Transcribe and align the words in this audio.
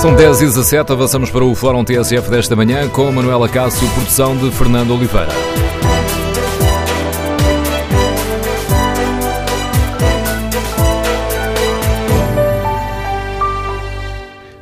São 0.00 0.14
10 0.14 0.40
e 0.40 0.44
17 0.46 0.92
avançamos 0.92 1.28
para 1.28 1.44
o 1.44 1.54
Fórum 1.54 1.84
TSF 1.84 2.30
desta 2.30 2.56
manhã 2.56 2.88
com 2.88 3.12
Manuela 3.12 3.46
Cássio, 3.50 3.86
produção 3.90 4.34
de 4.34 4.50
Fernando 4.50 4.94
Oliveira. 4.94 5.28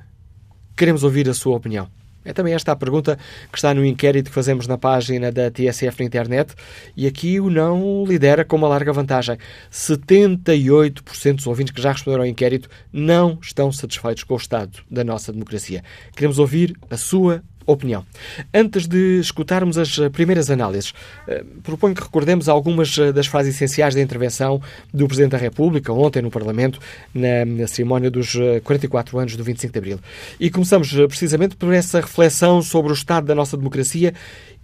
Queremos 0.76 1.04
ouvir 1.04 1.30
a 1.30 1.34
sua 1.34 1.56
opinião. 1.56 1.88
É 2.24 2.34
também 2.34 2.54
esta 2.54 2.72
a 2.72 2.76
pergunta 2.76 3.18
que 3.52 3.58
está 3.58 3.74
no 3.74 3.84
inquérito 3.84 4.30
que 4.30 4.36
fazemos 4.36 4.68
na 4.68 4.78
página 4.78 5.32
da 5.32 5.50
TSF 5.50 6.00
na 6.00 6.06
internet 6.06 6.54
e 6.96 7.08
aqui 7.08 7.40
o 7.40 7.50
não 7.50 8.04
lidera 8.06 8.46
com 8.46 8.56
uma 8.56 8.68
larga 8.68 8.94
vantagem. 8.94 9.38
78% 9.72 11.36
dos 11.36 11.48
ouvintes 11.48 11.74
que 11.74 11.82
já 11.82 11.92
responderam 11.92 12.24
ao 12.24 12.30
inquérito 12.30 12.70
não 12.94 13.40
estão 13.42 13.72
satisfeitos 13.72 14.24
com 14.24 14.36
o 14.36 14.38
estado 14.38 14.84
da 14.90 15.04
nossa 15.04 15.34
democracia. 15.34 15.84
Queremos 16.16 16.38
ouvir 16.38 16.78
a 16.92 16.98
sua 16.98 17.44
opinião. 17.66 18.06
Antes 18.54 18.88
de 18.88 19.20
escutarmos 19.20 19.78
as 19.78 19.98
primeiras 20.12 20.50
análises, 20.50 20.94
eh, 21.28 21.44
proponho 21.64 21.96
que 21.96 22.02
recordemos 22.02 22.50
algumas 22.50 22.98
eh, 22.98 23.12
das 23.12 23.28
frases 23.28 23.56
essenciais 23.56 23.96
da 23.96 24.02
intervenção 24.02 24.62
do 24.94 25.08
Presidente 25.08 25.32
da 25.32 25.38
República 25.38 25.94
ontem 25.94 26.22
no 26.22 26.32
Parlamento, 26.32 26.80
na, 27.14 27.68
cerimónia 27.68 28.10
dos 28.10 28.34
44 28.64 29.18
eh, 29.18 29.22
anos 29.22 29.36
do 29.36 29.44
25 29.44 29.72
de 29.72 29.80
Abril. 29.80 30.00
E 30.40 30.50
começamos 30.50 30.92
precisamente 31.08 31.56
por 31.56 31.74
essa 31.74 32.00
reflexão 32.00 32.62
sobre 32.62 32.92
o 32.92 32.96
estado 32.96 33.28
da 33.28 33.36
nossa 33.36 33.56
democracia 33.56 34.14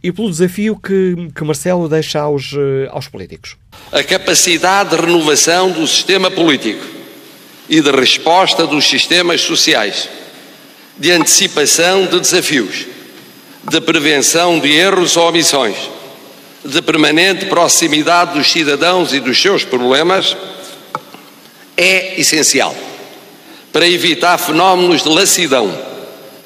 e 0.02 0.12
pelo 0.12 0.30
desafio 0.30 0.76
que, 0.76 1.30
que 1.34 1.44
Marcelo 1.44 1.90
deixa 1.90 2.22
aos, 2.22 2.54
aos 2.92 3.08
políticos. 3.08 3.58
A 3.92 4.04
capacidade 4.04 4.92
de 4.92 4.96
renovação 4.96 5.72
do 5.72 5.88
sistema 5.88 6.30
político 6.30 6.86
e 7.68 7.82
de 7.82 7.92
resposta 7.92 8.68
dos 8.68 8.88
sistemas 8.88 9.42
sociais 9.42 10.08
de 11.00 11.12
antecipação 11.12 12.06
de 12.06 12.20
desafios, 12.20 12.86
de 13.70 13.82
prevenção 13.82 14.60
de 14.60 14.72
erros 14.72 15.16
ou 15.16 15.30
omissões, 15.30 15.76
de 16.64 16.82
permanente 16.82 17.46
proximidade 17.46 18.38
dos 18.38 18.52
cidadãos 18.52 19.14
e 19.14 19.20
dos 19.20 19.40
seus 19.40 19.64
problemas, 19.64 20.36
é 21.76 22.20
essencial 22.20 22.76
para 23.72 23.88
evitar 23.88 24.38
fenómenos 24.40 25.04
de 25.04 25.10
lassidão, 25.10 25.72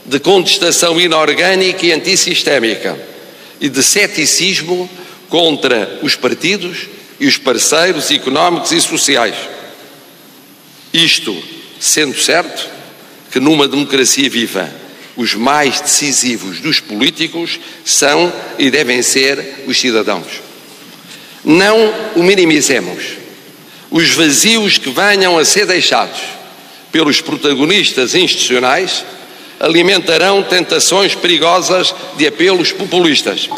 de 0.05 0.19
contestação 0.19 0.99
inorgânica 0.99 1.85
e 1.85 1.93
antissistémica 1.93 2.99
e 3.61 3.69
de 3.69 3.81
ceticismo 3.81 4.89
contra 5.29 5.99
os 6.01 6.15
partidos 6.15 6.87
e 7.19 7.27
os 7.27 7.37
parceiros 7.37 8.11
económicos 8.11 8.71
e 8.73 8.81
sociais. 8.81 9.35
Isto, 10.91 11.41
sendo 11.79 12.19
certo, 12.19 12.67
que 13.31 13.39
numa 13.39 13.67
democracia 13.67 14.29
viva 14.29 14.69
os 15.15 15.35
mais 15.35 15.81
decisivos 15.81 16.59
dos 16.59 16.79
políticos 16.79 17.59
são 17.83 18.31
e 18.57 18.69
devem 18.69 19.01
ser 19.01 19.63
os 19.67 19.79
cidadãos. 19.79 20.41
Não 21.43 21.93
o 22.15 22.23
minimizemos. 22.23 23.17
Os 23.89 24.09
vazios 24.11 24.77
que 24.77 24.89
venham 24.89 25.37
a 25.37 25.43
ser 25.43 25.65
deixados 25.65 26.19
pelos 26.91 27.19
protagonistas 27.19 28.15
institucionais 28.15 29.03
alimentarão 29.59 30.41
tentações 30.43 31.13
perigosas 31.13 31.93
de 32.17 32.25
apelos 32.25 32.71
populistas 32.71 33.49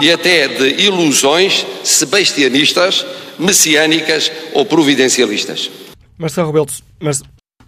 e 0.00 0.10
até 0.10 0.48
de 0.48 0.82
ilusões 0.82 1.66
sebastianistas, 1.84 3.04
messiânicas 3.38 4.30
ou 4.52 4.64
providencialistas. 4.64 5.70
Marcelo 6.18 6.46
Rebelo, 6.46 6.66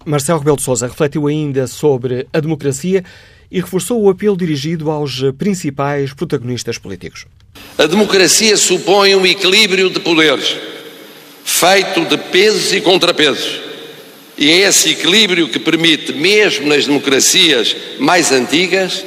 Marcelo 0.08 0.38
Rebelo 0.38 0.56
de 0.56 0.62
Sousa 0.62 0.86
refletiu 0.86 1.26
ainda 1.26 1.66
sobre 1.66 2.26
a 2.32 2.40
democracia 2.40 3.04
e 3.50 3.60
reforçou 3.60 4.00
o 4.00 4.08
apelo 4.08 4.38
dirigido 4.38 4.90
aos 4.90 5.20
principais 5.36 6.14
protagonistas 6.14 6.78
políticos. 6.78 7.26
A 7.76 7.84
democracia 7.84 8.56
supõe 8.56 9.14
um 9.14 9.26
equilíbrio 9.26 9.90
de 9.90 10.00
poderes, 10.00 10.56
feito 11.44 12.06
de 12.06 12.16
pesos 12.16 12.72
e 12.72 12.80
contrapesos. 12.80 13.60
E 14.38 14.50
é 14.50 14.68
esse 14.68 14.90
equilíbrio 14.90 15.50
que 15.50 15.58
permite, 15.58 16.14
mesmo 16.14 16.68
nas 16.68 16.86
democracias 16.86 17.76
mais 17.98 18.32
antigas, 18.32 19.04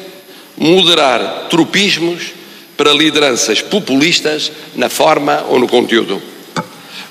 moderar 0.56 1.47
tropismos 1.50 2.31
para 2.78 2.94
lideranças 2.94 3.59
populistas 3.59 4.51
na 4.75 4.88
forma 4.88 5.45
ou 5.50 5.57
no 5.57 5.67
conteúdo. 5.67 6.22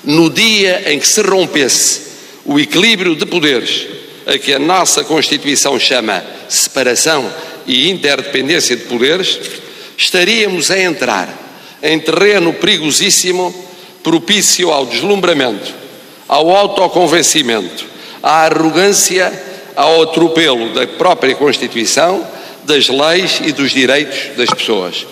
No 0.01 0.29
dia 0.29 0.93
em 0.93 0.97
que 0.97 1.07
se 1.07 1.21
rompesse 1.21 2.10
o 2.45 2.59
equilíbrio 2.59 3.15
de 3.15 3.25
poderes, 3.25 3.87
a 4.25 4.37
que 4.37 4.53
a 4.53 4.59
nossa 4.59 5.03
Constituição 5.03 5.79
chama 5.79 6.23
separação 6.47 7.31
e 7.67 7.89
interdependência 7.89 8.75
de 8.75 8.83
poderes, 8.83 9.39
estaríamos 9.97 10.71
a 10.71 10.79
entrar 10.79 11.29
em 11.81 11.99
terreno 11.99 12.53
perigosíssimo, 12.53 13.53
propício 14.03 14.71
ao 14.71 14.85
deslumbramento, 14.85 15.73
ao 16.27 16.49
autoconvencimento, 16.49 17.85
à 18.21 18.45
arrogância, 18.45 19.31
ao 19.75 20.01
atropelo 20.03 20.73
da 20.73 20.87
própria 20.87 21.35
Constituição, 21.35 22.25
das 22.63 22.87
leis 22.87 23.41
e 23.43 23.51
dos 23.51 23.71
direitos 23.71 24.35
das 24.37 24.49
pessoas. 24.49 25.05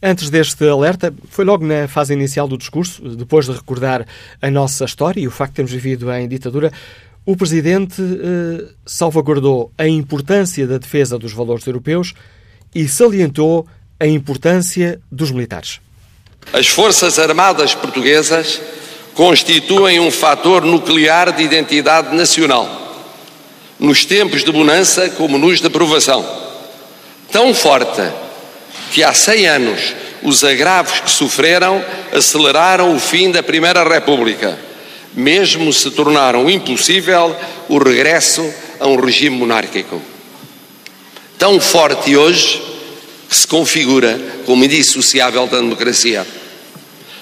Antes 0.00 0.30
deste 0.30 0.64
alerta, 0.68 1.12
foi 1.28 1.44
logo 1.44 1.66
na 1.66 1.88
fase 1.88 2.12
inicial 2.12 2.46
do 2.46 2.56
discurso, 2.56 3.02
depois 3.16 3.46
de 3.46 3.52
recordar 3.52 4.06
a 4.40 4.50
nossa 4.50 4.84
história 4.84 5.20
e 5.20 5.26
o 5.26 5.30
facto 5.30 5.52
de 5.52 5.56
termos 5.56 5.72
vivido 5.72 6.12
em 6.12 6.28
ditadura, 6.28 6.72
o 7.26 7.36
Presidente 7.36 8.00
eh, 8.00 8.68
salvaguardou 8.86 9.72
a 9.76 9.88
importância 9.88 10.66
da 10.68 10.78
defesa 10.78 11.18
dos 11.18 11.32
valores 11.32 11.66
europeus 11.66 12.14
e 12.72 12.88
salientou 12.88 13.66
a 13.98 14.06
importância 14.06 15.00
dos 15.10 15.32
militares. 15.32 15.80
As 16.52 16.68
Forças 16.68 17.18
Armadas 17.18 17.74
Portuguesas 17.74 18.60
constituem 19.14 19.98
um 19.98 20.12
fator 20.12 20.64
nuclear 20.64 21.32
de 21.32 21.42
identidade 21.42 22.14
nacional, 22.14 22.68
nos 23.80 24.04
tempos 24.04 24.44
de 24.44 24.52
bonança 24.52 25.10
como 25.10 25.36
nos 25.36 25.60
de 25.60 25.66
aprovação, 25.66 26.24
tão 27.32 27.52
forte 27.52 28.27
que 28.92 29.02
há 29.02 29.12
100 29.12 29.46
anos 29.46 29.94
os 30.22 30.42
agravos 30.44 31.00
que 31.00 31.10
sofreram 31.10 31.84
aceleraram 32.12 32.94
o 32.94 32.98
fim 32.98 33.30
da 33.30 33.42
Primeira 33.42 33.86
República, 33.86 34.58
mesmo 35.14 35.72
se 35.72 35.90
tornaram 35.90 36.48
impossível 36.50 37.34
o 37.68 37.78
regresso 37.78 38.52
a 38.80 38.86
um 38.86 38.96
regime 38.96 39.36
monárquico. 39.36 40.00
Tão 41.38 41.60
forte 41.60 42.16
hoje 42.16 42.60
que 43.28 43.36
se 43.36 43.46
configura 43.46 44.18
como 44.44 44.64
indissociável 44.64 45.46
da 45.46 45.58
democracia. 45.58 46.26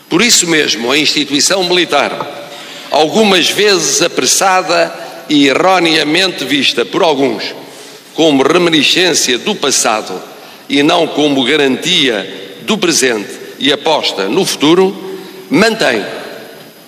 Por 0.09 0.23
isso 0.23 0.47
mesmo, 0.47 0.91
a 0.91 0.97
instituição 0.97 1.65
militar, 1.65 2.51
algumas 2.91 3.51
vezes 3.51 4.01
apressada 4.01 4.95
e 5.29 5.49
erroneamente 5.49 6.45
vista 6.45 6.85
por 6.85 7.03
alguns 7.03 7.55
como 8.15 8.43
reminiscência 8.43 9.37
do 9.39 9.55
passado 9.55 10.36
e 10.69 10.83
não 10.83 11.07
como 11.07 11.45
garantia 11.45 12.59
do 12.63 12.77
presente 12.77 13.31
e 13.59 13.73
aposta 13.73 14.29
no 14.29 14.45
futuro, 14.45 14.95
mantém, 15.51 16.05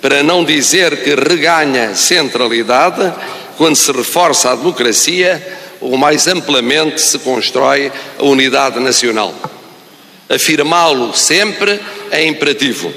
para 0.01 0.23
não 0.23 0.43
dizer 0.43 1.03
que 1.03 1.15
reganha 1.15 1.95
centralidade, 1.95 3.13
quando 3.57 3.75
se 3.75 3.91
reforça 3.91 4.51
a 4.51 4.55
democracia 4.55 5.57
ou 5.81 5.97
mais 5.97 6.27
amplamente 6.27 7.01
se 7.01 7.19
constrói 7.19 7.91
a 8.17 8.23
unidade 8.23 8.79
nacional. 8.79 9.33
Afirmá-lo 10.29 11.13
sempre 11.13 11.79
é 12.11 12.25
imperativo. 12.25 12.93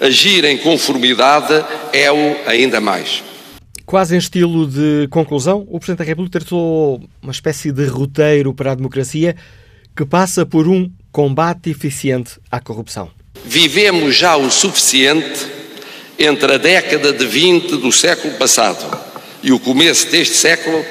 Agir 0.00 0.44
em 0.44 0.58
conformidade 0.58 1.64
é-o 1.92 2.36
ainda 2.46 2.80
mais. 2.80 3.22
Quase 3.86 4.14
em 4.14 4.18
estilo 4.18 4.66
de 4.66 5.08
conclusão, 5.08 5.66
o 5.68 5.78
Presidente 5.78 5.98
da 5.98 6.04
República 6.04 6.40
tratou 6.40 7.02
uma 7.22 7.32
espécie 7.32 7.70
de 7.70 7.86
roteiro 7.86 8.52
para 8.52 8.72
a 8.72 8.74
democracia 8.74 9.36
que 9.96 10.04
passa 10.04 10.44
por 10.44 10.66
um 10.66 10.90
combate 11.12 11.70
eficiente 11.70 12.32
à 12.50 12.60
corrupção. 12.60 13.10
Vivemos 13.44 14.16
já 14.16 14.36
o 14.36 14.50
suficiente 14.50 15.46
entre 16.18 16.54
a 16.54 16.58
década 16.58 17.12
de 17.12 17.24
20 17.26 17.76
do 17.76 17.92
século 17.92 18.34
passado 18.34 18.98
e 19.42 19.52
o 19.52 19.60
começo 19.60 20.08
deste 20.08 20.34
século 20.36 20.84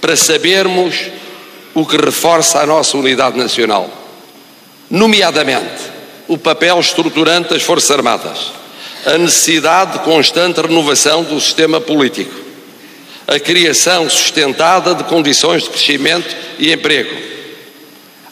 para 0.00 0.16
sabermos 0.16 0.96
o 1.74 1.86
que 1.86 1.96
reforça 1.96 2.60
a 2.60 2.66
nossa 2.66 2.96
unidade 2.96 3.36
nacional, 3.36 3.88
nomeadamente 4.90 5.82
o 6.26 6.36
papel 6.36 6.80
estruturante 6.80 7.50
das 7.50 7.62
Forças 7.62 7.90
Armadas, 7.90 8.52
a 9.06 9.16
necessidade 9.16 9.92
de 9.92 9.98
constante 10.00 10.60
renovação 10.60 11.22
do 11.22 11.40
sistema 11.40 11.80
político, 11.80 12.34
a 13.26 13.38
criação 13.38 14.08
sustentada 14.08 14.94
de 14.94 15.04
condições 15.04 15.62
de 15.62 15.70
crescimento 15.70 16.34
e 16.58 16.72
emprego, 16.72 17.27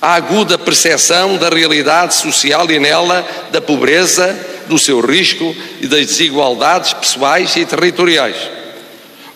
a 0.00 0.14
aguda 0.14 0.58
percepção 0.58 1.36
da 1.36 1.48
realidade 1.48 2.14
social 2.14 2.70
e 2.70 2.78
nela 2.78 3.26
da 3.50 3.60
pobreza, 3.60 4.38
do 4.68 4.78
seu 4.78 5.00
risco 5.00 5.54
e 5.80 5.86
das 5.86 6.06
desigualdades 6.06 6.92
pessoais 6.92 7.54
e 7.56 7.64
territoriais, 7.64 8.36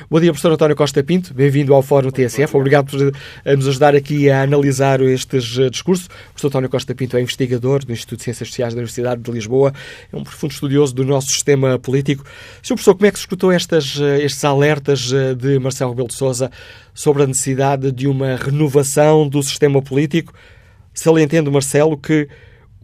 Bom 0.10 0.19
dia, 0.19 0.31
professor 0.31 0.52
António 0.52 0.75
Costa 0.75 1.04
Pinto. 1.04 1.34
Bem-vindo 1.34 1.74
ao 1.74 1.81
Fórum 1.81 2.10
TSF. 2.10 2.56
Obrigado 2.56 2.90
por 2.90 3.13
eh, 3.44 3.56
nos 3.56 3.68
ajudar 3.68 3.96
aqui 3.96 4.30
a 4.30 4.42
analisar 4.42 5.02
estes 5.02 5.57
eh, 5.57 5.69
discursos. 5.69 6.06
O 6.06 6.10
professor 6.10 6.48
António 6.48 6.69
Costa 6.69 6.96
Pinto 6.96 7.18
é 7.18 7.22
investigador 7.22 7.84
do 7.84 7.92
Instituto 7.92 8.19
de 8.19 8.24
Ciências 8.24 8.50
Sociais 8.50 8.74
da 8.74 8.80
Universidade 8.80 9.22
de 9.22 9.31
Lisboa. 9.31 9.74
É 10.12 10.16
um 10.16 10.24
profundo 10.24 10.52
estudioso 10.52 10.94
do 10.94 11.04
nosso 11.04 11.28
sistema 11.28 11.78
político. 11.78 12.24
Sr. 12.62 12.75
Professor, 12.75 12.96
como 12.96 13.06
é 13.06 13.12
que 13.12 13.18
se 13.18 13.24
escutou 13.24 13.52
estas, 13.52 14.00
eh, 14.00 14.24
estes 14.24 14.44
alertas 14.46 15.12
de 15.38 15.60
Marcelo 15.60 15.92
Rebelo 15.92 16.07
de 16.07 16.16
Sousa 16.16 16.50
sobre 16.94 17.24
a 17.24 17.28
necessidade 17.28 17.92
de 17.92 18.07
uma 18.07 18.38
renovação 18.38 19.28
do 19.28 19.44
sistema 19.44 19.81
político? 19.81 20.34
Se 20.94 21.10
ele 21.10 21.22
entende, 21.22 21.50
Marcelo, 21.50 21.98
que 21.98 22.30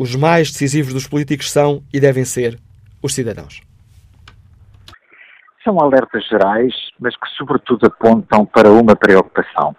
os 0.02 0.16
mais 0.16 0.50
decisivos 0.50 0.96
dos 0.96 1.08
políticos 1.08 1.52
são 1.52 1.84
e 1.94 2.00
devem 2.00 2.26
ser 2.26 2.58
os 3.04 3.14
cidadãos. 3.14 3.62
São 5.64 5.80
alertas 5.80 6.28
gerais, 6.28 6.74
mas 7.00 7.16
que 7.16 7.30
sobretudo 7.38 7.86
apontam 7.86 8.44
para 8.44 8.72
uma 8.72 8.96
preocupação. 8.96 9.76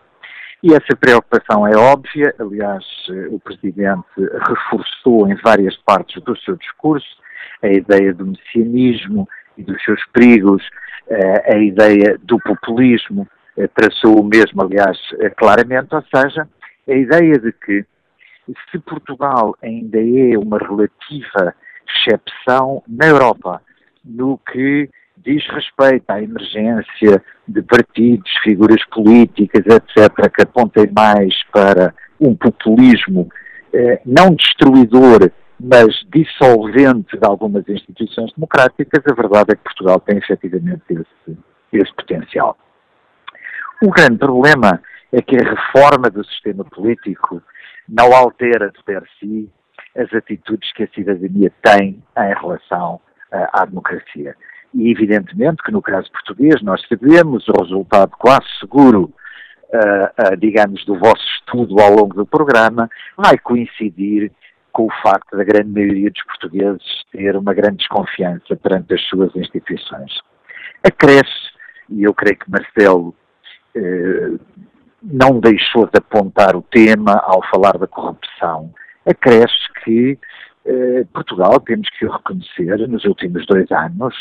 E 0.62 0.72
essa 0.72 0.94
preocupação 0.94 1.66
é 1.66 1.76
óbvia, 1.76 2.32
aliás, 2.38 2.84
o 3.32 3.40
Presidente 3.40 4.06
reforçou 4.46 5.28
em 5.28 5.34
várias 5.42 5.76
partes 5.78 6.22
do 6.22 6.38
seu 6.38 6.54
discurso 6.54 7.16
a 7.60 7.66
ideia 7.66 8.14
do 8.14 8.24
messianismo 8.24 9.28
e 9.58 9.64
dos 9.64 9.82
seus 9.82 10.00
perigos, 10.12 10.62
eh, 11.08 11.56
a 11.56 11.58
ideia 11.58 12.16
do 12.22 12.38
populismo, 12.38 13.26
eh, 13.56 13.66
traçou 13.74 14.20
o 14.20 14.24
mesmo, 14.24 14.62
aliás, 14.62 14.96
eh, 15.18 15.30
claramente, 15.30 15.92
ou 15.92 16.04
seja, 16.14 16.48
a 16.88 16.92
ideia 16.92 17.40
de 17.40 17.52
que 17.52 17.84
se 18.70 18.78
Portugal 18.78 19.56
ainda 19.62 19.98
é 19.98 20.36
uma 20.36 20.58
relativa 20.58 21.54
exceção 21.86 22.82
na 22.88 23.06
Europa 23.06 23.62
no 24.04 24.38
que 24.38 24.88
diz 25.16 25.46
respeito 25.48 26.10
à 26.10 26.20
emergência 26.20 27.22
de 27.46 27.62
partidos, 27.62 28.30
figuras 28.42 28.84
políticas, 28.86 29.64
etc., 29.66 30.30
que 30.34 30.42
apontem 30.42 30.90
mais 30.94 31.34
para 31.52 31.94
um 32.20 32.34
populismo 32.34 33.28
eh, 33.72 34.00
não 34.04 34.34
destruidor, 34.34 35.30
mas 35.60 36.04
dissolvente 36.12 37.16
de 37.16 37.24
algumas 37.24 37.68
instituições 37.68 38.32
democráticas, 38.32 39.02
a 39.08 39.14
verdade 39.14 39.52
é 39.52 39.54
que 39.54 39.62
Portugal 39.62 40.00
tem 40.00 40.18
efetivamente 40.18 40.82
esse, 40.90 41.38
esse 41.72 41.94
potencial. 41.94 42.56
O 43.82 43.90
grande 43.90 44.18
problema 44.18 44.80
é 45.12 45.22
que 45.22 45.36
a 45.36 45.48
reforma 45.48 46.10
do 46.10 46.24
sistema 46.24 46.64
político 46.64 47.40
não 47.88 48.14
altera 48.14 48.70
de 48.70 48.82
per 48.84 49.02
si 49.18 49.50
as 49.96 50.12
atitudes 50.14 50.72
que 50.72 50.84
a 50.84 50.88
cidadania 50.88 51.52
tem 51.62 52.02
em 52.16 52.34
relação 52.34 52.94
uh, 52.94 53.48
à 53.52 53.64
democracia. 53.64 54.34
E 54.74 54.90
evidentemente 54.90 55.62
que 55.62 55.72
no 55.72 55.82
caso 55.82 56.10
português 56.10 56.62
nós 56.62 56.82
sabemos 56.88 57.46
o 57.48 57.62
resultado 57.62 58.12
quase 58.18 58.46
seguro, 58.58 59.12
uh, 59.72 60.32
uh, 60.32 60.36
digamos, 60.38 60.84
do 60.86 60.98
vosso 60.98 61.24
estudo 61.38 61.78
ao 61.80 61.92
longo 61.92 62.14
do 62.14 62.26
programa, 62.26 62.88
vai 63.16 63.36
coincidir 63.38 64.32
com 64.72 64.86
o 64.86 64.92
facto 65.02 65.36
da 65.36 65.44
grande 65.44 65.68
maioria 65.68 66.10
dos 66.10 66.24
portugueses 66.24 67.04
ter 67.12 67.36
uma 67.36 67.52
grande 67.52 67.78
desconfiança 67.78 68.56
perante 68.56 68.94
as 68.94 69.02
suas 69.08 69.34
instituições. 69.36 70.20
Acresce, 70.82 71.52
e 71.90 72.04
eu 72.04 72.14
creio 72.14 72.38
que 72.38 72.50
Marcelo 72.50 73.14
não 75.02 75.40
deixou 75.40 75.86
de 75.86 75.98
apontar 75.98 76.56
o 76.56 76.62
tema 76.62 77.20
ao 77.24 77.42
falar 77.48 77.76
da 77.78 77.86
corrupção, 77.86 78.72
acresce 79.06 79.72
que 79.84 80.18
eh, 80.64 81.04
Portugal, 81.12 81.58
temos 81.60 81.88
que 81.90 82.06
o 82.06 82.10
reconhecer, 82.10 82.88
nos 82.88 83.04
últimos 83.04 83.44
dois 83.46 83.70
anos, 83.72 84.14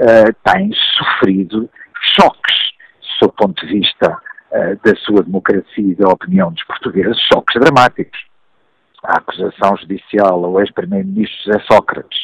uh, 0.00 0.34
tem 0.44 0.70
sofrido 0.98 1.68
choques, 2.14 2.56
sob 3.18 3.32
o 3.32 3.36
ponto 3.36 3.66
de 3.66 3.72
vista 3.72 4.12
uh, 4.12 4.78
da 4.84 4.94
sua 4.96 5.22
democracia 5.22 5.92
e 5.92 5.94
da 5.94 6.08
opinião 6.08 6.52
dos 6.52 6.62
portugueses, 6.64 7.18
choques 7.32 7.58
dramáticos. 7.58 8.18
A 9.02 9.16
acusação 9.16 9.76
judicial 9.78 10.44
ao 10.44 10.60
ex-primeiro-ministro 10.60 11.38
José 11.44 11.64
Sócrates, 11.70 12.18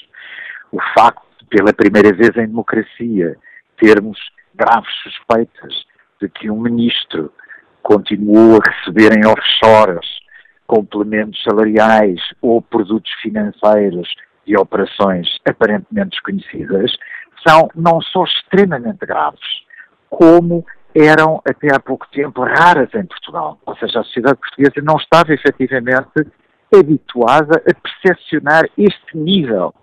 o 0.71 0.79
facto 0.95 1.23
de, 1.41 1.47
pela 1.47 1.73
primeira 1.73 2.13
vez 2.13 2.37
em 2.37 2.47
democracia, 2.47 3.37
termos 3.79 4.19
graves 4.55 4.93
suspeitas 5.03 5.87
de 6.21 6.29
que 6.29 6.51
um 6.51 6.61
ministro 6.61 7.33
continuou 7.85 8.57
a 8.57 8.71
receber 8.71 9.17
em 9.17 9.27
offshores 9.27 10.07
complementos 10.67 11.41
salariais 11.43 12.19
ou 12.41 12.61
produtos 12.63 13.13
financeiros 13.23 14.09
de 14.47 14.57
operações 14.57 15.29
aparentemente 15.47 16.11
desconhecidas, 16.11 16.91
são 17.47 17.69
não 17.75 18.01
só 18.01 18.25
extremamente 18.25 19.07
graves, 19.07 19.41
como 20.09 20.65
eram 20.95 21.43
até 21.47 21.75
há 21.75 21.79
pouco 21.79 22.07
tempo 22.11 22.43
raras 22.43 22.89
em 22.95 23.05
Portugal. 23.05 23.59
Ou 23.67 23.77
seja, 23.77 24.01
a 24.01 24.05
sociedade 24.05 24.39
portuguesa 24.39 24.83
não 24.83 24.97
estava 24.97 25.35
efetivamente 25.35 26.27
habituada 26.75 27.63
a 27.69 27.75
percepcionar 27.75 28.65
este 28.79 29.17
nível 29.17 29.75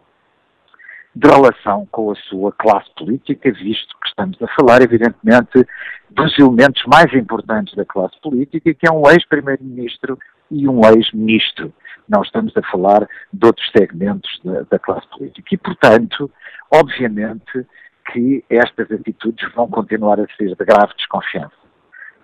de 1.13 1.27
relação 1.27 1.85
com 1.91 2.11
a 2.11 2.15
sua 2.15 2.51
classe 2.53 2.89
política, 2.95 3.51
visto 3.51 3.95
que 4.01 4.07
estamos 4.07 4.41
a 4.41 4.47
falar, 4.55 4.81
evidentemente, 4.81 5.67
dos 6.09 6.37
elementos 6.39 6.83
mais 6.87 7.13
importantes 7.13 7.75
da 7.75 7.85
classe 7.85 8.19
política, 8.21 8.73
que 8.73 8.87
é 8.87 8.91
um 8.91 9.07
ex-primeiro-ministro 9.09 10.17
e 10.49 10.67
um 10.67 10.81
ex-ministro. 10.85 11.73
Não 12.07 12.21
estamos 12.21 12.55
a 12.55 12.61
falar 12.63 13.07
de 13.31 13.45
outros 13.45 13.69
segmentos 13.75 14.39
da, 14.43 14.61
da 14.69 14.79
classe 14.79 15.07
política. 15.09 15.47
E, 15.51 15.57
portanto, 15.57 16.31
obviamente 16.71 17.65
que 18.11 18.43
estas 18.49 18.91
atitudes 18.91 19.51
vão 19.53 19.67
continuar 19.67 20.19
a 20.19 20.27
ser 20.37 20.55
de 20.55 20.65
grave 20.65 20.93
desconfiança. 20.97 21.53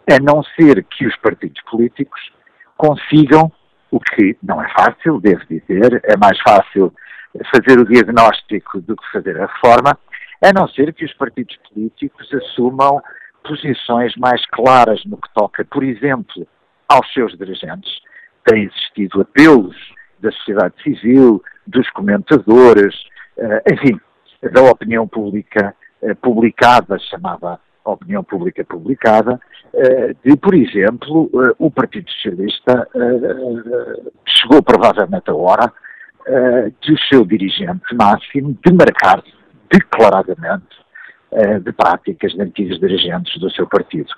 A 0.10 0.20
não 0.20 0.42
ser 0.44 0.84
que 0.86 1.06
os 1.06 1.16
partidos 1.18 1.62
políticos 1.70 2.20
consigam, 2.78 3.52
o 3.92 4.00
que 4.00 4.38
não 4.42 4.62
é 4.62 4.70
fácil, 4.70 5.20
devo 5.20 5.46
dizer, 5.46 6.02
é 6.04 6.18
mais 6.18 6.40
fácil 6.42 6.94
fazer 7.54 7.80
o 7.80 7.86
diagnóstico 7.86 8.82
do 8.82 8.96
que 8.96 9.12
fazer 9.12 9.40
a 9.40 9.48
reforma, 9.48 9.98
a 10.44 10.54
não 10.54 10.68
ser 10.68 10.94
que 10.94 11.06
os 11.06 11.14
partidos 11.14 11.58
políticos 11.70 12.28
assumam 12.34 13.02
posições 13.44 14.16
mais 14.18 14.46
claras 14.48 15.04
no 15.06 15.18
que 15.18 15.34
toca, 15.34 15.66
por 15.66 15.84
exemplo, 15.84 16.48
aos 16.88 17.12
seus 17.14 17.38
dirigentes. 17.38 17.92
Têm 18.46 18.64
existido 18.64 19.22
apelos 19.22 19.76
da 20.20 20.32
sociedade 20.32 20.74
civil, 20.82 21.42
dos 21.66 21.90
comentadores, 21.92 22.96
eh, 23.38 23.64
enfim, 23.74 24.00
da 24.52 24.62
opinião 24.64 25.08
pública 25.08 25.76
eh, 26.02 26.14
publicada, 26.16 26.98
chamada 27.00 27.60
opinião 27.84 28.24
pública 28.24 28.64
publicada, 28.66 29.40
eh, 29.74 30.16
de, 30.24 30.36
por 30.38 30.54
exemplo, 30.54 31.30
o 31.58 31.72
Partido 31.72 32.10
Socialista 32.12 32.88
chegou 34.26 34.62
provavelmente 34.62 35.30
a 35.30 35.36
hora 35.36 35.72
uh, 36.28 36.74
do 36.82 37.00
seu 37.10 37.26
dirigente 37.26 37.96
máximo 37.96 38.58
demarcar 38.66 39.24
declaradamente 39.72 40.66
uh, 41.32 41.60
de 41.60 41.72
práticas 41.72 42.34
de 42.34 42.42
antigos 42.42 42.80
dirigentes 42.80 43.40
do 43.40 43.50
seu 43.52 43.68
partido. 43.68 44.10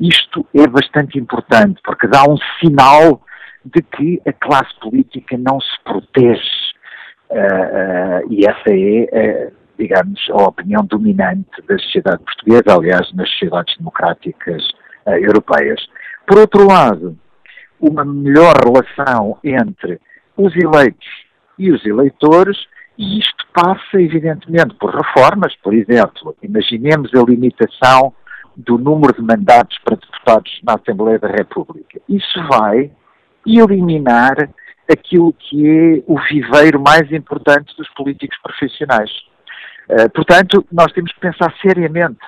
Isto 0.00 0.46
é 0.54 0.66
bastante 0.66 1.18
importante 1.18 1.80
porque 1.84 2.06
dá 2.06 2.24
um 2.24 2.36
sinal 2.60 3.22
de 3.64 3.82
que 3.82 4.20
a 4.26 4.32
classe 4.32 4.74
política 4.80 5.36
não 5.38 5.60
se 5.60 5.78
protege. 5.84 6.72
Uh, 7.30 8.30
e 8.30 8.44
essa 8.44 8.68
é, 8.68 9.50
digamos, 9.78 10.20
a 10.30 10.48
opinião 10.48 10.84
dominante 10.84 11.62
da 11.66 11.78
sociedade 11.78 12.22
portuguesa, 12.24 12.76
aliás, 12.76 13.12
nas 13.14 13.30
sociedades 13.30 13.76
democráticas 13.78 14.62
europeias. 15.06 15.84
Por 16.26 16.38
outro 16.38 16.66
lado, 16.68 17.18
uma 17.80 18.04
melhor 18.04 18.54
relação 18.64 19.38
entre 19.42 20.00
os 20.36 20.54
eleitos 20.54 21.08
e 21.62 21.70
os 21.70 21.84
eleitores, 21.86 22.58
e 22.98 23.18
isto 23.18 23.46
passa, 23.52 24.00
evidentemente, 24.00 24.74
por 24.74 24.94
reformas, 24.94 25.54
por 25.62 25.72
exemplo, 25.72 26.36
imaginemos 26.42 27.10
a 27.14 27.22
limitação 27.22 28.12
do 28.56 28.76
número 28.76 29.14
de 29.14 29.22
mandatos 29.22 29.78
para 29.84 29.96
deputados 29.96 30.60
na 30.62 30.74
Assembleia 30.74 31.18
da 31.18 31.28
República. 31.28 32.00
Isso 32.08 32.42
vai 32.48 32.90
eliminar 33.46 34.50
aquilo 34.90 35.32
que 35.32 35.66
é 35.66 36.02
o 36.06 36.18
viveiro 36.20 36.80
mais 36.80 37.10
importante 37.12 37.74
dos 37.76 37.88
políticos 37.94 38.36
profissionais. 38.42 39.10
Uh, 39.88 40.10
portanto, 40.10 40.66
nós 40.70 40.92
temos 40.92 41.12
que 41.12 41.20
pensar 41.20 41.52
seriamente 41.62 42.20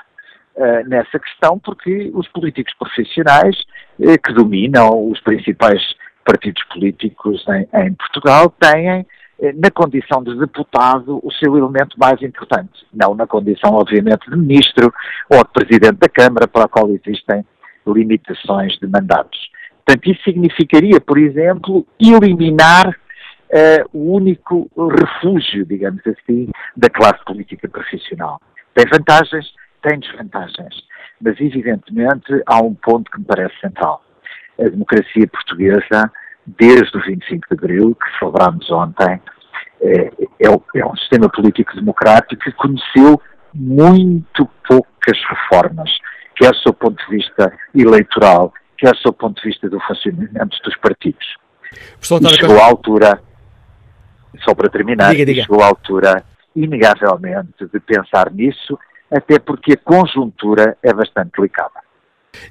uh, 0.57 0.89
nessa 0.89 1.19
questão, 1.19 1.59
porque 1.59 2.11
os 2.15 2.27
políticos 2.29 2.73
profissionais 2.79 3.57
uh, 3.99 4.19
que 4.23 4.33
dominam 4.33 5.11
os 5.11 5.21
principais 5.21 5.83
partidos 6.25 6.63
políticos 6.73 7.45
em, 7.49 7.69
em 7.83 7.95
Portugal 7.95 8.53
têm 8.59 9.07
na 9.57 9.71
condição 9.71 10.23
de 10.23 10.39
deputado, 10.39 11.21
o 11.23 11.33
seu 11.33 11.57
elemento 11.57 11.99
mais 11.99 12.21
importante. 12.23 12.87
Não 12.93 13.15
na 13.15 13.27
condição, 13.27 13.75
obviamente, 13.75 14.31
de 14.31 14.37
ministro 14.37 14.93
ou 15.29 15.39
de 15.39 15.51
presidente 15.53 15.99
da 15.99 16.09
Câmara, 16.09 16.47
para 16.47 16.65
a 16.65 16.69
qual 16.69 16.89
existem 16.91 17.45
limitações 17.87 18.79
de 18.79 18.87
mandatos. 18.87 19.39
Portanto, 19.85 20.11
isso 20.11 20.23
significaria, 20.23 21.01
por 21.01 21.19
exemplo, 21.19 21.87
eliminar 22.01 22.89
uh, 22.89 23.89
o 23.93 24.15
único 24.15 24.71
refúgio, 24.77 25.67
digamos 25.67 26.01
assim, 26.07 26.49
da 26.77 26.89
classe 26.89 27.23
política 27.25 27.69
profissional. 27.69 28.41
Tem 28.75 28.87
vantagens, 28.87 29.53
tem 29.83 29.99
desvantagens. 29.99 30.75
Mas, 31.21 31.39
evidentemente, 31.41 32.43
há 32.47 32.63
um 32.63 32.75
ponto 32.75 33.11
que 33.11 33.19
me 33.19 33.25
parece 33.25 33.55
central. 33.61 34.03
A 34.59 34.65
democracia 34.65 35.27
portuguesa 35.27 36.11
desde 36.47 36.97
o 36.97 37.03
25 37.03 37.47
de 37.49 37.55
Abril, 37.55 37.95
que 37.95 38.19
celebramos 38.19 38.71
ontem, 38.71 39.21
é, 39.81 40.11
é, 40.41 40.47
é 40.77 40.87
um 40.87 40.97
sistema 40.97 41.29
político 41.29 41.75
democrático 41.75 42.43
que 42.43 42.53
conheceu 42.53 43.21
muito 43.53 44.49
poucas 44.67 45.19
reformas, 45.29 45.91
quer 46.37 46.51
do 46.51 46.59
seu 46.59 46.73
ponto 46.73 47.03
de 47.05 47.17
vista 47.17 47.53
eleitoral, 47.75 48.53
quer 48.79 48.93
do 48.93 48.99
seu 48.99 49.13
ponto 49.13 49.41
de 49.41 49.49
vista 49.49 49.69
do 49.69 49.81
funcionamento 49.81 50.57
dos 50.65 50.77
partidos. 50.79 51.27
E 52.35 52.41
chegou 52.41 52.61
à 52.61 52.67
altura, 52.67 53.23
só 54.43 54.55
para 54.55 54.69
terminar, 54.69 55.11
diga, 55.11 55.27
diga. 55.27 55.43
chegou 55.43 55.63
à 55.63 55.67
altura, 55.67 56.25
inegavelmente, 56.55 57.67
de 57.73 57.81
pensar 57.81 58.31
nisso, 58.33 58.79
até 59.11 59.39
porque 59.39 59.73
a 59.73 59.77
conjuntura 59.77 60.77
é 60.83 60.93
bastante 60.93 61.33
delicada. 61.37 61.84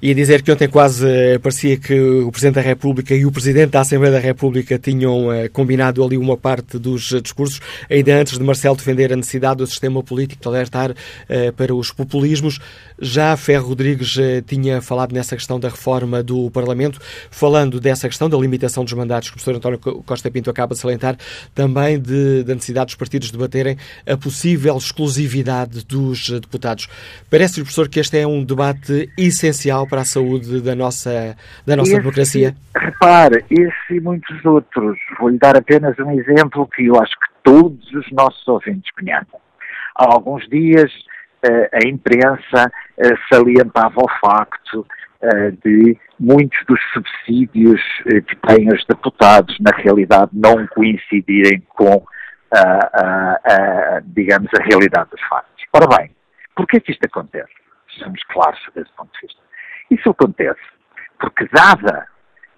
E 0.01 0.11
a 0.11 0.13
dizer 0.13 0.41
que 0.41 0.51
ontem 0.51 0.67
quase 0.67 1.07
eh, 1.07 1.39
parecia 1.39 1.77
que 1.77 1.99
o 1.99 2.31
Presidente 2.31 2.55
da 2.55 2.61
República 2.61 3.15
e 3.15 3.25
o 3.25 3.31
Presidente 3.31 3.71
da 3.71 3.81
Assembleia 3.81 4.13
da 4.13 4.19
República 4.19 4.77
tinham 4.77 5.27
uh, 5.27 5.49
combinado 5.51 6.03
ali 6.03 6.17
uma 6.17 6.37
parte 6.37 6.77
dos 6.77 7.11
uh, 7.11 7.21
discursos, 7.21 7.59
ainda 7.89 8.15
antes 8.15 8.37
de 8.37 8.43
Marcelo 8.43 8.75
defender 8.75 9.13
a 9.13 9.15
necessidade 9.15 9.57
do 9.57 9.67
sistema 9.67 10.03
político 10.03 10.41
de 10.41 10.47
alertar 10.47 10.93
para 11.55 11.73
os 11.73 11.91
populismos. 11.91 12.59
Já 12.99 13.35
Ferro 13.35 13.69
Rodrigues 13.69 14.15
tinha 14.45 14.81
falado 14.81 15.13
nessa 15.13 15.35
questão 15.35 15.59
da 15.59 15.69
reforma 15.69 16.21
do 16.21 16.49
Parlamento, 16.51 16.99
falando 17.31 17.79
dessa 17.79 18.07
questão 18.07 18.29
da 18.29 18.37
limitação 18.37 18.83
dos 18.83 18.93
mandatos 18.93 19.29
que 19.29 19.35
o 19.35 19.39
professor 19.39 19.57
António 19.57 19.79
Costa 19.79 20.29
Pinto 20.29 20.49
acaba 20.49 20.75
de 20.75 20.81
salientar, 20.81 21.17
também 21.53 21.99
de, 21.99 22.43
da 22.43 22.53
necessidade 22.53 22.87
dos 22.87 22.95
partidos 22.95 23.31
debaterem 23.31 23.77
a 24.05 24.17
possível 24.17 24.77
exclusividade 24.77 25.83
dos 25.85 26.29
deputados. 26.29 26.87
Parece-lhe, 27.29 27.63
professor, 27.63 27.89
que 27.89 27.99
este 27.99 28.17
é 28.17 28.27
um 28.27 28.43
debate 28.43 29.09
essencial 29.17 29.72
para 29.87 30.01
a 30.01 30.05
saúde 30.05 30.61
da 30.61 30.75
nossa, 30.75 31.35
da 31.65 31.75
nossa 31.75 31.91
esse, 31.91 31.99
democracia? 31.99 32.55
Repare, 32.75 33.43
esse 33.49 33.95
e 33.95 33.99
muitos 33.99 34.43
outros. 34.45 34.97
Vou-lhe 35.19 35.37
dar 35.37 35.57
apenas 35.57 35.97
um 35.99 36.11
exemplo 36.11 36.67
que 36.67 36.85
eu 36.85 37.01
acho 37.01 37.13
que 37.13 37.27
todos 37.43 37.91
os 37.93 38.11
nossos 38.11 38.47
ouvintes 38.47 38.91
conhecem. 38.91 39.39
Há 39.95 40.13
alguns 40.13 40.47
dias 40.49 40.91
eh, 41.43 41.69
a 41.73 41.87
imprensa 41.87 42.71
eh, 42.97 43.15
salientava 43.31 43.99
o 43.99 44.09
facto 44.25 44.87
eh, 45.21 45.51
de 45.63 45.97
muitos 46.17 46.57
dos 46.65 46.79
subsídios 46.93 47.81
que 48.05 48.35
têm 48.47 48.69
os 48.69 48.85
deputados, 48.85 49.57
na 49.59 49.75
realidade, 49.75 50.31
não 50.31 50.65
coincidirem 50.67 51.61
com, 51.67 52.05
digamos, 54.05 54.49
a 54.57 54.63
realidade 54.63 55.09
dos 55.09 55.21
factos. 55.27 55.65
Ora 55.73 55.87
bem, 55.97 56.11
por 56.55 56.65
que 56.65 56.81
isto 56.87 57.05
acontece? 57.05 57.51
Sejamos 57.93 58.23
claros 58.31 58.59
sobre 58.63 58.83
esse 58.83 58.91
ponto 58.95 59.11
de 59.13 59.27
vista. 59.27 59.42
Isso 59.93 60.09
acontece 60.09 60.61
porque, 61.19 61.47
dada 61.53 62.07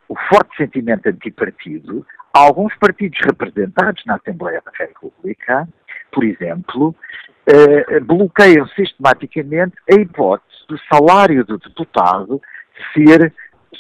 o 0.08 0.15
forte 0.30 0.56
sentimento 0.58 1.08
antipartido, 1.08 2.06
alguns 2.34 2.74
partidos 2.75 3.20
representados 3.24 4.04
na 4.06 4.15
Assembleia 4.15 4.62
da 4.63 4.72
República, 4.77 5.68
por 6.12 6.24
exemplo, 6.24 6.96
eh, 7.46 8.00
bloqueiam 8.01 8.68
sistematicamente 8.70 9.75
a 9.92 9.96
hipótese 9.96 10.65
do 10.68 10.77
salário 10.92 11.44
do 11.44 11.58
deputado 11.58 12.42
ser, 12.94 13.34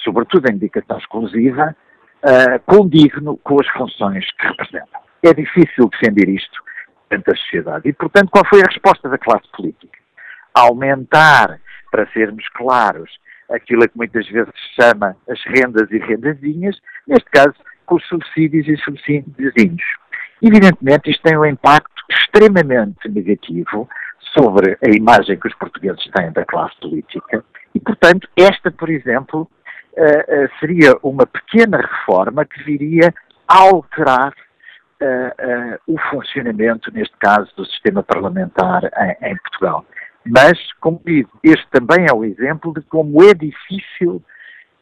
sobretudo 0.03 0.49
em 0.49 0.55
indicação 0.55 0.97
exclusiva, 0.97 1.75
eh, 2.23 2.59
condigno 2.65 3.37
com 3.37 3.59
as 3.61 3.67
funções 3.69 4.25
que 4.37 4.47
representam. 4.47 5.01
É 5.23 5.33
difícil 5.33 5.89
defender 5.89 6.27
isto 6.29 6.63
perante 7.07 7.31
a 7.31 7.35
sociedade. 7.35 7.89
E, 7.89 7.93
portanto, 7.93 8.29
qual 8.29 8.45
foi 8.47 8.61
a 8.61 8.67
resposta 8.67 9.07
da 9.09 9.17
classe 9.17 9.47
política? 9.55 9.97
Aumentar 10.53 11.59
para 11.91 12.07
sermos 12.11 12.47
claros, 12.49 13.09
aquilo 13.49 13.87
que 13.87 13.97
muitas 13.97 14.27
vezes 14.27 14.51
se 14.53 14.81
chama 14.81 15.15
as 15.29 15.41
rendas 15.45 15.89
e 15.91 15.97
rendazinhas, 15.97 16.77
neste 17.07 17.29
caso 17.29 17.55
com 17.85 17.95
os 17.95 18.07
subsídios 18.07 18.67
e 18.67 18.77
subsídiozinhos. 18.77 19.83
Evidentemente, 20.41 21.09
isto 21.09 21.21
tem 21.23 21.37
um 21.37 21.45
impacto 21.45 22.03
extremamente 22.09 23.07
negativo 23.07 23.87
sobre 24.37 24.77
a 24.85 24.89
imagem 24.95 25.39
que 25.39 25.47
os 25.47 25.55
portugueses 25.55 26.03
têm 26.13 26.31
da 26.31 26.45
classe 26.45 26.75
política 26.79 27.43
e, 27.73 27.79
portanto, 27.79 28.27
esta, 28.35 28.71
por 28.71 28.89
exemplo, 28.89 29.49
eh, 29.95 30.25
eh, 30.27 30.49
seria 30.59 30.97
uma 31.01 31.25
pequena 31.25 31.77
reforma 31.77 32.45
que 32.45 32.63
viria 32.63 33.13
a 33.47 33.57
alterar 33.59 34.33
uh, 35.01 35.79
o 35.87 35.97
funcionamento, 36.09 36.91
neste 36.91 37.15
caso, 37.17 37.49
do 37.55 37.65
sistema 37.65 38.03
parlamentar 38.03 38.83
em 39.21 39.37
Portugal. 39.37 39.85
Mas, 40.25 40.57
como 40.79 40.99
digo, 41.05 41.29
este 41.43 41.67
também 41.69 42.07
é 42.09 42.13
o 42.13 42.23
exemplo 42.23 42.73
de 42.73 42.81
como 42.81 43.23
é 43.23 43.33
difícil 43.33 44.23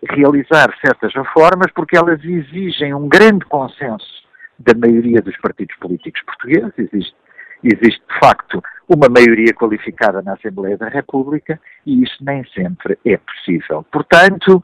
realizar 0.10 0.74
certas 0.84 1.14
reformas 1.14 1.72
porque 1.74 1.98
elas 1.98 2.24
exigem 2.24 2.94
um 2.94 3.08
grande 3.08 3.46
consenso 3.46 4.24
da 4.58 4.74
maioria 4.74 5.22
dos 5.22 5.36
partidos 5.38 5.76
políticos 5.78 6.22
portugueses. 6.24 6.74
Existe, 6.78 7.16
existe, 7.64 8.02
de 8.10 8.20
facto, 8.20 8.64
uma 8.88 9.08
maioria 9.10 9.54
qualificada 9.54 10.22
na 10.22 10.34
Assembleia 10.34 10.78
da 10.78 10.88
República 10.88 11.60
e 11.86 12.04
isso 12.04 12.18
nem 12.22 12.46
sempre 12.54 12.98
é 13.06 13.18
possível. 13.18 13.86
Portanto, 13.92 14.64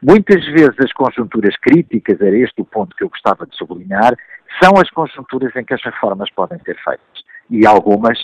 muitas 0.00 0.44
vezes 0.46 0.74
as 0.78 0.92
conjunturas 0.92 1.56
críticas, 1.56 2.20
era 2.20 2.36
este 2.36 2.60
o 2.60 2.64
ponto 2.64 2.94
que 2.94 3.02
eu 3.02 3.08
gostava 3.08 3.46
de 3.46 3.56
sublinhar, 3.56 4.16
são 4.62 4.74
as 4.80 4.88
conjunturas 4.90 5.54
em 5.56 5.64
que 5.64 5.74
as 5.74 5.82
reformas 5.82 6.30
podem 6.30 6.58
ser 6.60 6.76
feitas. 6.84 7.24
E 7.50 7.66
algumas 7.66 8.18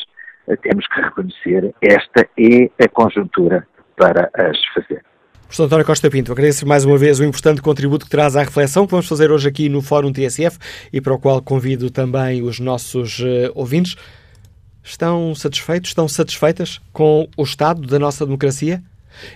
temos 0.57 0.87
que 0.88 1.00
reconhecer, 1.00 1.75
esta 1.83 2.28
é 2.38 2.71
a 2.85 2.88
conjuntura 2.88 3.66
para 3.97 4.30
as 4.35 4.59
fazer. 4.75 5.02
Professor 5.42 5.64
António 5.64 5.85
Costa 5.85 6.09
Pinto, 6.09 6.30
agradeço 6.30 6.66
mais 6.66 6.85
uma 6.85 6.97
vez 6.97 7.19
o 7.19 7.25
importante 7.25 7.61
contributo 7.61 8.04
que 8.04 8.11
traz 8.11 8.37
à 8.37 8.42
reflexão 8.45 8.87
que 8.87 8.92
vamos 8.92 9.09
fazer 9.09 9.33
hoje 9.33 9.49
aqui 9.49 9.69
no 9.69 9.83
Fórum 9.83 10.12
TSF 10.12 10.57
e 10.92 11.00
para 11.00 11.12
o 11.12 11.19
qual 11.19 11.42
convido 11.42 11.90
também 11.90 12.40
os 12.40 12.61
nossos 12.61 13.19
uh, 13.19 13.50
ouvintes. 13.52 13.97
Estão 14.83 15.35
satisfeitos, 15.35 15.90
estão 15.90 16.07
satisfeitas 16.07 16.80
com 16.92 17.28
o 17.37 17.42
estado 17.42 17.83
da 17.83 17.99
nossa 17.99 18.25
democracia? 18.25 18.80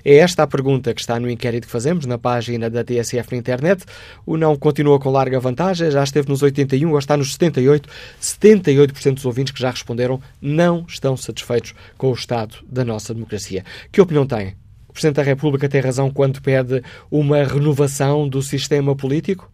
É 0.05 0.17
esta 0.17 0.43
a 0.43 0.47
pergunta 0.47 0.93
que 0.95 1.01
está 1.01 1.19
no 1.19 1.31
inquérito 1.31 1.67
que 1.67 1.73
fazemos 1.73 2.07
na 2.07 2.19
página 2.19 2.71
da 2.71 2.85
TSF 2.85 3.33
na 3.33 3.39
internet. 3.39 3.85
O 4.25 4.37
não 4.37 4.57
continua 4.57 4.99
com 4.99 5.11
larga 5.11 5.39
vantagem, 5.41 5.91
já 5.91 6.03
esteve 6.03 6.29
nos 6.29 6.43
81, 6.43 6.89
agora 6.89 7.03
está 7.03 7.17
nos 7.17 7.33
78. 7.33 7.89
78% 8.21 9.15
dos 9.15 9.25
ouvintes 9.25 9.53
que 9.53 9.61
já 9.61 9.71
responderam 9.71 10.21
não 10.41 10.85
estão 10.89 11.17
satisfeitos 11.17 11.75
com 11.97 12.11
o 12.11 12.15
estado 12.15 12.57
da 12.67 12.85
nossa 12.85 13.15
democracia. 13.15 13.65
Que 13.91 14.01
opinião 14.01 14.27
têm? 14.27 14.57
O 14.89 14.93
Presidente 14.93 15.17
da 15.17 15.23
República 15.23 15.69
tem 15.69 15.81
razão 15.81 16.11
quando 16.11 16.41
pede 16.41 16.83
uma 17.11 17.43
renovação 17.43 18.29
do 18.29 18.41
sistema 18.41 18.95
político? 18.95 19.51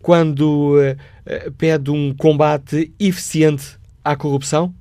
Quando 0.00 0.76
uh, 0.78 1.52
pede 1.52 1.90
um 1.90 2.14
combate 2.14 2.92
eficiente 2.98 3.78
à 4.04 4.16
corrupção? 4.16 4.74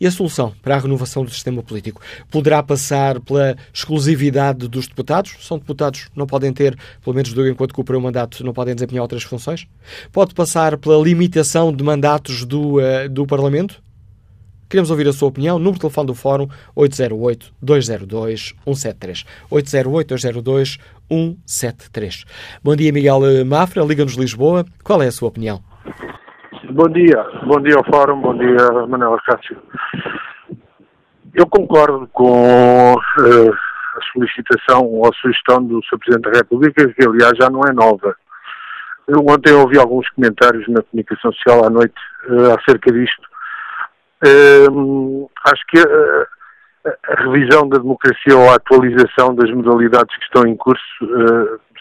E 0.00 0.06
a 0.06 0.10
solução 0.10 0.52
para 0.62 0.76
a 0.76 0.78
renovação 0.78 1.24
do 1.24 1.30
sistema 1.30 1.62
político 1.62 2.00
poderá 2.30 2.62
passar 2.62 3.20
pela 3.20 3.56
exclusividade 3.72 4.68
dos 4.68 4.86
deputados? 4.86 5.36
São 5.40 5.58
deputados, 5.58 6.08
não 6.14 6.26
podem 6.26 6.52
ter, 6.52 6.76
pelo 7.02 7.14
menos 7.14 7.32
enquanto 7.32 7.74
cumprem 7.74 7.98
o 7.98 8.02
mandato, 8.02 8.44
não 8.44 8.52
podem 8.52 8.74
desempenhar 8.74 9.02
outras 9.02 9.22
funções? 9.22 9.66
Pode 10.12 10.34
passar 10.34 10.76
pela 10.76 11.02
limitação 11.02 11.72
de 11.72 11.82
mandatos 11.82 12.44
do, 12.44 12.76
uh, 12.76 13.08
do 13.10 13.26
Parlamento? 13.26 13.82
Queremos 14.68 14.90
ouvir 14.90 15.06
a 15.06 15.12
sua 15.12 15.28
opinião. 15.28 15.58
Número 15.58 15.74
de 15.74 15.80
telefone 15.80 16.08
do 16.08 16.14
Fórum 16.14 16.48
808-202-173. 16.76 19.24
808-202-173. 19.50 22.24
Bom 22.64 22.74
dia, 22.74 22.92
Miguel 22.92 23.20
Mafra, 23.46 23.84
Liga-nos 23.84 24.14
Lisboa. 24.14 24.66
Qual 24.82 25.00
é 25.00 25.06
a 25.06 25.12
sua 25.12 25.28
opinião? 25.28 25.62
Bom 26.76 26.90
dia, 26.90 27.24
bom 27.46 27.58
dia 27.58 27.74
ao 27.74 27.84
Fórum, 27.86 28.20
bom 28.20 28.36
dia 28.36 28.86
Manuel 28.86 29.18
Cássio. 29.24 29.56
Eu 31.32 31.46
concordo 31.46 32.06
com 32.12 32.92
uh, 32.92 33.50
a 33.50 34.12
solicitação 34.12 34.84
ou 34.84 35.06
a 35.06 35.14
sugestão 35.14 35.64
do 35.64 35.82
Sr. 35.86 35.98
Presidente 35.98 36.30
da 36.30 36.38
República, 36.38 36.86
que 36.86 37.08
aliás 37.08 37.32
já 37.40 37.48
não 37.48 37.62
é 37.66 37.72
nova. 37.72 38.14
Eu 39.08 39.20
ontem 39.26 39.54
ouvi 39.54 39.78
alguns 39.78 40.06
comentários 40.10 40.68
na 40.68 40.82
comunicação 40.82 41.32
social 41.32 41.64
à 41.64 41.70
noite 41.70 41.94
uh, 42.28 42.58
acerca 42.58 42.92
disto. 42.92 43.26
Uh, 44.26 45.30
acho 45.46 45.66
que 45.68 45.78
a 45.78 47.22
revisão 47.22 47.70
da 47.70 47.78
democracia 47.78 48.36
ou 48.36 48.50
a 48.50 48.56
atualização 48.56 49.34
das 49.34 49.50
modalidades 49.50 50.14
que 50.14 50.24
estão 50.24 50.46
em 50.46 50.54
curso 50.54 50.84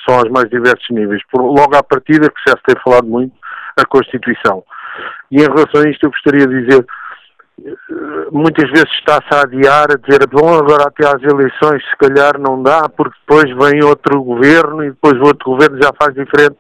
são 0.08 0.20
aos 0.20 0.32
mais 0.32 0.50
diversos 0.50 0.90
níveis. 0.90 1.22
Por, 1.30 1.42
logo 1.42 1.76
à 1.76 1.84
partida, 1.84 2.30
que 2.30 2.50
já 2.50 2.56
se 2.56 2.64
tem 2.64 2.82
falado 2.82 3.08
muito, 3.08 3.36
a 3.78 3.86
Constituição. 3.86 4.64
E 5.32 5.38
em 5.38 5.48
relação 5.48 5.82
a 5.82 5.90
isto 5.90 6.06
eu 6.06 6.12
gostaria 6.12 6.48
de 6.48 6.64
dizer, 6.64 6.86
muitas 8.32 8.70
vezes 8.70 8.92
está-se 9.00 9.34
a 9.34 9.42
adiar, 9.42 9.88
a 9.92 9.98
dizer, 9.98 10.28
bom, 10.28 10.54
agora 10.56 10.88
até 10.88 11.08
às 11.08 11.22
eleições 11.24 11.84
se 11.84 11.98
calhar 11.98 12.40
não 12.40 12.62
dá, 12.62 12.88
porque 12.90 13.18
depois 13.28 13.46
vem 13.58 13.84
outro 13.84 14.22
governo 14.22 14.84
e 14.84 14.90
depois 14.90 15.14
o 15.20 15.24
outro 15.24 15.52
governo 15.52 15.82
já 15.82 15.92
faz 16.00 16.14
diferente. 16.14 16.58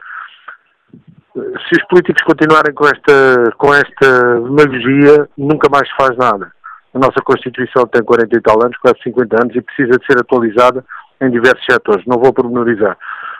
Se 1.33 1.81
os 1.81 1.87
políticos 1.89 2.23
continuarem 2.23 2.73
com 2.73 2.85
esta, 2.85 3.51
com 3.57 3.73
esta 3.73 4.39
demagogia, 4.39 5.27
nunca 5.37 5.67
mais 5.69 5.87
se 5.89 5.95
faz 5.97 6.17
nada. 6.17 6.49
A 6.93 6.97
nossa 6.99 7.21
Constituição 7.25 7.85
tem 7.87 8.01
40 8.01 8.37
e 8.37 8.41
tal 8.41 8.63
anos, 8.63 8.77
quase 8.77 9.01
50 9.03 9.41
anos, 9.41 9.55
e 9.55 9.61
precisa 9.61 9.99
de 9.99 10.05
ser 10.05 10.17
atualizada 10.17 10.83
em 11.19 11.29
diversos 11.29 11.65
setores. 11.69 12.05
Não 12.05 12.17
vou 12.17 12.31
pormenorizar. 12.31 12.97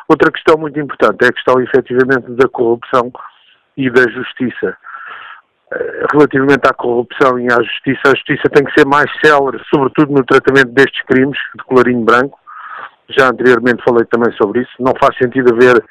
Outra 0.10 0.29
questão 0.29 0.58
muito 0.58 0.77
importante 0.77 1.23
é 1.23 1.27
a 1.27 1.31
questão, 1.31 1.62
efetivamente, 1.62 2.31
da 2.31 2.49
corrupção 2.49 3.13
e 3.77 3.89
da 3.89 4.01
justiça. 4.12 4.75
Eh, 5.75 6.05
relativamente 6.13 6.67
à 6.69 6.73
corrupção 6.73 7.38
e 7.39 7.47
à 7.51 7.61
justiça, 7.61 8.01
a 8.05 8.15
justiça 8.15 8.49
tem 8.49 8.63
que 8.63 8.73
ser 8.73 8.85
mais 8.85 9.11
célere, 9.23 9.61
sobretudo 9.73 10.13
no 10.13 10.23
tratamento 10.23 10.71
destes 10.71 11.01
crimes 11.03 11.38
de 11.55 11.63
colarinho 11.65 12.03
branco. 12.03 12.39
Já 13.09 13.29
anteriormente 13.29 13.83
falei 13.83 14.05
também 14.05 14.31
sobre 14.38 14.61
isso. 14.61 14.71
Não 14.79 14.93
faz 14.99 15.17
sentido 15.17 15.53
haver, 15.53 15.83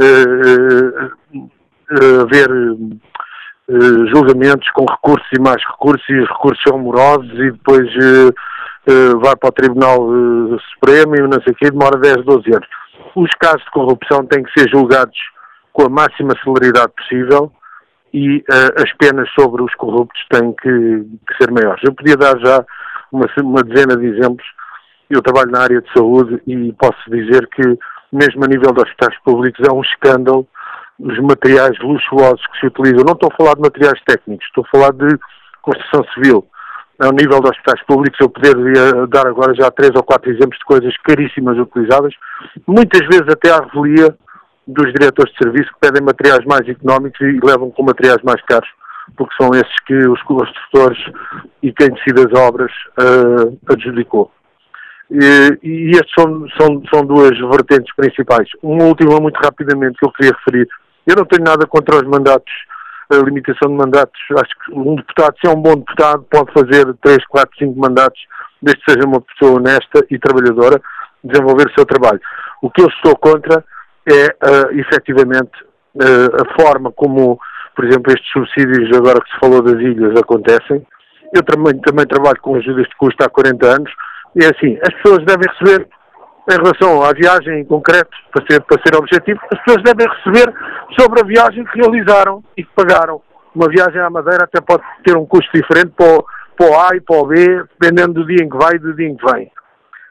uh, 0.00 1.10
haver 2.22 2.50
uh, 2.50 4.06
julgamentos 4.14 4.68
com 4.70 4.86
recursos 4.86 5.28
e 5.36 5.40
mais 5.40 5.62
recursos, 5.64 6.08
e 6.08 6.20
os 6.20 6.28
recursos 6.28 6.62
são 6.66 6.78
morosos 6.78 7.30
e 7.34 7.50
depois 7.52 7.88
vai 9.20 9.36
para 9.36 9.48
o 9.50 9.52
Tribunal 9.52 9.98
Supremo 10.72 11.14
e 11.14 11.20
não 11.20 11.42
sei 11.42 11.52
o 11.52 11.56
quê, 11.56 11.70
demora 11.70 11.98
10, 11.98 12.24
12 12.24 12.54
anos. 12.54 12.68
Os 13.14 13.28
casos 13.38 13.62
de 13.62 13.70
corrupção 13.70 14.24
têm 14.24 14.42
que 14.42 14.58
ser 14.58 14.70
julgados 14.70 15.18
com 15.74 15.82
a 15.84 15.90
máxima 15.90 16.34
celeridade 16.42 16.90
possível 16.96 17.52
e 18.12 18.38
uh, 18.38 18.82
as 18.82 18.92
penas 18.94 19.28
sobre 19.38 19.62
os 19.62 19.74
corruptos 19.74 20.20
têm 20.30 20.52
que, 20.52 20.68
que, 21.26 21.36
ser 21.40 21.50
maiores. 21.50 21.82
Eu 21.84 21.94
podia 21.94 22.16
dar 22.16 22.38
já 22.38 22.64
uma, 23.12 23.26
uma 23.42 23.62
dezena 23.62 23.96
de 23.96 24.06
exemplos. 24.06 24.46
Eu 25.10 25.22
trabalho 25.22 25.50
na 25.50 25.62
área 25.62 25.80
de 25.80 25.92
saúde 25.92 26.40
e 26.46 26.72
posso 26.74 26.98
dizer 27.10 27.48
que, 27.48 27.62
mesmo 28.12 28.44
a 28.44 28.48
nível 28.48 28.72
de 28.72 28.82
hospitais 28.82 29.16
públicos, 29.24 29.66
é 29.66 29.72
um 29.72 29.82
escândalo 29.82 30.46
os 30.98 31.18
materiais 31.20 31.78
luxuosos 31.78 32.44
que 32.48 32.60
se 32.60 32.66
utilizam. 32.66 33.04
Não 33.06 33.12
estou 33.12 33.30
a 33.32 33.36
falar 33.36 33.54
de 33.54 33.62
materiais 33.62 34.00
técnicos, 34.04 34.44
estou 34.46 34.64
a 34.66 34.70
falar 34.70 34.92
de 34.92 35.18
construção 35.62 36.04
civil. 36.14 36.46
Ao 36.98 37.12
nível 37.12 37.40
de 37.40 37.48
hospitais 37.48 37.80
públicos, 37.86 38.18
eu 38.20 38.28
poderia 38.28 39.06
dar 39.06 39.26
agora 39.28 39.54
já 39.54 39.70
três 39.70 39.92
ou 39.94 40.02
quatro 40.02 40.30
exemplos 40.30 40.58
de 40.58 40.64
coisas 40.64 40.96
caríssimas 41.04 41.56
utilizadas, 41.56 42.12
muitas 42.66 43.06
vezes 43.06 43.28
até 43.28 43.52
à 43.52 43.60
revelia 43.60 44.16
dos 44.68 44.92
diretores 44.92 45.32
de 45.32 45.38
serviço 45.42 45.72
que 45.72 45.80
pedem 45.80 46.02
materiais 46.02 46.44
mais 46.44 46.68
económicos 46.68 47.18
e 47.20 47.40
levam 47.42 47.70
com 47.70 47.82
materiais 47.82 48.22
mais 48.22 48.40
caros, 48.42 48.68
porque 49.16 49.34
são 49.40 49.50
esses 49.54 49.74
que 49.86 49.94
os 49.94 50.22
construtores 50.22 50.98
e 51.62 51.72
quem 51.72 51.88
decide 51.88 52.20
as 52.20 52.38
obras 52.38 52.70
uh, 53.00 53.58
adjudicou. 53.66 54.30
E, 55.10 55.58
e 55.62 55.90
estes 55.92 56.12
são, 56.18 56.46
são, 56.60 56.82
são 56.92 57.06
duas 57.06 57.30
vertentes 57.30 57.94
principais. 57.96 58.46
Uma 58.62 58.84
última, 58.84 59.18
muito 59.18 59.38
rapidamente, 59.42 59.98
que 59.98 60.06
eu 60.06 60.12
queria 60.12 60.36
referir. 60.36 60.68
Eu 61.06 61.16
não 61.16 61.24
tenho 61.24 61.44
nada 61.44 61.66
contra 61.66 61.96
os 61.96 62.02
mandatos, 62.02 62.52
a 63.10 63.16
limitação 63.16 63.70
de 63.70 63.74
mandatos. 63.74 64.20
Acho 64.32 64.52
que 64.66 64.78
um 64.78 64.96
deputado, 64.96 65.34
se 65.40 65.50
é 65.50 65.50
um 65.50 65.62
bom 65.62 65.76
deputado, 65.76 66.26
pode 66.30 66.52
fazer 66.52 66.94
3, 67.02 67.26
4, 67.26 67.58
5 67.58 67.80
mandatos, 67.80 68.20
desde 68.60 68.84
que 68.84 68.92
seja 68.92 69.08
uma 69.08 69.22
pessoa 69.22 69.56
honesta 69.56 70.04
e 70.10 70.18
trabalhadora, 70.18 70.78
desenvolver 71.24 71.68
o 71.68 71.74
seu 71.74 71.86
trabalho. 71.86 72.20
O 72.60 72.70
que 72.70 72.82
eu 72.82 72.88
estou 72.88 73.16
contra 73.16 73.64
é 74.10 74.26
uh, 74.26 74.78
efetivamente 74.78 75.52
uh, 75.96 76.42
a 76.42 76.60
forma 76.60 76.92
como, 76.92 77.38
por 77.74 77.84
exemplo, 77.84 78.12
estes 78.12 78.30
subsídios, 78.32 78.96
agora 78.96 79.20
que 79.20 79.30
se 79.30 79.38
falou 79.38 79.62
das 79.62 79.80
ilhas, 79.80 80.18
acontecem. 80.18 80.86
Eu 81.34 81.42
também, 81.42 81.78
também 81.80 82.06
trabalho 82.06 82.40
com 82.40 82.56
ajudas 82.56 82.86
de 82.86 82.96
custo 82.96 83.22
há 83.22 83.28
40 83.28 83.66
anos 83.66 83.92
e 84.34 84.44
é 84.44 84.48
assim, 84.48 84.78
as 84.82 84.94
pessoas 84.94 85.24
devem 85.24 85.48
receber, 85.48 85.88
em 86.50 86.56
relação 86.56 87.02
à 87.02 87.12
viagem 87.12 87.60
em 87.60 87.64
concreto, 87.64 88.16
para 88.32 88.44
ser, 88.48 88.60
para 88.62 88.80
ser 88.82 88.96
objetivo, 88.96 89.40
as 89.52 89.60
pessoas 89.62 89.82
devem 89.82 90.06
receber 90.08 90.54
sobre 90.98 91.20
a 91.20 91.24
viagem 91.24 91.64
que 91.64 91.80
realizaram 91.80 92.42
e 92.56 92.64
que 92.64 92.70
pagaram. 92.74 93.20
Uma 93.54 93.68
viagem 93.68 94.00
à 94.00 94.08
Madeira 94.08 94.44
até 94.44 94.60
pode 94.60 94.82
ter 95.04 95.16
um 95.16 95.26
custo 95.26 95.50
diferente 95.52 95.92
para 95.96 96.18
o, 96.18 96.24
para 96.56 96.70
o 96.70 96.80
A 96.80 96.96
e 96.96 97.00
para 97.00 97.16
o 97.16 97.26
B, 97.26 97.64
dependendo 97.80 98.14
do 98.14 98.26
dia 98.26 98.44
em 98.44 98.48
que 98.48 98.56
vai 98.56 98.76
e 98.76 98.78
do 98.78 98.94
dia 98.94 99.08
em 99.08 99.16
que 99.16 99.32
vem. 99.32 99.50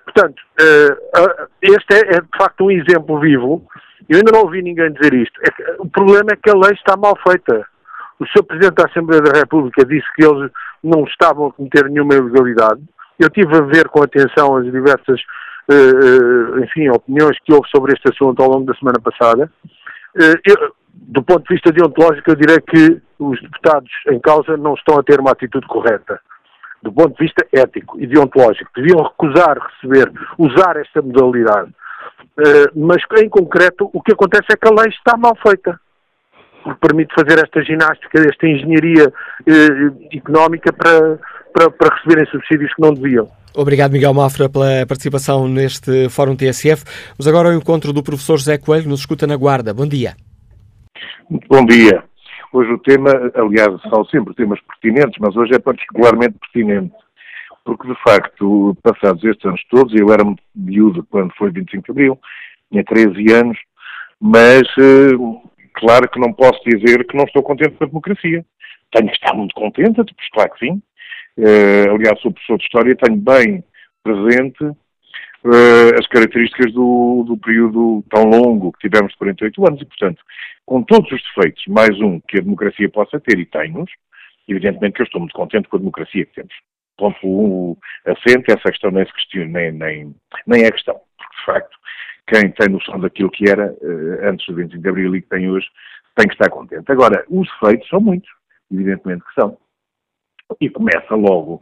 portanto, 0.05 0.39
uh, 0.61 1.47
este 1.61 1.95
é, 1.95 2.15
é, 2.15 2.21
de 2.21 2.37
facto 2.37 2.65
um 2.65 2.71
exemplo 2.71 3.19
vivo. 3.19 3.65
Eu 4.09 4.17
ainda 4.17 4.31
não 4.31 4.41
ouvi 4.41 4.61
ninguém 4.61 4.91
dizer 4.93 5.13
isto. 5.13 5.39
É 5.41 5.75
o 5.79 5.87
problema 5.87 6.31
é 6.31 6.35
que 6.35 6.49
a 6.49 6.53
lei 6.53 6.73
está 6.73 6.95
mal 6.95 7.17
feita. 7.27 7.65
O 8.19 8.25
Sr. 8.25 8.43
Presidente 8.43 8.75
da 8.75 8.85
Assembleia 8.85 9.21
da 9.21 9.39
República 9.39 9.85
disse 9.85 10.05
que 10.15 10.25
eles 10.25 10.51
não 10.83 11.03
estavam 11.03 11.47
a 11.47 11.53
cometer 11.53 11.89
nenhuma 11.89 12.15
ilegalidade. 12.15 12.81
Eu 13.19 13.29
tive 13.29 13.55
a 13.55 13.61
ver 13.61 13.87
com 13.89 14.01
atenção 14.01 14.55
as 14.55 14.65
diversas, 14.65 15.19
uh, 15.69 16.63
enfim, 16.63 16.89
opiniões 16.89 17.37
que 17.43 17.53
houve 17.53 17.67
sobre 17.69 17.93
este 17.93 18.09
assunto 18.09 18.41
ao 18.41 18.49
longo 18.49 18.65
da 18.65 18.75
semana 18.75 18.99
passada. 18.99 19.51
Eu, 20.15 20.73
do 20.93 21.21
ponto 21.21 21.47
de 21.47 21.53
vista 21.53 21.71
deontológico, 21.71 22.31
eu 22.31 22.35
direi 22.35 22.59
que 22.59 23.01
os 23.19 23.39
deputados 23.41 23.91
em 24.09 24.19
causa 24.19 24.57
não 24.57 24.73
estão 24.73 24.97
a 24.97 25.03
ter 25.03 25.19
uma 25.19 25.31
atitude 25.31 25.67
correta 25.67 26.19
do 26.81 26.91
ponto 26.91 27.17
de 27.17 27.25
vista 27.25 27.45
ético 27.51 27.99
e 27.99 28.07
deontológico, 28.07 28.69
deviam 28.75 29.03
recusar 29.03 29.57
receber, 29.57 30.11
usar 30.37 30.77
esta 30.77 31.01
modalidade. 31.01 31.71
Uh, 32.37 32.69
mas, 32.75 33.01
em 33.21 33.29
concreto, 33.29 33.89
o 33.93 34.01
que 34.01 34.13
acontece 34.13 34.45
é 34.51 34.55
que 34.55 34.67
a 34.67 34.71
lei 34.71 34.89
está 34.89 35.17
mal 35.17 35.35
feita. 35.41 35.79
Permite 36.81 37.13
fazer 37.15 37.39
esta 37.43 37.63
ginástica, 37.63 38.19
esta 38.19 38.47
engenharia 38.47 39.07
uh, 39.07 40.07
económica 40.11 40.71
para, 40.73 41.19
para, 41.53 41.71
para 41.71 41.95
receberem 41.95 42.25
subsídios 42.29 42.73
que 42.73 42.81
não 42.81 42.93
deviam. 42.93 43.27
Obrigado, 43.55 43.91
Miguel 43.91 44.13
Mafra, 44.13 44.47
pela 44.47 44.85
participação 44.85 45.47
neste 45.47 46.09
Fórum 46.09 46.35
TSF. 46.35 46.83
Vamos 47.17 47.27
agora 47.27 47.49
ao 47.49 47.55
encontro 47.55 47.91
do 47.91 48.03
professor 48.03 48.37
José 48.37 48.57
Coelho, 48.57 48.89
nos 48.89 48.99
escuta 48.99 49.25
na 49.25 49.35
Guarda. 49.35 49.73
Bom 49.73 49.87
dia. 49.87 50.15
Bom 51.49 51.65
dia. 51.65 52.03
Hoje 52.53 52.71
o 52.71 52.77
tema, 52.77 53.11
aliás, 53.35 53.69
são 53.89 54.05
sempre 54.05 54.33
temas 54.35 54.59
pertinentes, 54.61 55.17
mas 55.19 55.35
hoje 55.35 55.55
é 55.55 55.59
particularmente 55.59 56.37
pertinente, 56.39 56.93
porque 57.67 57.85
de 57.85 58.01
facto, 58.01 58.77
passados 58.81 59.21
estes 59.25 59.45
anos 59.45 59.61
todos, 59.69 59.93
eu 59.93 60.09
era 60.09 60.23
muito 60.23 60.41
miúdo 60.55 61.05
quando 61.11 61.33
foi 61.35 61.51
25 61.51 61.83
de 61.83 61.91
Abril, 61.91 62.19
tinha 62.71 62.81
13 62.81 63.33
anos, 63.33 63.57
mas 64.21 64.61
eh, 64.79 65.11
claro 65.73 66.09
que 66.09 66.17
não 66.17 66.31
posso 66.31 66.61
dizer 66.65 67.05
que 67.05 67.17
não 67.17 67.25
estou 67.25 67.43
contente 67.43 67.71
com 67.71 67.83
a 67.83 67.87
democracia. 67.87 68.45
Tenho 68.89 69.09
que 69.09 69.15
estar 69.15 69.33
muito 69.33 69.53
contente, 69.53 69.95
pois 69.95 70.29
claro 70.31 70.51
que 70.53 70.65
sim. 70.65 70.81
Uh, 71.37 71.93
aliás, 71.93 72.19
sou 72.21 72.31
professor 72.31 72.57
de 72.57 72.63
História, 72.63 72.95
tenho 72.95 73.17
bem 73.17 73.63
presente 74.01 74.63
uh, 74.63 75.99
as 75.99 76.07
características 76.07 76.73
do, 76.73 77.25
do 77.27 77.37
período 77.37 78.01
tão 78.09 78.23
longo 78.23 78.71
que 78.71 78.87
tivemos 78.87 79.11
de 79.11 79.17
48 79.17 79.67
anos 79.67 79.81
e, 79.81 79.85
portanto, 79.85 80.23
com 80.65 80.81
todos 80.83 81.11
os 81.11 81.21
defeitos, 81.21 81.63
mais 81.67 81.99
um 81.99 82.21
que 82.21 82.37
a 82.37 82.41
democracia 82.41 82.89
possa 82.89 83.19
ter, 83.19 83.37
e 83.37 83.45
tem-nos, 83.45 83.91
evidentemente 84.47 84.95
que 84.95 85.01
eu 85.01 85.05
estou 85.05 85.19
muito 85.19 85.35
contente 85.35 85.67
com 85.67 85.75
a 85.75 85.79
democracia 85.79 86.25
que 86.25 86.33
temos. 86.33 86.53
Ponto 86.97 87.77
assente, 88.05 88.51
essa 88.51 88.71
questão 88.71 88.91
nem 88.91 89.05
se 89.05 89.13
questiona, 89.13 89.51
nem, 89.51 89.71
nem, 89.71 90.15
nem 90.45 90.63
é 90.63 90.71
questão, 90.71 90.99
porque 91.17 91.37
de 91.37 91.45
facto, 91.45 91.77
quem 92.27 92.51
tem 92.51 92.69
noção 92.69 92.99
daquilo 92.99 93.29
que 93.29 93.49
era 93.49 93.71
uh, 93.71 94.27
antes 94.27 94.45
do 94.47 94.55
25 94.55 94.81
de 94.81 94.89
Abril 94.89 95.15
e 95.15 95.21
que 95.21 95.29
tem 95.29 95.49
hoje, 95.49 95.67
tem 96.15 96.27
que 96.27 96.33
estar 96.33 96.49
contente. 96.49 96.91
Agora, 96.91 97.23
os 97.29 97.47
defeitos 97.51 97.87
são 97.87 98.01
muitos, 98.01 98.29
evidenmente 98.71 99.23
que 99.23 99.39
são. 99.39 99.57
E 100.59 100.69
começa 100.69 101.13
logo 101.15 101.61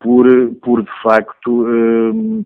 por, 0.00 0.26
por 0.62 0.82
de 0.82 1.02
facto, 1.02 1.62
uh, 1.62 2.44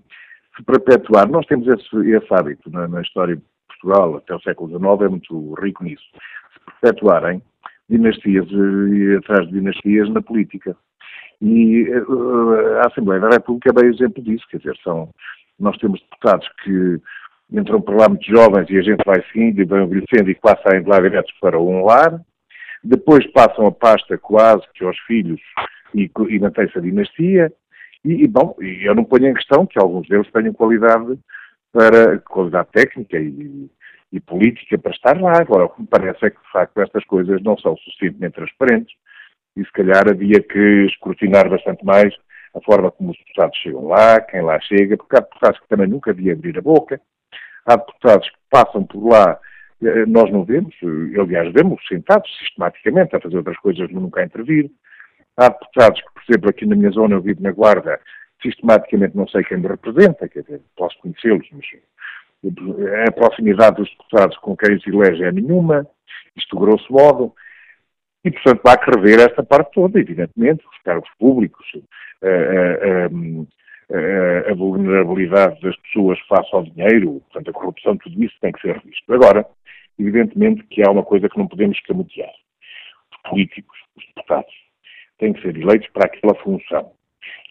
se 0.57 0.63
perpetuar. 0.65 1.29
Nós 1.29 1.47
temos 1.47 1.67
esse, 1.67 2.11
esse 2.11 2.35
hábito 2.35 2.71
na, 2.71 2.87
na 2.87 3.01
história 3.01 3.41
Portugal 3.69 4.17
até 4.17 4.35
o 4.35 4.41
século 4.41 4.69
XIX 4.69 5.03
é 5.03 5.09
muito 5.09 5.55
rico 5.55 5.85
nisso. 5.85 6.05
Se 6.53 6.81
perpetuarem 6.81 7.43
dinastias 7.89 8.47
e 8.51 9.17
atrás 9.17 9.47
de 9.47 9.55
dinastias 9.55 10.09
na 10.11 10.21
política. 10.21 10.77
E 11.41 11.89
uh, 11.91 12.79
a 12.83 12.87
Assembleia 12.89 13.21
da 13.21 13.31
República 13.31 13.71
é 13.71 13.73
bem 13.73 13.91
exemplo 13.93 14.23
disso, 14.23 14.47
quer 14.51 14.59
dizer, 14.59 14.77
são, 14.83 15.11
nós 15.59 15.77
temos 15.79 16.01
deputados 16.01 16.49
que 16.63 17.01
entram 17.53 17.81
por 17.81 17.97
lá 17.97 18.09
muito 18.09 18.25
jovens 18.25 18.69
e 18.71 18.79
a 18.79 18.83
gente 18.83 19.05
vai 19.05 19.23
seguindo 19.33 19.61
e 19.61 19.65
vão 19.65 19.85
envelhecendo 19.85 20.31
e 20.31 20.35
quase 20.35 20.63
saem 20.63 20.83
de 20.83 20.89
lá 20.89 21.01
diretos 21.01 21.33
para 21.41 21.61
um 21.61 21.85
lar, 21.85 22.21
depois 22.83 23.27
passam 23.33 23.67
a 23.67 23.73
pasta 23.73 24.17
quase 24.19 24.63
que 24.75 24.85
aos 24.85 24.99
filhos 25.01 25.41
e, 25.95 26.11
e 26.29 26.39
mantém-se 26.39 26.79
a 26.79 26.81
dinastia, 26.81 27.53
e, 28.05 28.25
e, 28.25 28.29
bom, 28.29 28.55
eu 28.61 28.95
não 28.95 29.05
ponho 29.05 29.27
em 29.27 29.35
questão 29.35 29.67
que 29.67 29.79
alguns 29.79 30.09
deles 30.09 30.31
tenham 30.31 30.53
qualidade 30.53 31.19
para 31.73 32.19
qualidade 32.21 32.69
técnica 32.71 33.19
e, 33.19 33.69
e, 34.13 34.21
política 34.21 34.79
para 34.79 34.93
estar 34.93 35.21
lá. 35.21 35.41
Agora, 35.41 35.65
o 35.65 35.69
que 35.71 35.81
me 35.81 35.89
parece 35.89 36.27
é 36.27 36.31
que, 36.31 36.41
de 36.41 36.53
facto, 36.53 36.81
estas 36.81 37.05
coisas 37.05 37.43
não 37.43 37.59
são 37.59 37.77
suficientemente 37.77 38.37
transparentes 38.37 38.95
e, 39.57 39.65
se 39.65 39.73
calhar, 39.73 40.09
havia 40.09 40.41
que 40.41 40.87
escrutinar 40.87 41.49
bastante 41.49 41.85
mais 41.85 42.15
a 42.55 42.61
forma 42.61 42.91
como 42.91 43.11
os 43.11 43.19
deputados 43.19 43.59
chegam 43.59 43.87
lá, 43.87 44.21
quem 44.21 44.43
lá 44.43 44.59
chega, 44.61 44.97
porque 44.97 45.17
há 45.17 45.21
deputados 45.21 45.61
que 45.61 45.69
também 45.69 45.87
nunca 45.87 46.15
devia 46.15 46.33
abrir 46.33 46.59
a 46.59 46.63
boca, 46.63 47.01
há 47.67 47.77
deputados 47.77 48.29
que 48.29 48.37
passam 48.51 48.85
por 48.85 49.09
lá, 49.09 49.39
eh, 49.83 50.07
nós 50.07 50.31
não 50.33 50.45
vemos, 50.45 50.75
eh, 50.83 51.21
aliás, 51.21 51.53
vemos 51.53 51.87
sentados 51.87 52.31
sistematicamente 52.39 53.15
a 53.15 53.21
fazer 53.21 53.37
outras 53.37 53.59
coisas, 53.59 53.91
nunca 53.91 54.21
a 54.21 54.25
intervir. 54.25 54.71
Há 55.37 55.49
deputados 55.49 56.01
que, 56.01 56.09
por 56.15 56.23
exemplo, 56.29 56.51
aqui 56.51 56.67
na 56.67 56.77
minha 56.77 56.91
zona, 56.91 57.15
eu 57.15 57.21
vivo 57.21 57.43
na 57.43 57.53
Guarda, 57.53 58.01
sistematicamente 58.43 59.17
não 59.17 59.29
sei 59.29 59.43
quem 59.45 59.59
me 59.59 59.69
representa, 59.69 60.29
quer 60.29 60.43
dizer, 60.43 60.61
posso 60.77 60.99
conhecê-los, 61.01 61.47
mas 61.53 61.67
a 63.07 63.13
proximidade 63.13 63.77
dos 63.77 63.91
deputados 63.91 64.37
com 64.39 64.57
quem 64.57 64.77
os 64.77 64.87
elege 64.87 65.25
é 65.25 65.33
nenhuma, 65.33 65.87
isto 66.37 66.59
grosso 66.59 66.91
modo, 66.93 67.35
e 68.27 68.31
portanto 68.33 68.67
há 68.67 68.77
que 68.77 68.91
rever 68.91 69.21
esta 69.21 69.43
parte 69.45 69.71
toda, 69.73 70.01
evidentemente, 70.01 70.65
os 70.67 70.83
cargos 70.83 71.09
públicos, 71.17 71.65
a, 72.21 72.27
a, 72.27 73.97
a, 73.97 74.51
a 74.51 74.55
vulnerabilidade 74.55 75.61
das 75.61 75.77
pessoas 75.77 76.19
face 76.29 76.49
ao 76.53 76.65
dinheiro, 76.65 77.23
portanto 77.31 77.51
a 77.51 77.53
corrupção, 77.53 77.97
tudo 77.97 78.25
isso 78.25 78.35
tem 78.41 78.51
que 78.51 78.61
ser 78.63 78.75
revisto. 78.75 79.15
Agora, 79.15 79.47
evidentemente 79.97 80.65
que 80.65 80.83
há 80.83 80.91
uma 80.91 81.05
coisa 81.05 81.29
que 81.29 81.39
não 81.39 81.47
podemos 81.47 81.79
escamotear. 81.79 82.33
Os 83.13 83.31
políticos, 83.31 83.79
os 83.97 84.05
deputados, 84.07 84.55
têm 85.19 85.33
que 85.33 85.43
ser 85.43 85.57
eleitos 85.57 85.89
para 85.91 86.07
aquela 86.07 86.35
função 86.35 86.91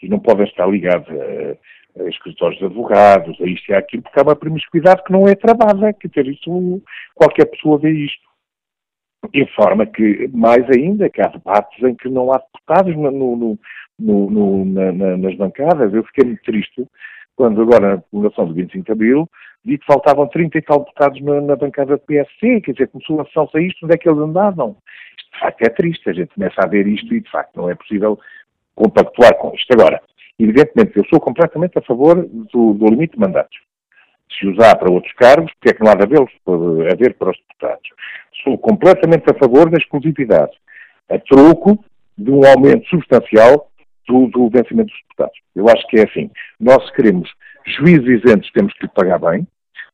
e 0.03 0.09
não 0.09 0.19
podem 0.19 0.45
estar 0.45 0.67
ligados 0.67 1.07
a, 1.09 2.03
a 2.03 2.09
escritórios 2.09 2.59
de 2.59 2.65
advogados, 2.65 3.39
a 3.39 3.45
isto 3.45 3.71
e 3.71 3.73
a 3.73 3.77
aquilo, 3.77 4.03
porque 4.03 4.19
há 4.19 4.23
uma 4.23 4.35
promiscuidade 4.35 5.05
que 5.05 5.13
não 5.13 5.25
é 5.25 5.35
travada, 5.35 5.93
quer 5.93 6.09
dizer, 6.09 6.27
isso, 6.27 6.83
qualquer 7.15 7.45
pessoa 7.45 7.79
vê 7.79 7.91
isto. 7.91 8.35
Informa 9.33 9.85
que, 9.85 10.29
mais 10.33 10.69
ainda, 10.69 11.09
que 11.09 11.21
há 11.21 11.27
debates 11.27 11.81
em 11.83 11.95
que 11.95 12.09
não 12.09 12.31
há 12.31 12.38
deputados 12.38 12.95
no, 12.95 13.11
no, 13.11 13.59
no, 13.99 14.65
na, 14.65 15.17
nas 15.17 15.35
bancadas. 15.35 15.93
Eu 15.93 16.03
fiquei 16.03 16.25
muito 16.25 16.43
triste 16.43 16.85
quando 17.35 17.61
agora 17.61 17.95
na 17.95 17.97
publicação 17.97 18.47
do 18.47 18.53
25 18.53 18.85
de 18.85 18.91
Abril 18.91 19.29
vi 19.65 19.79
que 19.79 19.85
faltavam 19.85 20.27
30 20.27 20.57
e 20.57 20.61
tal 20.61 20.79
deputados 20.79 21.19
na, 21.21 21.41
na 21.41 21.55
bancada 21.55 21.97
do 21.97 22.03
PSC, 22.03 22.61
quer 22.61 22.71
dizer, 22.71 22.88
começou 22.88 23.19
a 23.19 23.25
sessão 23.25 23.49
isto, 23.55 23.83
onde 23.83 23.95
é 23.95 23.97
que 23.97 24.07
eles 24.07 24.21
andavam? 24.21 24.77
Isto, 25.17 25.31
de 25.33 25.39
facto, 25.39 25.61
é 25.63 25.69
triste, 25.69 26.09
a 26.09 26.13
gente 26.13 26.33
começa 26.33 26.61
a 26.61 26.67
ver 26.67 26.88
isto 26.88 27.13
e, 27.13 27.19
de 27.19 27.31
facto, 27.31 27.55
não 27.57 27.69
é 27.69 27.75
possível 27.75 28.19
compactuar 28.75 29.35
com 29.38 29.53
isto. 29.55 29.73
Agora, 29.73 29.99
evidentemente, 30.39 30.95
eu 30.95 31.05
sou 31.05 31.19
completamente 31.19 31.77
a 31.79 31.81
favor 31.81 32.15
do, 32.15 32.73
do 32.73 32.85
limite 32.85 33.15
de 33.15 33.19
mandatos. 33.19 33.57
Se 34.38 34.47
usar 34.47 34.75
para 34.75 34.91
outros 34.91 35.13
cargos, 35.13 35.51
porque 35.53 35.69
é 35.69 35.73
que 35.73 35.83
não 35.83 35.91
há 35.91 35.95
de 35.95 36.03
haver, 36.03 36.19
haver 36.91 37.13
para 37.15 37.31
os 37.31 37.38
deputados? 37.38 37.89
Sou 38.43 38.58
completamente 38.58 39.30
a 39.30 39.34
favor 39.34 39.69
da 39.69 39.78
exclusividade, 39.78 40.52
a 41.10 41.17
troco 41.19 41.84
de 42.17 42.32
um 42.32 42.45
aumento 42.45 42.88
substancial 42.89 43.69
do, 44.08 44.28
do 44.28 44.50
vencimento 44.50 44.91
dos 44.91 45.02
deputados. 45.02 45.39
Eu 45.56 45.67
acho 45.69 45.88
que 45.88 46.00
é 46.00 46.04
assim. 46.04 46.30
Nós, 46.60 46.86
se 46.86 46.93
queremos 46.93 47.30
juízes 47.65 48.24
isentos, 48.24 48.52
temos 48.52 48.74
que 48.74 48.86
lhe 48.86 48.91
pagar 48.93 49.19
bem. 49.19 49.48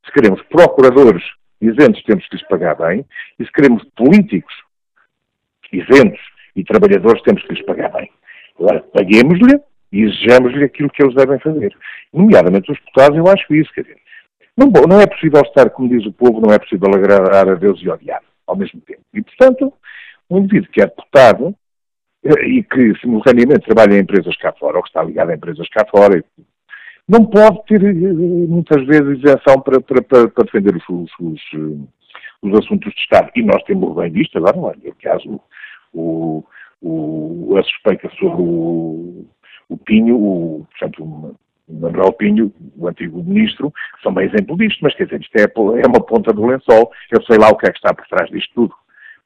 Se 0.06 0.12
queremos 0.12 0.42
procuradores 0.44 1.24
isentos, 1.62 2.04
temos 2.04 2.28
que 2.28 2.36
lhes 2.36 2.48
pagar 2.48 2.76
bem. 2.76 3.06
E 3.40 3.46
se 3.46 3.52
queremos 3.52 3.84
políticos 3.96 4.54
isentos 5.72 6.20
e 6.56 6.64
trabalhadores, 6.64 7.22
temos 7.24 7.44
que 7.44 7.54
lhes 7.54 7.66
pagar 7.66 7.92
bem. 7.92 8.10
Agora, 8.60 8.82
paguemos-lhe 8.94 9.60
e 9.92 10.02
exijamos-lhe 10.02 10.64
aquilo 10.64 10.90
que 10.90 11.04
eles 11.04 11.16
devem 11.16 11.40
fazer. 11.40 11.76
Nomeadamente 12.14 12.72
os 12.72 12.78
deputados, 12.80 13.18
eu 13.18 13.28
acho 13.28 13.54
isso. 13.56 13.72
Quer 13.74 13.84
dizer, 13.84 13.98
não, 14.58 14.68
não 14.68 15.00
é 15.00 15.08
possível 15.08 15.42
estar, 15.42 15.70
como 15.70 15.90
diz 15.90 16.06
o 16.06 16.12
povo, 16.12 16.42
não 16.42 16.54
é 16.54 16.60
possível 16.60 16.90
agradar 16.94 17.48
a 17.48 17.56
Deus 17.56 17.82
e 17.82 17.90
odiar 17.90 18.22
ao 18.52 18.58
mesmo 18.58 18.82
tempo. 18.82 19.02
E, 19.14 19.22
portanto, 19.22 19.74
um 20.30 20.40
indivíduo 20.40 20.70
que 20.72 20.82
é 20.82 20.86
deputado 20.86 21.56
eh, 22.24 22.48
e 22.48 22.64
que 22.64 22.96
simultaneamente 23.00 23.66
trabalha 23.66 23.96
em 23.96 24.02
empresas 24.02 24.36
cá 24.38 24.54
fora, 24.54 24.78
ou 24.78 24.84
que 24.84 24.90
está 24.90 25.04
ligado 25.04 25.32
a 25.32 25.36
empresas 25.36 25.68
cá 25.70 25.86
fora, 25.90 26.24
não 27.08 27.26
pode 27.26 27.64
ter 27.66 27.84
eh, 27.84 27.94
muitas 27.94 28.86
vezes 28.86 29.20
isenção 29.20 29.62
para, 29.62 29.82
para, 29.82 30.02
para, 30.02 30.44
defender 30.46 30.76
os, 30.76 30.84
os, 30.90 31.12
os, 31.20 31.42
eh, 31.54 31.88
os, 32.42 32.60
assuntos 32.60 32.94
de 32.94 33.00
Estado. 33.00 33.32
E 33.36 33.44
nós 33.44 33.64
temos 33.64 33.96
bem 33.96 34.12
visto 34.12 34.38
agora, 34.38 34.58
não 34.58 34.72
é? 34.72 34.76
No 34.76 34.96
caso, 35.02 35.42
o, 35.94 36.44
o, 36.82 37.58
a 37.58 37.64
suspeita 37.64 38.10
sobre 38.20 38.42
o, 38.42 39.26
o 39.70 39.78
Pinho, 39.78 40.18
o, 40.18 40.68
portanto, 40.72 41.04
o 41.04 41.36
Manuel 41.80 42.14
Pinho, 42.14 42.52
o 42.78 42.88
antigo 42.88 43.24
ministro, 43.24 43.74
são 44.02 44.14
bem 44.14 44.28
exemplo 44.28 44.58
disto, 44.58 44.80
mas 44.82 44.96
quer 44.96 45.06
dizer, 45.06 45.22
isto 45.22 45.36
é, 45.38 45.44
é 45.44 45.88
uma 45.88 46.04
ponta 46.06 46.34
do 46.34 46.46
lençol, 46.46 46.92
eu 47.12 47.22
sei 47.24 47.38
lá 47.38 47.50
o 47.50 47.58
que 47.58 47.68
é 47.68 47.72
que 47.72 47.78
está 47.78 47.94
por 47.94 48.06
trás 48.08 48.30
disto 48.30 48.52
tudo. 48.54 48.74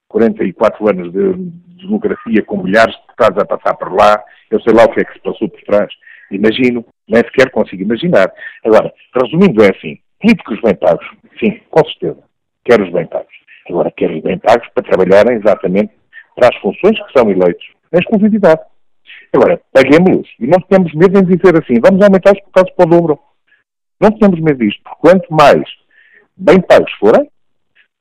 44 0.08 0.90
anos 0.90 1.12
de 1.12 1.34
democracia 1.84 2.42
com 2.46 2.64
milhares 2.64 2.96
de 2.96 3.02
deputados 3.02 3.42
a 3.42 3.46
passar 3.46 3.76
por 3.76 3.94
lá, 3.94 4.24
eu 4.50 4.62
sei 4.62 4.74
lá 4.74 4.86
o 4.86 4.90
que 4.90 5.02
é 5.02 5.04
que 5.04 5.14
se 5.14 5.20
passou 5.20 5.50
por 5.50 5.62
trás. 5.64 5.92
Imagino, 6.32 6.86
nem 7.08 7.22
sequer 7.24 7.52
consigo 7.52 7.84
imaginar. 7.84 8.32
Agora, 8.64 8.94
resumindo, 9.14 9.64
é 9.64 9.70
assim: 9.70 9.98
políticos 10.22 10.60
bem 10.62 10.76
pagos, 10.76 11.06
sim, 11.40 11.60
com 11.70 11.84
certeza, 11.86 12.24
quero 12.64 12.86
os 12.86 12.92
bem 12.92 13.06
pagos. 13.08 13.34
Agora, 13.70 13.92
quero 13.92 14.16
os 14.16 14.22
bem 14.22 14.38
pagos 14.38 14.68
para 14.70 14.84
trabalharem 14.84 15.38
exatamente 15.38 15.92
para 16.36 16.50
as 16.50 16.56
funções 16.62 17.00
que 17.00 17.18
são 17.18 17.30
eleitos, 17.30 17.66
na 17.92 18.00
exclusividade. 18.00 18.62
Agora, 19.36 19.60
paguemos-los 19.74 20.28
e 20.40 20.48
não 20.48 20.60
temos 20.62 20.94
medo 20.94 21.20
em 21.20 21.24
dizer 21.24 21.58
assim: 21.58 21.80
vamos 21.82 22.02
aumentar 22.02 22.32
os 22.32 22.40
casos 22.54 22.72
para 22.72 22.86
o 22.86 22.90
dobro. 22.90 23.20
Não 24.00 24.12
temos 24.12 24.40
medo 24.40 24.60
disto, 24.60 24.82
porque 24.84 25.00
quanto 25.02 25.34
mais 25.34 25.64
bem 26.38 26.62
pagos 26.62 26.92
forem, 26.94 27.30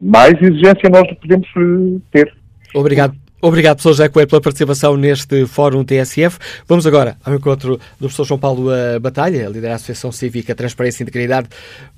mais 0.01 0.35
exigência 0.41 0.89
nós 0.91 1.13
podemos 1.19 1.49
eh, 1.57 2.01
ter. 2.13 2.35
Obrigado. 2.75 3.17
Obrigado, 3.43 3.77
professor 3.77 3.93
José 3.93 4.09
Coelho, 4.09 4.29
pela 4.29 4.41
participação 4.41 4.97
neste 4.97 5.45
Fórum 5.45 5.85
TSF. 5.85 6.39
Vamos 6.67 6.87
agora 6.87 7.19
ao 7.23 7.35
encontro 7.35 7.77
do 7.77 7.99
professor 7.99 8.25
João 8.25 8.41
Paulo 8.41 8.71
Batalha, 9.03 9.49
líder 9.49 9.69
da 9.69 9.75
Associação 9.75 10.11
Cívica 10.11 10.55
Transparência 10.55 11.03
e 11.03 11.05
Integridade. 11.05 11.49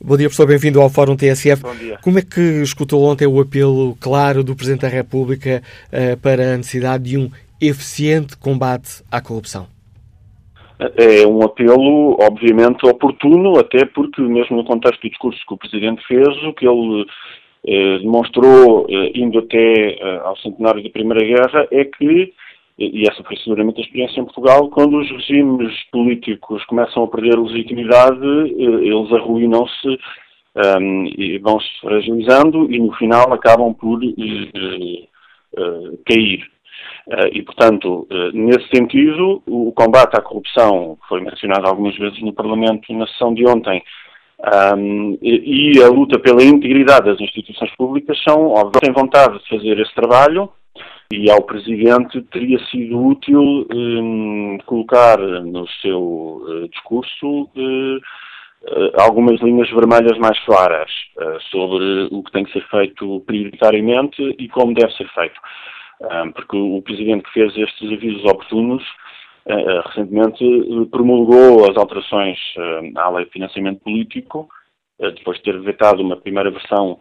Bom 0.02 0.16
dia, 0.16 0.26
professor, 0.26 0.48
bem-vindo 0.48 0.80
ao 0.80 0.90
Fórum 0.90 1.14
TSF. 1.14 1.62
Bom 1.62 1.76
dia. 1.76 1.98
Como 2.02 2.18
é 2.18 2.22
que 2.22 2.40
escutou 2.40 3.04
ontem 3.04 3.28
o 3.28 3.40
apelo 3.40 3.96
claro 4.00 4.42
do 4.42 4.56
Presidente 4.56 4.80
da 4.80 4.88
República 4.88 5.62
uh, 5.92 6.16
para 6.16 6.54
a 6.54 6.56
necessidade 6.56 7.04
de 7.04 7.16
um 7.16 7.30
eficiente 7.60 8.36
combate 8.36 9.02
à 9.10 9.20
corrupção? 9.20 9.66
É 10.78 11.26
um 11.26 11.42
apelo, 11.42 12.18
obviamente, 12.20 12.86
oportuno, 12.86 13.58
até 13.58 13.86
porque, 13.86 14.20
mesmo 14.20 14.58
no 14.58 14.64
contexto 14.64 15.00
do 15.00 15.08
discurso 15.08 15.40
que 15.46 15.54
o 15.54 15.56
Presidente 15.56 16.06
fez, 16.06 16.28
o 16.44 16.52
que 16.52 16.68
ele 16.68 17.06
eh, 17.66 17.98
demonstrou, 17.98 18.86
eh, 18.88 19.10
indo 19.14 19.38
até 19.38 19.98
eh, 19.98 20.20
ao 20.22 20.36
centenário 20.36 20.84
da 20.84 20.90
Primeira 20.90 21.24
Guerra, 21.24 21.66
é 21.72 21.84
que, 21.84 22.32
e 22.78 23.08
essa 23.08 23.24
foi 23.24 23.36
seguramente 23.38 23.80
a 23.80 23.84
experiência 23.84 24.20
em 24.20 24.24
Portugal, 24.24 24.68
quando 24.68 24.98
os 24.98 25.10
regimes 25.10 25.72
políticos 25.90 26.62
começam 26.66 27.04
a 27.04 27.08
perder 27.08 27.38
legitimidade, 27.38 28.26
eles 28.56 29.10
arruinam-se 29.12 29.88
um, 29.88 29.96
ehm, 30.62 31.06
e 31.16 31.38
vão-se 31.38 31.66
fragilizando 31.80 32.70
e, 32.70 32.78
no 32.78 32.92
final, 32.92 33.32
acabam 33.32 33.74
por 33.74 33.98
uh, 33.98 35.98
cair. 36.06 36.46
Uh, 37.06 37.28
e, 37.32 37.42
portanto, 37.42 38.06
nesse 38.34 38.68
sentido, 38.68 39.40
o 39.46 39.72
combate 39.72 40.16
à 40.16 40.20
corrupção, 40.20 40.98
foi 41.08 41.20
mencionado 41.20 41.66
algumas 41.66 41.96
vezes 41.96 42.20
no 42.20 42.32
Parlamento 42.32 42.92
na 42.92 43.06
sessão 43.06 43.32
de 43.32 43.46
ontem, 43.46 43.82
e, 45.22 45.82
a 45.82 45.88
luta 45.88 46.18
pela 46.18 46.42
integridade 46.42 47.06
das 47.06 47.20
instituições 47.20 47.74
públicas 47.76 48.20
são, 48.22 48.48
óbvio, 48.48 48.80
têm 48.80 48.92
vontade 48.92 49.38
de 49.38 49.48
fazer 49.48 49.78
esse 49.80 49.94
trabalho 49.94 50.50
e 51.12 51.30
ao 51.30 51.42
Presidente 51.42 52.20
teria 52.32 52.58
sido 52.66 53.00
útil 53.00 53.66
um, 53.72 54.58
colocar 54.66 55.18
no 55.18 55.66
seu 55.80 56.42
uh, 56.42 56.68
discurso 56.68 57.42
uh, 57.42 58.00
algumas 59.00 59.40
linhas 59.40 59.70
vermelhas 59.70 60.18
mais 60.18 60.38
claras 60.44 60.90
sobre 61.50 62.08
o 62.10 62.22
que 62.24 62.32
tem 62.32 62.44
que 62.44 62.52
ser 62.52 62.66
feito 62.68 63.22
prioritariamente 63.24 64.20
e 64.38 64.48
como 64.48 64.74
deve 64.74 64.92
ser 64.94 65.08
feito. 65.10 65.40
Porque 66.34 66.56
o 66.56 66.82
Presidente 66.82 67.24
que 67.24 67.32
fez 67.32 67.56
estes 67.56 67.92
avisos 67.92 68.24
oportunos 68.24 68.82
eh, 69.48 69.80
recentemente 69.86 70.44
eh, 70.44 70.86
promulgou 70.90 71.70
as 71.70 71.76
alterações 71.76 72.36
eh, 72.58 72.92
à 72.96 73.08
lei 73.10 73.26
de 73.26 73.30
financiamento 73.30 73.80
político, 73.80 74.48
depois 74.98 75.36
de 75.38 75.44
ter 75.44 75.60
vetado 75.60 76.02
uma 76.02 76.16
primeira 76.16 76.50
versão, 76.50 76.98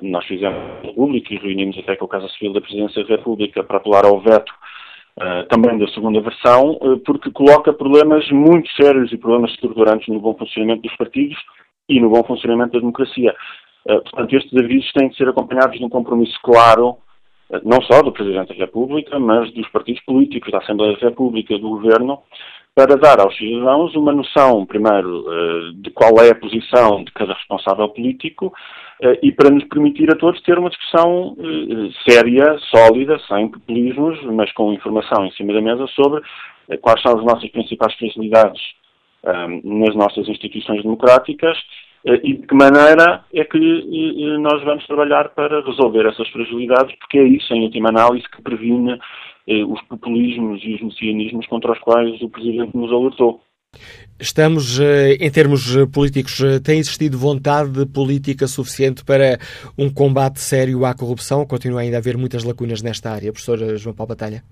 nós 0.00 0.24
fizemos 0.24 0.56
público 0.94 1.30
e 1.30 1.36
reunimos 1.36 1.78
até 1.78 1.94
com 1.94 2.06
o 2.06 2.08
Casa 2.08 2.26
Civil 2.30 2.54
da 2.54 2.60
Presidência 2.62 3.04
da 3.04 3.16
República 3.16 3.62
para 3.62 3.76
apelar 3.76 4.06
ao 4.06 4.18
veto 4.18 4.50
também 5.50 5.78
da 5.78 5.86
segunda 5.88 6.22
versão, 6.22 6.78
porque 7.04 7.30
coloca 7.30 7.70
problemas 7.70 8.26
muito 8.30 8.66
sérios 8.82 9.12
e 9.12 9.18
problemas 9.18 9.50
estruturantes 9.50 10.08
no 10.08 10.20
bom 10.20 10.34
funcionamento 10.38 10.80
dos 10.80 10.96
partidos 10.96 11.36
e 11.86 12.00
no 12.00 12.08
bom 12.08 12.24
funcionamento 12.24 12.72
da 12.72 12.78
democracia. 12.78 13.36
Portanto, 13.84 14.34
estes 14.34 14.58
avisos 14.58 14.90
têm 14.92 15.10
de 15.10 15.16
ser 15.16 15.28
acompanhados 15.28 15.78
de 15.78 15.84
um 15.84 15.90
compromisso 15.90 16.38
claro 16.42 16.96
não 17.64 17.80
só 17.82 18.02
do 18.02 18.12
Presidente 18.12 18.48
da 18.48 18.54
República, 18.54 19.18
mas 19.18 19.50
dos 19.52 19.68
partidos 19.68 20.02
políticos, 20.04 20.52
da 20.52 20.58
Assembleia 20.58 20.96
da 20.96 21.08
República, 21.08 21.58
do 21.58 21.70
Governo, 21.70 22.22
para 22.78 22.96
dar 22.96 23.18
aos 23.20 23.36
cidadãos 23.36 23.92
uma 23.96 24.12
noção, 24.12 24.64
primeiro, 24.64 25.24
eh, 25.28 25.70
de 25.74 25.90
qual 25.90 26.12
é 26.22 26.30
a 26.30 26.34
posição 26.34 27.02
de 27.02 27.10
cada 27.10 27.34
responsável 27.34 27.88
político 27.88 28.54
eh, 29.02 29.18
e 29.20 29.32
para 29.32 29.50
nos 29.50 29.64
permitir 29.64 30.08
a 30.12 30.16
todos 30.16 30.40
ter 30.42 30.56
uma 30.56 30.70
discussão 30.70 31.36
eh, 31.40 31.90
séria, 32.08 32.56
sólida, 32.70 33.18
sem 33.26 33.48
populismos, 33.48 34.22
mas 34.26 34.52
com 34.52 34.72
informação 34.72 35.26
em 35.26 35.32
cima 35.32 35.52
da 35.52 35.60
mesa 35.60 35.88
sobre 35.88 36.22
quais 36.80 37.02
são 37.02 37.18
as 37.18 37.24
nossas 37.24 37.50
principais 37.50 37.94
fragilidades 37.94 38.62
nas 39.64 39.96
nossas 39.96 40.28
instituições 40.28 40.82
democráticas 40.82 41.58
e 42.14 42.34
de 42.34 42.46
que 42.46 42.54
maneira 42.54 43.24
é 43.32 43.44
que 43.44 43.58
eh, 43.58 44.34
eh, 44.34 44.38
nós 44.38 44.62
vamos 44.64 44.86
trabalhar 44.86 45.28
para 45.30 45.64
resolver 45.64 46.06
essas 46.06 46.28
fragilidades, 46.28 46.94
porque 46.98 47.18
é 47.18 47.24
isso, 47.24 47.52
em 47.52 47.64
última 47.64 47.88
análise, 47.90 48.28
que 48.28 48.42
previne 48.42 48.98
os 49.66 49.80
populismos 49.88 50.60
e 50.62 50.74
os 50.74 50.82
messianismos 50.82 51.46
contra 51.46 51.72
os 51.72 51.78
quais 51.78 52.20
o 52.20 52.28
Presidente 52.28 52.76
nos 52.76 52.92
alertou. 52.92 53.40
Estamos, 54.20 54.78
em 54.78 55.30
termos 55.30 55.74
políticos, 55.90 56.38
tem 56.62 56.78
existido 56.78 57.16
vontade 57.16 57.86
política 57.86 58.46
suficiente 58.46 59.02
para 59.02 59.38
um 59.78 59.88
combate 59.88 60.38
sério 60.38 60.84
à 60.84 60.92
corrupção? 60.92 61.46
Continua 61.46 61.80
ainda 61.80 61.96
a 61.96 61.98
haver 61.98 62.18
muitas 62.18 62.44
lacunas 62.44 62.82
nesta 62.82 63.10
área, 63.10 63.32
professor 63.32 63.78
João 63.78 63.96
Paulo 63.96 64.10
Batalha? 64.10 64.42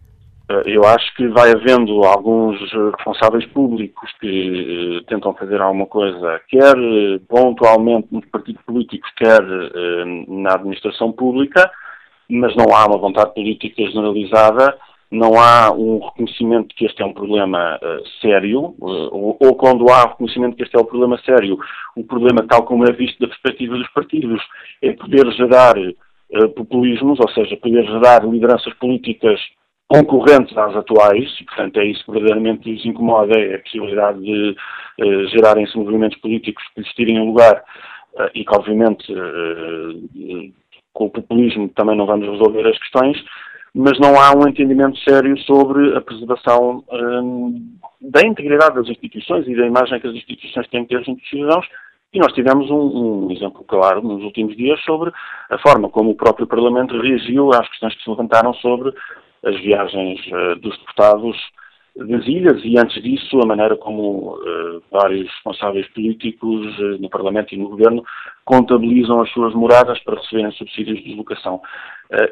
Eh, 0.49 0.63
eu 0.67 0.85
acho 0.85 1.15
que 1.17 1.27
vai 1.29 1.51
havendo 1.51 2.05
alguns 2.05 2.61
responsáveis 2.73 3.45
públicos 3.47 4.11
que 4.21 4.99
uh, 5.01 5.05
tentam 5.05 5.35
fazer 5.35 5.61
alguma 5.61 5.87
coisa, 5.87 6.41
quer 6.49 6.75
pontualmente 7.29 8.09
nos 8.13 8.25
partidos 8.27 8.63
políticos, 8.63 9.11
quer 9.17 9.41
na 10.29 10.55
administração 10.55 11.13
pública, 11.13 11.71
mas 12.29 12.55
não 12.57 12.75
há 12.75 12.87
uma 12.87 12.99
vontade 12.99 13.35
política 13.35 13.83
generalizada, 13.87 14.77
não 15.11 15.35
há 15.41 15.73
um 15.73 15.99
reconhecimento 16.01 16.69
de 16.69 16.75
que 16.75 16.87
este 16.87 17.03
é 17.03 17.07
um 17.07 17.13
problema 17.13 17.79
sério, 18.21 18.75
ou, 18.81 19.37
ou, 19.41 19.55
quando 19.55 19.89
há 19.91 20.03
reconhecimento 20.03 20.53
de 20.53 20.57
que 20.57 20.63
este 20.65 20.77
é 20.77 20.81
um 20.81 20.85
problema 20.85 21.19
sério, 21.19 21.59
o 21.97 22.05
problema, 22.05 22.47
tal 22.47 22.65
como 22.65 22.85
é 22.85 22.93
visto 22.93 23.19
da 23.21 23.29
perspectiva 23.29 23.77
dos 23.77 23.89
partidos, 23.93 24.43
é 24.83 24.93
poder 24.93 25.31
gerar 25.33 25.75
populismos, 26.57 27.21
ou 27.21 27.29
seja, 27.31 27.57
poder 27.57 27.85
gerar 27.85 28.25
lideranças 28.25 28.75
políticas 28.75 29.41
concorrentes 29.89 30.57
às 30.57 30.75
atuais, 30.75 31.29
e 31.41 31.45
portanto 31.45 31.79
é 31.79 31.85
isso 31.87 32.05
que 32.05 32.13
verdadeiramente 32.13 32.73
os 32.73 32.85
incomoda, 32.85 33.39
é 33.39 33.55
a 33.55 33.59
possibilidade 33.61 34.21
de 34.21 34.57
uh, 35.01 35.29
gerarem-se 35.29 35.77
movimentos 35.77 36.19
políticos 36.19 36.65
que 36.75 36.81
lhes 36.81 36.93
tirem 36.95 37.25
lugar 37.25 37.63
uh, 38.15 38.31
e 38.35 38.45
que 38.45 38.55
obviamente 38.55 39.13
uh, 39.13 40.53
com 40.93 41.07
o 41.07 41.11
populismo 41.11 41.69
também 41.69 41.97
não 41.97 42.07
vamos 42.07 42.29
resolver 42.29 42.67
as 42.67 42.79
questões, 42.79 43.23
mas 43.75 43.99
não 44.01 44.19
há 44.19 44.35
um 44.35 44.49
entendimento 44.49 44.99
sério 45.01 45.39
sobre 45.41 45.95
a 45.95 46.01
preservação 46.01 46.83
da 48.01 48.23
integridade 48.27 48.77
das 48.77 48.89
instituições 48.89 49.47
e 49.47 49.55
da 49.55 49.67
imagem 49.67 50.01
que 50.01 50.07
as 50.07 50.15
instituições 50.15 50.67
têm 50.69 50.87
que 50.87 50.97
ter 50.97 51.05
junto 51.05 51.21
dos 51.21 51.29
cidadãos, 51.29 51.67
e 52.15 52.19
nós 52.19 52.33
tivemos 52.33 52.71
um, 52.71 53.27
um, 53.27 53.31
exemplo 53.31 53.63
claro 53.65 54.01
nos 54.01 54.23
últimos 54.23 54.57
dias 54.57 54.81
sobre 54.85 55.13
a 55.51 55.59
forma 55.59 55.91
como 55.91 56.11
o 56.11 56.15
próprio 56.15 56.47
Parlamento 56.47 56.99
reagiu 56.99 57.51
às 57.51 57.69
questões 57.69 57.95
que 57.95 58.05
se 58.05 58.09
levantaram 58.09 58.55
sobre 58.55 58.95
as 59.47 59.59
viagens 59.61 60.21
uh, 60.27 60.57
dos 60.57 60.77
deputados 60.79 61.37
das 61.97 62.27
ilhas 62.27 62.61
e, 62.63 62.79
antes 62.79 63.03
disso, 63.03 63.41
a 63.43 63.47
maneira 63.47 63.75
como 63.77 64.35
uh, 64.35 64.83
vários 64.91 65.27
responsáveis 65.31 65.89
políticos 65.95 66.79
uh, 66.79 67.01
no 67.01 67.09
Parlamento 67.09 67.55
e 67.55 67.57
no 67.57 67.71
Governo 67.71 68.05
contabilizam 68.45 69.23
as 69.23 69.31
suas 69.31 69.55
moradas 69.55 69.99
para 70.01 70.17
receberem 70.17 70.53
subsídios 70.53 70.99
de 70.99 71.05
deslocação. 71.05 71.61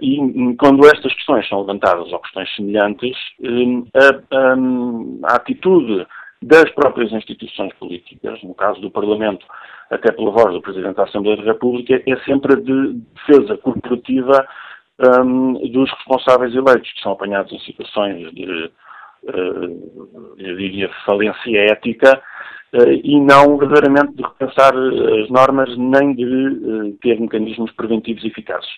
E 0.00 0.20
um, 0.20 0.54
quando 0.54 0.86
estas 0.86 1.12
questões 1.14 1.48
são 1.48 1.60
levantadas, 1.60 2.12
ou 2.12 2.20
questões 2.20 2.54
semelhantes, 2.54 3.16
a, 3.94 4.36
a, 4.36 5.32
a, 5.32 5.36
atitude 5.36 6.06
das 6.40 6.70
próprias 6.74 7.10
instituições 7.10 7.72
políticas, 7.74 8.40
no 8.44 8.54
caso 8.54 8.80
do 8.80 8.90
Parlamento, 8.90 9.44
até 9.90 10.12
pela 10.12 10.30
voz 10.30 10.52
do 10.52 10.62
Presidente 10.62 10.94
da 10.94 11.04
Assembleia 11.04 11.38
da 11.38 11.52
República, 11.52 12.00
é 12.06 12.16
sempre 12.18 12.52
a 12.52 12.56
de 12.56 12.92
defesa 13.14 13.56
corporativa 13.56 14.46
um, 15.00 15.54
dos 15.70 15.90
responsáveis 15.90 16.54
eleitos, 16.54 16.92
que 16.92 17.00
são 17.00 17.12
apanhados 17.12 17.52
em 17.52 17.58
situações 17.60 18.32
de, 18.32 18.70
uh, 19.24 20.34
eu 20.38 20.56
diria, 20.56 20.90
falência 21.04 21.72
ética, 21.72 22.22
uh, 22.74 22.90
e 22.90 23.20
não 23.20 23.56
verdadeiramente 23.56 24.14
de 24.14 24.22
repensar 24.22 24.72
as 24.74 25.28
normas, 25.30 25.76
nem 25.76 26.14
de 26.14 26.24
uh, 26.24 26.92
ter 27.02 27.20
mecanismos 27.20 27.70
preventivos 27.72 28.24
eficazes. 28.24 28.70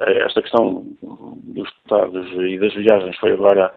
esta 0.00 0.42
questão 0.42 0.84
dos 1.02 1.70
deputados 1.72 2.26
e 2.32 2.58
das 2.58 2.74
viagens 2.74 3.16
foi 3.18 3.32
agora 3.32 3.72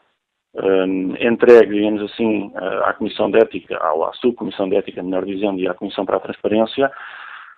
um, 0.56 1.16
entregue, 1.20 1.76
digamos 1.76 2.02
assim, 2.12 2.52
à 2.84 2.94
Comissão 2.94 3.30
de 3.30 3.38
Ética, 3.38 3.78
à 3.78 4.12
Subcomissão 4.14 4.68
de 4.68 4.78
Ética, 4.78 5.04
melhor 5.04 5.26
dizendo, 5.26 5.60
e 5.60 5.68
à 5.68 5.76
Comissão 5.76 6.06
para 6.06 6.18
a 6.18 6.22
Transparência, 6.22 6.92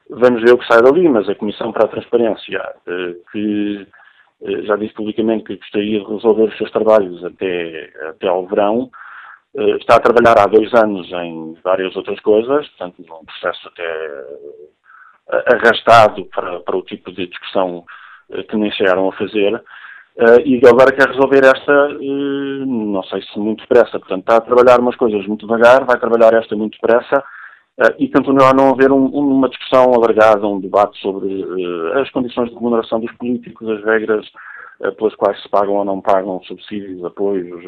vamos 0.09 0.41
ver 0.41 0.53
o 0.53 0.57
que 0.57 0.67
sai 0.67 0.81
dali, 0.81 1.07
mas 1.07 1.29
a 1.29 1.35
Comissão 1.35 1.71
para 1.71 1.85
a 1.85 1.87
Transparência, 1.87 2.61
que 3.31 3.87
eh, 3.87 3.98
já 4.41 4.75
disse 4.75 4.93
publicamente 4.93 5.43
que 5.43 5.57
gostaria 5.57 5.99
de 5.99 6.05
resolver 6.05 6.43
os 6.43 6.57
seus 6.57 6.71
trabalhos 6.71 7.23
até, 7.23 7.91
até 8.09 8.27
ao 8.27 8.47
verão, 8.47 8.89
uh, 9.55 9.75
está 9.77 9.95
a 9.95 9.99
trabalhar 9.99 10.39
há 10.39 10.45
dois 10.45 10.73
anos 10.73 11.11
em 11.11 11.57
várias 11.63 11.95
outras 11.95 12.19
coisas, 12.21 12.67
portanto, 12.69 13.05
num 13.07 13.25
processo 13.25 13.67
até 13.67 14.25
arrastado 15.53 16.25
para, 16.25 16.59
para 16.61 16.77
o 16.77 16.81
tipo 16.81 17.11
de 17.11 17.27
discussão 17.27 17.85
que 18.49 18.55
nem 18.55 18.71
chegaram 18.71 19.09
a 19.09 19.13
fazer. 19.13 19.61
E 20.43 20.59
agora 20.67 20.91
quer 20.91 21.07
resolver 21.07 21.45
esta, 21.45 21.89
não 22.65 23.03
sei 23.03 23.21
se 23.21 23.37
muito 23.37 23.61
depressa. 23.61 23.99
Portanto, 23.99 24.21
está 24.21 24.37
a 24.37 24.41
trabalhar 24.41 24.79
umas 24.79 24.95
coisas 24.95 25.25
muito 25.27 25.45
devagar, 25.45 25.85
vai 25.85 25.99
trabalhar 25.99 26.33
esta 26.33 26.55
muito 26.55 26.79
depressa 26.81 27.23
uh, 27.79 27.95
e 27.97 28.09
continua 28.09 28.49
a 28.49 28.53
não 28.53 28.69
haver 28.69 28.91
um, 28.91 29.05
uma 29.05 29.49
discussão 29.49 29.93
alargada, 29.93 30.45
um 30.47 30.59
debate 30.59 30.99
sobre 30.99 31.45
as 32.01 32.09
condições 32.11 32.49
de 32.49 32.55
remuneração 32.55 32.99
dos 32.99 33.11
políticos, 33.13 33.69
as 33.69 33.83
regras 33.83 34.25
pelas 34.97 35.13
quais 35.15 35.41
se 35.41 35.49
pagam 35.49 35.73
ou 35.75 35.83
não 35.83 35.99
pagam 35.99 36.41
subsídios, 36.43 37.03
apoios, 37.03 37.61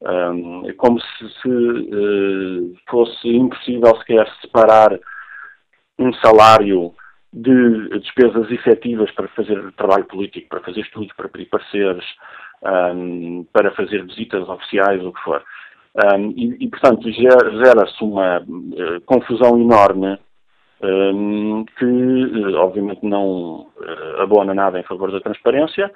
um, 0.00 0.62
como 0.78 0.98
se, 0.98 1.28
se 1.42 2.74
fosse 2.88 3.28
impossível 3.28 3.94
sequer 3.98 4.26
separar 4.40 4.98
um 5.98 6.12
salário 6.14 6.94
de 7.32 7.88
despesas 8.00 8.50
efetivas 8.50 9.10
para 9.12 9.28
fazer 9.28 9.72
trabalho 9.72 10.04
político, 10.06 10.48
para 10.48 10.60
fazer 10.60 10.80
estudos, 10.80 11.12
para 11.14 11.28
pedir 11.28 11.46
pareceres, 11.46 12.04
um, 12.62 13.46
para 13.52 13.70
fazer 13.72 14.04
visitas 14.06 14.48
oficiais, 14.48 15.04
o 15.04 15.12
que 15.12 15.20
for. 15.20 15.42
Um, 15.94 16.30
e, 16.36 16.64
e, 16.64 16.68
portanto, 16.68 17.10
gera-se 17.10 18.04
uma 18.04 18.38
uh, 18.38 19.00
confusão 19.06 19.60
enorme 19.60 20.18
um, 20.82 21.64
que, 21.76 21.84
uh, 21.84 22.54
obviamente, 22.58 23.04
não 23.04 23.62
uh, 23.62 24.20
abona 24.20 24.54
nada 24.54 24.78
em 24.78 24.84
favor 24.84 25.10
da 25.10 25.20
transparência, 25.20 25.90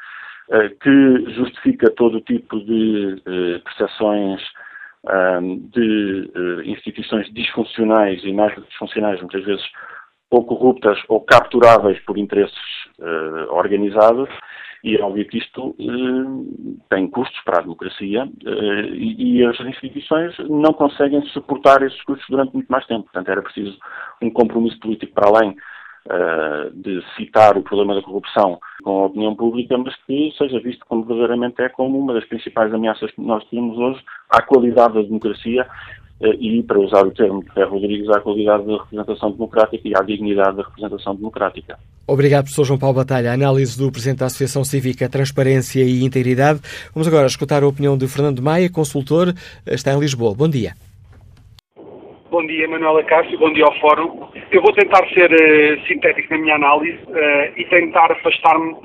que 0.82 1.30
justifica 1.36 1.90
todo 1.92 2.18
o 2.18 2.20
tipo 2.20 2.60
de 2.60 3.16
percepções 3.64 4.42
de 5.72 6.30
instituições 6.66 7.32
disfuncionais 7.32 8.22
e 8.22 8.30
mais 8.30 8.54
disfuncionais, 8.66 9.22
muitas 9.22 9.42
vezes 9.42 9.64
ou 10.30 10.44
corruptas 10.44 10.98
ou 11.08 11.22
capturáveis 11.22 11.98
por 12.00 12.18
interesses 12.18 12.58
organizados, 13.48 14.28
e 14.84 14.96
é 14.96 15.02
óbvio 15.02 15.26
que 15.26 15.38
isto 15.38 15.74
uh, 15.78 16.78
tem 16.90 17.08
custos 17.08 17.40
para 17.42 17.58
a 17.58 17.62
democracia 17.62 18.24
uh, 18.24 18.94
e, 18.94 19.38
e, 19.38 19.44
as 19.44 19.58
instituições 19.60 20.36
não 20.38 20.74
conseguem 20.74 21.22
suportar 21.28 21.82
esses 21.82 22.00
custos 22.02 22.26
durante 22.28 22.52
muito 22.52 22.68
mais 22.68 22.86
tempo. 22.86 23.04
Portanto, 23.04 23.28
era 23.30 23.42
preciso 23.42 23.78
um 24.20 24.30
compromisso 24.30 24.78
político 24.78 25.14
para 25.14 25.28
além 25.28 25.56
de 26.74 27.02
citar 27.16 27.56
o 27.56 27.62
problema 27.62 27.94
da 27.94 28.02
corrupção 28.02 28.58
com 28.82 29.04
a 29.04 29.06
opinião 29.06 29.34
pública, 29.34 29.78
mas 29.78 29.96
que 30.04 30.34
seja 30.36 30.60
visto 30.60 30.84
como 30.84 31.02
verdadeiramente 31.02 31.62
é 31.62 31.70
como 31.70 31.98
uma 31.98 32.12
das 32.12 32.26
principais 32.26 32.74
ameaças 32.74 33.10
que 33.12 33.22
nós 33.22 33.42
temos 33.48 33.78
hoje 33.78 34.04
à 34.28 34.42
qualidade 34.42 34.92
da 34.92 35.00
democracia 35.00 35.66
eh, 35.66 36.03
e, 36.20 36.62
para 36.62 36.78
usar 36.78 37.06
o 37.06 37.10
termo 37.10 37.42
de 37.42 37.52
Ferro 37.52 37.78
Rodrigues, 37.78 38.08
à 38.08 38.20
qualidade 38.20 38.64
da 38.64 38.76
representação 38.76 39.32
democrática 39.32 39.88
e 39.88 39.92
à 39.96 40.02
dignidade 40.02 40.56
da 40.56 40.62
representação 40.62 41.14
democrática. 41.14 41.78
Obrigado, 42.06 42.44
professor 42.44 42.64
João 42.64 42.78
Paulo 42.78 42.96
Batalha. 42.96 43.30
A 43.30 43.34
análise 43.34 43.78
do 43.78 43.90
Presidente 43.90 44.18
da 44.18 44.26
Associação 44.26 44.62
Cívica 44.62 45.08
Transparência 45.08 45.82
e 45.82 46.04
Integridade. 46.04 46.60
Vamos 46.94 47.08
agora 47.08 47.26
escutar 47.26 47.62
a 47.62 47.66
opinião 47.66 47.96
de 47.96 48.06
Fernando 48.06 48.42
Maia, 48.42 48.70
consultor, 48.70 49.34
eh, 49.66 49.74
está 49.74 49.92
em 49.92 49.98
Lisboa. 49.98 50.34
Bom 50.34 50.48
dia. 50.48 50.72
Bom 52.30 52.44
dia, 52.46 52.68
Manuela 52.68 53.02
Cássio. 53.04 53.38
Bom 53.38 53.52
dia 53.52 53.64
ao 53.64 53.74
Fórum. 53.80 54.28
Eu 54.50 54.60
vou 54.60 54.72
tentar 54.72 55.06
ser 55.10 55.30
uh, 55.30 55.86
sintético 55.86 56.34
na 56.34 56.40
minha 56.40 56.56
análise 56.56 56.98
uh, 57.04 57.52
e 57.56 57.64
tentar 57.70 58.10
afastar-me 58.10 58.72
uh, 58.72 58.82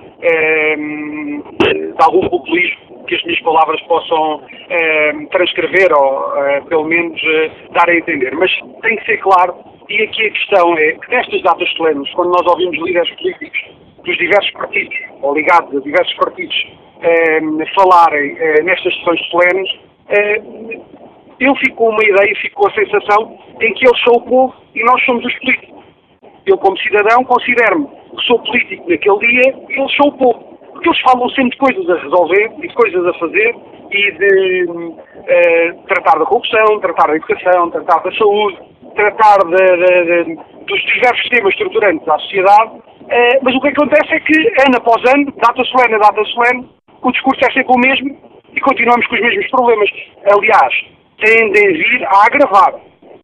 de 1.60 1.94
algum 1.98 2.30
populismo 2.30 2.89
que 3.10 3.16
as 3.16 3.24
minhas 3.24 3.42
palavras 3.42 3.82
possam 3.82 4.42
eh, 4.70 5.14
transcrever 5.32 5.92
ou, 5.92 6.38
eh, 6.38 6.62
pelo 6.70 6.86
menos, 6.86 7.20
eh, 7.24 7.52
dar 7.72 7.90
a 7.90 7.96
entender. 7.96 8.36
Mas 8.36 8.52
tem 8.84 8.96
que 8.98 9.06
ser 9.06 9.18
claro, 9.18 9.56
e 9.90 10.04
aqui 10.04 10.28
a 10.28 10.32
questão 10.32 10.78
é 10.78 10.92
que 10.94 11.10
nestas 11.10 11.42
datas 11.42 11.70
solenes, 11.74 12.08
quando 12.14 12.30
nós 12.30 12.46
ouvimos 12.46 12.78
líderes 12.86 13.10
políticos 13.16 13.60
dos 14.06 14.16
diversos 14.18 14.52
partidos, 14.52 14.96
ou 15.24 15.34
ligados 15.34 15.76
a 15.76 15.80
diversos 15.82 16.14
partidos, 16.16 16.68
falarem 17.76 18.36
nestas 18.64 18.94
sessões 18.96 19.20
solenes, 19.28 19.70
eu 21.40 21.56
fico 21.56 21.76
com 21.76 21.90
uma 21.90 22.04
ideia, 22.04 22.36
fico 22.36 22.62
com 22.62 22.68
a 22.68 22.74
sensação 22.74 23.38
em 23.60 23.74
que 23.74 23.88
eles 23.88 24.04
são 24.04 24.14
o 24.16 24.22
povo 24.22 24.54
e 24.76 24.84
nós 24.84 25.04
somos 25.06 25.26
os 25.26 25.34
políticos. 25.40 25.84
Eu, 26.46 26.58
como 26.58 26.78
cidadão, 26.78 27.24
considero-me 27.24 27.88
que 27.88 28.26
sou 28.26 28.40
político 28.40 28.90
naquele 28.90 29.20
dia 29.20 29.56
e 29.70 29.80
eles 29.80 29.96
são 29.96 30.10
o 30.10 30.18
povo 30.18 30.49
porque 30.80 30.90
eles 30.90 31.02
falam 31.02 31.30
sempre 31.32 31.52
de 31.52 31.58
coisas 31.58 31.90
a 31.90 32.02
resolver 32.02 32.52
e 32.58 32.68
de 32.68 32.74
coisas 32.74 33.06
a 33.06 33.14
fazer 33.16 33.56
e 33.92 34.12
de 34.12 34.64
uh, 34.72 35.84
tratar 35.88 36.18
da 36.18 36.26
corrupção, 36.26 36.80
tratar 36.80 37.08
da 37.08 37.16
educação, 37.18 37.70
tratar 37.70 38.00
da 38.00 38.12
saúde, 38.14 38.58
tratar 38.96 39.40
de, 39.44 39.56
de, 39.56 40.24
de, 40.24 40.36
dos 40.66 40.82
diversos 40.86 41.30
temas 41.30 41.52
estruturantes 41.54 42.06
da 42.06 42.18
sociedade. 42.20 42.72
Uh, 42.72 43.40
mas 43.42 43.56
o 43.56 43.60
que 43.60 43.68
acontece 43.68 44.14
é 44.14 44.20
que, 44.22 44.38
ano 44.66 44.78
após 44.78 45.14
ano, 45.14 45.34
data 45.36 45.64
solene 45.66 45.96
a 45.96 45.98
data 45.98 46.24
solene, 46.24 46.70
o 47.02 47.12
discurso 47.12 47.42
é 47.44 47.52
sempre 47.52 47.74
o 47.76 47.80
mesmo 47.80 48.18
e 48.54 48.60
continuamos 48.62 49.06
com 49.08 49.16
os 49.16 49.22
mesmos 49.22 49.48
problemas. 49.50 49.90
Aliás, 50.32 50.74
tendem 51.22 51.68
a 51.68 51.72
vir 51.72 52.06
a 52.06 52.26
agravar, 52.26 52.76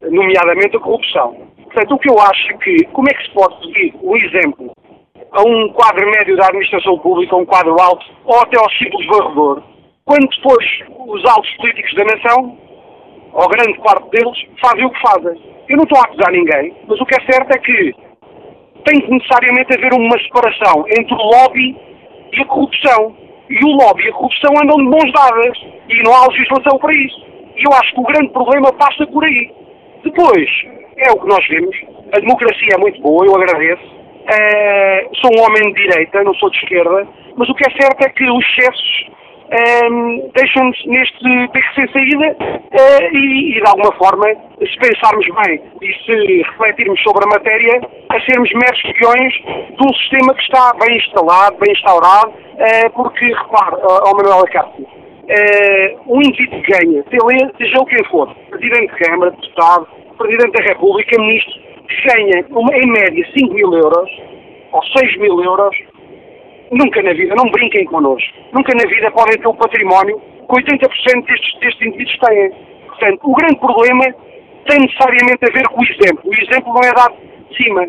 nomeadamente 0.01 0.75
a 0.75 0.79
corrupção. 0.81 1.37
Portanto, 1.63 1.95
o 1.95 1.99
que 1.99 2.09
eu 2.09 2.19
acho 2.19 2.51
é 2.51 2.57
que, 2.57 2.83
como 2.91 3.07
é 3.09 3.13
que 3.13 3.23
se 3.23 3.31
pode 3.31 3.57
seguir 3.61 3.93
o 4.01 4.17
exemplo 4.17 4.75
a 5.35 5.41
um 5.43 5.69
quadro 5.69 6.09
médio 6.09 6.37
da 6.37 6.47
administração 6.47 6.97
pública, 6.99 7.35
um 7.35 7.45
quadro 7.45 7.75
alto, 7.79 8.05
ou 8.23 8.39
até 8.39 8.57
ao 8.57 8.71
simples 8.71 9.05
varredor, 9.07 9.61
quando 10.05 10.27
depois 10.29 10.65
os 11.07 11.25
altos 11.25 11.51
políticos 11.57 11.93
da 11.95 12.05
nação, 12.05 12.57
ou 13.33 13.49
grande 13.49 13.77
parte 13.79 14.09
deles, 14.11 14.37
fazem 14.61 14.85
o 14.85 14.89
que 14.89 15.01
fazem. 15.01 15.41
Eu 15.67 15.77
não 15.77 15.83
estou 15.83 15.99
a 15.99 16.03
acusar 16.03 16.31
ninguém, 16.31 16.73
mas 16.87 17.01
o 17.01 17.05
que 17.05 17.15
é 17.15 17.31
certo 17.31 17.51
é 17.51 17.59
que 17.59 17.93
tem 18.85 19.01
que 19.01 19.11
necessariamente 19.11 19.75
haver 19.75 19.93
uma 19.93 20.17
separação 20.19 20.85
entre 20.87 21.13
o 21.13 21.17
lobby 21.17 21.75
e 22.31 22.41
a 22.41 22.45
corrupção. 22.45 23.15
E 23.49 23.63
o 23.65 23.75
lobby 23.75 24.05
e 24.05 24.09
a 24.09 24.13
corrupção 24.13 24.53
andam 24.63 24.77
de 24.77 24.83
mãos 24.83 25.11
dadas. 25.11 25.57
E 25.89 26.03
não 26.03 26.13
há 26.13 26.27
legislação 26.27 26.77
para 26.79 26.93
isso. 26.93 27.25
E 27.57 27.63
eu 27.67 27.73
acho 27.73 27.93
que 27.93 27.99
o 27.99 28.03
grande 28.03 28.29
problema 28.29 28.71
passa 28.73 29.05
por 29.07 29.23
aí. 29.25 29.51
Depois, 30.03 30.49
é 30.97 31.11
o 31.11 31.19
que 31.19 31.27
nós 31.27 31.47
vemos. 31.47 31.75
A 32.13 32.19
democracia 32.19 32.69
é 32.75 32.77
muito 32.77 33.01
boa, 33.01 33.25
eu 33.25 33.35
agradeço. 33.35 34.04
Uh, 34.25 35.15
sou 35.21 35.29
um 35.37 35.43
homem 35.43 35.71
de 35.71 35.83
direita, 35.83 36.23
não 36.23 36.33
sou 36.33 36.49
de 36.49 36.57
esquerda, 36.57 37.07
mas 37.37 37.47
o 37.47 37.53
que 37.53 37.63
é 37.69 37.79
certo 37.79 38.01
é 38.01 38.09
que 38.09 38.23
os 38.27 38.43
excessos 38.43 39.09
uh, 39.45 40.31
deixam-nos 40.33 40.85
neste 40.87 41.47
beco 41.49 41.75
sem 41.75 41.87
saída 41.91 42.35
uh, 42.41 43.15
e, 43.15 43.51
e, 43.51 43.61
de 43.61 43.67
alguma 43.67 43.91
forma, 43.93 44.25
se 44.57 44.77
pensarmos 44.79 45.27
bem 45.45 45.61
e 45.79 45.93
se 46.03 46.41
refletirmos 46.41 46.99
sobre 47.03 47.23
a 47.23 47.37
matéria, 47.37 47.81
a 48.09 48.19
sermos 48.21 48.51
meros 48.53 48.83
espiões 48.83 49.33
de 49.33 49.87
um 49.87 49.93
sistema 49.93 50.33
que 50.33 50.41
está 50.41 50.73
bem 50.83 50.97
instalado, 50.97 51.57
bem 51.59 51.71
instaurado, 51.71 52.33
porque, 52.93 53.25
repare, 53.25 53.75
ao 53.83 54.15
Manuel 54.15 54.39
Acácio, 54.39 54.87
um 56.07 56.21
indivíduo 56.21 56.63
que 56.63 56.71
ganha, 56.71 57.03
seja 57.59 57.77
o 57.79 57.85
quem 57.85 58.03
for, 58.05 58.33
Presidente 58.49 58.91
de 58.91 59.03
Câmara, 59.03 59.31
Deputado, 59.31 59.87
Presidente 60.17 60.51
da 60.51 60.63
República, 60.63 61.19
Ministro, 61.19 61.64
ganha 62.05 62.45
uma, 62.49 62.75
em 62.75 62.87
média 62.87 63.27
5 63.37 63.53
mil 63.53 63.73
euros 63.73 64.09
ou 64.71 64.83
6 64.97 65.17
mil 65.17 65.41
euros, 65.43 65.75
nunca 66.71 67.01
na 67.01 67.13
vida, 67.13 67.35
não 67.35 67.49
brinquem 67.51 67.85
connosco, 67.85 68.33
nunca 68.53 68.73
na 68.75 68.89
vida 68.89 69.11
podem 69.11 69.37
ter 69.37 69.47
um 69.47 69.55
património 69.55 70.19
que 70.19 70.61
80% 70.61 71.25
destes, 71.25 71.59
destes 71.59 71.87
indivíduos 71.87 72.17
têm. 72.19 72.51
Portanto, 72.87 73.19
o 73.23 73.33
grande 73.33 73.59
problema 73.59 74.05
tem 74.67 74.79
necessariamente 74.79 75.43
a 75.43 75.51
ver 75.51 75.67
com 75.67 75.81
o 75.81 75.83
exemplo. 75.83 76.21
O 76.23 76.33
exemplo 76.33 76.73
não 76.73 76.81
é 76.81 76.93
dado 76.93 77.15
de 77.49 77.63
cima. 77.63 77.87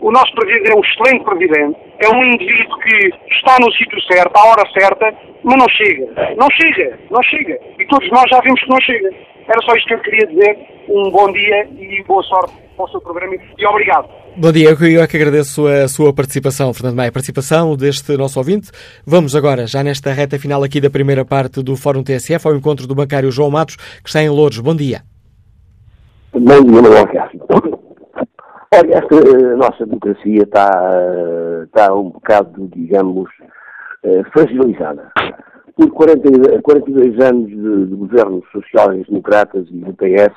O 0.00 0.10
nosso 0.10 0.34
Presidente 0.34 0.70
é 0.70 0.74
um 0.74 0.80
excelente 0.80 1.24
Presidente, 1.24 1.78
é 2.00 2.08
um 2.10 2.24
indivíduo 2.24 2.78
que 2.80 3.10
está 3.30 3.56
no 3.60 3.72
sítio 3.72 4.00
certo, 4.02 4.36
à 4.36 4.50
hora 4.50 4.68
certa, 4.78 5.14
mas 5.42 5.56
não 5.56 5.68
chega. 5.68 6.34
Não 6.36 6.48
chega, 6.50 6.98
não 7.10 7.22
chega. 7.22 7.58
E 7.78 7.86
todos 7.86 8.10
nós 8.10 8.24
já 8.28 8.40
vimos 8.40 8.60
que 8.60 8.68
não 8.68 8.80
chega. 8.80 9.10
Era 9.46 9.60
só 9.62 9.74
isto 9.74 9.88
que 9.88 9.94
eu 9.94 10.00
queria 10.00 10.26
dizer. 10.26 10.58
Um 10.88 11.10
bom 11.10 11.30
dia 11.32 11.68
e 11.78 12.02
boa 12.06 12.22
sorte 12.22 12.54
para 12.76 12.84
o 12.84 12.88
seu 12.88 13.00
programa 13.00 13.34
e 13.34 13.66
obrigado. 13.66 14.08
Bom 14.36 14.50
dia, 14.50 14.70
eu 14.70 15.02
é 15.02 15.06
que 15.06 15.16
agradeço 15.16 15.66
a 15.66 15.86
sua 15.86 16.12
participação, 16.12 16.74
Fernando 16.74 16.96
Maia, 16.96 17.08
a 17.08 17.12
participação 17.12 17.76
deste 17.76 18.16
nosso 18.16 18.38
ouvinte. 18.38 18.70
Vamos 19.06 19.36
agora, 19.36 19.66
já 19.66 19.82
nesta 19.82 20.12
reta 20.12 20.38
final 20.38 20.62
aqui 20.64 20.80
da 20.80 20.90
primeira 20.90 21.24
parte 21.24 21.62
do 21.62 21.76
Fórum 21.76 22.02
TSF, 22.02 22.48
ao 22.48 22.56
encontro 22.56 22.86
do 22.86 22.94
bancário 22.94 23.30
João 23.30 23.50
Matos, 23.50 23.76
que 23.76 24.08
está 24.08 24.20
em 24.22 24.28
Louros. 24.28 24.58
Bom 24.58 24.74
dia. 24.74 25.02
Bom 26.32 26.62
dia, 26.62 26.82
Manuel 26.82 27.06
Castro. 27.06 27.46
Olha, 28.74 28.98
esta 28.98 29.14
uh, 29.14 29.56
nossa 29.56 29.86
democracia 29.86 30.42
está, 30.42 30.68
uh, 30.68 31.62
está 31.62 31.94
um 31.94 32.10
bocado, 32.10 32.68
digamos, 32.74 33.30
uh, 34.02 34.24
fragilizada. 34.32 35.12
Por 35.76 35.90
40, 35.90 36.62
42 36.62 37.20
anos 37.20 37.48
de, 37.48 37.86
de 37.86 37.94
governos 37.96 38.44
sociais 38.52 39.06
democratas 39.06 39.66
e 39.70 39.78
do 39.78 39.92
PS, 39.94 40.34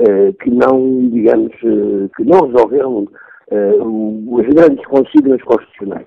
eh, 0.00 0.32
que 0.42 0.50
não, 0.50 1.10
digamos, 1.10 1.52
eh, 1.62 2.08
que 2.16 2.24
não 2.24 2.46
resolveram 2.46 3.06
as 3.50 4.46
eh, 4.46 4.54
grandes 4.54 4.86
consignas 4.86 5.42
constitucionais. 5.42 6.06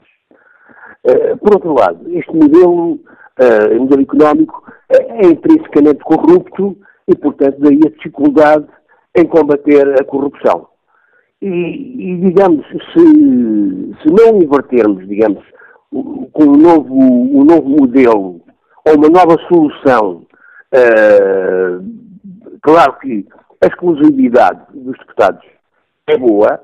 Por 1.41 1.55
outro 1.55 1.73
lado, 1.73 1.99
este 2.17 2.33
modelo, 2.33 2.97
modelo 3.77 4.01
económico 4.01 4.63
é 4.89 5.27
intrinsecamente 5.27 5.99
corrupto 6.05 6.77
e, 7.07 7.15
portanto, 7.15 7.57
daí 7.59 7.79
a 7.85 7.89
dificuldade 7.89 8.65
em 9.15 9.25
combater 9.25 9.99
a 9.99 10.05
corrupção. 10.05 10.69
E, 11.41 11.47
e 11.47 12.17
digamos, 12.21 12.65
se, 12.67 13.93
se 14.01 14.09
não 14.09 14.41
invertermos, 14.41 15.05
digamos, 15.07 15.43
com 15.91 16.43
um 16.45 16.55
novo, 16.55 16.95
um 16.95 17.43
novo 17.43 17.67
modelo 17.67 18.41
ou 18.85 18.95
uma 18.95 19.09
nova 19.09 19.37
solução, 19.47 20.25
uh, 20.73 21.85
claro 22.61 22.97
que 22.99 23.25
a 23.63 23.67
exclusividade 23.67 24.61
dos 24.73 24.97
deputados 24.97 25.45
é 26.07 26.17
boa, 26.17 26.59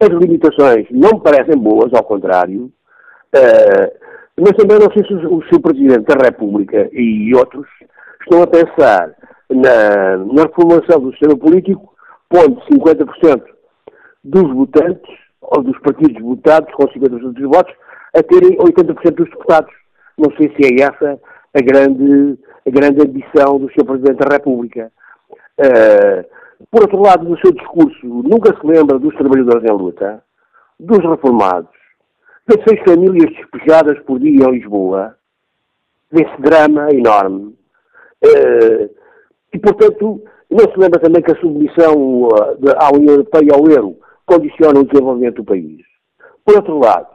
as 0.00 0.08
limitações 0.08 0.86
não 0.90 1.20
parecem 1.20 1.56
boas, 1.56 1.92
ao 1.92 2.04
contrário, 2.04 2.72
uh, 3.34 4.02
mas 4.40 4.52
também 4.52 4.78
não 4.78 4.90
sei 4.92 5.04
se 5.06 5.14
o, 5.26 5.42
seu 5.48 5.60
Presidente 5.60 6.06
da 6.06 6.24
República 6.24 6.88
e 6.92 7.34
outros 7.34 7.66
estão 8.22 8.42
a 8.42 8.46
pensar 8.46 9.14
na, 9.50 10.16
na 10.16 10.42
reformulação 10.42 11.00
do 11.00 11.10
sistema 11.10 11.36
político, 11.36 11.94
pondo 12.30 12.60
50% 12.62 13.42
dos 14.24 14.54
votantes, 14.54 15.22
ou 15.42 15.62
dos 15.62 15.78
partidos 15.80 16.20
votados, 16.22 16.72
com 16.74 16.84
50% 16.84 17.32
dos 17.32 17.42
votos, 17.42 17.74
a 18.14 18.22
terem 18.22 18.56
80% 18.56 19.14
dos 19.14 19.28
deputados. 19.28 19.74
Não 20.16 20.30
sei 20.36 20.50
se 20.56 20.64
é 20.64 20.84
essa 20.84 21.20
a 21.54 21.60
grande, 21.60 22.38
a 22.66 22.70
grande 22.70 23.02
ambição 23.02 23.58
do 23.58 23.70
Sr. 23.72 23.84
Presidente 23.84 24.18
da 24.18 24.34
República. 24.34 24.92
Uh, 25.58 26.24
por 26.70 26.82
outro 26.82 27.00
lado, 27.00 27.28
no 27.28 27.38
seu 27.38 27.52
discurso, 27.52 28.06
nunca 28.06 28.56
se 28.58 28.66
lembra 28.66 28.98
dos 28.98 29.14
trabalhadores 29.16 29.68
em 29.68 29.72
luta, 29.72 30.22
dos 30.78 30.98
reformados, 30.98 31.70
das 32.46 32.62
seis 32.66 32.80
famílias 32.84 33.30
despejadas 33.34 33.98
por 34.00 34.18
dia 34.18 34.46
em 34.46 34.52
Lisboa, 34.52 35.16
desse 36.10 36.40
drama 36.40 36.88
enorme. 36.92 37.56
Uh, 38.24 38.90
e, 39.52 39.58
portanto, 39.58 40.22
não 40.50 40.70
se 40.70 40.78
lembra 40.78 41.00
também 41.00 41.22
que 41.22 41.32
a 41.32 41.40
submissão 41.40 42.24
uh, 42.24 42.58
à 42.78 42.90
União 42.94 43.14
Europeia 43.14 43.44
e 43.44 43.52
ao 43.52 43.68
euro 43.70 43.96
condiciona 44.24 44.80
o 44.80 44.84
desenvolvimento 44.84 45.36
do 45.36 45.44
país. 45.44 45.80
Por 46.44 46.56
outro 46.56 46.78
lado, 46.78 47.08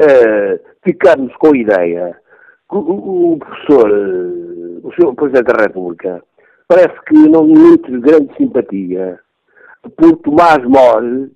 uh, 0.00 0.60
ficarmos 0.84 1.34
com 1.36 1.54
a 1.54 1.56
ideia 1.56 2.21
o, 2.78 3.32
o 3.32 3.38
professor, 3.38 3.90
uh, 3.90 4.80
o 4.86 4.92
senhor 4.94 5.14
Presidente 5.14 5.52
da 5.52 5.62
República, 5.62 6.22
parece 6.68 6.94
que 7.06 7.14
não 7.14 7.46
nutre 7.46 8.00
grande 8.00 8.34
simpatia 8.36 9.18
por 9.96 10.16
Tomás 10.18 10.64
More 10.64 11.30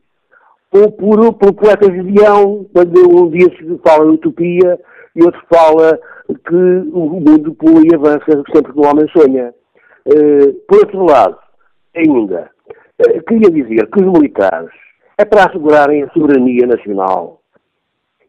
ou 0.73 0.93
por, 0.93 1.35
por 1.35 1.53
poeta 1.55 1.95
Julião, 1.95 2.67
quando 2.73 3.25
um 3.25 3.31
dia 3.31 3.49
se 3.57 3.79
fala 3.87 4.07
em 4.07 4.15
utopia 4.15 4.79
e 5.15 5.23
outro 5.25 5.41
fala 5.53 5.99
que 6.27 6.55
o 6.55 7.21
mundo 7.21 7.55
pula 7.55 7.83
e 7.85 7.95
avança 7.95 8.43
sempre 8.53 8.73
que 8.73 8.79
o 8.79 8.87
homem 8.87 9.07
sonha. 9.09 9.55
Uh, 10.07 10.53
por 10.69 10.79
outro 10.79 11.05
lado, 11.05 11.39
ainda, 11.95 12.51
uh, 13.01 13.23
queria 13.25 13.51
dizer 13.51 13.89
que 13.91 14.01
os 14.03 14.13
militares 14.13 14.71
é 15.19 15.25
para 15.25 15.47
assegurarem 15.47 16.03
a 16.03 16.11
soberania 16.11 16.67
nacional 16.67 17.41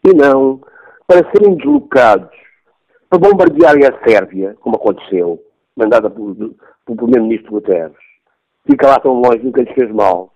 e 0.06 0.14
não 0.16 0.62
para 1.08 1.30
serem 1.32 1.56
deslocados 1.56 2.47
para 3.10 3.20
bombardearem 3.20 3.86
a 3.86 4.08
Sérvia, 4.08 4.56
como 4.60 4.76
aconteceu, 4.76 5.42
mandada 5.76 6.10
pelo, 6.10 6.56
Primeiro-Ministro 6.86 7.52
Guterres. 7.52 7.96
Fica 8.70 8.88
lá 8.88 9.00
tão 9.00 9.14
longe, 9.14 9.44
nunca 9.44 9.62
lhes 9.62 9.74
fez 9.74 9.92
mal. 9.92 10.34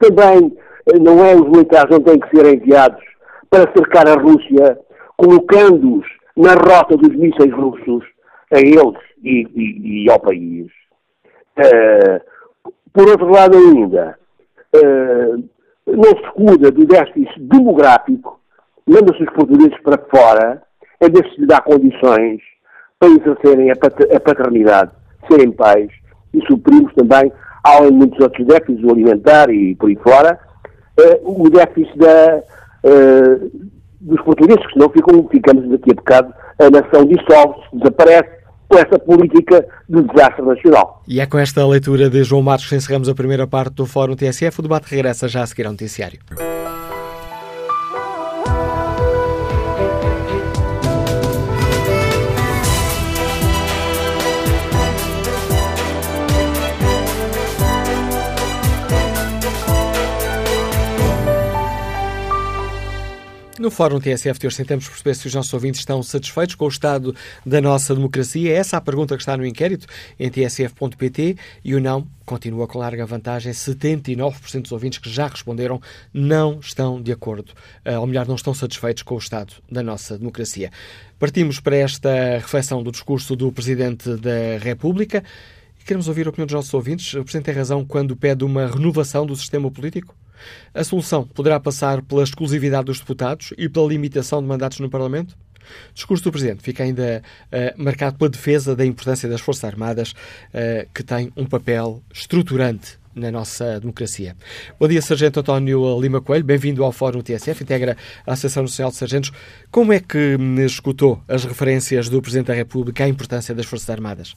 Também 0.00 0.56
eh, 0.86 0.98
não 0.98 1.24
é 1.24 1.34
os 1.34 1.48
militares 1.48 1.90
não 1.90 2.00
têm 2.00 2.18
que 2.18 2.36
ser 2.36 2.54
enviados 2.54 3.02
para 3.50 3.72
cercar 3.72 4.08
a 4.08 4.20
Rússia, 4.20 4.78
colocando-os 5.16 6.06
na 6.36 6.54
rota 6.54 6.96
dos 6.96 7.14
mísseis 7.16 7.52
russos 7.52 8.04
a 8.52 8.58
eles 8.58 8.98
e, 9.22 9.46
e, 9.54 10.04
e 10.04 10.10
ao 10.10 10.20
país. 10.20 10.66
Uh, 11.58 12.72
por 12.92 13.08
outro 13.08 13.28
lado 13.28 13.56
ainda, 13.56 14.18
uh, 14.76 15.44
não 15.86 16.04
se 16.04 16.30
cuida 16.34 16.70
do 16.70 16.84
déficit 16.86 17.40
demográfico, 17.40 18.40
manda-se 18.86 19.22
os 19.22 19.32
portugueses 19.32 19.80
para 19.82 19.98
fora, 20.08 20.62
em 21.00 21.10
vez 21.10 21.24
de 21.24 21.34
se 21.34 21.40
lhe 21.40 21.46
dar 21.46 21.62
condições 21.62 22.40
para 22.98 23.08
exercerem 23.08 23.70
a 23.70 24.20
paternidade, 24.20 24.90
serem 25.30 25.52
pais, 25.52 25.88
e 26.34 26.40
suprimos 26.46 26.92
também, 26.94 27.32
além 27.64 27.90
de 27.90 27.96
muitos 27.96 28.20
outros 28.20 28.46
déficits, 28.46 28.82
o 28.84 28.90
alimentar 28.90 29.50
e 29.50 29.74
por 29.76 29.88
aí 29.88 29.96
fora, 29.96 30.38
uh, 30.98 31.44
o 31.44 31.48
déficit 31.48 31.96
da, 31.96 32.42
uh, 32.84 33.50
dos 34.00 34.20
portugueses, 34.22 34.64
que 34.66 34.72
senão 34.72 34.90
ficam, 34.90 35.28
ficamos 35.28 35.68
daqui 35.70 35.92
a 35.92 35.94
bocado, 35.94 36.34
a 36.58 36.70
nação 36.70 37.04
dissolve-se, 37.06 37.76
desaparece, 37.78 38.38
com 38.68 38.76
esta 38.76 38.98
política 38.98 39.66
de 39.88 40.02
desastre 40.02 40.44
nacional. 40.44 41.02
E 41.08 41.20
é 41.20 41.26
com 41.26 41.38
esta 41.38 41.66
leitura 41.66 42.10
de 42.10 42.22
João 42.22 42.42
Matos 42.42 42.68
que 42.68 42.74
encerramos 42.74 43.08
a 43.08 43.14
primeira 43.14 43.46
parte 43.46 43.74
do 43.74 43.86
Fórum 43.86 44.14
TSF. 44.14 44.60
O 44.60 44.62
debate 44.62 44.90
regressa 44.90 45.26
já 45.26 45.42
a 45.42 45.46
seguir 45.46 45.64
ao 45.64 45.72
noticiário. 45.72 46.18
No 63.58 63.72
Fórum 63.72 63.98
TSF 63.98 64.38
de 64.38 64.46
hoje 64.46 64.58
tentamos 64.58 64.86
perceber 64.86 65.14
se 65.16 65.26
os 65.26 65.34
nossos 65.34 65.52
ouvintes 65.52 65.80
estão 65.80 66.00
satisfeitos 66.00 66.54
com 66.54 66.64
o 66.64 66.68
estado 66.68 67.12
da 67.44 67.60
nossa 67.60 67.92
democracia. 67.92 68.52
É 68.52 68.54
essa 68.54 68.76
a 68.76 68.80
pergunta 68.80 69.16
que 69.16 69.22
está 69.22 69.36
no 69.36 69.44
inquérito 69.44 69.84
em 70.16 70.30
tsf.pt 70.30 71.36
e 71.64 71.74
o 71.74 71.80
não 71.80 72.06
continua 72.24 72.68
com 72.68 72.78
larga 72.78 73.04
vantagem. 73.04 73.52
79% 73.52 74.62
dos 74.62 74.70
ouvintes 74.70 75.00
que 75.00 75.10
já 75.10 75.26
responderam 75.26 75.82
não 76.14 76.60
estão 76.60 77.02
de 77.02 77.10
acordo, 77.10 77.52
eh, 77.84 77.98
ou 77.98 78.06
melhor, 78.06 78.28
não 78.28 78.36
estão 78.36 78.54
satisfeitos 78.54 79.02
com 79.02 79.16
o 79.16 79.18
estado 79.18 79.54
da 79.68 79.82
nossa 79.82 80.16
democracia. 80.16 80.70
Partimos 81.18 81.58
para 81.58 81.74
esta 81.74 82.38
reflexão 82.38 82.80
do 82.80 82.92
discurso 82.92 83.34
do 83.34 83.50
Presidente 83.50 84.08
da 84.18 84.56
República. 84.62 85.24
Queremos 85.84 86.06
ouvir 86.06 86.28
a 86.28 86.30
opinião 86.30 86.46
dos 86.46 86.54
nossos 86.54 86.72
ouvintes. 86.72 87.12
O 87.14 87.24
Presidente 87.24 87.46
tem 87.46 87.54
razão 87.54 87.84
quando 87.84 88.14
pede 88.14 88.44
uma 88.44 88.68
renovação 88.68 89.26
do 89.26 89.34
sistema 89.34 89.68
político? 89.68 90.14
A 90.74 90.84
solução 90.84 91.24
poderá 91.24 91.58
passar 91.58 92.02
pela 92.02 92.22
exclusividade 92.22 92.86
dos 92.86 92.98
deputados 92.98 93.52
e 93.56 93.68
pela 93.68 93.88
limitação 93.88 94.40
de 94.40 94.48
mandatos 94.48 94.80
no 94.80 94.90
Parlamento? 94.90 95.36
O 95.90 95.94
discurso 95.94 96.24
do 96.24 96.32
Presidente 96.32 96.62
fica 96.62 96.82
ainda 96.82 97.22
uh, 97.46 97.82
marcado 97.82 98.16
pela 98.16 98.30
defesa 98.30 98.74
da 98.74 98.84
importância 98.84 99.28
das 99.28 99.40
Forças 99.40 99.64
Armadas, 99.64 100.12
uh, 100.12 100.88
que 100.94 101.02
tem 101.02 101.32
um 101.36 101.44
papel 101.44 102.02
estruturante 102.12 102.98
na 103.14 103.30
nossa 103.30 103.80
democracia. 103.80 104.36
Bom 104.78 104.86
dia, 104.86 105.02
Sargento 105.02 105.40
António 105.40 106.00
Lima 106.00 106.20
Coelho, 106.20 106.44
bem-vindo 106.44 106.84
ao 106.84 106.92
Fórum 106.92 107.20
TSF, 107.20 107.62
integra 107.62 107.96
a 108.26 108.32
Associação 108.32 108.62
Nacional 108.62 108.92
de 108.92 108.96
Sargentos. 108.96 109.32
Como 109.70 109.92
é 109.92 110.00
que 110.00 110.36
escutou 110.64 111.20
as 111.26 111.44
referências 111.44 112.08
do 112.08 112.22
Presidente 112.22 112.46
da 112.46 112.54
República 112.54 113.04
à 113.04 113.08
importância 113.08 113.54
das 113.54 113.66
Forças 113.66 113.90
Armadas? 113.90 114.34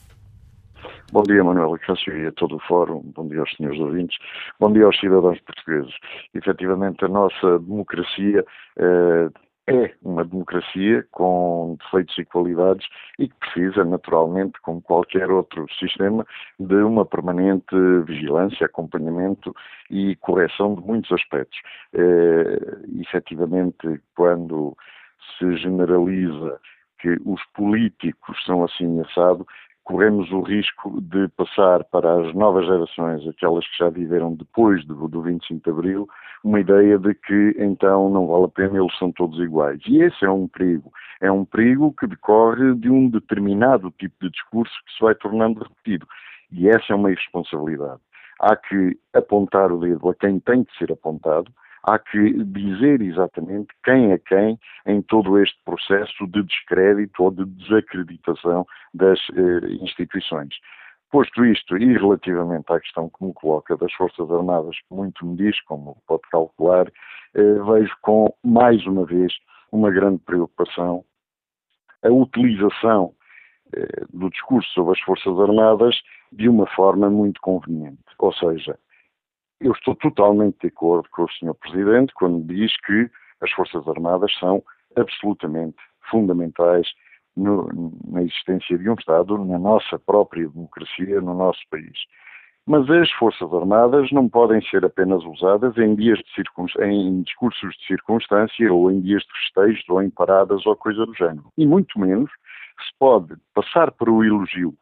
Bom 1.12 1.24
dia, 1.24 1.44
Manuel 1.44 1.78
Cássio, 1.86 2.16
e 2.16 2.26
a 2.26 2.32
todo 2.32 2.56
o 2.56 2.60
Fórum. 2.60 3.02
Bom 3.14 3.28
dia 3.28 3.40
aos 3.40 3.54
senhores 3.54 3.78
ouvintes. 3.78 4.16
Bom 4.58 4.72
dia 4.72 4.86
aos 4.86 4.98
cidadãos 4.98 5.38
portugueses. 5.40 5.94
Efetivamente, 6.32 7.04
a 7.04 7.08
nossa 7.08 7.58
democracia 7.58 8.42
eh, 8.78 9.28
é 9.66 9.94
uma 10.00 10.24
democracia 10.24 11.06
com 11.10 11.76
defeitos 11.78 12.16
e 12.16 12.24
qualidades 12.24 12.86
e 13.18 13.28
que 13.28 13.34
precisa, 13.40 13.84
naturalmente, 13.84 14.58
como 14.62 14.80
qualquer 14.80 15.30
outro 15.30 15.66
sistema, 15.78 16.24
de 16.58 16.76
uma 16.76 17.04
permanente 17.04 17.76
vigilância, 18.06 18.64
acompanhamento 18.64 19.54
e 19.90 20.16
correção 20.16 20.74
de 20.76 20.80
muitos 20.80 21.12
aspectos. 21.12 21.60
Eh, 21.92 22.58
efetivamente, 23.02 24.00
quando 24.16 24.74
se 25.38 25.58
generaliza 25.58 26.58
que 27.02 27.18
os 27.26 27.44
políticos 27.52 28.42
são 28.46 28.64
assim 28.64 29.00
assado, 29.00 29.44
corremos 29.84 30.30
o 30.30 30.40
risco 30.42 31.00
de 31.00 31.28
passar 31.28 31.84
para 31.84 32.20
as 32.20 32.34
novas 32.34 32.66
gerações, 32.66 33.26
aquelas 33.26 33.66
que 33.68 33.78
já 33.78 33.90
viveram 33.90 34.34
depois 34.34 34.84
do, 34.86 35.08
do 35.08 35.22
25 35.22 35.62
de 35.62 35.70
Abril, 35.70 36.08
uma 36.44 36.60
ideia 36.60 36.98
de 36.98 37.14
que 37.14 37.54
então 37.58 38.08
não 38.10 38.26
vale 38.26 38.44
a 38.44 38.48
pena, 38.48 38.78
eles 38.78 38.96
são 38.98 39.12
todos 39.12 39.38
iguais. 39.38 39.80
E 39.86 40.02
esse 40.02 40.24
é 40.24 40.30
um 40.30 40.48
perigo. 40.48 40.92
É 41.20 41.30
um 41.30 41.44
perigo 41.44 41.94
que 41.98 42.06
decorre 42.06 42.74
de 42.74 42.90
um 42.90 43.08
determinado 43.08 43.92
tipo 43.98 44.14
de 44.20 44.30
discurso 44.30 44.72
que 44.86 44.92
se 44.92 45.00
vai 45.00 45.14
tornando 45.14 45.60
repetido. 45.60 46.06
E 46.50 46.68
essa 46.68 46.92
é 46.92 46.94
uma 46.94 47.10
irresponsabilidade. 47.10 48.00
Há 48.40 48.56
que 48.56 48.98
apontar 49.14 49.70
o 49.70 49.78
dedo 49.78 50.08
a 50.08 50.14
quem 50.14 50.40
tem 50.40 50.64
que 50.64 50.76
ser 50.76 50.90
apontado, 50.92 51.50
há 51.84 51.98
que 51.98 52.44
dizer 52.44 53.00
exatamente 53.00 53.68
quem 53.84 54.12
é 54.12 54.18
quem 54.18 54.58
em 54.86 55.02
todo 55.02 55.38
este 55.38 55.58
processo 55.64 56.26
de 56.28 56.42
descrédito 56.42 57.22
ou 57.22 57.30
de 57.30 57.44
desacreditação 57.44 58.66
das 58.94 59.18
eh, 59.34 59.66
instituições. 59.80 60.54
Posto 61.10 61.44
isto, 61.44 61.76
e 61.76 61.92
relativamente 61.92 62.72
à 62.72 62.80
questão 62.80 63.10
que 63.10 63.24
me 63.24 63.34
coloca 63.34 63.76
das 63.76 63.92
Forças 63.92 64.30
Armadas, 64.30 64.76
que 64.88 64.94
muito 64.94 65.26
me 65.26 65.36
diz, 65.36 65.60
como 65.62 65.96
pode 66.06 66.22
calcular, 66.30 66.86
eh, 67.34 67.54
vejo 67.66 67.94
com, 68.00 68.34
mais 68.42 68.86
uma 68.86 69.04
vez, 69.04 69.32
uma 69.70 69.90
grande 69.90 70.18
preocupação 70.24 71.04
a 72.02 72.10
utilização 72.10 73.14
eh, 73.74 74.04
do 74.12 74.28
discurso 74.30 74.68
sobre 74.72 74.92
as 74.92 75.00
Forças 75.00 75.38
Armadas 75.38 75.96
de 76.32 76.48
uma 76.48 76.66
forma 76.66 77.08
muito 77.08 77.40
conveniente. 77.40 78.02
Ou 78.18 78.32
seja, 78.32 78.78
eu 79.62 79.72
estou 79.72 79.94
totalmente 79.94 80.58
de 80.60 80.68
acordo 80.68 81.08
com 81.10 81.24
o 81.24 81.30
Sr. 81.30 81.54
Presidente 81.54 82.12
quando 82.14 82.44
diz 82.46 82.72
que 82.80 83.08
as 83.40 83.50
Forças 83.52 83.86
Armadas 83.88 84.32
são 84.38 84.62
absolutamente 84.96 85.76
fundamentais 86.10 86.86
no, 87.36 87.68
na 88.06 88.22
existência 88.22 88.76
de 88.76 88.88
um 88.88 88.94
Estado, 88.94 89.38
na 89.44 89.58
nossa 89.58 89.98
própria 89.98 90.48
democracia, 90.48 91.20
no 91.20 91.34
nosso 91.34 91.60
país. 91.70 91.98
Mas 92.66 92.88
as 92.90 93.10
Forças 93.12 93.52
Armadas 93.52 94.10
não 94.12 94.28
podem 94.28 94.62
ser 94.62 94.84
apenas 94.84 95.24
usadas 95.24 95.76
em, 95.78 95.94
dias 95.94 96.18
de 96.18 96.84
em 96.84 97.22
discursos 97.22 97.74
de 97.76 97.86
circunstância 97.86 98.72
ou 98.72 98.90
em 98.90 99.00
dias 99.00 99.22
de 99.22 99.32
festejos 99.32 99.88
ou 99.88 100.02
em 100.02 100.10
paradas 100.10 100.64
ou 100.66 100.76
coisa 100.76 101.04
do 101.06 101.14
género. 101.14 101.46
E 101.56 101.66
muito 101.66 101.98
menos 101.98 102.30
se 102.30 102.98
pode 102.98 103.34
passar 103.54 103.90
para 103.92 104.10
o 104.10 104.24
elogio 104.24 104.74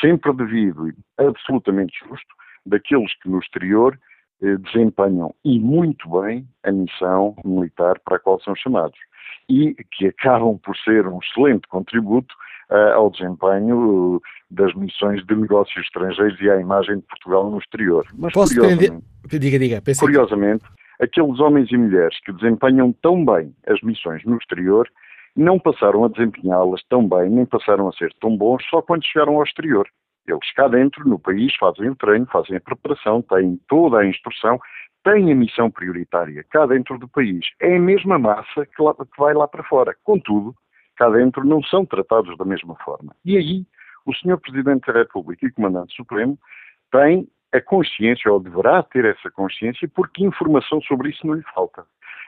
sempre 0.00 0.32
devido 0.32 0.88
e 0.88 0.94
absolutamente 1.18 1.96
justo 2.06 2.34
daqueles 2.66 3.12
que 3.20 3.28
no 3.28 3.38
exterior 3.38 3.98
eh, 4.42 4.56
desempenham 4.58 5.34
e 5.44 5.58
muito 5.58 6.08
bem 6.20 6.46
a 6.64 6.72
missão 6.72 7.34
militar 7.44 7.98
para 8.04 8.16
a 8.16 8.20
qual 8.20 8.40
são 8.40 8.54
chamados 8.54 8.98
e 9.48 9.74
que 9.92 10.08
acabam 10.08 10.58
por 10.58 10.76
ser 10.76 11.06
um 11.06 11.18
excelente 11.18 11.66
contributo 11.68 12.34
uh, 12.70 12.94
ao 12.94 13.10
desempenho 13.10 14.20
das 14.50 14.74
missões 14.74 15.24
de 15.24 15.34
negócios 15.34 15.84
estrangeiros 15.84 16.40
e 16.40 16.50
à 16.50 16.60
imagem 16.60 16.96
de 16.96 17.02
Portugal 17.02 17.50
no 17.50 17.58
exterior. 17.58 18.06
Mas, 18.18 18.32
Posso 18.32 18.54
curiosamente, 18.54 19.04
diga, 19.38 19.58
diga, 19.58 19.82
curiosamente 19.98 20.64
aqueles 21.00 21.38
homens 21.40 21.70
e 21.70 21.76
mulheres 21.76 22.18
que 22.24 22.32
desempenham 22.32 22.92
tão 23.02 23.24
bem 23.24 23.54
as 23.66 23.80
missões 23.82 24.24
no 24.24 24.36
exterior 24.36 24.88
não 25.36 25.58
passaram 25.58 26.04
a 26.04 26.08
desempenhá-las 26.08 26.82
tão 26.88 27.06
bem, 27.06 27.28
nem 27.28 27.44
passaram 27.44 27.88
a 27.88 27.92
ser 27.92 28.12
tão 28.20 28.36
bons 28.36 28.64
só 28.70 28.80
quando 28.80 29.04
chegaram 29.04 29.36
ao 29.36 29.44
exterior. 29.44 29.86
Eles 30.26 30.52
cá 30.54 30.66
dentro, 30.68 31.08
no 31.08 31.18
país, 31.18 31.54
fazem 31.56 31.88
o 31.88 31.96
treino, 31.96 32.26
fazem 32.26 32.56
a 32.56 32.60
preparação, 32.60 33.22
têm 33.22 33.60
toda 33.68 34.00
a 34.00 34.06
instrução, 34.06 34.58
têm 35.04 35.30
a 35.30 35.36
missão 35.36 35.70
prioritária 35.70 36.44
cá 36.50 36.66
dentro 36.66 36.98
do 36.98 37.08
país. 37.08 37.46
É 37.60 37.76
a 37.76 37.80
mesma 37.80 38.18
massa 38.18 38.66
que, 38.66 38.82
lá, 38.82 38.92
que 38.92 39.18
vai 39.18 39.34
lá 39.34 39.46
para 39.46 39.62
fora. 39.62 39.94
Contudo, 40.02 40.54
cá 40.96 41.08
dentro 41.10 41.44
não 41.44 41.62
são 41.62 41.86
tratados 41.86 42.36
da 42.36 42.44
mesma 42.44 42.74
forma. 42.76 43.14
E 43.24 43.36
aí, 43.36 43.64
o 44.04 44.12
Sr. 44.14 44.38
Presidente 44.38 44.92
da 44.92 44.98
República 44.98 45.46
e 45.46 45.52
Comandante 45.52 45.94
Supremo 45.94 46.36
têm 46.90 47.28
a 47.52 47.60
consciência, 47.60 48.30
ou 48.32 48.40
deverá 48.40 48.82
ter 48.82 49.04
essa 49.04 49.30
consciência, 49.30 49.88
porque 49.94 50.24
informação 50.24 50.80
sobre 50.82 51.10
isso 51.10 51.24
não 51.26 51.34
lhe 51.34 51.44
falta. 51.54 51.84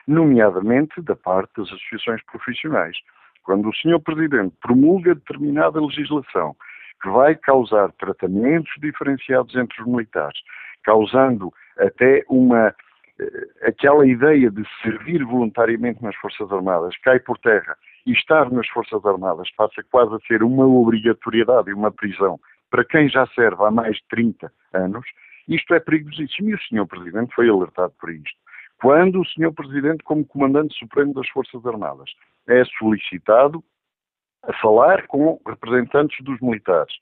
Nomeadamente 0.07 1.01
da 1.01 1.15
parte 1.15 1.51
das 1.57 1.67
associações 1.67 2.23
profissionais. 2.23 2.97
Quando 3.43 3.67
o 3.67 3.75
Sr. 3.75 3.99
Presidente 3.99 4.55
promulga 4.61 5.15
determinada 5.15 5.81
legislação 5.81 6.55
que 7.01 7.09
vai 7.09 7.35
causar 7.35 7.91
tratamentos 7.93 8.71
diferenciados 8.79 9.55
entre 9.55 9.81
os 9.81 9.87
militares, 9.87 10.39
causando 10.83 11.53
até 11.77 12.23
uma 12.29 12.73
eh, 13.19 13.47
aquela 13.67 14.05
ideia 14.07 14.49
de 14.49 14.63
servir 14.81 15.23
voluntariamente 15.23 16.03
nas 16.03 16.15
Forças 16.15 16.51
Armadas 16.51 16.97
cai 16.97 17.19
por 17.19 17.37
terra 17.37 17.77
e 18.05 18.11
estar 18.11 18.51
nas 18.51 18.67
Forças 18.69 19.05
Armadas 19.05 19.49
passa 19.55 19.83
quase 19.91 20.15
a 20.15 20.19
ser 20.27 20.43
uma 20.43 20.65
obrigatoriedade 20.65 21.69
e 21.69 21.73
uma 21.73 21.91
prisão 21.91 22.39
para 22.69 22.85
quem 22.85 23.09
já 23.09 23.25
serve 23.27 23.63
há 23.63 23.71
mais 23.71 23.95
de 23.97 24.03
30 24.09 24.51
anos, 24.73 25.05
isto 25.47 25.73
é 25.73 25.79
perigosíssimo 25.79 26.49
e 26.49 26.53
o 26.53 26.59
Sr. 26.59 26.87
Presidente 26.87 27.33
foi 27.33 27.49
alertado 27.49 27.93
por 27.99 28.11
isto. 28.11 28.37
Quando 28.79 29.19
o 29.19 29.25
Sr. 29.25 29.51
Presidente, 29.53 30.03
como 30.03 30.25
Comandante 30.25 30.77
Supremo 30.77 31.13
das 31.13 31.27
Forças 31.29 31.65
Armadas, 31.65 32.09
é 32.47 32.63
solicitado 32.77 33.63
a 34.43 34.53
falar 34.61 35.07
com 35.07 35.39
representantes 35.45 36.23
dos 36.23 36.39
militares 36.39 36.93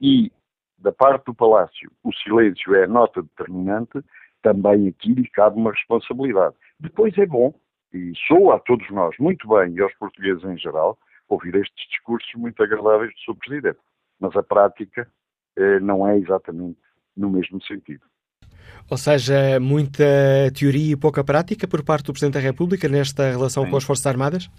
e 0.00 0.32
da 0.78 0.92
parte 0.92 1.26
do 1.26 1.34
Palácio 1.34 1.90
o 2.02 2.12
silêncio 2.12 2.74
é 2.74 2.86
nota 2.86 3.22
determinante, 3.22 4.02
também 4.42 4.88
aqui 4.88 5.12
lhe 5.12 5.28
cabe 5.28 5.56
uma 5.56 5.72
responsabilidade. 5.72 6.54
Depois 6.78 7.16
é 7.18 7.26
bom, 7.26 7.54
e 7.92 8.12
soa 8.26 8.56
a 8.56 8.58
todos 8.60 8.88
nós 8.90 9.14
muito 9.18 9.46
bem, 9.48 9.74
e 9.74 9.80
aos 9.80 9.94
portugueses 9.94 10.42
em 10.44 10.56
geral, 10.56 10.98
ouvir 11.28 11.54
estes 11.56 11.88
discursos 11.90 12.30
muito 12.34 12.62
agradáveis 12.62 13.12
do 13.12 13.32
Sr. 13.32 13.38
Presidente. 13.38 13.78
Mas 14.18 14.34
a 14.36 14.42
prática 14.42 15.08
eh, 15.56 15.80
não 15.80 16.06
é 16.06 16.18
exatamente 16.18 16.78
no 17.16 17.30
mesmo 17.30 17.62
sentido. 17.62 18.02
Ou 18.90 18.96
seja, 18.96 19.60
muita 19.60 20.04
teoria 20.58 20.92
e 20.92 20.96
pouca 20.96 21.22
prática 21.22 21.68
por 21.68 21.84
parte 21.84 22.06
do 22.06 22.12
Presidente 22.12 22.34
da 22.34 22.40
República 22.40 22.88
nesta 22.88 23.30
relação 23.30 23.64
Sim. 23.64 23.70
com 23.70 23.76
as 23.76 23.84
Forças 23.84 24.06
Armadas? 24.06 24.50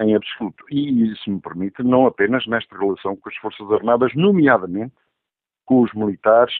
Em 0.00 0.16
absoluto. 0.16 0.64
E, 0.70 1.14
se 1.16 1.30
me 1.30 1.40
permite, 1.40 1.82
não 1.82 2.06
apenas 2.06 2.46
nesta 2.46 2.76
relação 2.76 3.14
com 3.16 3.28
as 3.28 3.36
Forças 3.36 3.70
Armadas, 3.70 4.14
nomeadamente 4.14 4.94
com 5.66 5.82
os 5.82 5.92
militares 5.92 6.54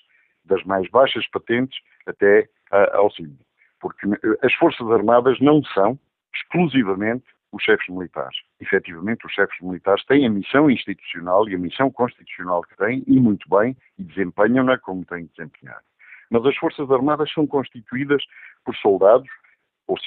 das 0.45 0.62
mais 0.64 0.88
baixas 0.91 1.26
patentes 1.28 1.78
até 2.07 2.49
uh, 2.70 2.97
ao 2.97 3.11
civil. 3.11 3.38
Porque 3.80 4.07
as 4.43 4.53
Forças 4.55 4.86
Armadas 4.91 5.41
não 5.41 5.62
são 5.64 5.99
exclusivamente 6.34 7.24
os 7.53 7.62
chefes 7.62 7.88
militares. 7.88 8.36
Efetivamente, 8.61 9.26
os 9.26 9.32
chefes 9.32 9.59
militares 9.61 10.05
têm 10.05 10.26
a 10.26 10.30
missão 10.30 10.70
institucional 10.70 11.49
e 11.49 11.55
a 11.55 11.59
missão 11.59 11.91
constitucional 11.91 12.62
que 12.62 12.76
têm, 12.76 13.03
e 13.07 13.18
muito 13.18 13.49
bem, 13.49 13.76
e 13.99 14.05
desempenham-na 14.05 14.78
como 14.78 15.05
têm 15.05 15.24
de 15.24 15.32
desempenhar. 15.36 15.80
Mas 16.30 16.45
as 16.47 16.57
Forças 16.57 16.91
Armadas 16.91 17.32
são 17.32 17.47
constituídas 17.47 18.22
por 18.64 18.76
soldados, 18.76 19.28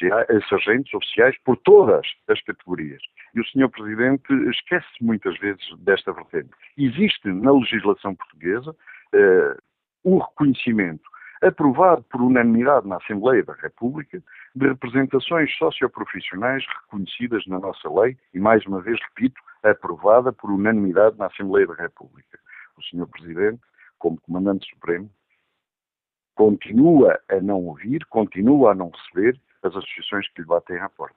eh, 0.01 0.39
sargentos, 0.49 0.93
oficiais, 0.93 1.35
por 1.43 1.57
todas 1.57 2.05
as 2.27 2.41
categorias. 2.41 3.01
E 3.35 3.39
o 3.39 3.45
Sr. 3.45 3.69
Presidente 3.69 4.33
esquece 4.49 4.87
muitas 5.01 5.37
vezes 5.39 5.63
desta 5.79 6.11
vertente. 6.13 6.49
Existe 6.77 7.27
na 7.29 7.51
legislação 7.51 8.15
portuguesa 8.15 8.75
eh, 9.13 9.57
um 10.05 10.17
reconhecimento 10.17 11.03
aprovado 11.41 12.03
por 12.03 12.21
unanimidade 12.21 12.87
na 12.87 12.97
Assembleia 12.97 13.43
da 13.43 13.53
República 13.53 14.21
de 14.55 14.67
representações 14.67 15.53
socioprofissionais 15.57 16.63
reconhecidas 16.83 17.45
na 17.47 17.59
nossa 17.59 17.89
lei 17.89 18.17
e, 18.33 18.39
mais 18.39 18.65
uma 18.65 18.81
vez, 18.81 18.99
repito, 19.09 19.41
aprovada 19.61 20.31
por 20.31 20.49
unanimidade 20.51 21.17
na 21.17 21.27
Assembleia 21.27 21.67
da 21.67 21.75
República. 21.75 22.39
O 22.77 22.81
Sr. 22.81 23.07
Presidente, 23.07 23.61
como 23.99 24.19
Comandante 24.21 24.69
Supremo, 24.69 25.09
continua 26.35 27.19
a 27.29 27.39
não 27.41 27.61
ouvir, 27.65 28.05
continua 28.05 28.71
a 28.71 28.75
não 28.75 28.89
receber 28.89 29.39
as 29.63 29.75
associações 29.75 30.27
que 30.29 30.41
lhe 30.41 30.47
batem 30.47 30.77
à 30.77 30.89
porta. 30.89 31.15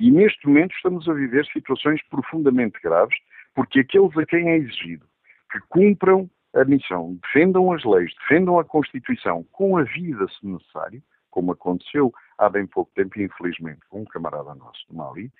E 0.00 0.10
neste 0.10 0.46
momento 0.46 0.74
estamos 0.74 1.08
a 1.08 1.12
viver 1.12 1.46
situações 1.46 2.02
profundamente 2.08 2.80
graves, 2.82 3.16
porque 3.54 3.80
aqueles 3.80 4.16
a 4.16 4.26
quem 4.26 4.48
é 4.48 4.56
exigido 4.56 5.06
que 5.50 5.60
cumpram 5.68 6.30
a 6.54 6.64
missão, 6.64 7.18
defendam 7.22 7.72
as 7.72 7.84
leis, 7.84 8.12
defendam 8.20 8.58
a 8.58 8.64
Constituição 8.64 9.44
com 9.52 9.76
a 9.76 9.82
vida, 9.82 10.26
se 10.28 10.46
necessário, 10.46 11.02
como 11.30 11.52
aconteceu 11.52 12.12
há 12.38 12.48
bem 12.48 12.66
pouco 12.66 12.90
tempo, 12.94 13.20
infelizmente, 13.20 13.80
com 13.88 14.02
um 14.02 14.04
camarada 14.04 14.54
nosso 14.54 14.86
do 14.88 14.96
Mali, 14.96 15.30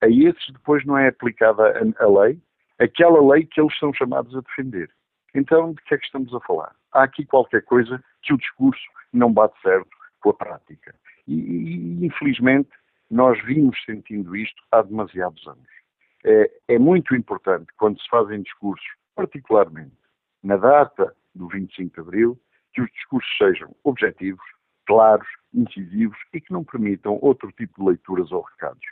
a 0.00 0.08
esses 0.08 0.52
depois 0.52 0.84
não 0.84 0.96
é 0.96 1.08
aplicada 1.08 1.62
a, 1.62 2.04
a 2.04 2.22
lei, 2.22 2.40
aquela 2.78 3.20
lei 3.32 3.44
que 3.44 3.60
eles 3.60 3.76
são 3.78 3.92
chamados 3.92 4.34
a 4.36 4.40
defender. 4.40 4.90
Então, 5.34 5.72
de 5.72 5.82
que 5.82 5.94
é 5.94 5.98
que 5.98 6.04
estamos 6.04 6.32
a 6.34 6.40
falar? 6.40 6.74
Há 6.92 7.02
aqui 7.02 7.24
qualquer 7.24 7.62
coisa 7.64 8.02
que 8.22 8.32
o 8.32 8.38
discurso 8.38 8.82
não 9.12 9.32
bate 9.32 9.60
certo 9.60 9.97
com 10.20 10.30
a 10.30 10.34
prática. 10.34 10.94
E, 11.26 11.34
e 11.34 12.06
infelizmente, 12.06 12.70
nós 13.10 13.42
vimos 13.44 13.76
sentindo 13.84 14.36
isto 14.36 14.62
há 14.70 14.82
demasiados 14.82 15.46
anos. 15.46 15.68
É, 16.24 16.50
é 16.68 16.78
muito 16.78 17.14
importante, 17.14 17.72
quando 17.76 18.00
se 18.00 18.08
fazem 18.08 18.42
discursos, 18.42 18.86
particularmente 19.14 19.96
na 20.42 20.56
data 20.56 21.14
do 21.34 21.48
25 21.48 21.94
de 21.94 22.00
Abril, 22.00 22.40
que 22.72 22.82
os 22.82 22.90
discursos 22.92 23.30
sejam 23.38 23.74
objetivos, 23.84 24.44
claros, 24.86 25.26
incisivos 25.52 26.18
e 26.32 26.40
que 26.40 26.52
não 26.52 26.64
permitam 26.64 27.18
outro 27.20 27.50
tipo 27.52 27.80
de 27.80 27.88
leituras 27.88 28.30
ou 28.32 28.42
recados. 28.42 28.84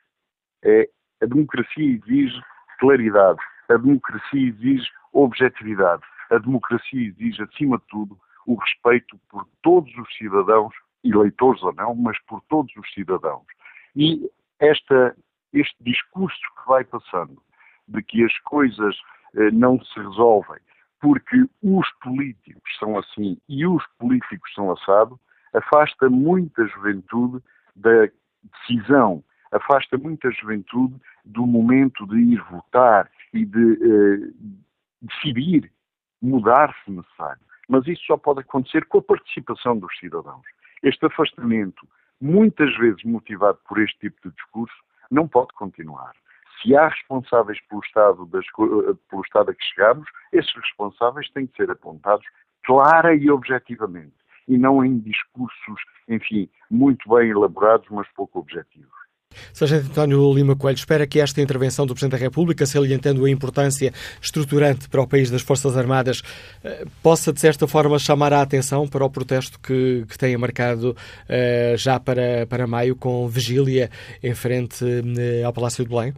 É, 0.65 0.89
a 1.23 1.27
democracia 1.27 1.85
exige 1.85 2.41
claridade, 2.79 3.41
a 3.69 3.77
democracia 3.77 4.49
exige 4.49 4.89
objetividade, 5.13 6.03
a 6.31 6.39
democracia 6.39 7.09
exige, 7.09 7.43
acima 7.43 7.79
de 7.79 7.85
tudo, 7.89 8.19
o 8.47 8.55
respeito 8.55 9.19
por 9.29 9.47
todos 9.63 9.93
os 9.97 10.17
cidadãos 10.17 10.75
eleitores 11.05 11.63
ou 11.63 11.75
não, 11.75 11.95
mas 11.95 12.19
por 12.25 12.41
todos 12.49 12.75
os 12.77 12.93
cidadãos. 12.93 13.47
E 13.95 14.31
esta, 14.59 15.17
este 15.53 15.77
discurso 15.81 16.41
que 16.57 16.69
vai 16.69 16.85
passando 16.85 17.43
de 17.89 18.03
que 18.03 18.25
as 18.25 18.37
coisas 18.41 18.97
eh, 19.35 19.51
não 19.51 19.83
se 19.83 19.99
resolvem 19.99 20.59
porque 21.01 21.47
os 21.63 21.89
políticos 22.03 22.77
são 22.79 22.99
assim 22.99 23.39
e 23.49 23.67
os 23.67 23.85
políticos 23.99 24.53
são 24.55 24.73
assado, 24.73 25.19
afasta 25.55 26.09
muita 26.09 26.67
juventude 26.67 27.43
da 27.75 28.09
decisão, 28.43 29.23
afasta 29.53 29.97
muita 29.99 30.31
juventude 30.31 30.97
do 31.25 31.47
momento 31.47 32.07
de 32.07 32.19
ir 32.19 32.43
votar 32.51 33.11
e 33.33 33.45
de 33.45 33.73
eh, 33.73 34.33
decidir 35.03 35.71
mudar 36.21 36.75
se 36.85 36.91
necessário. 36.91 37.43
Mas 37.69 37.87
isso 37.87 38.03
só 38.07 38.17
pode 38.17 38.41
acontecer 38.41 38.85
com 38.87 38.99
a 38.99 39.03
participação 39.03 39.79
dos 39.79 39.97
cidadãos. 39.99 40.45
Este 40.83 41.07
afastamento, 41.07 41.87
muitas 42.21 42.75
vezes 42.77 43.03
motivado 43.05 43.59
por 43.69 43.81
este 43.81 43.99
tipo 43.99 44.29
de 44.29 44.35
discurso, 44.35 44.77
não 45.11 45.29
pode 45.29 45.53
continuar. 45.55 46.13
Se 46.63 46.75
há 46.77 46.89
responsáveis 46.89 47.61
pelo 47.69 47.83
estado, 47.83 48.27
das, 48.27 48.45
pelo 49.09 49.23
estado 49.23 49.51
a 49.51 49.55
que 49.55 49.65
chegamos, 49.65 50.09
esses 50.33 50.55
responsáveis 50.55 51.31
têm 51.31 51.47
que 51.47 51.57
ser 51.57 51.71
apontados 51.71 52.27
clara 52.65 53.15
e 53.15 53.31
objetivamente, 53.31 54.17
e 54.49 54.59
não 54.59 54.85
em 54.85 54.99
discursos, 54.99 55.81
enfim, 56.09 56.49
muito 56.71 57.09
bem 57.09 57.31
elaborados, 57.31 57.87
mas 57.91 58.09
pouco 58.15 58.41
objetivos. 58.41 59.06
Sargento 59.53 59.91
António 59.91 60.35
Lima 60.35 60.55
Coelho 60.55 60.77
espera 60.77 61.07
que 61.07 61.19
esta 61.19 61.41
intervenção 61.41 61.87
do 61.87 61.95
Presidente 61.95 62.19
da 62.19 62.25
República, 62.25 62.67
salientando 62.67 63.25
a 63.25 63.31
importância 63.31 63.91
estruturante 64.21 64.87
para 64.89 65.01
o 65.01 65.09
país 65.09 65.31
das 65.31 65.41
Forças 65.43 65.77
Armadas, 65.79 66.23
eh, 66.63 66.85
possa, 67.03 67.33
de 67.33 67.41
certa 67.41 67.67
forma, 67.67 67.99
chamar 67.99 68.35
a 68.35 68.43
atenção 68.43 68.87
para 68.87 69.03
o 69.03 69.11
protesto 69.11 69.59
que, 69.59 70.05
que 70.07 70.19
tenha 70.19 70.39
marcado 70.39 70.95
eh, 71.29 71.75
já 71.79 71.99
para, 71.99 72.47
para 72.49 72.67
maio, 72.67 72.97
com 72.97 73.27
vigília 73.29 73.89
em 74.23 74.35
frente 74.35 74.85
eh, 74.85 75.43
ao 75.43 75.55
Palácio 75.55 75.85
de 75.85 75.91
Belém? 75.91 76.13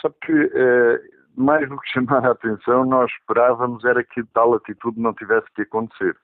Sabe 0.00 0.14
que, 0.24 0.50
mais 1.36 1.68
do 1.68 1.76
que 1.78 1.90
chamar 1.90 2.24
a 2.24 2.30
atenção, 2.30 2.84
nós 2.84 3.10
esperávamos 3.18 3.84
era 3.84 4.04
que 4.04 4.22
tal 4.32 4.54
atitude 4.54 5.00
não 5.00 5.12
tivesse 5.14 5.46
que 5.56 5.62
acontecer, 5.62 6.14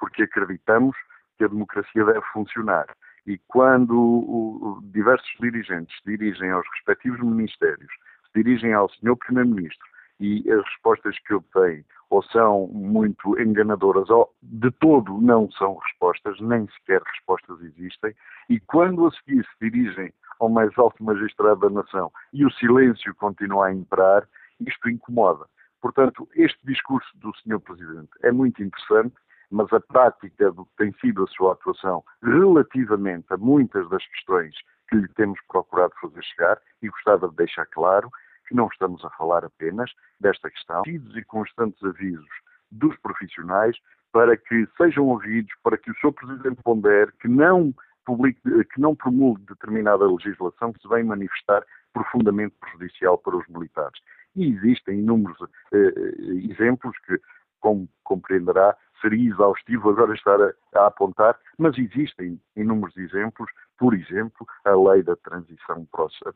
porque 0.00 0.24
acreditamos 0.24 0.96
que 1.36 1.44
a 1.44 1.48
democracia 1.48 2.04
deve 2.04 2.22
funcionar 2.32 2.86
e 3.28 3.38
quando 3.46 3.94
o, 3.94 4.80
diversos 4.84 5.30
dirigentes 5.38 5.94
se 5.98 6.16
dirigem 6.16 6.50
aos 6.50 6.66
respectivos 6.72 7.20
ministérios, 7.20 7.92
se 8.24 8.42
dirigem 8.42 8.72
ao 8.72 8.88
Sr. 8.88 9.16
Primeiro-Ministro 9.18 9.86
e 10.18 10.50
as 10.50 10.64
respostas 10.64 11.18
que 11.20 11.34
obtêm 11.34 11.84
ou 12.08 12.22
são 12.22 12.68
muito 12.68 13.38
enganadoras 13.38 14.08
ou 14.08 14.32
de 14.42 14.70
todo 14.70 15.20
não 15.20 15.50
são 15.52 15.76
respostas, 15.76 16.40
nem 16.40 16.66
sequer 16.68 17.02
respostas 17.02 17.60
existem, 17.60 18.14
e 18.48 18.58
quando 18.60 19.06
a 19.06 19.10
seguir 19.10 19.44
se 19.44 19.70
dirigem 19.70 20.10
ao 20.40 20.48
mais 20.48 20.76
alto 20.78 21.04
magistrado 21.04 21.60
da 21.60 21.68
nação 21.68 22.10
e 22.32 22.46
o 22.46 22.50
silêncio 22.52 23.14
continua 23.16 23.66
a 23.66 23.74
imperar, 23.74 24.26
isto 24.58 24.88
incomoda. 24.88 25.44
Portanto, 25.82 26.26
este 26.34 26.58
discurso 26.64 27.10
do 27.18 27.30
Sr. 27.36 27.60
Presidente 27.60 28.08
é 28.22 28.32
muito 28.32 28.62
interessante, 28.62 29.14
mas 29.50 29.72
a 29.72 29.80
prática 29.80 30.50
do 30.52 30.64
que 30.66 30.76
tem 30.76 30.92
sido 31.00 31.24
a 31.24 31.26
sua 31.28 31.52
atuação 31.52 32.04
relativamente 32.22 33.26
a 33.30 33.36
muitas 33.36 33.88
das 33.88 34.06
questões 34.06 34.54
que 34.88 34.96
lhe 34.96 35.08
temos 35.08 35.38
procurado 35.48 35.92
fazer 36.00 36.22
chegar, 36.22 36.58
e 36.82 36.88
gostava 36.88 37.28
de 37.28 37.36
deixar 37.36 37.66
claro 37.66 38.10
que 38.46 38.54
não 38.54 38.68
estamos 38.68 39.04
a 39.04 39.10
falar 39.10 39.44
apenas 39.44 39.90
desta 40.18 40.50
questão, 40.50 40.82
e 40.86 41.24
constantes 41.24 41.82
avisos 41.84 42.26
dos 42.70 42.96
profissionais 42.98 43.76
para 44.12 44.36
que 44.36 44.66
sejam 44.76 45.06
ouvidos, 45.06 45.52
para 45.62 45.76
que 45.76 45.90
o 45.90 45.94
Sr. 45.96 46.12
Presidente 46.12 46.62
pondere 46.62 47.12
que 47.20 47.28
não, 47.28 47.74
publique, 48.04 48.40
que 48.72 48.80
não 48.80 48.96
promulgue 48.96 49.44
determinada 49.44 50.10
legislação 50.10 50.72
que 50.72 50.80
se 50.80 50.88
vem 50.88 51.04
manifestar 51.04 51.62
profundamente 51.92 52.54
prejudicial 52.58 53.18
para 53.18 53.36
os 53.36 53.46
militares. 53.48 54.00
E 54.34 54.46
existem 54.46 55.00
inúmeros 55.00 55.38
eh, 55.72 55.76
eh 55.76 56.50
exemplos 56.50 56.96
que, 57.06 57.20
como 57.60 57.88
compreenderá, 58.04 58.76
seria 59.00 59.30
exaustivo 59.30 59.90
agora 59.90 60.14
estar 60.14 60.40
a, 60.40 60.52
a, 60.74 60.86
apontar, 60.86 61.38
mas 61.58 61.76
existem 61.78 62.40
inúmeros 62.56 62.96
exemplos, 62.96 63.50
por 63.76 63.94
exemplo, 63.94 64.46
a 64.64 64.74
lei 64.74 65.02
da 65.02 65.16
transição 65.16 65.86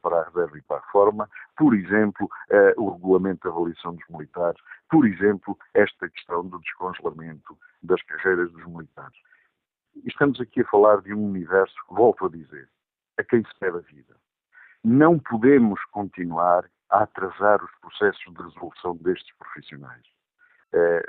para 0.03 0.21
a 0.21 0.25
reserva 0.25 0.59
e 0.59 0.63
para 0.63 0.77
a 0.77 0.81
reforma, 0.81 1.29
por 1.57 1.75
exemplo, 1.75 2.29
eh, 2.51 2.75
o 2.77 2.91
regulamento 2.91 3.43
de 3.43 3.49
avaliação 3.49 3.95
dos 3.95 4.09
militares, 4.09 4.61
por 4.89 5.07
exemplo, 5.07 5.59
esta 5.75 6.09
questão 6.09 6.47
do 6.47 6.59
descongelamento 6.61 7.59
das 7.83 8.01
carreiras 8.03 8.51
dos 8.53 8.65
militares. 8.67 9.19
Estamos 10.05 10.41
aqui 10.41 10.61
a 10.61 10.69
falar 10.69 11.03
de 11.03 11.13
um 11.13 11.25
universo, 11.25 11.75
volto 11.91 12.27
a 12.27 12.29
dizer, 12.29 12.69
a 13.19 13.25
quem 13.25 13.45
se 13.45 13.59
pede 13.59 13.79
a 13.79 13.81
vida. 13.81 14.15
Não 14.85 15.19
podemos 15.19 15.85
continuar 15.87 16.65
a 16.91 17.03
atrasar 17.03 17.63
os 17.63 17.71
processos 17.81 18.23
de 18.23 18.43
resolução 18.43 18.97
destes 18.97 19.35
profissionais. 19.37 20.03
Eh, 20.73 21.07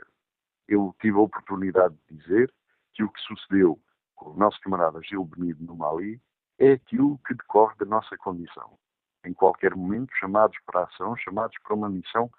eu 0.67 0.95
tive 1.01 1.17
a 1.17 1.21
oportunidade 1.21 1.95
de 2.09 2.17
dizer 2.17 2.53
que 2.93 3.03
o 3.03 3.09
que 3.09 3.21
sucedeu 3.21 3.79
com 4.15 4.31
o 4.31 4.37
nosso 4.37 4.59
camarada 4.61 5.01
Gil 5.01 5.25
Benido 5.25 5.63
no 5.63 5.75
Mali 5.75 6.21
é 6.59 6.73
aquilo 6.73 7.19
que 7.25 7.33
decorre 7.33 7.75
da 7.77 7.85
nossa 7.85 8.15
condição. 8.17 8.77
Em 9.25 9.33
qualquer 9.33 9.75
momento, 9.75 10.13
chamados 10.19 10.57
para 10.65 10.81
a 10.81 10.83
ação, 10.83 11.15
chamados 11.17 11.57
para 11.63 11.75
uma 11.75 11.89
missão, 11.89 12.29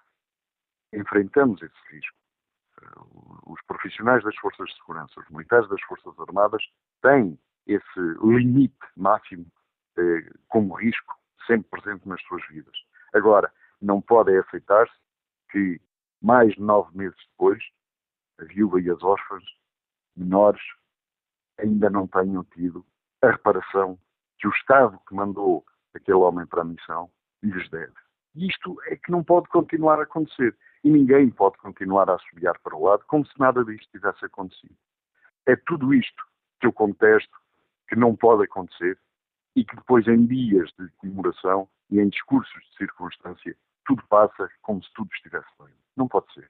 enfrentamos 0.93 1.61
esse 1.61 1.75
risco. 1.91 2.17
Eh, 2.81 2.85
os 3.47 3.61
profissionais 3.67 4.23
das 4.23 4.35
forças 4.37 4.67
de 4.69 4.75
segurança, 4.77 5.19
os 5.19 5.29
militares 5.29 5.67
das 5.69 5.81
forças 5.81 6.17
armadas, 6.19 6.63
têm 7.01 7.39
esse 7.67 7.99
limite 8.21 8.77
máximo 8.95 9.45
eh, 9.97 10.29
como 10.47 10.75
risco 10.75 11.15
sempre 11.45 11.69
presente 11.69 12.07
nas 12.07 12.21
suas 12.23 12.45
vidas. 12.47 12.75
Agora, 13.13 13.51
não 13.81 14.01
pode 14.01 14.35
aceitar-se 14.37 14.93
que 15.51 15.79
mais 16.21 16.53
de 16.53 16.61
nove 16.61 16.95
meses 16.97 17.19
depois 17.31 17.63
a 18.39 18.45
viúva 18.45 18.79
e 18.81 18.89
as 18.89 19.01
órfãs 19.03 19.43
menores 20.15 20.61
ainda 21.57 21.89
não 21.89 22.07
tenham 22.07 22.43
tido 22.45 22.85
a 23.21 23.31
reparação 23.31 23.97
que 24.37 24.47
o 24.47 24.51
Estado 24.51 24.99
que 25.07 25.15
mandou 25.15 25.65
aquele 25.93 26.17
homem 26.17 26.45
para 26.45 26.61
a 26.61 26.65
missão 26.65 27.09
lhes 27.41 27.69
deve. 27.69 27.93
E 28.35 28.47
isto 28.47 28.77
é 28.87 28.97
que 28.97 29.11
não 29.11 29.23
pode 29.23 29.47
continuar 29.47 29.99
a 29.99 30.03
acontecer. 30.03 30.55
E 30.83 30.89
ninguém 30.89 31.29
pode 31.31 31.57
continuar 31.57 32.09
a 32.09 32.15
assobiar 32.15 32.59
para 32.59 32.75
o 32.75 32.83
lado 32.83 33.03
como 33.07 33.25
se 33.25 33.39
nada 33.39 33.63
disto 33.63 33.89
tivesse 33.91 34.25
acontecido. 34.25 34.75
É 35.45 35.55
tudo 35.55 35.93
isto 35.93 36.23
que 36.59 36.67
eu 36.67 36.73
contesto 36.73 37.35
que 37.87 37.95
não 37.95 38.15
pode 38.15 38.43
acontecer 38.43 38.99
e 39.55 39.63
que 39.63 39.75
depois, 39.75 40.05
em 40.07 40.25
dias 40.25 40.69
de 40.77 40.87
comemoração 40.97 41.67
e 41.89 41.99
em 41.99 42.09
discursos 42.09 42.63
de 42.65 42.77
circunstância, 42.77 43.55
tudo 43.85 44.03
passa 44.09 44.49
como 44.61 44.83
se 44.83 44.91
tudo 44.93 45.09
estivesse 45.13 45.47
bem. 45.59 45.73
Não 45.95 46.07
pode 46.07 46.31
ser. 46.33 46.49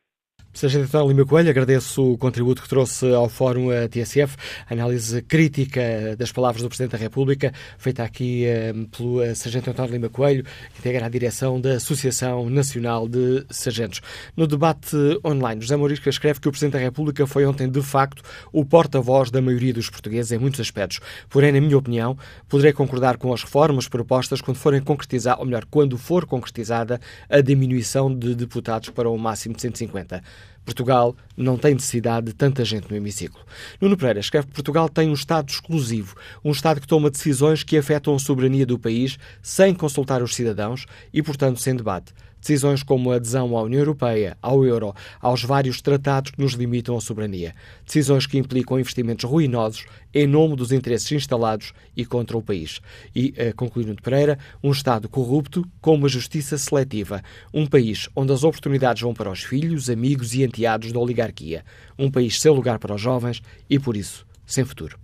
Sargento 0.55 0.85
António 0.85 1.09
Lima 1.09 1.25
Coelho, 1.25 1.49
agradeço 1.49 2.13
o 2.13 2.17
contributo 2.17 2.61
que 2.61 2.69
trouxe 2.69 3.13
ao 3.13 3.27
Fórum 3.27 3.67
TSF, 3.91 4.37
análise 4.69 5.21
crítica 5.21 6.15
das 6.17 6.31
palavras 6.31 6.63
do 6.63 6.69
Presidente 6.69 6.93
da 6.93 6.97
República, 6.97 7.51
feita 7.77 8.03
aqui 8.03 8.45
um, 8.73 8.85
pelo 8.85 9.21
eh, 9.21 9.35
Sargento 9.35 9.69
António 9.69 9.91
Lima 9.91 10.07
Coelho, 10.07 10.45
que 10.45 10.79
integra 10.79 11.07
a 11.07 11.09
direção 11.09 11.59
da 11.59 11.73
Associação 11.73 12.49
Nacional 12.49 13.05
de 13.05 13.45
Sargentos. 13.49 13.99
No 14.37 14.47
debate 14.47 14.95
online, 15.25 15.59
José 15.59 15.75
Maurício 15.75 16.09
escreve 16.09 16.39
que 16.39 16.47
o 16.47 16.51
Presidente 16.51 16.73
da 16.73 16.79
República 16.79 17.27
foi 17.27 17.45
ontem, 17.45 17.69
de 17.69 17.81
facto, 17.81 18.23
o 18.53 18.63
porta-voz 18.63 19.29
da 19.29 19.41
maioria 19.41 19.73
dos 19.73 19.89
portugueses 19.89 20.31
em 20.31 20.37
muitos 20.37 20.61
aspectos. 20.61 21.01
Porém, 21.29 21.51
na 21.51 21.59
minha 21.59 21.77
opinião, 21.77 22.17
poderei 22.47 22.71
concordar 22.71 23.17
com 23.17 23.33
as 23.33 23.43
reformas 23.43 23.89
propostas 23.89 24.39
quando 24.39 24.55
forem 24.55 24.79
concretizar, 24.81 25.37
ou 25.37 25.45
melhor, 25.45 25.65
quando 25.69 25.97
for 25.97 26.25
concretizada 26.25 26.97
a 27.29 27.41
diminuição 27.41 28.17
de 28.17 28.33
deputados 28.33 28.89
para 28.89 29.09
o 29.09 29.17
máximo 29.17 29.53
de 29.53 29.61
150. 29.61 30.23
Portugal 30.65 31.15
não 31.37 31.57
tem 31.57 31.75
necessidade 31.75 32.27
de 32.27 32.33
tanta 32.33 32.65
gente 32.65 32.89
no 32.89 32.97
hemiciclo. 32.97 33.39
Nuno 33.79 33.95
Pereira 33.95 34.19
escreve 34.19 34.47
que 34.47 34.53
Portugal 34.53 34.89
tem 34.89 35.09
um 35.09 35.13
Estado 35.13 35.49
exclusivo, 35.49 36.15
um 36.43 36.51
Estado 36.51 36.81
que 36.81 36.87
toma 36.87 37.11
decisões 37.11 37.63
que 37.63 37.77
afetam 37.77 38.15
a 38.15 38.19
soberania 38.19 38.65
do 38.65 38.79
país 38.79 39.17
sem 39.41 39.73
consultar 39.73 40.23
os 40.23 40.33
cidadãos 40.33 40.85
e, 41.13 41.21
portanto, 41.21 41.61
sem 41.61 41.75
debate. 41.75 42.13
Decisões 42.45 42.83
como 42.83 43.11
a 43.11 43.15
adesão 43.15 43.57
à 43.57 43.63
União 43.63 43.79
Europeia, 43.79 44.37
ao 44.39 44.63
euro, 44.63 44.93
aos 45.19 45.43
vários 45.43 45.81
tratados 45.81 46.29
que 46.29 46.39
nos 46.39 46.53
limitam 46.53 46.95
a 46.95 47.01
soberania. 47.01 47.55
Decisões 47.83 48.27
que 48.27 48.37
implicam 48.37 48.79
investimentos 48.79 49.27
ruinosos 49.27 49.87
em 50.13 50.27
nome 50.27 50.55
dos 50.55 50.71
interesses 50.71 51.11
instalados 51.11 51.73
e 51.97 52.05
contra 52.05 52.37
o 52.37 52.43
país. 52.43 52.81
E, 53.15 53.33
eh, 53.35 53.51
concluindo 53.51 53.99
Pereira, 53.99 54.37
um 54.63 54.69
Estado 54.69 55.09
corrupto 55.09 55.67
com 55.81 55.95
uma 55.95 56.07
justiça 56.07 56.55
seletiva. 56.55 57.23
Um 57.51 57.65
país 57.65 58.07
onde 58.15 58.31
as 58.31 58.43
oportunidades 58.43 59.01
vão 59.01 59.15
para 59.15 59.31
os 59.31 59.43
filhos, 59.43 59.89
amigos 59.89 60.35
e 60.35 60.43
enteados 60.43 60.91
da 60.91 60.99
oligarquia. 60.99 61.65
Um 61.97 62.11
país 62.11 62.39
sem 62.39 62.51
lugar 62.51 62.77
para 62.77 62.93
os 62.93 63.01
jovens 63.01 63.41
e, 63.67 63.79
por 63.79 63.97
isso, 63.97 64.23
sem 64.45 64.63
futuro. 64.65 64.97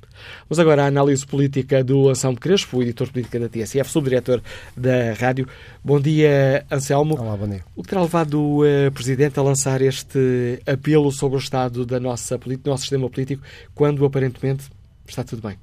Vamos 0.48 0.60
agora 0.60 0.84
à 0.84 0.88
análise 0.88 1.26
política 1.26 1.84
do 1.84 2.10
Anselmo 2.10 2.40
Crespo, 2.40 2.82
editor 2.82 3.12
político 3.12 3.40
da 3.40 3.50
TSF, 3.50 3.90
subdiretor 3.90 4.42
da 4.76 5.14
rádio. 5.14 5.48
Bom 5.84 6.00
dia, 6.00 6.66
Anselmo. 6.70 7.20
Olá, 7.20 7.36
bom 7.36 7.48
dia. 7.48 7.64
O 7.76 7.82
que 7.82 7.90
terá 7.90 8.02
levado 8.02 8.40
o 8.40 8.64
uh, 8.64 8.92
Presidente 8.94 9.40
a 9.40 9.44
lançar 9.44 9.82
este 9.82 10.62
apelo 10.66 11.12
sobre 11.12 11.38
o 11.38 11.40
estado 11.40 11.86
da 11.86 12.00
nossa, 12.00 12.38
do 12.38 12.70
nosso 12.70 12.82
sistema 12.82 13.10
político, 13.10 13.44
quando 13.74 14.06
aparentemente 14.06 14.66
está 15.08 15.24
tudo 15.24 15.48
bem? 15.48 15.58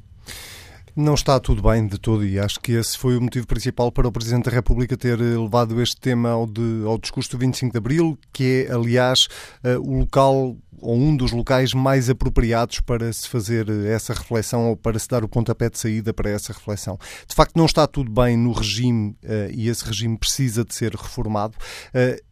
Não 1.01 1.15
está 1.15 1.39
tudo 1.39 1.63
bem 1.63 1.87
de 1.87 1.97
todo 1.97 2.27
e 2.27 2.41
acho 2.41 2.59
que 2.59 2.73
esse 2.73 2.99
foi 2.99 3.17
o 3.17 3.21
motivo 3.21 3.47
principal 3.47 3.93
para 3.93 4.09
o 4.09 4.11
Presidente 4.11 4.47
da 4.47 4.51
República 4.51 4.97
ter 4.97 5.17
levado 5.17 5.81
este 5.81 5.97
tema 6.01 6.31
ao, 6.31 6.45
de, 6.45 6.83
ao 6.85 6.99
discurso 6.99 7.31
do 7.31 7.39
25 7.39 7.71
de 7.71 7.79
Abril, 7.79 8.19
que 8.33 8.67
é, 8.69 8.75
aliás, 8.75 9.29
uh, 9.65 9.81
o 9.81 10.01
local 10.01 10.57
ou 10.81 10.97
um 10.97 11.17
dos 11.17 11.31
locais 11.31 11.73
mais 11.73 12.11
apropriados 12.11 12.81
para 12.81 13.13
se 13.13 13.29
fazer 13.29 13.69
essa 13.87 14.13
reflexão 14.13 14.71
ou 14.71 14.77
para 14.77 14.99
se 14.99 15.07
dar 15.07 15.23
o 15.23 15.29
pontapé 15.29 15.71
de 15.71 15.79
saída 15.79 16.13
para 16.13 16.31
essa 16.31 16.53
reflexão. 16.53 16.99
De 17.29 17.35
facto, 17.35 17.57
não 17.57 17.67
está 17.67 17.87
tudo 17.87 18.11
bem 18.11 18.37
no 18.37 18.51
regime 18.51 19.17
e 19.53 19.69
esse 19.69 19.85
regime 19.85 20.17
precisa 20.17 20.65
de 20.65 20.73
ser 20.73 20.95
reformado. 20.95 21.57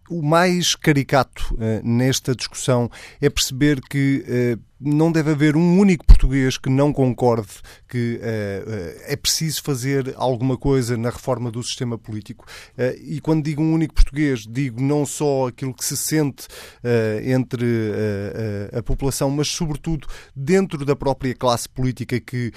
Uh, 0.08 0.18
o 0.18 0.22
mais 0.22 0.74
caricato 0.74 1.54
uh, 1.54 1.86
nesta 1.86 2.34
discussão 2.34 2.90
é 3.20 3.28
perceber 3.28 3.80
que 3.80 4.56
não 4.80 5.10
deve 5.10 5.30
haver 5.30 5.56
um 5.56 5.78
único 5.78 6.04
português 6.04 6.58
que 6.58 6.68
não 6.68 6.92
concorde 6.92 7.48
que 7.88 8.20
uh, 8.20 9.02
é 9.06 9.16
preciso 9.16 9.62
fazer 9.62 10.14
alguma 10.16 10.56
coisa 10.56 10.96
na 10.96 11.10
reforma 11.10 11.50
do 11.50 11.62
sistema 11.62 11.96
político. 11.96 12.44
Uh, 12.76 12.94
e 13.02 13.20
quando 13.20 13.44
digo 13.44 13.62
um 13.62 13.72
único 13.72 13.94
português, 13.94 14.46
digo 14.46 14.80
não 14.80 15.06
só 15.06 15.48
aquilo 15.48 15.72
que 15.72 15.84
se 15.84 15.96
sente 15.96 16.46
uh, 16.46 17.28
entre 17.28 17.66
a 18.76 18.82
população, 18.82 19.30
mas 19.30 19.48
sobretudo 19.48 20.06
dentro 20.34 20.84
da 20.84 20.94
própria 20.94 21.34
classe 21.34 21.68
política 21.68 22.20
que 22.20 22.52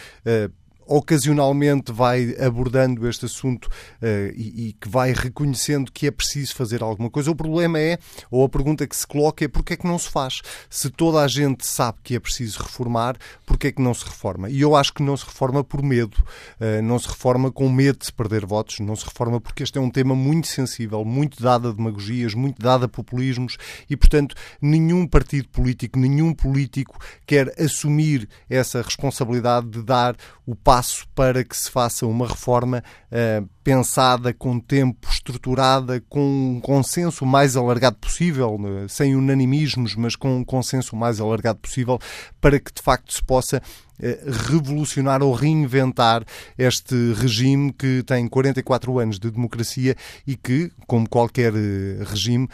ocasionalmente 0.90 1.92
vai 1.92 2.36
abordando 2.40 3.08
este 3.08 3.26
assunto 3.26 3.66
uh, 3.66 4.34
e, 4.36 4.70
e, 4.70 4.74
que 4.74 4.90
vai 4.90 5.14
reconhecendo 5.14 5.92
que 5.92 6.08
é 6.08 6.12
preciso 6.12 6.56
fazer 6.56 6.82
alguma 6.82 7.12
coisa. 7.12 7.30
O 7.30 7.36
problema 7.36 7.80
é, 7.80 8.00
ou 8.32 8.44
a 8.44 8.50
pergunta 8.50 8.88
que 8.88 8.96
se 8.96 9.06
coloca 9.06 9.46
é 9.46 9.48
porque 9.48 9.74
é 9.74 9.78
que 9.78 9.86
não 9.86 10.00
se 10.00 10.10
faz? 10.10 10.42
Se 10.68 10.90
toda 10.90 11.22
a 11.22 11.28
gente 11.28 11.66
sabe 11.66 12.00
que 12.04 12.16
é 12.16 12.20
preciso 12.20 12.64
reformar, 12.64 13.16
porque 13.46 13.68
é 13.68 13.72
que 13.72 13.82
não 13.82 13.94
se 13.94 14.04
reforma? 14.04 14.50
E 14.50 14.62
eu 14.62 14.76
acho 14.76 14.92
que 14.92 15.04
não 15.04 15.16
se 15.16 15.26
reforma 15.26 15.64
por 15.64 15.84
medo, 15.84 16.18
uh, 16.60 16.82
não 16.82 16.98
se 16.98 17.08
reforma 17.08 17.52
com 17.52 17.70
medo 17.70 18.00
de 18.04 18.12
perder 18.12 18.46
votos, 18.46 18.80
não 18.80 18.96
se 18.96 19.06
reforma 19.06 19.40
porque 19.40 19.62
este 19.62 19.78
é 19.78 19.82
um 19.82 19.92
tema 19.92 20.16
muito 20.16 20.48
sensível, 20.48 21.06
muito 21.06 21.42
dado 21.42 21.70
a 21.70 21.72
demagogias, 21.72 22.34
muito 22.34 22.60
dado 22.60 22.86
a 22.86 22.88
populismos 22.88 23.58
e, 23.88 23.96
portanto, 23.96 24.36
nenhum 24.60 25.06
partido 25.06 25.48
político, 25.50 26.00
nenhum 26.00 26.34
político 26.34 26.98
quer 27.28 27.54
assumir 27.62 28.28
essa 28.50 28.82
responsabilidade 28.82 29.68
de 29.68 29.84
dar 29.84 30.16
o 30.46 30.56
passo 30.56 30.79
para 31.16 31.44
que 31.44 31.56
se 31.56 31.70
faça 31.70 32.06
uma 32.06 32.28
reforma 32.28 32.84
uh, 33.12 33.48
pensada 33.64 34.34
com 34.34 34.60
tempo, 34.60 35.08
estruturada, 35.10 36.02
com 36.10 36.56
um 36.56 36.60
consenso 36.60 37.26
mais 37.26 37.56
alargado 37.56 37.98
possível, 37.98 38.58
né, 38.58 38.88
sem 38.88 39.16
unanimismos, 39.16 39.96
mas 39.96 40.16
com 40.16 40.38
um 40.38 40.44
consenso 40.44 40.96
mais 40.96 41.20
alargado 41.20 41.60
possível, 41.60 42.00
para 42.42 42.60
que 42.60 42.74
de 42.74 42.82
facto 42.82 43.14
se 43.14 43.24
possa 43.24 43.62
eh, 44.02 44.20
revolucionar 44.48 45.22
ou 45.22 45.34
reinventar 45.34 46.24
este 46.58 46.96
regime 47.14 47.72
que 47.74 48.02
tem 48.04 48.28
44 48.28 48.98
anos 48.98 49.20
de 49.20 49.30
democracia 49.30 49.96
e 50.26 50.36
que, 50.36 50.72
como 50.88 51.08
qualquer 51.08 51.54
regime, 51.54 52.48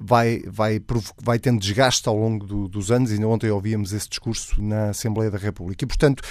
vai, 0.00 0.42
vai, 0.46 0.80
vai 1.20 1.38
tendo 1.38 1.58
desgaste 1.58 2.06
ao 2.08 2.16
longo 2.16 2.46
do, 2.46 2.68
dos 2.68 2.92
anos. 2.92 3.10
Ainda 3.10 3.26
ontem 3.26 3.50
ouvíamos 3.50 3.92
esse 3.92 4.08
discurso 4.08 4.62
na 4.62 4.90
Assembleia 4.90 5.30
da 5.30 5.38
República. 5.38 5.84
E, 5.84 5.88
portanto, 5.88 6.22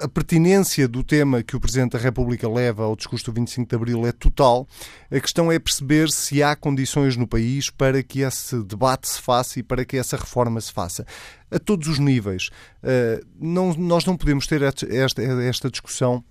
a 0.00 0.08
pertinência 0.08 0.86
do 0.86 1.02
tema 1.02 1.42
que 1.42 1.56
o 1.56 1.60
Presidente 1.60 1.92
da 1.92 1.98
República 1.98 2.48
leva 2.48 2.84
ao 2.84 2.94
discurso 2.94 3.26
do 3.26 3.32
25 3.32 3.68
de 3.68 3.76
Abril 3.76 4.06
é 4.06 4.12
total. 4.12 4.66
A 5.10 5.18
questão 5.20 5.50
é 5.50 5.58
perceber 5.58 6.10
se 6.10 6.42
há 6.42 6.54
condições 6.54 7.16
no 7.16 7.26
país 7.26 7.70
para 7.70 8.02
que 8.02 8.20
esse 8.20 8.62
debate 8.62 9.08
se 9.08 9.20
faça 9.20 9.58
e 9.58 9.62
para 9.62 9.84
que 9.84 9.96
essa 9.96 10.16
reforma 10.16 10.60
se 10.60 10.72
faça. 10.72 11.06
A 11.50 11.58
todos 11.58 11.88
os 11.88 11.98
níveis. 11.98 12.50
Uh, 12.82 13.24
não, 13.40 13.72
nós 13.74 14.04
não 14.04 14.16
podemos 14.16 14.46
ter 14.46 14.62
esta, 14.62 14.86
esta 15.22 15.70
discussão 15.70 16.22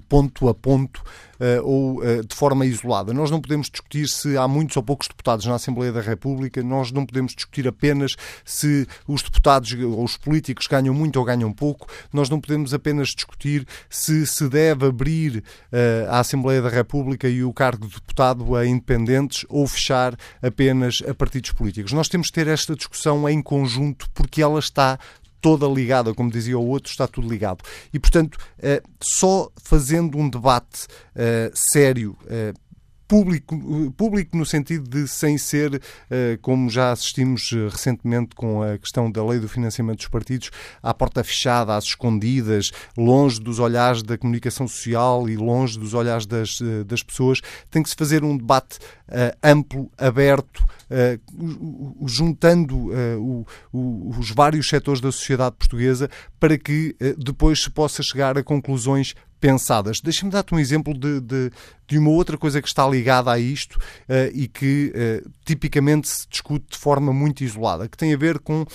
ponto 0.00 0.48
a 0.48 0.54
ponto 0.54 1.02
uh, 1.42 1.64
ou 1.64 1.98
uh, 1.98 2.24
de 2.24 2.34
forma 2.34 2.64
isolada. 2.64 3.12
Nós 3.12 3.30
não 3.30 3.40
podemos 3.40 3.68
discutir 3.68 4.08
se 4.08 4.36
há 4.36 4.46
muitos 4.46 4.76
ou 4.76 4.82
poucos 4.82 5.08
deputados 5.08 5.44
na 5.46 5.54
Assembleia 5.54 5.92
da 5.92 6.00
República, 6.00 6.62
nós 6.62 6.92
não 6.92 7.04
podemos 7.04 7.34
discutir 7.34 7.66
apenas 7.66 8.16
se 8.44 8.86
os 9.06 9.22
deputados 9.22 9.72
ou 9.72 10.04
os 10.04 10.16
políticos 10.16 10.66
ganham 10.66 10.94
muito 10.94 11.18
ou 11.18 11.24
ganham 11.24 11.52
pouco, 11.52 11.86
nós 12.12 12.30
não 12.30 12.40
podemos 12.40 12.72
apenas 12.72 13.08
discutir 13.08 13.66
se 13.90 14.26
se 14.26 14.48
deve 14.48 14.86
abrir 14.86 15.38
uh, 15.38 16.10
a 16.10 16.20
Assembleia 16.20 16.62
da 16.62 16.68
República 16.68 17.28
e 17.28 17.42
o 17.42 17.52
cargo 17.52 17.86
de 17.86 17.94
deputado 17.94 18.54
a 18.56 18.66
independentes 18.66 19.44
ou 19.48 19.66
fechar 19.66 20.16
apenas 20.40 21.02
a 21.08 21.14
partidos 21.14 21.52
políticos. 21.52 21.92
Nós 21.92 22.08
temos 22.08 22.28
que 22.28 22.34
ter 22.34 22.46
esta 22.46 22.74
discussão 22.74 23.28
em 23.28 23.42
conjunto 23.42 24.08
porque 24.14 24.42
ela 24.42 24.58
está 24.58 24.98
toda 25.42 25.66
ligada, 25.66 26.14
como 26.14 26.30
dizia 26.30 26.56
o 26.56 26.66
outro, 26.66 26.90
está 26.90 27.06
tudo 27.06 27.28
ligado. 27.28 27.62
E, 27.92 27.98
portanto, 27.98 28.38
eh, 28.58 28.80
só 29.02 29.50
fazendo 29.60 30.16
um 30.16 30.30
debate 30.30 30.86
eh, 31.14 31.50
sério, 31.52 32.16
eh, 32.28 32.54
público, 33.08 33.92
público 33.94 34.36
no 34.38 34.46
sentido 34.46 34.88
de 34.88 35.06
sem 35.06 35.36
ser, 35.36 35.82
como 36.40 36.70
já 36.70 36.92
assistimos 36.92 37.50
recentemente 37.70 38.34
com 38.34 38.62
a 38.62 38.78
questão 38.78 39.10
da 39.10 39.22
lei 39.22 39.38
do 39.38 39.46
financiamento 39.46 39.98
dos 39.98 40.08
partidos, 40.08 40.50
à 40.82 40.94
porta 40.94 41.22
fechada, 41.22 41.76
às 41.76 41.84
escondidas, 41.84 42.72
longe 42.96 43.38
dos 43.38 43.58
olhares 43.58 44.02
da 44.02 44.16
comunicação 44.16 44.66
social 44.66 45.28
e 45.28 45.36
longe 45.36 45.78
dos 45.78 45.92
olhares 45.92 46.24
das, 46.24 46.58
das 46.86 47.02
pessoas, 47.02 47.42
tem 47.70 47.82
que 47.82 47.90
se 47.90 47.96
fazer 47.96 48.24
um 48.24 48.34
debate 48.34 48.78
amplo, 49.42 49.90
aberto, 49.98 50.64
juntando 52.06 52.90
os 53.72 54.30
vários 54.30 54.68
setores 54.68 55.00
da 55.00 55.10
sociedade 55.12 55.56
portuguesa 55.56 56.10
para 56.38 56.58
que 56.58 56.94
depois 57.18 57.62
se 57.62 57.70
possa 57.70 58.02
chegar 58.02 58.36
a 58.36 58.42
conclusões 58.42 59.14
pensadas. 59.42 60.00
Deixa-me 60.00 60.30
dar-te 60.30 60.54
um 60.54 60.58
exemplo 60.60 60.94
de, 60.94 61.20
de, 61.20 61.50
de, 61.88 61.98
uma 61.98 62.10
outra 62.10 62.38
coisa 62.38 62.62
que 62.62 62.68
está 62.68 62.88
ligada 62.88 63.32
a 63.32 63.40
isto 63.40 63.76
uh, 63.76 64.30
e 64.32 64.46
que 64.46 64.92
uh, 64.94 65.28
tipicamente 65.44 66.08
se 66.08 66.28
discute 66.28 66.66
de 66.70 66.78
forma 66.78 67.12
muito 67.12 67.42
isolada, 67.42 67.88
que 67.88 67.96
tem 67.96 68.14
a 68.14 68.16
ver 68.16 68.38
com 68.38 68.62
uh, 68.62 68.66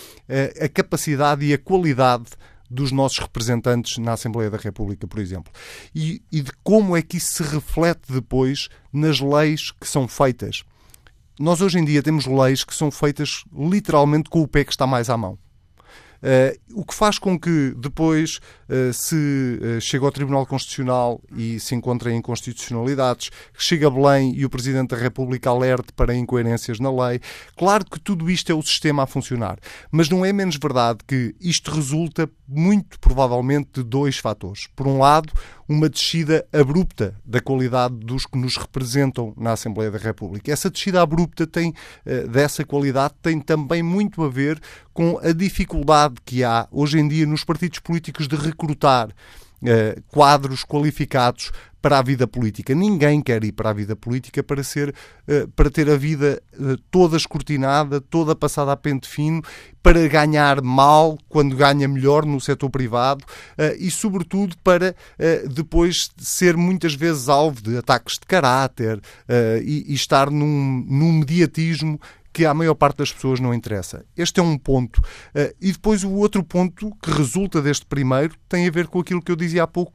a 0.61 0.67
capacidade 0.67 1.45
e 1.45 1.53
a 1.53 1.57
qualidade 1.57 2.25
dos 2.69 2.91
nossos 2.91 3.19
representantes 3.19 3.97
na 3.97 4.11
Assembleia 4.11 4.49
da 4.49 4.57
República, 4.57 5.07
por 5.07 5.19
exemplo. 5.19 5.53
E, 5.95 6.21
e 6.29 6.41
de 6.41 6.51
como 6.61 6.97
é 6.97 7.01
que 7.01 7.15
isso 7.15 7.41
se 7.41 7.43
reflete 7.43 8.11
depois 8.11 8.67
nas 8.91 9.21
leis 9.21 9.71
que 9.71 9.87
são 9.87 10.05
feitas. 10.05 10.65
Nós 11.39 11.61
hoje 11.61 11.77
em 11.77 11.85
dia 11.85 12.01
temos 12.01 12.25
leis 12.25 12.63
que 12.63 12.73
são 12.73 12.89
feitas 12.89 13.43
literalmente 13.55 14.29
com 14.29 14.41
o 14.41 14.47
pé 14.47 14.63
que 14.63 14.71
está 14.71 14.87
mais 14.87 15.09
à 15.09 15.17
mão. 15.17 15.37
Uh, 16.17 16.79
o 16.81 16.83
que 16.83 16.95
faz 16.95 17.19
com 17.19 17.39
que 17.39 17.75
depois 17.77 18.39
se 18.93 19.59
uh, 19.61 19.81
chega 19.81 20.05
ao 20.05 20.11
Tribunal 20.11 20.45
Constitucional 20.45 21.21
e 21.35 21.59
se 21.59 21.75
encontrem 21.75 22.17
inconstitucionalidades, 22.17 23.29
chega 23.57 23.87
a 23.87 23.89
Belém 23.89 24.33
e 24.35 24.45
o 24.45 24.49
Presidente 24.49 24.89
da 24.89 24.97
República 24.97 25.49
alerte 25.49 25.93
para 25.93 26.15
incoerências 26.15 26.79
na 26.79 26.91
lei. 26.91 27.19
Claro 27.55 27.85
que 27.85 27.99
tudo 27.99 28.29
isto 28.29 28.51
é 28.51 28.55
o 28.55 28.61
sistema 28.61 29.03
a 29.03 29.07
funcionar, 29.07 29.57
mas 29.91 30.09
não 30.09 30.25
é 30.25 30.33
menos 30.33 30.57
verdade 30.57 30.99
que 31.07 31.35
isto 31.39 31.71
resulta 31.71 32.29
muito 32.47 32.99
provavelmente 32.99 33.69
de 33.75 33.83
dois 33.83 34.17
fatores. 34.17 34.67
Por 34.75 34.87
um 34.87 34.99
lado, 34.99 35.31
uma 35.67 35.89
descida 35.89 36.47
abrupta 36.53 37.15
da 37.25 37.41
qualidade 37.41 37.95
dos 37.95 38.25
que 38.25 38.37
nos 38.37 38.55
representam 38.55 39.33
na 39.37 39.51
Assembleia 39.51 39.91
da 39.91 39.97
República. 39.97 40.51
Essa 40.51 40.69
descida 40.69 41.01
abrupta 41.01 41.45
tem, 41.45 41.73
dessa 42.29 42.63
qualidade 42.63 43.15
tem 43.21 43.37
também 43.39 43.83
muito 43.83 44.23
a 44.23 44.29
ver 44.29 44.61
com 44.93 45.19
a 45.21 45.33
dificuldade 45.33 46.15
que 46.25 46.43
há 46.43 46.67
hoje 46.71 46.97
em 46.97 47.07
dia 47.07 47.25
nos 47.25 47.43
partidos 47.43 47.79
políticos 47.79 48.27
de 48.27 48.35
recrutar 48.57 49.09
uh, 49.09 50.01
quadros 50.07 50.63
qualificados 50.63 51.51
para 51.79 51.99
a 51.99 52.01
vida 52.01 52.27
política. 52.27 52.73
Ninguém 52.73 53.21
quer 53.21 53.43
ir 53.43 53.51
para 53.51 53.69
a 53.69 53.73
vida 53.73 53.95
política 53.95 54.43
para 54.43 54.63
ser 54.63 54.89
uh, 54.89 55.47
para 55.49 55.69
ter 55.69 55.89
a 55.89 55.95
vida 55.95 56.41
uh, 56.59 56.75
toda 56.89 57.15
escrutinada, 57.15 58.01
toda 58.01 58.35
passada 58.35 58.71
a 58.71 58.75
pente 58.75 59.07
fino, 59.07 59.41
para 59.83 60.05
ganhar 60.07 60.61
mal 60.61 61.17
quando 61.29 61.55
ganha 61.55 61.87
melhor 61.87 62.25
no 62.25 62.41
setor 62.41 62.69
privado 62.69 63.23
e, 63.79 63.89
sobretudo, 63.89 64.57
para 64.61 64.93
depois 65.49 66.09
ser 66.17 66.57
muitas 66.57 66.93
vezes 66.93 67.29
alvo 67.29 67.61
de 67.61 67.77
ataques 67.77 68.15
de 68.19 68.25
caráter 68.25 68.99
e, 69.63 69.85
e 69.87 69.93
estar 69.93 70.29
num, 70.29 70.85
num 70.85 71.13
mediatismo 71.13 71.97
que 72.37 72.45
à 72.45 72.53
maior 72.53 72.75
parte 72.75 72.97
das 72.97 73.11
pessoas 73.11 73.39
não 73.39 73.51
interessa. 73.51 74.05
Este 74.15 74.39
é 74.39 74.43
um 74.43 74.59
ponto. 74.59 74.97
Uh, 74.99 75.51
e 75.59 75.71
depois 75.71 76.03
o 76.03 76.11
outro 76.11 76.43
ponto 76.43 76.95
que 77.01 77.09
resulta 77.09 77.63
deste 77.63 77.83
primeiro 77.83 78.35
tem 78.47 78.67
a 78.67 78.71
ver 78.71 78.85
com 78.85 78.99
aquilo 78.99 79.23
que 79.23 79.31
eu 79.31 79.35
dizia 79.35 79.63
há 79.63 79.67
pouco, 79.67 79.91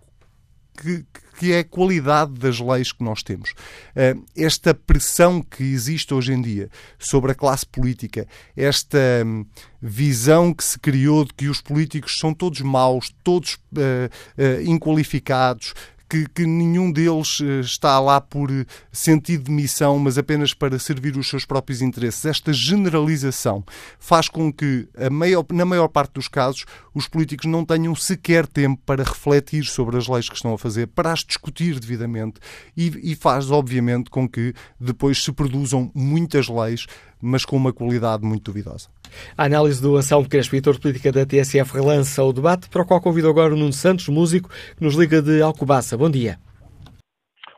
que, 0.76 1.06
que 1.38 1.52
é 1.52 1.60
a 1.60 1.64
qualidade 1.64 2.32
das 2.32 2.58
leis 2.58 2.90
que 2.90 3.04
nós 3.04 3.22
temos. 3.22 3.50
Uh, 3.50 4.24
esta 4.36 4.74
pressão 4.74 5.40
que 5.40 5.62
existe 5.62 6.12
hoje 6.12 6.32
em 6.32 6.42
dia 6.42 6.68
sobre 6.98 7.30
a 7.30 7.34
classe 7.36 7.64
política, 7.64 8.26
esta 8.56 8.98
um, 9.24 9.46
visão 9.80 10.52
que 10.52 10.64
se 10.64 10.80
criou 10.80 11.24
de 11.24 11.34
que 11.34 11.46
os 11.46 11.60
políticos 11.60 12.18
são 12.18 12.34
todos 12.34 12.60
maus, 12.60 13.14
todos 13.22 13.54
uh, 13.54 14.10
uh, 14.36 14.62
inqualificados, 14.64 15.74
que, 16.12 16.28
que, 16.28 16.44
nenhum 16.44 16.92
deles 16.92 17.38
eh, 17.40 17.60
está 17.60 17.98
lá 17.98 18.20
por 18.20 18.50
eh, 18.50 18.66
sentido 18.92 19.44
de 19.44 19.50
missão, 19.50 19.98
mas 19.98 20.18
apenas 20.18 20.52
para 20.52 20.78
servir 20.78 21.16
os 21.16 21.26
seus 21.26 21.46
próprios 21.46 21.80
interesses. 21.80 22.26
Esta 22.26 22.52
generalização 22.52 23.64
faz 23.98 24.28
com 24.28 24.52
que, 24.52 24.86
maior, 25.10 25.42
na 25.50 25.64
maior 25.64 25.88
parte 25.88 26.12
dos 26.12 26.28
casos, 26.28 26.66
os 26.92 27.08
políticos 27.08 27.46
não 27.46 27.64
tenham 27.64 27.94
sequer 27.94 28.46
tempo 28.46 28.78
para 28.84 29.02
refletir 29.02 29.64
sobre 29.64 29.96
as 29.96 30.06
leis 30.06 30.28
que 30.28 30.36
estão 30.36 30.52
a 30.52 30.58
fazer, 30.58 30.88
para 30.88 31.10
as 31.10 31.20
discutir 31.20 31.80
devidamente 31.80 32.40
e, 32.76 33.12
e 33.12 33.16
faz, 33.16 33.50
obviamente, 33.50 34.10
com 34.10 34.28
que 34.28 34.52
depois 34.78 35.24
se 35.24 35.32
produzam 35.32 35.90
muitas 35.94 36.46
leis, 36.46 36.86
mas 37.22 37.46
com 37.46 37.56
uma 37.56 37.72
qualidade 37.72 38.22
muito 38.22 38.44
duvidosa. 38.44 38.90
A 39.36 39.44
análise 39.44 39.82
do 39.82 39.96
Anselmo 39.96 40.28
Crespo, 40.28 40.56
editor 40.56 40.74
de 40.74 40.80
política 40.80 41.12
da 41.12 41.26
TSF, 41.26 41.74
relança 41.74 42.22
o 42.22 42.32
debate, 42.32 42.68
para 42.68 42.82
o 42.82 42.86
qual 42.86 43.00
convido 43.00 43.28
agora 43.28 43.54
o 43.54 43.56
Nuno 43.56 43.72
Santos, 43.72 44.08
músico, 44.08 44.48
que 44.76 44.82
nos 44.82 44.94
liga 44.94 45.20
de 45.22 45.42
Alcobaça. 45.42 45.96
Bom 45.96 46.10
dia. 46.10 46.38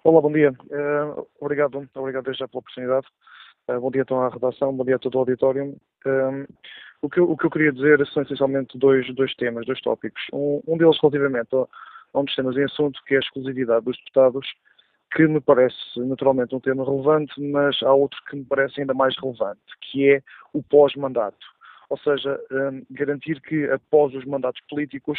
Olá, 0.03 0.21
bom 0.21 0.33
dia. 0.33 0.53
Uh, 0.71 1.27
obrigado, 1.41 1.89
obrigado 1.95 2.25
desde 2.25 2.41
já 2.41 2.49
pela 2.49 2.61
oportunidade. 2.61 3.07
Uh, 3.69 3.81
bom 3.81 3.91
dia 3.91 4.03
então 4.03 4.21
à 4.21 4.29
redação, 4.29 4.73
bom 4.77 4.85
dia 4.85 4.97
a 4.97 4.99
todo 4.99 5.15
o 5.15 5.19
auditório. 5.19 5.77
Uh, 6.07 6.47
O 7.03 7.09
que, 7.11 7.21
eu, 7.21 7.31
o 7.31 7.37
que 7.37 7.45
eu 7.45 7.51
queria 7.51 7.71
dizer 7.71 8.01
são 8.09 8.23
essencialmente 8.23 8.79
dois, 8.79 9.05
dois 9.15 9.35
temas, 9.35 9.67
dois 9.67 9.79
tópicos. 9.83 10.23
Um, 10.33 10.63
um 10.67 10.79
deles 10.79 10.97
relativamente 11.03 11.55
a, 11.55 11.67
a 12.15 12.19
um 12.19 12.25
dos 12.25 12.35
temas 12.35 12.57
em 12.57 12.65
assunto, 12.65 12.99
que 13.07 13.15
é 13.15 13.19
a 13.19 13.21
exclusividade 13.21 13.85
dos 13.85 13.99
deputados, 13.99 14.47
que 15.15 15.27
me 15.29 15.41
parece 15.41 15.77
naturalmente 15.97 16.55
um 16.55 16.61
tema 16.61 16.85
relevante, 16.85 17.41
mas 17.41 17.81
há 17.83 17.93
outro 17.93 18.21
que 18.29 18.37
me 18.37 18.45
parece 18.45 18.81
ainda 18.81 18.93
mais 18.93 19.17
relevante, 19.17 19.61
que 19.81 20.11
é 20.11 20.23
o 20.53 20.63
pós-mandato. 20.63 21.47
Ou 21.89 21.99
seja, 21.99 22.41
um, 22.51 22.85
garantir 22.91 23.41
que 23.41 23.71
após 23.71 24.13
os 24.15 24.25
mandatos 24.25 24.61
políticos 24.69 25.19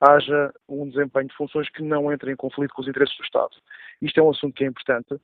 haja 0.00 0.52
um 0.68 0.88
desempenho 0.88 1.28
de 1.28 1.36
funções 1.36 1.68
que 1.68 1.82
não 1.82 2.10
entre 2.10 2.32
em 2.32 2.36
conflito 2.36 2.72
com 2.72 2.82
os 2.82 2.88
interesses 2.88 3.16
do 3.16 3.24
Estado. 3.24 3.54
Isto 4.00 4.20
é 4.20 4.22
um 4.22 4.30
assunto 4.30 4.54
que 4.54 4.64
é 4.64 4.66
importante, 4.66 5.14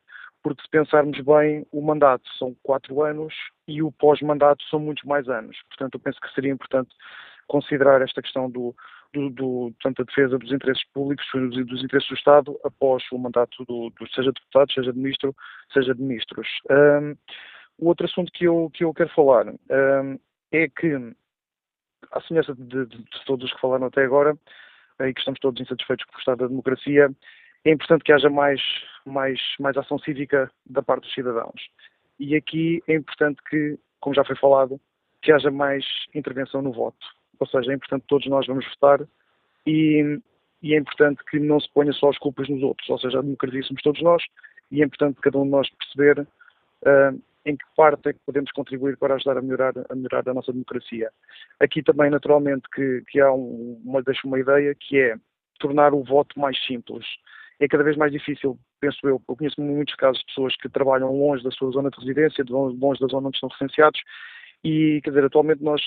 porque 0.42 0.62
se 0.62 0.68
pensarmos 0.68 1.18
bem, 1.20 1.66
o 1.72 1.80
mandato 1.80 2.28
são 2.38 2.54
quatro 2.62 3.02
anos 3.02 3.34
e 3.66 3.82
o 3.82 3.90
pós-mandato 3.92 4.62
são 4.64 4.78
muitos 4.78 5.04
mais 5.04 5.28
anos. 5.28 5.56
Portanto, 5.68 5.94
eu 5.94 6.00
penso 6.00 6.20
que 6.20 6.32
seria 6.34 6.52
importante 6.52 6.90
considerar 7.46 8.00
esta 8.02 8.22
questão 8.22 8.50
do, 8.50 8.74
do, 9.12 9.30
do 9.30 9.74
tanto 9.82 10.02
a 10.02 10.04
defesa 10.04 10.38
dos 10.38 10.52
interesses 10.52 10.84
públicos 10.92 11.26
e 11.34 11.64
dos 11.64 11.82
interesses 11.82 12.08
do 12.08 12.14
Estado 12.14 12.60
após 12.64 13.02
o 13.12 13.18
mandato 13.18 13.64
do, 13.64 13.90
do 13.90 14.08
seja 14.10 14.32
deputado, 14.32 14.72
seja 14.72 14.92
de 14.92 14.98
ministro, 14.98 15.34
seja 15.72 15.94
de 15.94 16.02
ministros. 16.02 16.48
Um, 16.70 17.16
o 17.78 17.88
outro 17.88 18.06
assunto 18.06 18.30
que 18.32 18.44
eu, 18.44 18.70
que 18.72 18.84
eu 18.84 18.92
quero 18.94 19.10
falar 19.10 19.46
um, 19.48 20.18
é 20.52 20.68
que, 20.68 20.94
à 22.12 22.20
semelhança 22.22 22.54
de, 22.54 22.86
de, 22.86 22.98
de 22.98 23.24
todos 23.24 23.46
os 23.46 23.52
que 23.52 23.60
falaram 23.60 23.86
até 23.86 24.04
agora, 24.04 24.36
e 25.00 25.14
que 25.14 25.20
estamos 25.20 25.40
todos 25.40 25.60
insatisfeitos 25.60 26.04
com 26.06 26.16
o 26.16 26.18
estado 26.18 26.38
da 26.38 26.46
democracia, 26.46 27.10
é 27.64 27.70
importante 27.70 28.04
que 28.04 28.12
haja 28.12 28.28
mais, 28.28 28.60
mais, 29.06 29.40
mais 29.58 29.76
ação 29.76 29.98
cívica 29.98 30.50
da 30.66 30.82
parte 30.82 31.04
dos 31.04 31.14
cidadãos. 31.14 31.60
E 32.18 32.36
aqui 32.36 32.82
é 32.86 32.94
importante 32.94 33.40
que, 33.48 33.78
como 33.98 34.14
já 34.14 34.24
foi 34.24 34.36
falado, 34.36 34.80
que 35.22 35.32
haja 35.32 35.50
mais 35.50 35.84
intervenção 36.14 36.62
no 36.62 36.72
voto. 36.72 37.06
Ou 37.40 37.46
seja, 37.46 37.72
é 37.72 37.74
importante 37.74 38.02
que 38.02 38.08
todos 38.08 38.26
nós 38.28 38.46
vamos 38.46 38.66
votar 38.66 39.06
e, 39.66 40.20
e, 40.62 40.74
é 40.74 40.78
importante 40.78 41.24
que 41.30 41.38
não 41.38 41.58
se 41.58 41.68
ponha 41.72 41.92
só 41.92 42.10
as 42.10 42.18
culpas 42.18 42.48
nos 42.48 42.62
outros. 42.62 42.88
Ou 42.88 42.98
seja, 42.98 43.18
a 43.18 43.22
democracia 43.22 43.62
somos 43.62 43.82
todos 43.82 44.02
nós 44.02 44.22
e 44.70 44.82
é 44.82 44.84
importante 44.84 45.20
cada 45.20 45.38
um 45.38 45.44
de 45.44 45.50
nós 45.50 45.68
perceber 45.70 46.20
uh, 46.20 47.22
em 47.44 47.56
que 47.56 47.64
parte 47.76 48.10
é 48.10 48.12
que 48.12 48.20
podemos 48.24 48.52
contribuir 48.52 48.96
para 48.98 49.14
ajudar 49.14 49.38
a 49.38 49.42
melhorar 49.42 49.72
a, 49.88 49.94
melhorar 49.94 50.28
a 50.28 50.34
nossa 50.34 50.52
democracia. 50.52 51.10
Aqui 51.58 51.82
também, 51.82 52.10
naturalmente, 52.10 52.68
que, 52.74 53.02
que 53.08 53.20
há 53.20 53.32
um, 53.32 53.80
uma, 53.84 54.02
deixo 54.02 54.28
uma 54.28 54.38
ideia 54.38 54.74
que 54.78 54.98
é 54.98 55.16
tornar 55.58 55.94
o 55.94 56.04
voto 56.04 56.38
mais 56.38 56.58
simples 56.66 57.06
é 57.60 57.68
cada 57.68 57.84
vez 57.84 57.96
mais 57.96 58.10
difícil, 58.10 58.58
penso 58.80 58.98
eu. 59.04 59.22
Eu 59.28 59.36
conheço 59.36 59.60
muitos 59.60 59.94
casos 59.94 60.18
de 60.20 60.26
pessoas 60.26 60.56
que 60.56 60.68
trabalham 60.68 61.14
longe 61.14 61.44
da 61.44 61.50
sua 61.50 61.70
zona 61.70 61.90
de 61.90 61.98
residência, 61.98 62.42
longe 62.48 63.00
da 63.00 63.06
zona 63.06 63.28
onde 63.28 63.36
estão 63.36 63.50
recenseados, 63.50 64.00
e, 64.64 65.00
quer 65.04 65.10
dizer, 65.10 65.24
atualmente 65.26 65.62
nós 65.62 65.82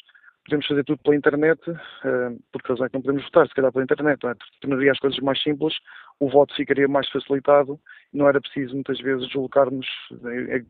podemos 0.46 0.68
fazer 0.68 0.84
tudo 0.84 1.00
pela 1.04 1.16
internet, 1.16 1.60
uh, 1.70 2.44
por 2.52 2.62
razão 2.64 2.86
é 2.86 2.90
que 2.90 2.96
não 2.96 3.02
podemos 3.02 3.24
votar, 3.24 3.48
se 3.48 3.54
calhar 3.54 3.72
pela 3.72 3.84
internet, 3.84 4.20
não 4.24 4.32
é? 4.32 4.36
tornaria 4.62 4.92
as 4.92 5.00
coisas 5.00 5.20
mais 5.20 5.42
simples, 5.42 5.74
o 6.20 6.30
voto 6.30 6.56
ficaria 6.56 6.88
mais 6.88 7.10
facilitado, 7.10 7.80
não 8.12 8.28
era 8.28 8.40
preciso 8.40 8.74
muitas 8.74 9.00
vezes 9.00 9.28
deslocarmos 9.28 9.88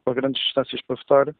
para 0.03 0.13
grandes 0.13 0.41
distâncias 0.43 0.81
para 0.81 0.95
votar, 0.95 1.35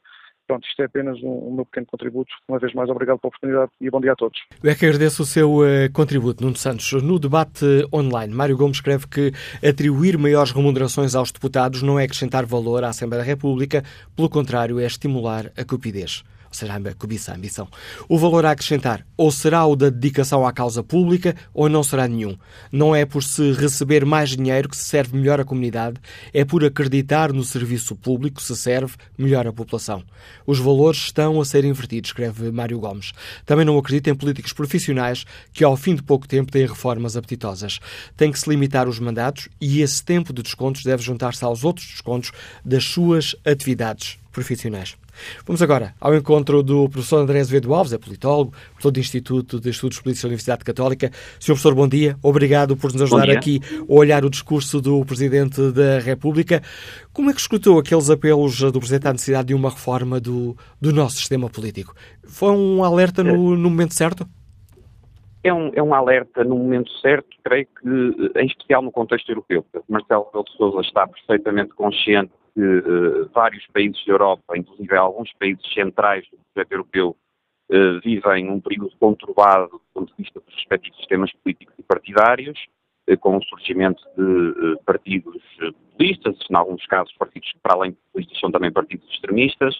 Pronto, 0.45 0.67
isto 0.67 0.81
é 0.81 0.86
apenas 0.86 1.17
um, 1.23 1.47
um 1.47 1.55
meu 1.55 1.65
pequeno 1.65 1.86
contributo. 1.86 2.34
Uma 2.49 2.59
vez 2.59 2.73
mais, 2.73 2.89
obrigado 2.89 3.17
pela 3.19 3.29
oportunidade 3.29 3.71
e 3.79 3.89
bom 3.89 4.01
dia 4.01 4.11
a 4.11 4.15
todos. 4.15 4.38
Eu 4.61 4.69
é 4.69 4.75
que 4.75 4.86
agradeço 4.86 5.23
o 5.23 5.25
seu 5.25 5.59
uh, 5.59 5.91
contributo, 5.93 6.43
Nuno 6.43 6.57
Santos. 6.57 6.91
No 7.01 7.17
debate 7.17 7.65
online, 7.93 8.34
Mário 8.34 8.57
Gomes 8.57 8.77
escreve 8.77 9.07
que 9.07 9.31
atribuir 9.65 10.17
maiores 10.17 10.51
remunerações 10.51 11.15
aos 11.15 11.31
deputados 11.31 11.81
não 11.81 11.97
é 11.97 12.03
acrescentar 12.03 12.45
valor 12.45 12.84
à 12.84 12.89
Assembleia 12.89 13.23
da 13.23 13.27
República, 13.27 13.84
pelo 14.15 14.29
contrário, 14.29 14.79
é 14.79 14.86
estimular 14.86 15.45
a 15.57 15.63
cupidez 15.63 16.23
seja, 16.56 16.74
a 16.74 16.93
cobiça, 16.93 17.32
a 17.32 17.36
ambição. 17.36 17.68
O 18.08 18.18
valor 18.18 18.45
a 18.45 18.51
acrescentar 18.51 19.06
ou 19.18 19.32
será 19.32 19.66
o 19.66 19.76
da 19.76 19.89
dedicação 19.89 20.45
à 20.45 20.51
causa 20.51 20.84
pública 20.84 21.36
ou 21.54 21.70
não 21.70 21.84
será 21.84 22.08
nenhum. 22.08 22.38
Não 22.72 22.95
é 22.95 23.06
por 23.06 23.24
se 23.24 23.51
receber 23.54 24.06
mais 24.06 24.32
dinheiro 24.32 24.70
que 24.70 24.78
se 24.78 24.86
serve 24.86 25.18
melhor 25.18 25.39
a 25.39 25.45
comunidade, 25.45 25.99
é 26.34 26.43
por 26.43 26.64
acreditar 26.64 27.32
no 27.32 27.43
serviço 27.43 27.95
público 27.95 28.38
que 28.38 28.43
se 28.43 28.56
serve 28.56 28.95
melhor 29.18 29.47
a 29.47 29.54
população. 29.54 30.04
Os 30.45 30.60
valores 30.60 30.99
estão 30.99 31.39
a 31.39 31.45
ser 31.45 31.66
invertidos, 31.66 32.10
escreve 32.10 32.51
Mário 32.51 32.80
Gomes. 32.80 33.12
Também 33.45 33.66
não 33.66 33.78
acredita 33.78 34.10
em 34.10 34.16
políticos 34.16 34.54
profissionais 34.54 35.26
que, 35.51 35.64
ao 35.64 35.78
fim 35.78 35.95
de 35.95 36.04
pouco 36.04 36.28
tempo, 36.28 36.51
têm 36.51 36.66
reformas 36.66 37.18
apetitosas. 37.18 37.80
Tem 38.16 38.32
que 38.32 38.39
se 38.39 38.49
limitar 38.49 38.88
os 38.88 38.99
mandatos 38.99 39.49
e 39.60 39.82
esse 39.82 40.04
tempo 40.04 40.34
de 40.34 40.41
descontos 40.43 40.84
deve 40.84 41.04
juntar-se 41.04 41.43
aos 41.43 41.64
outros 41.64 41.88
descontos 41.88 42.32
das 42.64 42.84
suas 42.84 43.36
atividades 43.45 44.18
profissionais. 44.32 44.95
Vamos 45.45 45.61
agora 45.61 45.93
ao 45.99 46.16
encontro 46.16 46.64
do 46.64 46.89
professor 46.89 47.20
André 47.20 47.39
Azevedo 47.39 47.74
Alves, 47.74 47.93
é 47.93 47.97
politólogo, 47.97 48.51
professor 48.51 48.91
do 48.91 48.99
Instituto 48.99 49.59
de 49.59 49.70
Estudos 49.70 49.99
Políticos 49.99 50.24
da 50.24 50.28
Universidade 50.28 50.64
Católica. 50.64 51.11
Sr. 51.39 51.47
professor, 51.47 51.76
bom 51.76 51.88
dia. 51.88 52.18
Obrigado 52.22 52.76
por 52.76 52.91
nos 52.91 53.01
ajudar 53.01 53.30
aqui 53.30 53.59
a 53.80 53.93
olhar 53.93 54.26
o 54.26 54.30
discurso 54.30 54.82
do 54.82 55.05
Presidente 55.05 55.72
da 55.72 55.99
República. 55.99 56.61
Como 57.11 57.30
é 57.30 57.34
que 57.34 57.39
escutou 57.39 57.80
aqueles 57.80 58.09
apelos 58.09 58.59
do 58.59 58.80
Presidente 58.80 59.07
à 59.07 59.11
necessidade 59.11 59.47
de 59.49 59.53
uma 59.53 59.70
reforma 59.70 60.20
do, 60.20 60.55
do 60.82 60.91
nosso 60.91 61.18
sistema 61.18 61.49
político? 61.49 61.93
Foi 62.24 62.51
um 62.51 62.84
alerta 62.84 63.24
no, 63.24 63.55
no 63.55 63.70
momento 63.70 63.93
certo? 63.93 64.28
É 65.43 65.53
um, 65.53 65.72
é 65.76 65.84
um 65.84 65.93
alerta 65.93 66.43
no 66.43 66.55
momento 66.55 66.89
certo, 66.99 67.28
creio 67.43 67.68
que, 67.82 68.39
em 68.39 68.45
especial 68.45 68.82
no 68.82 68.91
contexto 68.91 69.30
europeu. 69.30 69.66
Marcelo 69.89 70.26
Rebelo 70.28 70.45
de 70.45 70.57
Sousa 70.57 70.82
está 70.82 71.05
perfeitamente 71.05 71.74
consciente 71.76 72.32
que 72.54 72.62
uh, 72.62 73.30
vários 73.34 73.66
países 73.68 74.04
da 74.06 74.14
Europa, 74.14 74.58
inclusive 74.58 74.95
alguns 74.95 75.32
países 75.34 75.64
centrais 75.74 76.26
do 76.32 76.38
projeto 76.54 76.72
europeu, 76.72 77.16
uh, 77.72 77.99
vivem 78.04 78.49
um 78.49 78.60
período 78.60 78.91
conturbado 78.99 79.72
do 79.72 79.82
ponto 79.93 80.16
de 80.16 80.24
vista 80.24 80.39
dos 80.39 80.54
respectivos 80.54 80.97
sistemas 80.99 81.32
políticos 81.43 81.74
e 81.78 81.84
partidários, 81.84 82.60
uh, 83.10 83.18
com 83.18 83.38
o 83.38 83.43
surgimento 83.43 84.04
de 84.16 84.78
partidos 84.86 85.41
populistas, 85.60 86.38
em 86.49 86.56
alguns 86.56 86.86
casos 86.86 87.14
partidos 87.18 87.51
que, 87.51 87.60
para 87.60 87.74
além 87.74 87.91
de 87.91 87.97
populistas, 87.97 88.39
são 88.39 88.51
também 88.51 88.72
partidos 88.72 89.10
extremistas, 89.10 89.80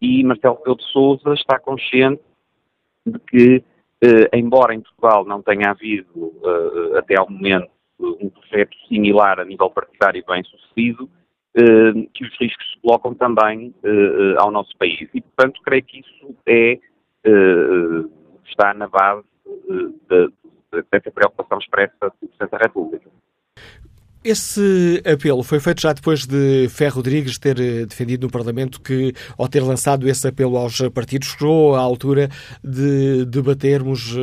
e 0.00 0.24
Marcelo 0.24 0.56
Rebelo 0.56 0.76
de 0.76 0.84
Sousa 0.90 1.34
está 1.34 1.56
consciente 1.60 2.20
de 3.06 3.16
que, 3.20 3.62
embora 4.32 4.74
em 4.74 4.80
Portugal 4.80 5.24
não 5.24 5.40
tenha 5.40 5.70
havido, 5.70 6.32
até 6.98 7.16
ao 7.16 7.30
momento, 7.30 7.70
um 8.00 8.28
projeto 8.28 8.76
similar 8.88 9.38
a 9.38 9.44
nível 9.44 9.70
partidário 9.70 10.24
bem 10.26 10.42
sucedido, 10.42 11.08
que 12.12 12.24
os 12.24 12.38
riscos 12.38 12.66
se 12.70 12.80
colocam 12.82 13.14
também 13.14 13.74
eh, 13.82 13.88
eh, 13.88 14.34
ao 14.38 14.50
nosso 14.50 14.76
país. 14.76 15.08
E, 15.14 15.20
portanto, 15.22 15.60
creio 15.64 15.82
que 15.82 16.00
isso 16.00 16.36
é, 16.46 16.78
está 18.46 18.74
na 18.74 18.86
base 18.86 19.24
dessa 20.92 21.10
preocupação 21.10 21.58
expressa 21.58 21.94
do 22.00 22.28
Presidente 22.28 22.50
da 22.50 22.58
República. 22.58 23.10
Esse 24.22 25.02
apelo 25.06 25.44
foi 25.44 25.60
feito 25.60 25.80
já 25.80 25.92
depois 25.92 26.26
de 26.26 26.68
Ferro 26.68 26.96
Rodrigues 26.96 27.38
ter 27.38 27.54
defendido 27.86 28.26
no 28.26 28.32
Parlamento 28.32 28.80
que, 28.80 29.12
ao 29.38 29.48
ter 29.48 29.60
lançado 29.60 30.08
esse 30.08 30.26
apelo 30.26 30.56
aos 30.56 30.76
partidos, 30.92 31.28
chegou 31.28 31.76
à 31.76 31.80
altura 31.80 32.28
de 32.62 33.24
debatermos 33.24 34.16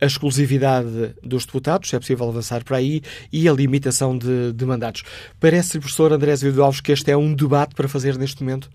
a 0.00 0.06
exclusividade 0.06 1.14
dos 1.22 1.46
deputados, 1.46 1.88
se 1.88 1.96
é 1.96 1.98
possível 1.98 2.28
avançar 2.28 2.64
para 2.64 2.76
aí, 2.76 3.00
e 3.32 3.48
a 3.48 3.52
limitação 3.52 4.16
de, 4.16 4.52
de 4.52 4.66
mandatos. 4.66 5.02
Parece, 5.40 5.78
professor 5.78 6.12
André 6.12 6.32
Azevedo 6.32 6.62
Alves, 6.62 6.80
que 6.80 6.92
este 6.92 7.10
é 7.10 7.16
um 7.16 7.34
debate 7.34 7.74
para 7.74 7.88
fazer 7.88 8.16
neste 8.18 8.42
momento? 8.42 8.68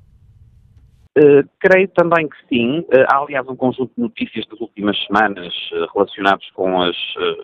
Uh, 1.18 1.44
creio 1.60 1.90
também 1.90 2.28
que 2.28 2.38
sim. 2.48 2.80
Uh, 2.80 3.04
há, 3.10 3.18
aliás, 3.18 3.46
um 3.48 3.56
conjunto 3.56 3.92
de 3.96 4.02
notícias 4.02 4.46
das 4.48 4.60
últimas 4.62 4.98
semanas 5.06 5.54
uh, 5.74 5.86
relacionados 5.94 6.50
com 6.52 6.82
as, 6.82 6.96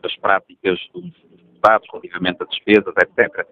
as 0.04 0.16
práticas 0.18 0.80
dos 0.94 1.12
deputados 1.38 1.88
relativamente 1.92 2.38
a 2.42 2.46
despesas, 2.46 2.94
etc., 2.98 3.46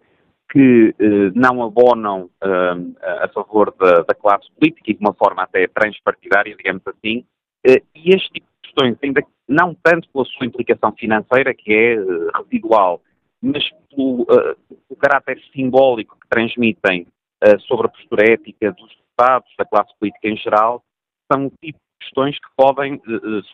que 0.48 0.96
não 1.34 1.64
abonam 1.64 2.30
a 2.40 3.28
favor 3.34 3.74
da, 3.78 4.04
da, 4.04 4.14
classe 4.14 4.48
política 4.58 4.92
e 4.92 4.94
de 4.94 5.00
uma 5.02 5.14
forma 5.14 5.42
até 5.42 5.68
transpartidária, 5.68 6.56
digamos 6.56 6.84
assim. 6.88 7.26
e 7.68 8.16
este 8.16 8.30
tipo 8.32 8.48
de 8.48 8.70
questões, 8.70 8.98
ainda 9.04 9.22
não 9.48 9.76
tanto 9.76 10.10
pela 10.10 10.26
sua 10.26 10.46
implicação 10.46 10.92
financeira, 10.94 11.54
que 11.54 11.74
é 11.74 12.00
uh, 12.00 12.32
residual, 12.44 13.02
mas 13.42 13.64
pelo 13.90 14.24
uh, 14.24 14.58
o 14.90 14.96
caráter 14.96 15.40
simbólico 15.54 16.18
que 16.20 16.28
transmitem 16.28 17.08
uh, 17.44 17.60
sobre 17.62 17.88
a 17.88 17.90
postura 17.90 18.32
ética 18.32 18.72
dos 18.72 18.90
deputados, 18.90 19.52
da 19.58 19.66
classe 19.66 19.94
política 20.00 20.28
em 20.28 20.38
geral, 20.38 20.84
são 21.32 21.48
o 21.48 21.52
tipo 21.62 21.80
de 21.80 22.06
questões 22.06 22.38
que 22.38 22.50
podem 22.56 23.02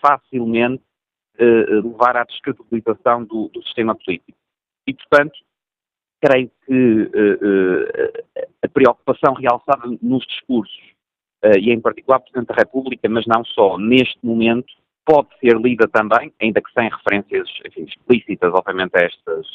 facilmente 0.01 0.83
levar 1.39 2.17
à 2.17 2.23
descredibilização 2.25 3.23
do, 3.23 3.47
do, 3.47 3.63
sistema 3.63 3.95
político. 3.95 4.37
E, 4.85 4.93
portanto, 4.93 5.39
creio 6.21 6.51
que 6.65 7.09
a 8.61 8.67
preocupação 8.67 9.33
realçada 9.33 9.87
nos 10.01 10.25
discursos, 10.27 10.81
e 11.57 11.71
em 11.71 11.79
particular 11.79 12.19
Presidente 12.19 12.47
da 12.47 12.55
República, 12.55 13.07
mas 13.07 13.25
não 13.25 13.45
só, 13.45 13.77
neste 13.77 14.19
momento, 14.21 14.73
pode 15.11 15.27
ser 15.39 15.57
lida 15.59 15.87
também, 15.87 16.31
ainda 16.41 16.61
que 16.61 16.71
sem 16.71 16.89
referências 16.89 17.49
enfim, 17.65 17.83
explícitas, 17.83 18.53
obviamente, 18.53 18.95
a 18.95 19.01
estas, 19.01 19.47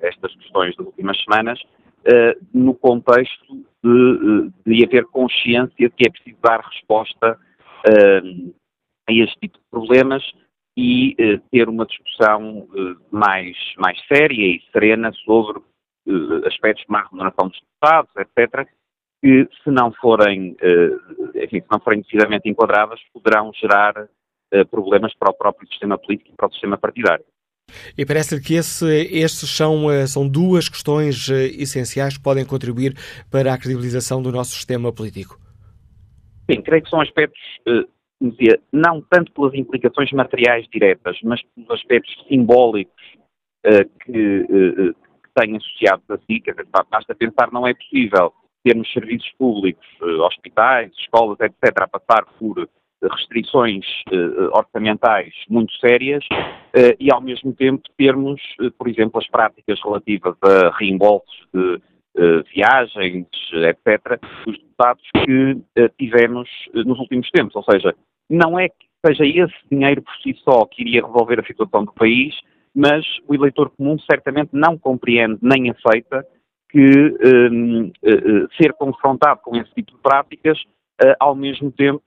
estas 0.00 0.34
questões 0.36 0.76
das 0.76 0.86
últimas 0.86 1.22
semanas, 1.24 1.60
uh, 1.60 2.46
no 2.54 2.74
contexto 2.74 3.54
de, 3.84 4.50
de, 4.64 4.84
haver 4.84 5.04
consciência 5.06 5.88
de 5.88 5.90
que 5.90 6.06
é 6.06 6.10
preciso 6.10 6.38
dar 6.42 6.60
resposta 6.60 7.38
uh, 7.88 8.54
a 9.08 9.12
este 9.12 9.38
tipo 9.40 9.58
de 9.58 9.64
problemas 9.70 10.22
e 10.76 11.14
eh, 11.18 11.40
ter 11.50 11.68
uma 11.68 11.84
discussão 11.84 12.66
eh, 12.74 12.96
mais, 13.10 13.56
mais 13.76 13.98
séria 14.06 14.46
e 14.46 14.62
serena 14.72 15.12
sobre 15.24 15.60
eh, 16.08 16.48
aspectos 16.48 16.84
como 16.86 16.98
a 16.98 17.02
remuneração 17.02 17.48
dos 17.48 17.60
deputados, 17.60 18.10
etc., 18.16 18.68
que 19.22 19.48
se 19.62 19.70
não 19.70 19.92
forem, 19.92 20.56
eh, 20.60 21.44
enfim, 21.44 21.60
se 21.60 21.66
não 21.70 21.78
forem 21.78 22.00
decididamente 22.00 22.48
enquadradas, 22.48 23.00
poderão 23.12 23.52
gerar 23.52 23.94
eh, 23.96 24.08
problemas 24.70 25.14
para 25.14 25.30
o 25.30 25.34
próprio 25.34 25.68
sistema 25.68 25.96
político 25.98 26.30
e 26.32 26.36
para 26.36 26.48
o 26.48 26.52
sistema 26.52 26.76
partidário. 26.76 27.24
E 27.96 28.04
parece-lhe 28.04 28.40
que 28.40 28.54
estes 28.54 29.56
são, 29.56 29.90
eh, 29.90 30.06
são 30.06 30.28
duas 30.28 30.68
questões 30.68 31.28
eh, 31.30 31.46
essenciais 31.62 32.16
que 32.16 32.22
podem 32.22 32.44
contribuir 32.44 32.94
para 33.30 33.52
a 33.52 33.58
credibilização 33.58 34.22
do 34.22 34.32
nosso 34.32 34.50
sistema 34.50 34.92
político. 34.92 35.38
Sim, 36.50 36.60
creio 36.62 36.82
que 36.82 36.90
são 36.90 37.00
aspectos, 37.00 37.40
não 38.72 39.00
tanto 39.00 39.32
pelas 39.32 39.54
implicações 39.54 40.10
materiais 40.12 40.66
diretas, 40.72 41.16
mas 41.22 41.40
pelos 41.54 41.70
aspectos 41.70 42.12
simbólicos 42.28 43.02
que, 44.04 44.12
que 44.12 44.94
têm 45.34 45.56
associados 45.56 46.04
a 46.10 46.18
si. 46.18 46.42
Basta 46.90 47.14
pensar, 47.14 47.50
não 47.52 47.66
é 47.66 47.72
possível 47.72 48.32
termos 48.64 48.92
serviços 48.92 49.30
públicos, 49.38 49.86
hospitais, 50.00 50.92
escolas, 50.98 51.38
etc., 51.40 51.72
a 51.76 51.88
passar 51.88 52.26
por 52.38 52.68
restrições 53.10 53.84
uh, 54.12 54.56
orçamentais 54.56 55.32
muito 55.48 55.72
sérias 55.76 56.24
uh, 56.32 56.94
e, 56.98 57.12
ao 57.12 57.20
mesmo 57.20 57.52
tempo, 57.52 57.82
termos, 57.96 58.40
uh, 58.60 58.70
por 58.72 58.88
exemplo, 58.88 59.20
as 59.20 59.28
práticas 59.28 59.80
relativas 59.82 60.36
a 60.42 60.76
reembolsos 60.76 61.48
de 61.52 61.80
viagens, 62.54 63.26
etc., 63.54 64.20
dos 64.44 64.58
deputados 64.58 65.02
que 65.24 65.56
tivemos 65.98 66.46
nos 66.74 66.98
últimos 66.98 67.30
tempos. 67.30 67.56
Ou 67.56 67.62
seja, 67.62 67.94
não 68.28 68.60
é 68.60 68.68
que 68.68 68.86
seja 69.06 69.24
esse 69.24 69.54
dinheiro 69.70 70.02
por 70.02 70.14
si 70.22 70.38
só 70.44 70.66
que 70.66 70.82
iria 70.82 71.06
resolver 71.06 71.40
a 71.40 71.46
situação 71.46 71.86
do 71.86 71.92
país, 71.92 72.38
mas 72.74 73.02
o 73.26 73.34
eleitor 73.34 73.70
comum 73.70 73.98
certamente 74.00 74.50
não 74.52 74.76
compreende 74.76 75.38
nem 75.40 75.70
aceita 75.70 76.22
que 76.68 77.14
ser 78.60 78.74
confrontado 78.74 79.40
com 79.42 79.56
esse 79.56 79.72
tipo 79.72 79.92
de 79.92 80.02
práticas, 80.02 80.62
ao 81.18 81.34
mesmo 81.34 81.72
tempo, 81.72 82.02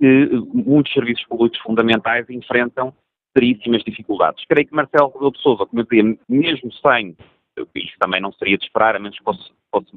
muitos 0.00 0.92
serviços 0.92 1.24
públicos 1.26 1.58
fundamentais 1.60 2.28
enfrentam 2.28 2.92
seríssimas 3.36 3.82
dificuldades. 3.82 4.44
Creio 4.48 4.66
que 4.66 4.74
Marcelo 4.74 5.10
Rebelo 5.10 5.32
de 5.32 5.40
Sousa, 5.40 5.66
como 5.66 5.80
eu 5.80 5.84
dizia, 5.84 6.18
mesmo 6.28 6.72
sem, 6.72 7.16
isso 7.74 7.94
também 7.98 8.20
não 8.20 8.32
seria 8.32 8.56
de 8.56 8.64
esperar, 8.64 8.96
a 8.96 8.98
menos 8.98 9.18
que, 9.18 9.24
fosse, 9.24 9.50
fosse, 9.70 9.90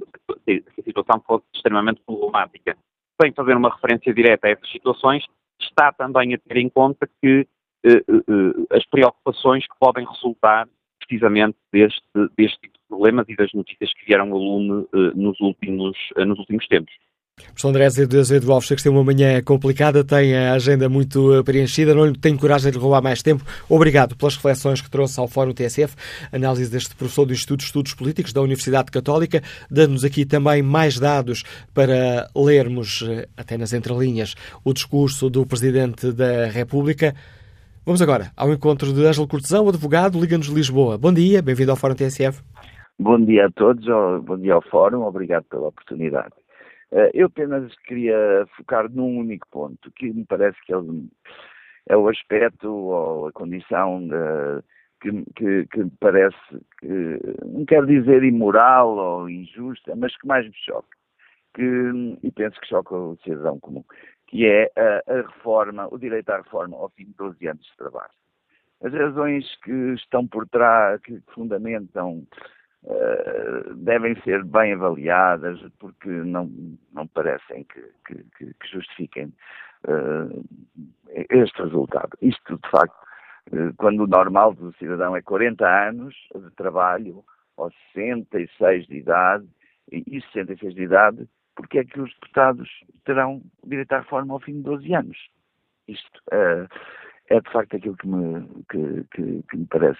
que 0.45 0.63
a 0.77 0.83
situação 0.83 1.21
fosse 1.25 1.45
extremamente 1.53 2.01
problemática, 2.05 2.77
sem 3.21 3.31
fazer 3.33 3.55
uma 3.55 3.73
referência 3.73 4.13
direta 4.13 4.47
a 4.47 4.51
essas 4.51 4.69
situações, 4.71 5.25
está 5.61 5.91
também 5.91 6.33
a 6.33 6.37
ter 6.37 6.57
em 6.57 6.69
conta 6.69 7.09
que 7.21 7.47
uh, 7.85 8.31
uh, 8.31 8.67
as 8.71 8.85
preocupações 8.85 9.65
que 9.67 9.77
podem 9.79 10.05
resultar 10.05 10.67
precisamente 10.99 11.57
deste, 11.71 12.01
deste 12.37 12.59
tipo 12.59 12.77
de 12.77 12.87
problemas 12.87 13.27
e 13.29 13.35
das 13.35 13.51
notícias 13.53 13.93
que 13.93 14.05
vieram 14.05 14.31
ao 14.31 14.37
lume 14.37 14.85
uh, 14.93 15.15
nos, 15.15 15.39
últimos, 15.39 15.97
nos 16.15 16.39
últimos 16.39 16.67
tempos. 16.67 16.93
Professor 17.47 17.69
André 17.69 17.85
Azevedo 17.85 18.51
Alves, 18.51 18.69
que 18.69 18.83
tem 18.83 18.91
uma 18.91 19.03
manhã 19.03 19.41
complicada, 19.41 20.03
tem 20.03 20.35
a 20.35 20.53
agenda 20.53 20.87
muito 20.87 21.33
eh, 21.33 21.43
preenchida, 21.43 21.93
não 21.93 22.13
tenho 22.13 22.37
coragem 22.37 22.71
de 22.71 22.77
roubar 22.77 23.01
mais 23.01 23.21
tempo. 23.21 23.43
Obrigado 23.67 24.15
pelas 24.15 24.35
reflexões 24.35 24.81
que 24.81 24.89
trouxe 24.89 25.19
ao 25.19 25.27
Fórum 25.27 25.53
TSF, 25.53 25.95
análise 26.31 26.71
deste 26.71 26.95
professor 26.95 27.25
do 27.25 27.33
Instituto 27.33 27.59
de 27.59 27.65
Estudos 27.65 27.93
Políticos 27.93 28.33
da 28.33 28.41
Universidade 28.41 28.91
Católica, 28.91 29.41
dando-nos 29.69 30.03
aqui 30.03 30.25
também 30.25 30.61
mais 30.61 30.99
dados 30.99 31.43
para 31.73 32.29
lermos, 32.35 33.03
eh, 33.07 33.27
até 33.35 33.57
nas 33.57 33.73
entrelinhas, 33.73 34.35
o 34.63 34.73
discurso 34.73 35.29
do 35.29 35.45
Presidente 35.45 36.11
da 36.11 36.47
República. 36.47 37.13
Vamos 37.85 38.01
agora 38.01 38.31
ao 38.37 38.51
encontro 38.53 38.93
de 38.93 39.05
Ângelo 39.05 39.27
Cortesão, 39.27 39.67
advogado, 39.67 40.19
Liga-nos 40.19 40.47
Lisboa. 40.47 40.97
Bom 40.97 41.11
dia, 41.11 41.41
bem-vindo 41.41 41.71
ao 41.71 41.77
Fórum 41.77 41.95
TSF. 41.95 42.41
Bom 42.99 43.23
dia 43.23 43.45
a 43.45 43.51
todos, 43.51 43.85
bom 44.25 44.37
dia 44.37 44.53
ao 44.53 44.61
Fórum, 44.61 45.03
obrigado 45.03 45.45
pela 45.45 45.67
oportunidade. 45.67 46.33
Eh, 46.91 47.11
eu 47.13 47.27
apenas 47.27 47.73
queria 47.79 48.45
focar 48.55 48.89
num 48.89 49.17
único 49.19 49.47
ponto, 49.49 49.91
que 49.91 50.11
me 50.11 50.25
parece 50.25 50.57
que 50.65 50.73
é 50.73 51.97
o 51.97 52.07
aspecto 52.07 52.71
ou 52.71 53.27
a 53.27 53.31
condição 53.31 54.07
de, 54.07 54.63
que, 55.01 55.11
que, 55.35 55.65
que, 55.67 55.83
me 55.83 55.91
parece, 55.99 56.37
que, 56.79 57.19
não 57.45 57.65
quero 57.65 57.87
dizer 57.87 58.23
imoral 58.23 58.89
ou 58.97 59.29
injusta, 59.29 59.95
mas 59.95 60.15
que 60.17 60.27
mais 60.27 60.45
me 60.45 60.55
choca, 60.55 60.97
que, 61.53 61.63
e 62.23 62.31
penso 62.31 62.59
que 62.59 62.67
choca 62.67 62.95
o 62.95 63.17
cidadão 63.23 63.59
comum, 63.59 63.83
que 64.27 64.45
é 64.45 64.71
a, 64.75 65.13
a 65.13 65.21
reforma, 65.21 65.87
o 65.91 65.97
direito 65.97 66.29
à 66.29 66.37
reforma 66.37 66.77
ao 66.77 66.89
fim 66.89 67.05
de 67.05 67.13
12 67.13 67.47
anos 67.47 67.65
de 67.65 67.77
trabalho. 67.77 68.11
As 68.81 68.93
razões 68.93 69.45
que 69.63 69.71
estão 69.93 70.25
por 70.25 70.47
trás, 70.47 71.01
que 71.01 71.19
fundamentam 71.33 72.25
uh, 72.83 73.75
devem 73.75 74.19
ser 74.21 74.43
bem 74.43 74.73
avaliadas 74.73 75.59
porque 75.79 76.09
não, 76.09 76.49
não 76.93 77.07
parecem 77.07 77.65
que, 77.65 77.81
que, 78.05 78.53
que 78.53 78.67
justifiquem 78.71 79.33
uh, 79.87 80.45
este 81.29 81.61
resultado. 81.61 82.17
Isto, 82.21 82.57
de 82.57 82.69
facto, 82.69 82.95
uh, 83.51 83.73
quando 83.77 84.03
o 84.03 84.07
normal 84.07 84.53
do 84.53 84.73
cidadão 84.73 85.15
é 85.15 85.21
40 85.21 85.65
anos 85.65 86.15
de 86.35 86.51
trabalho 86.51 87.23
ou 87.57 87.71
66 87.93 88.87
de 88.87 88.97
idade, 88.97 89.47
e 89.91 90.21
66 90.21 90.75
de 90.75 90.83
idade, 90.83 91.27
porque 91.55 91.79
é 91.79 91.83
que 91.83 91.99
os 91.99 92.13
deputados 92.13 92.69
terão 93.05 93.41
direito 93.65 93.91
à 93.93 93.99
reforma 93.99 94.35
ao 94.35 94.39
fim 94.39 94.53
de 94.53 94.61
12 94.61 94.93
anos? 94.93 95.17
Isto 95.87 96.21
é 97.29 97.39
de 97.39 97.51
facto 97.51 97.75
aquilo 97.75 97.97
que 97.97 98.07
me, 98.07 98.47
que, 98.69 99.03
que, 99.11 99.43
que 99.43 99.57
me 99.57 99.65
parece 99.65 99.99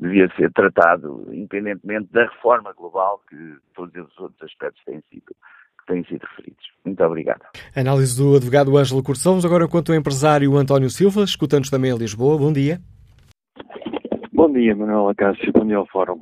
devia 0.00 0.28
ser 0.36 0.50
tratado, 0.52 1.28
independentemente 1.30 2.08
da 2.12 2.24
reforma 2.24 2.72
global 2.72 3.20
que 3.28 3.36
todos 3.74 3.94
os 3.94 4.18
outros 4.18 4.42
aspectos 4.42 4.82
têm 4.84 5.02
sido, 5.10 5.36
têm 5.86 6.04
sido 6.04 6.26
referidos. 6.26 6.64
Muito 6.84 7.04
obrigado. 7.04 7.42
Análise 7.76 8.16
do 8.16 8.36
advogado 8.36 8.76
Ângelo 8.76 9.02
Cursos. 9.02 9.44
Agora, 9.44 9.68
quanto 9.68 9.92
ao 9.92 9.98
empresário 9.98 10.56
António 10.56 10.88
Silva, 10.88 11.22
escutando-nos 11.22 11.70
também 11.70 11.90
em 11.90 11.98
Lisboa. 11.98 12.38
Bom 12.38 12.52
dia. 12.52 12.80
Bom 14.32 14.50
dia, 14.52 14.74
Manuel 14.74 15.10
Acácio. 15.10 15.52
Bom 15.52 15.66
dia 15.66 15.76
ao 15.76 15.86
Fórum. 15.86 16.18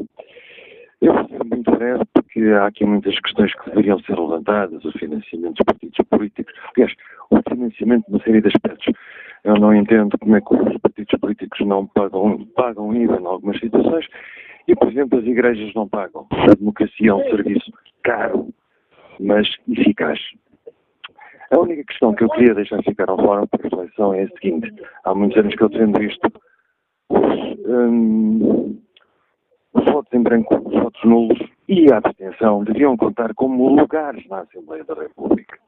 Eu 1.01 1.15
vou 1.15 1.45
muito 1.45 1.71
breve 1.71 2.05
porque 2.13 2.41
há 2.51 2.67
aqui 2.67 2.85
muitas 2.85 3.19
questões 3.21 3.55
que 3.55 3.71
deveriam 3.71 4.01
ser 4.01 4.19
levantadas, 4.19 4.85
o 4.85 4.93
financiamento 4.93 5.55
dos 5.55 5.65
partidos 5.65 5.99
políticos, 6.11 6.53
aliás, 6.77 6.93
o 7.31 7.39
financiamento 7.49 8.05
de 8.07 8.13
uma 8.13 8.23
série 8.25 8.41
de 8.41 8.49
aspectos. 8.49 8.93
Eu 9.45 9.55
não 9.55 9.73
entendo 9.75 10.19
como 10.19 10.37
é 10.37 10.41
que 10.41 10.55
os 10.55 10.79
partidos 10.79 11.21
políticos 11.21 11.67
não 11.67 11.87
pagam, 11.87 12.45
pagam 12.57 12.95
IVA 12.95 13.21
em 13.21 13.27
algumas 13.27 13.59
situações 13.61 14.07
e, 14.67 14.75
por 14.75 14.89
exemplo, 14.89 15.19
as 15.21 15.25
igrejas 15.25 15.73
não 15.75 15.89
pagam. 15.89 16.27
A 16.31 16.55
democracia 16.55 17.11
é 17.11 17.15
um 17.15 17.23
serviço 17.31 17.73
caro, 18.03 18.49
mas 19.21 19.49
eficaz. 19.69 20.19
A 21.53 21.61
única 21.61 21.85
questão 21.85 22.13
que 22.15 22.25
eu 22.25 22.29
queria 22.31 22.55
deixar 22.55 22.83
ficar 22.83 23.09
ao 23.09 23.17
fórum 23.17 23.47
para 23.47 23.63
reflexão 23.63 24.13
é 24.13 24.25
a 24.25 24.29
seguinte. 24.29 24.71
Há 25.05 25.15
muitos 25.15 25.39
anos 25.39 25.55
que 25.55 25.63
eu 25.63 25.69
defendo 25.69 26.03
isto. 26.03 26.29
Os, 27.09 27.59
hum, 27.67 28.78
votos 29.93 30.13
em 30.13 30.23
branco, 30.23 30.55
os 30.55 30.83
votos 30.83 31.05
nulos 31.05 31.39
e 31.69 31.93
a 31.93 31.99
abstenção 31.99 32.65
deviam 32.65 32.97
contar 32.97 33.35
como 33.35 33.69
lugares 33.69 34.27
na 34.29 34.41
Assembleia 34.41 34.85
da 34.85 34.95
República. 34.95 35.59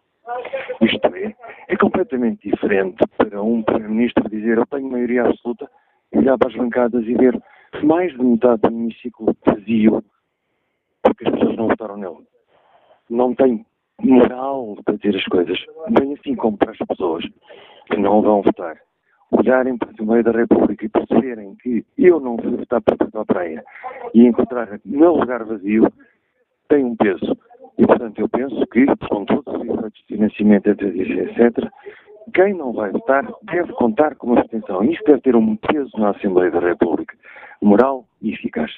Isto 0.80 1.14
é, 1.14 1.34
é 1.68 1.76
completamente 1.76 2.48
diferente 2.48 2.96
para 3.16 3.42
um 3.42 3.62
Primeiro-Ministro 3.62 4.28
dizer 4.28 4.58
eu 4.58 4.66
tenho 4.66 4.90
maioria 4.90 5.24
absoluta 5.24 5.68
e 6.12 6.18
olhar 6.18 6.38
para 6.38 6.48
as 6.48 6.56
bancadas 6.56 7.04
e 7.06 7.14
ver 7.14 7.40
mais 7.82 8.12
de 8.12 8.22
metade 8.22 8.62
do 8.62 8.68
hemiciclo 8.68 9.36
vazio 9.44 10.02
porque 11.02 11.26
as 11.26 11.32
pessoas 11.32 11.56
não 11.56 11.68
votaram 11.68 11.96
nele. 11.96 12.26
Não 13.08 13.34
tem 13.34 13.64
moral 14.00 14.76
para 14.84 14.96
dizer 14.96 15.16
as 15.16 15.24
coisas, 15.24 15.58
bem 15.90 16.14
assim 16.14 16.34
como 16.34 16.56
para 16.56 16.72
as 16.72 16.78
pessoas 16.78 17.24
que 17.90 17.96
não 17.96 18.22
vão 18.22 18.42
votar. 18.42 18.76
Olharem 19.30 19.76
para 19.76 19.90
o 20.00 20.06
meio 20.06 20.24
da 20.24 20.32
República 20.32 20.84
e 20.84 20.88
perceberem 20.88 21.54
que 21.62 21.84
eu 21.96 22.18
não 22.20 22.36
vou 22.36 22.56
votar 22.56 22.80
para 22.82 22.96
a 23.20 23.24
praia 23.24 23.64
e 24.12 24.26
encontrar 24.26 24.80
meu 24.84 25.14
lugar 25.14 25.44
vazio 25.44 25.90
tem 26.68 26.84
um 26.84 26.96
peso. 26.96 27.36
E, 27.78 27.86
portanto, 27.86 28.18
eu 28.20 28.28
penso 28.28 28.66
que, 28.66 28.86
com 29.08 29.24
todos 29.24 29.54
os 29.54 29.62
efeitos 29.62 30.00
de 30.00 30.14
financiamento, 30.14 30.68
etc., 30.68 31.70
quem 32.34 32.54
não 32.54 32.72
vai 32.72 32.90
votar 32.90 33.26
deve 33.42 33.72
contar 33.72 34.14
com 34.16 34.28
uma 34.28 34.40
abstenção. 34.40 34.84
Isto 34.84 35.04
deve 35.04 35.20
ter 35.20 35.36
um 35.36 35.56
peso 35.56 35.90
na 35.98 36.10
Assembleia 36.10 36.50
da 36.50 36.60
República, 36.60 37.14
moral 37.60 38.06
e 38.22 38.32
eficaz. 38.32 38.70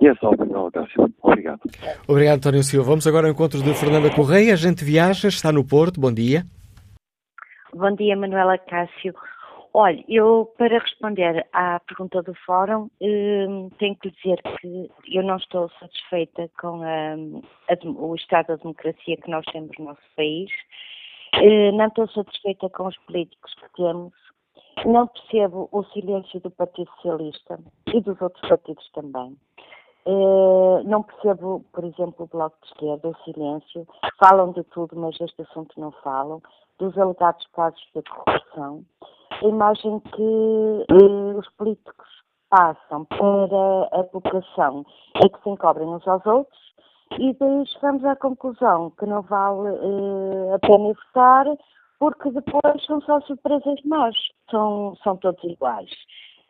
E 0.00 0.08
é 0.08 0.14
só, 0.14 0.30
Manuel 0.36 0.70
Cássio. 0.72 1.12
Obrigado. 1.22 1.60
Obrigado, 2.08 2.38
António 2.38 2.62
Silva. 2.62 2.88
Vamos 2.88 3.06
agora 3.06 3.26
ao 3.26 3.32
encontro 3.32 3.62
de 3.62 3.74
Fernanda 3.74 4.14
Correia. 4.14 4.54
A 4.54 4.56
gente 4.56 4.84
viaja, 4.84 5.28
está 5.28 5.52
no 5.52 5.64
Porto. 5.64 6.00
Bom 6.00 6.12
dia. 6.12 6.44
Bom 7.74 7.94
dia, 7.94 8.16
Manuela 8.16 8.56
Cássio. 8.58 9.14
Olha, 9.72 10.04
eu 10.08 10.52
para 10.58 10.78
responder 10.78 11.46
à 11.52 11.78
pergunta 11.80 12.20
do 12.22 12.34
Fórum, 12.44 12.90
hum, 13.00 13.70
tenho 13.78 13.94
que 13.96 14.10
dizer 14.10 14.42
que 14.60 14.90
eu 15.06 15.22
não 15.22 15.36
estou 15.36 15.70
satisfeita 15.78 16.50
com 16.60 16.82
a, 16.82 17.14
a, 17.72 17.88
o 17.88 18.14
estado 18.16 18.48
da 18.48 18.56
democracia 18.56 19.16
que 19.16 19.30
nós 19.30 19.44
temos 19.46 19.70
no 19.78 19.84
nosso 19.86 20.02
país. 20.16 20.50
Uh, 21.36 21.70
não 21.72 21.86
estou 21.86 22.08
satisfeita 22.08 22.68
com 22.70 22.88
os 22.88 22.98
políticos 22.98 23.54
que 23.54 23.72
temos, 23.74 24.12
não 24.84 25.06
percebo 25.06 25.68
o 25.70 25.84
silêncio 25.84 26.40
do 26.40 26.50
Partido 26.50 26.90
Socialista 26.96 27.60
e 27.94 28.00
dos 28.00 28.20
outros 28.20 28.48
partidos 28.48 28.90
também. 28.92 29.36
Uh, 30.04 30.82
não 30.84 31.04
percebo, 31.04 31.64
por 31.72 31.84
exemplo, 31.84 32.24
o 32.24 32.26
Bloco 32.26 32.56
de 32.62 32.68
Esquerda, 32.68 33.08
o 33.08 33.16
silêncio. 33.22 33.86
Falam 34.18 34.50
de 34.50 34.64
tudo, 34.64 34.96
mas 34.96 35.20
este 35.20 35.42
assunto 35.42 35.78
não 35.78 35.92
falam. 35.92 36.42
Dos 36.78 36.98
alegados 36.98 37.46
casos 37.52 37.80
de 37.94 38.02
corrupção. 38.02 38.84
A 39.42 39.46
imagem 39.46 40.00
que 40.00 40.22
uh, 40.22 41.38
os 41.38 41.48
políticos 41.50 42.08
passam 42.50 43.04
para 43.06 44.00
a 44.00 44.04
população 44.04 44.84
é 45.16 45.28
que 45.28 45.42
se 45.42 45.48
encobrem 45.48 45.88
uns 45.88 46.06
aos 46.06 46.24
outros 46.26 46.60
e 47.18 47.32
daí 47.34 47.66
chegamos 47.68 48.04
à 48.04 48.14
conclusão 48.16 48.90
que 48.98 49.06
não 49.06 49.22
vale 49.22 49.70
uh, 49.70 50.54
a 50.54 50.58
pena 50.58 50.92
votar 50.92 51.46
porque 51.98 52.30
depois 52.30 52.84
são 52.86 53.00
só 53.02 53.20
surpresas 53.22 53.80
más, 53.84 54.16
são, 54.50 54.96
são 55.02 55.16
todos 55.16 55.42
iguais. 55.44 55.90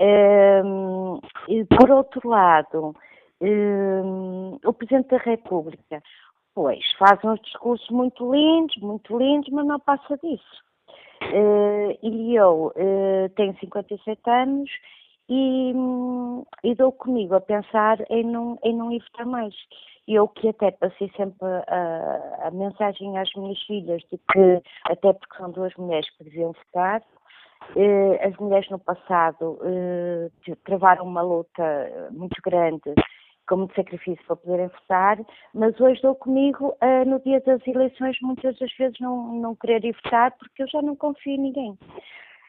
Um, 0.01 1.21
e 1.49 1.65
por 1.65 1.91
outro 1.91 2.29
lado, 2.29 2.95
um, 3.41 4.59
o 4.65 4.73
Presidente 4.73 5.11
da 5.11 5.19
República, 5.19 6.03
pois, 6.55 6.81
faz 6.99 7.23
uns 7.25 7.41
discursos 7.41 7.89
muito 7.91 8.33
lindos, 8.33 8.77
muito 8.79 9.19
lindos, 9.19 9.51
mas 9.51 9.67
não 9.67 9.81
passa 9.81 10.17
disso. 10.19 10.70
Uh, 11.23 11.99
e 12.03 12.35
eu 12.35 12.73
uh, 12.75 13.29
tenho 13.37 13.57
57 13.61 14.19
anos 14.29 14.71
e, 15.29 15.73
um, 15.75 16.45
e 16.65 16.75
dou 16.75 16.91
comigo 16.91 17.35
a 17.35 17.41
pensar 17.41 17.99
em 18.11 18.25
não, 18.25 18.59
em 18.65 18.75
não 18.75 18.91
ir 18.91 19.03
votar 19.03 19.27
mais. 19.27 19.55
Eu 20.09 20.27
que 20.27 20.49
até 20.49 20.73
passei 20.73 21.09
sempre 21.17 21.47
a, 21.69 22.49
a, 22.49 22.51
mensagem 22.51 23.17
às 23.17 23.33
minhas 23.35 23.61
filhas 23.63 24.03
de 24.11 24.19
que, 24.19 24.63
até 24.91 25.13
porque 25.13 25.37
são 25.37 25.51
duas 25.53 25.73
mulheres 25.77 26.11
que 26.17 26.25
deviam 26.25 26.53
votar, 26.53 27.01
eh, 27.77 28.27
as 28.27 28.37
mulheres 28.39 28.69
no 28.71 28.79
passado 28.81 29.61
travaram 30.65 31.05
uma 31.05 31.23
luta 31.23 32.09
muito 32.11 32.41
grande, 32.43 32.93
com 33.51 33.57
muito 33.57 33.75
sacrifício 33.75 34.25
para 34.27 34.37
poderem 34.37 34.69
votar, 34.69 35.19
mas 35.53 35.79
hoje 35.81 36.01
dou 36.01 36.15
comigo 36.15 36.73
eh, 36.81 37.05
no 37.05 37.19
dia 37.19 37.41
das 37.41 37.61
eleições 37.67 38.17
muitas 38.23 38.57
das 38.61 38.73
vezes 38.77 38.97
não, 39.01 39.35
não 39.35 39.57
querer 39.57 39.85
ir 39.85 39.97
votar 40.05 40.31
porque 40.39 40.63
eu 40.63 40.69
já 40.69 40.81
não 40.81 40.95
confio 40.95 41.35
em 41.35 41.39
ninguém. 41.39 41.77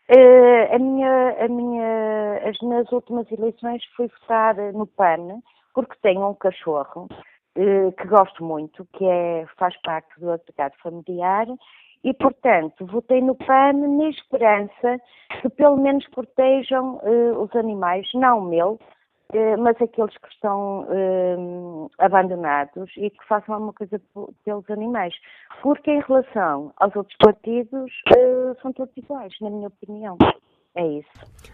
Uh, 0.10 0.76
a 0.76 0.78
minha, 0.78 1.46
a 1.46 1.48
minha, 1.48 2.50
as 2.50 2.60
minhas 2.62 2.92
últimas 2.92 3.32
eleições 3.32 3.84
fui 3.96 4.08
votar 4.20 4.56
no 4.74 4.86
PAN, 4.86 5.42
porque 5.74 5.96
tenho 6.04 6.28
um 6.30 6.36
cachorro 6.36 7.08
eh, 7.56 7.92
que 7.98 8.08
gosto 8.08 8.44
muito, 8.44 8.86
que 8.94 9.06
é, 9.06 9.46
faz 9.58 9.76
parte 9.82 10.08
do 10.20 10.32
agregado 10.32 10.76
familiar, 10.84 11.48
e, 12.04 12.14
portanto, 12.14 12.86
votei 12.86 13.22
no 13.22 13.36
PAN 13.36 13.74
na 13.74 14.10
esperança 14.10 15.00
que 15.42 15.50
pelo 15.50 15.78
menos 15.78 16.08
protejam 16.10 16.96
uh, 16.98 17.42
os 17.42 17.56
animais, 17.56 18.08
não 18.14 18.40
o 18.40 18.46
meu, 18.46 18.72
uh, 18.74 18.80
mas 19.60 19.82
aqueles 19.82 20.18
que 20.18 20.28
estão 20.34 20.82
uh, 20.90 21.92
abandonados 22.00 22.90
e 22.98 23.10
que 23.10 23.28
façam 23.28 23.56
alguma 23.56 23.74
coisa 23.74 24.02
pelos 24.44 24.70
animais. 24.70 25.14
Porque, 25.62 25.92
em 25.92 26.02
relação 26.02 26.74
aos 26.78 26.96
outros 26.96 27.16
partidos, 27.18 27.92
são 28.62 28.74
todos 28.74 28.96
iguais, 28.98 29.34
na 29.42 29.50
minha 29.50 29.68
opinião. 29.68 30.18
É 30.76 30.88
isso. 30.88 31.10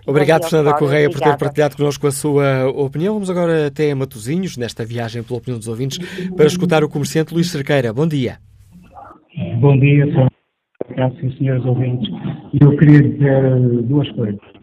Obrigado, 0.05 0.47
Fernanda 0.47 0.77
Correia, 0.77 1.09
por 1.09 1.19
ter 1.19 1.37
partilhado 1.37 1.75
connosco 1.75 2.05
a 2.05 2.11
sua 2.11 2.67
opinião. 2.69 3.15
Vamos 3.15 3.29
agora 3.29 3.67
até 3.67 3.93
Matosinhos, 3.95 4.57
nesta 4.57 4.85
viagem 4.85 5.23
pela 5.23 5.39
opinião 5.39 5.57
dos 5.57 5.67
ouvintes, 5.67 5.97
para 6.35 6.45
escutar 6.45 6.83
o 6.83 6.89
comerciante 6.89 7.33
Luís 7.33 7.51
Cerqueira. 7.51 7.91
Bom 7.91 8.07
dia. 8.07 8.37
Bom 9.59 9.77
dia, 9.79 10.05
e 10.95 11.37
senhores 11.37 11.65
ouvintes. 11.65 12.09
Eu 12.59 12.75
queria 12.77 13.01
dizer 13.01 13.59
duas 13.83 14.09
coisas. 14.11 14.56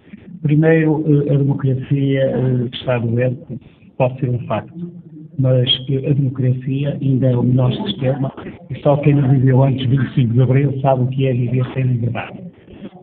Primeiro, 0.44 1.02
a 1.30 1.36
democracia 1.38 2.20
eh, 2.20 2.68
está 2.70 2.98
doente, 2.98 3.58
pode 3.96 4.20
ser 4.20 4.28
um 4.28 4.38
facto, 4.40 4.92
mas 5.38 5.66
a 5.88 6.12
democracia 6.12 6.98
ainda 7.00 7.30
é 7.30 7.34
o 7.34 7.42
melhor 7.42 7.72
sistema 7.72 8.30
e 8.68 8.78
só 8.80 8.98
quem 8.98 9.14
viveu 9.22 9.62
antes 9.62 9.88
de 9.88 9.96
25 9.96 10.34
de 10.34 10.42
Abril 10.42 10.80
sabe 10.82 11.04
o 11.04 11.06
que 11.06 11.26
é 11.26 11.32
viver 11.32 11.64
sem 11.72 11.84
liberdade. 11.84 12.38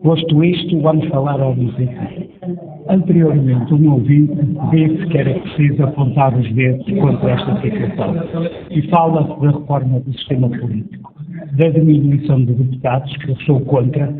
Posto 0.04 0.44
isto, 0.44 0.80
vamos 0.82 1.08
falar 1.08 1.40
ao 1.40 1.56
desemprego. 1.56 2.30
Anteriormente, 2.88 3.74
um 3.74 3.92
ouvinte 3.92 4.36
disse 4.70 5.06
que 5.08 5.18
era 5.18 5.40
preciso 5.40 5.82
apontar 5.82 6.38
os 6.38 6.48
dedos 6.52 6.86
contra 7.00 7.28
esta 7.28 7.60
situação 7.60 8.14
e 8.70 8.82
fala-se 8.82 9.40
da 9.40 9.50
reforma 9.50 9.98
do 9.98 10.12
sistema 10.12 10.48
político, 10.48 11.12
da 11.58 11.68
diminuição 11.70 12.44
de 12.44 12.54
deputados, 12.54 13.16
que 13.16 13.30
eu 13.30 13.36
sou 13.46 13.60
contra, 13.62 14.14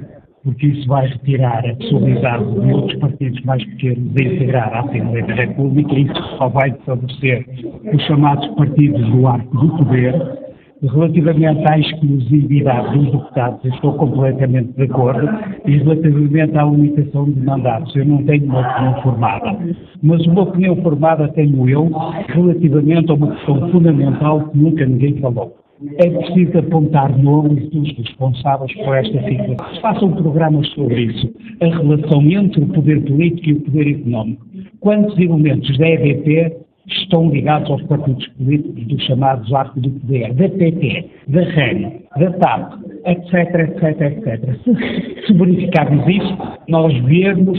porque 0.44 0.66
isso 0.66 0.88
vai 0.88 1.06
retirar 1.06 1.64
a 1.64 1.74
possibilidade 1.76 2.44
de 2.44 2.72
outros 2.72 2.98
partidos 2.98 3.40
mais 3.44 3.64
pequenos 3.64 4.12
de 4.14 4.24
integrar 4.24 4.74
a 4.74 4.80
Assembleia 4.80 5.26
da 5.26 5.34
República 5.34 5.94
e 5.94 6.02
isso 6.02 6.36
só 6.38 6.48
vai 6.48 6.72
favorecer 6.84 7.46
os 7.92 8.02
chamados 8.06 8.46
partidos 8.56 9.08
do 9.10 9.26
arco 9.26 9.56
do 9.56 9.76
poder, 9.76 10.42
Relativamente 10.82 11.64
à 11.70 11.78
exclusividade 11.78 12.98
dos 12.98 13.12
deputados, 13.12 13.64
estou 13.66 13.92
completamente 13.94 14.72
de 14.72 14.82
acordo. 14.82 15.28
E 15.64 15.78
relativamente 15.78 16.58
à 16.58 16.64
limitação 16.64 17.30
de 17.30 17.40
mandatos, 17.40 17.94
eu 17.94 18.04
não 18.04 18.24
tenho 18.24 18.46
uma 18.46 18.68
opinião 18.68 19.02
formada. 19.02 19.58
Mas 20.02 20.26
uma 20.26 20.42
opinião 20.42 20.74
formada 20.82 21.28
tenho 21.34 21.68
eu 21.68 21.88
relativamente 22.26 23.12
a 23.12 23.14
uma 23.14 23.28
questão 23.28 23.70
fundamental 23.70 24.48
que 24.48 24.58
nunca 24.58 24.84
ninguém 24.84 25.20
falou. 25.20 25.61
É 25.98 26.10
preciso 26.10 26.58
apontar 26.58 27.16
nomes 27.18 27.68
dos 27.70 27.96
responsáveis 27.96 28.72
por 28.76 28.96
esta 28.96 29.22
situação. 29.22 29.80
Façam 29.80 30.12
programas 30.12 30.68
sobre 30.70 31.02
isso. 31.02 31.32
A 31.60 31.66
relação 31.66 32.22
entre 32.22 32.62
o 32.62 32.66
poder 32.68 33.02
político 33.02 33.48
e 33.48 33.52
o 33.52 33.60
poder 33.62 33.88
económico. 33.88 34.46
Quantos 34.80 35.16
elementos 35.18 35.76
da 35.78 35.88
EDP 35.88 36.56
estão 36.86 37.30
ligados 37.30 37.70
aos 37.70 37.82
partidos 37.84 38.26
políticos 38.28 38.84
dos 38.86 39.04
chamados 39.04 39.52
arco 39.52 39.80
do 39.80 39.90
poder, 39.90 40.32
da 40.34 40.48
PT, 40.48 41.10
da 41.28 41.42
REN, 41.42 42.00
da 42.16 42.30
TAP, 42.32 42.72
etc, 43.06 43.54
etc, 43.54 44.00
etc. 44.00 44.58
Se, 44.64 45.26
se 45.26 45.32
verificarmos 45.32 46.06
isso, 46.08 46.38
nós 46.68 46.92
vemos 47.04 47.58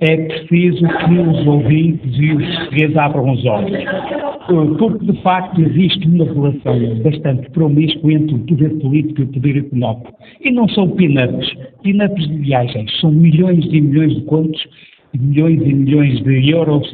é 0.00 0.16
preciso 0.16 0.86
que 0.86 1.18
os 1.18 1.46
ouvintes 1.46 2.18
e 2.18 2.32
os 2.32 2.56
portugueses 2.56 2.96
abram 2.96 3.30
os 3.32 3.44
olhos. 3.44 3.84
Porque, 4.78 5.12
de 5.12 5.22
facto, 5.22 5.60
existe 5.60 6.08
uma 6.08 6.24
relação 6.24 7.02
bastante 7.02 7.50
promíscua 7.50 8.12
entre 8.12 8.34
o 8.34 8.38
poder 8.40 8.70
político 8.78 9.20
e 9.20 9.24
o 9.24 9.28
poder 9.28 9.56
económico. 9.58 10.12
E 10.40 10.50
não 10.50 10.68
são 10.70 10.90
pinups, 10.90 11.54
pinups 11.82 12.28
de 12.28 12.36
viagens, 12.38 13.00
são 13.00 13.12
milhões 13.12 13.64
e 13.66 13.80
milhões 13.80 14.14
de 14.14 14.22
contos 14.22 14.66
milhões 15.18 15.60
e 15.62 15.74
milhões 15.74 16.22
de 16.22 16.50
euros 16.50 16.88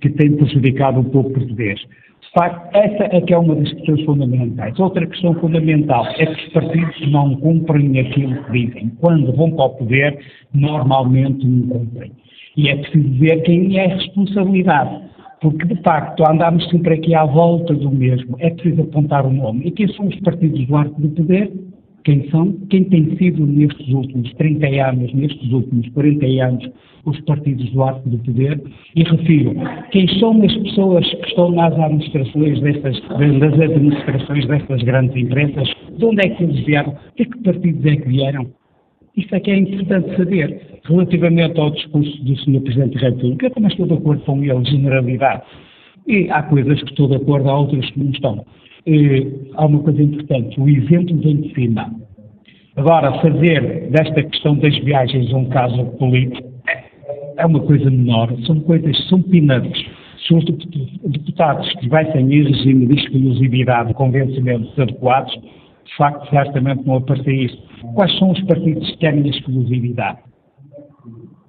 que 0.00 0.10
têm 0.10 0.36
prejudicado 0.36 1.00
o 1.00 1.04
povo 1.04 1.30
português. 1.30 1.80
De 1.80 2.30
facto, 2.32 2.76
essa 2.76 3.16
é 3.16 3.20
que 3.20 3.32
é 3.32 3.38
uma 3.38 3.54
das 3.54 3.72
questões 3.72 4.04
fundamentais. 4.04 4.78
Outra 4.78 5.06
questão 5.06 5.34
fundamental 5.34 6.06
é 6.18 6.26
que 6.26 6.46
os 6.46 6.52
partidos 6.52 7.10
não 7.10 7.34
cumprem 7.36 7.98
aquilo 7.98 8.42
que 8.44 8.52
dizem. 8.52 8.92
Quando 9.00 9.32
vão 9.32 9.50
para 9.52 9.64
o 9.64 9.70
poder, 9.70 10.18
normalmente 10.52 11.46
não 11.46 11.68
cumprem. 11.68 12.12
E 12.56 12.68
é 12.68 12.76
preciso 12.76 13.10
ver 13.18 13.42
quem 13.42 13.78
é 13.78 13.84
a 13.86 13.94
responsabilidade. 13.96 15.06
Porque, 15.40 15.66
de 15.66 15.80
facto, 15.82 16.24
andamos 16.26 16.68
sempre 16.70 16.94
aqui 16.94 17.14
à 17.14 17.24
volta 17.24 17.74
do 17.74 17.90
mesmo. 17.90 18.36
É 18.38 18.50
preciso 18.50 18.82
apontar 18.82 19.26
o 19.26 19.32
nome. 19.32 19.66
E 19.66 19.70
quem 19.70 19.88
são 19.88 20.06
os 20.06 20.18
partidos 20.20 20.66
do 20.66 20.76
arco 20.76 21.00
do 21.00 21.08
poder? 21.10 21.52
Quem 22.04 22.30
são? 22.30 22.52
Quem 22.70 22.84
tem 22.84 23.16
sido 23.16 23.44
nestes 23.44 23.88
últimos 23.88 24.32
30 24.34 24.66
anos, 24.88 25.12
nestes 25.12 25.52
últimos 25.52 25.88
40 25.88 26.26
anos, 26.40 26.70
os 27.04 27.20
partidos 27.22 27.68
do 27.70 27.82
arco 27.82 28.08
do 28.08 28.18
poder? 28.18 28.62
E 28.94 29.02
refiro, 29.02 29.54
quem 29.90 30.08
são 30.20 30.40
as 30.42 30.54
pessoas 30.54 31.04
que 31.04 31.26
estão 31.26 31.50
nas 31.50 31.74
administrações 31.78 32.60
destas, 32.60 33.00
das 33.00 33.60
administrações 33.60 34.46
destas 34.46 34.82
grandes 34.84 35.16
empresas? 35.16 35.68
De 35.98 36.04
onde 36.04 36.26
é 36.26 36.30
que 36.30 36.44
eles 36.44 36.64
vieram? 36.64 36.96
De 37.16 37.24
que 37.24 37.42
partidos 37.42 37.84
é 37.84 37.96
que 37.96 38.08
vieram? 38.08 38.46
Isto 39.16 39.34
é 39.34 39.40
que 39.40 39.50
é 39.50 39.56
importante 39.56 40.16
saber. 40.16 40.80
Relativamente 40.84 41.58
ao 41.58 41.70
discurso 41.70 42.24
do 42.24 42.36
Sr. 42.38 42.60
Presidente 42.60 42.94
da 42.94 43.08
República, 43.08 43.50
também 43.50 43.70
estou 43.70 43.86
de 43.86 43.94
acordo 43.94 44.22
com 44.22 44.42
ele, 44.42 44.64
generalidade. 44.64 45.42
E 46.06 46.30
há 46.30 46.42
coisas 46.42 46.80
que 46.82 46.90
estou 46.90 47.08
de 47.08 47.16
acordo, 47.16 47.48
há 47.48 47.58
outras 47.58 47.90
que 47.90 47.98
não 47.98 48.10
estão 48.10 48.44
eh, 48.86 49.26
há 49.54 49.66
uma 49.66 49.80
coisa 49.80 50.00
importante, 50.00 50.60
o 50.60 50.68
exemplo 50.68 51.18
vem 51.18 51.40
de 51.40 51.54
cima. 51.54 51.92
Agora, 52.76 53.20
fazer 53.20 53.90
desta 53.90 54.22
questão 54.22 54.56
das 54.58 54.78
viagens 54.78 55.32
um 55.32 55.46
caso 55.46 55.84
político 55.98 56.48
é 57.36 57.44
uma 57.44 57.60
coisa 57.60 57.90
menor, 57.90 58.32
são 58.46 58.60
coisas, 58.60 58.96
são 59.08 59.20
peanuts. 59.22 59.84
Se 60.26 60.34
os 60.34 60.44
deputados 60.44 61.68
tivessem 61.80 62.32
em 62.32 62.44
regime 62.44 62.86
de 62.86 63.00
exclusividade 63.00 63.92
com 63.94 64.10
vencimentos 64.10 64.78
adequados, 64.78 65.36
de 65.86 65.96
facto, 65.96 66.28
certamente 66.30 66.86
não 66.86 66.96
aparecia 66.96 67.44
isso. 67.44 67.62
Quais 67.94 68.18
são 68.18 68.32
os 68.32 68.42
partidos 68.42 68.90
que 68.90 68.98
querem 68.98 69.26
exclusividade? 69.28 70.18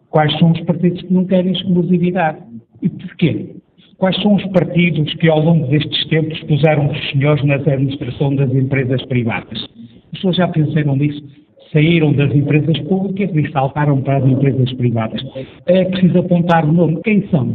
Quais 0.10 0.38
são 0.40 0.52
os 0.52 0.62
partidos 0.62 1.02
que 1.02 1.14
não 1.14 1.26
querem 1.26 1.52
exclusividade? 1.52 2.40
E 2.82 2.90
porquê? 2.90 3.56
Quais 3.98 4.16
são 4.22 4.36
os 4.36 4.46
partidos 4.48 5.14
que 5.16 5.28
ao 5.28 5.40
longo 5.40 5.68
destes 5.68 6.06
tempos 6.08 6.40
puseram 6.44 6.90
os 6.92 7.10
senhores 7.10 7.44
na 7.44 7.56
administração 7.56 8.36
das 8.36 8.54
empresas 8.54 9.04
privadas? 9.08 9.64
As 9.64 10.12
pessoas 10.12 10.36
já 10.36 10.48
pensaram 10.48 10.96
nisso? 10.96 11.24
saíram 11.72 12.14
das 12.14 12.34
empresas 12.34 12.80
públicas 12.82 13.30
e 13.36 13.52
saltaram 13.52 14.02
para 14.02 14.18
as 14.18 14.26
empresas 14.26 14.72
privadas. 14.74 15.22
É 15.66 15.86
preciso 15.86 16.20
apontar 16.20 16.66
o 16.66 16.72
nome. 16.72 17.02
Quem 17.04 17.28
são? 17.28 17.48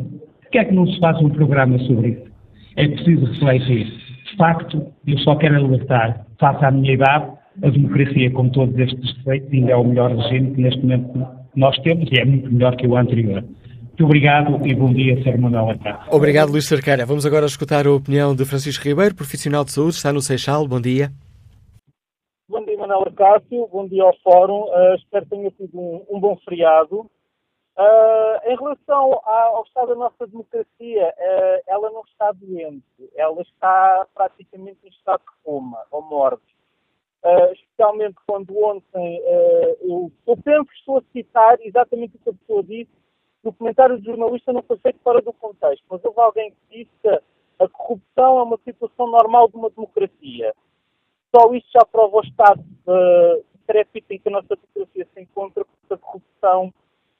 Por 0.42 0.50
que 0.50 0.58
é 0.58 0.64
que 0.64 0.74
não 0.74 0.86
se 0.86 0.98
faz 1.00 1.18
um 1.22 1.30
programa 1.30 1.78
sobre 1.80 2.10
isso? 2.10 2.32
É 2.76 2.88
preciso 2.88 3.26
refletir. 3.26 4.11
De 4.30 4.36
facto, 4.36 4.92
eu 5.06 5.18
só 5.18 5.36
quero 5.36 5.56
alertar, 5.56 6.26
face 6.38 6.64
à 6.64 6.70
minha 6.70 6.94
idade, 6.94 7.32
a 7.62 7.68
democracia 7.68 8.30
com 8.30 8.48
todos 8.48 8.78
estes 8.78 9.14
defeitos 9.16 9.52
ainda 9.52 9.72
é 9.72 9.76
o 9.76 9.84
melhor 9.84 10.14
regime 10.14 10.54
que 10.54 10.60
neste 10.62 10.80
momento 10.80 11.26
nós 11.54 11.76
temos 11.80 12.08
e 12.10 12.18
é 12.18 12.24
muito 12.24 12.50
melhor 12.50 12.76
que 12.76 12.86
o 12.86 12.96
anterior. 12.96 13.44
Muito 13.92 14.04
obrigado 14.04 14.66
e 14.66 14.74
bom 14.74 14.92
dia, 14.92 15.22
Sr. 15.22 15.38
Manuel 15.38 15.70
Acá. 15.70 16.06
Obrigado, 16.10 16.50
Luís 16.50 16.66
Cerqueira. 16.66 17.04
Vamos 17.04 17.26
agora 17.26 17.44
escutar 17.44 17.86
a 17.86 17.92
opinião 17.92 18.34
de 18.34 18.44
Francisco 18.46 18.84
Ribeiro, 18.84 19.14
profissional 19.14 19.64
de 19.64 19.72
saúde, 19.72 19.96
está 19.96 20.12
no 20.12 20.22
Seixal. 20.22 20.66
Bom 20.66 20.80
dia. 20.80 21.10
Bom 22.48 22.64
dia, 22.64 22.76
Manuel 22.78 23.02
Acácio. 23.06 23.68
Bom 23.70 23.86
dia 23.86 24.02
ao 24.02 24.14
Fórum. 24.24 24.62
Uh, 24.62 24.94
espero 24.96 25.24
que 25.24 25.30
tenha 25.30 25.50
sido 25.58 25.78
um, 25.78 26.04
um 26.10 26.20
bom 26.20 26.36
feriado. 26.44 27.06
Uh, 27.74 28.50
em 28.50 28.56
relação 28.56 29.20
ao 29.24 29.62
estado 29.64 29.88
da 29.88 29.94
nossa 29.94 30.26
democracia, 30.26 31.14
uh, 31.16 31.62
ela 31.66 31.90
não 31.90 32.02
está 32.02 32.32
doente. 32.32 33.10
Ela 33.14 33.40
está 33.42 34.06
praticamente 34.14 34.78
em 34.84 34.88
estado 34.88 35.20
de 35.20 35.42
coma 35.42 35.82
ou 35.90 36.02
morte. 36.02 36.54
especialmente 37.52 38.16
quando 38.26 38.56
ontem 38.58 39.18
eu, 39.80 40.10
eu 40.26 40.36
penso 40.38 40.66
que 40.66 40.76
estou 40.76 40.98
a 40.98 41.02
citar 41.12 41.56
exatamente 41.60 42.16
o 42.16 42.18
que 42.18 42.30
a 42.30 42.34
pessoa 42.34 42.62
disse 42.64 43.02
o 43.42 43.52
comentário 43.52 43.98
do 43.98 44.04
jornalista 44.04 44.52
não 44.52 44.62
foi 44.62 44.78
feito 44.78 45.00
fora 45.02 45.20
do 45.20 45.32
contexto, 45.32 45.84
mas 45.90 46.04
houve 46.04 46.20
alguém 46.20 46.50
que 46.50 46.78
disse 46.78 46.90
que 47.02 47.08
a 47.08 47.68
corrupção 47.68 48.38
é 48.38 48.42
uma 48.42 48.58
situação 48.64 49.08
normal 49.08 49.48
de 49.48 49.56
uma 49.56 49.70
democracia. 49.70 50.54
Só 51.34 51.52
isso 51.54 51.66
já 51.72 51.84
prova 51.84 52.18
o 52.18 52.20
estado 52.20 52.62
de 52.62 53.42
trépito 53.66 54.12
em 54.12 54.18
que 54.18 54.28
a 54.28 54.32
nossa 54.32 54.56
democracia 54.56 55.08
se 55.12 55.20
encontra, 55.20 55.64
porque 55.64 55.94
a 55.94 55.98
corrupção 55.98 56.72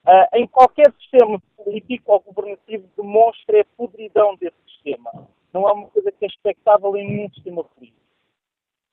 uh, 0.07 0.37
em 0.37 0.47
qualquer 0.47 0.93
sistema 1.01 1.41
político 1.57 2.13
ou 2.13 2.21
governativo 2.21 2.89
demonstra 2.97 3.61
a 3.61 3.65
podridão 3.77 4.37
desse 4.37 4.57
sistema. 4.67 5.11
Não 5.53 5.69
é 5.69 5.73
uma 5.73 5.89
coisa 5.89 6.11
que 6.11 6.25
é 6.25 6.29
expectável 6.29 6.97
em 6.97 7.07
nenhum 7.07 7.31
sistema 7.31 7.65
político. 7.65 8.01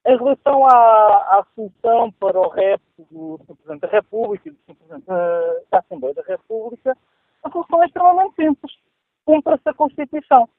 Em 0.06 0.18
relação 0.18 0.65
à, 0.65 1.40
à 1.40 1.45
solução 1.56 2.11
para 2.14 2.40
o 2.40 2.49
resto 2.49 3.07
do. 3.11 3.40
Presidente 3.45 3.81
da 3.81 3.88
República 3.88 4.49
e 4.49 4.52
do. 4.52 4.76
Presidente 4.76 5.06
da 5.06 5.80
Assembleia 5.80 6.15
da 6.15 6.23
República, 6.23 6.98
a 7.44 7.52
solução 7.52 7.84
é 7.84 7.86
extremamente 7.86 8.36
simples. 8.36 8.73
Cumpra-se 9.26 9.69
a 9.69 9.73
Constituição. 9.73 10.49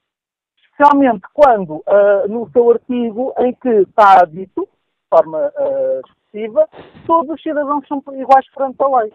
Especialmente 0.56 1.26
quando, 1.34 1.76
uh, 1.76 2.28
no 2.28 2.50
seu 2.52 2.70
artigo, 2.70 3.34
em 3.38 3.52
que 3.54 3.68
está 3.68 4.24
dito, 4.24 4.62
de 4.62 5.08
forma 5.08 5.38
uh, 5.38 6.00
excessiva, 6.30 6.68
todos 7.06 7.34
os 7.34 7.42
cidadãos 7.42 7.86
são 7.88 8.02
iguais 8.14 8.48
perante 8.54 8.82
a 8.82 8.98
lei. 8.98 9.12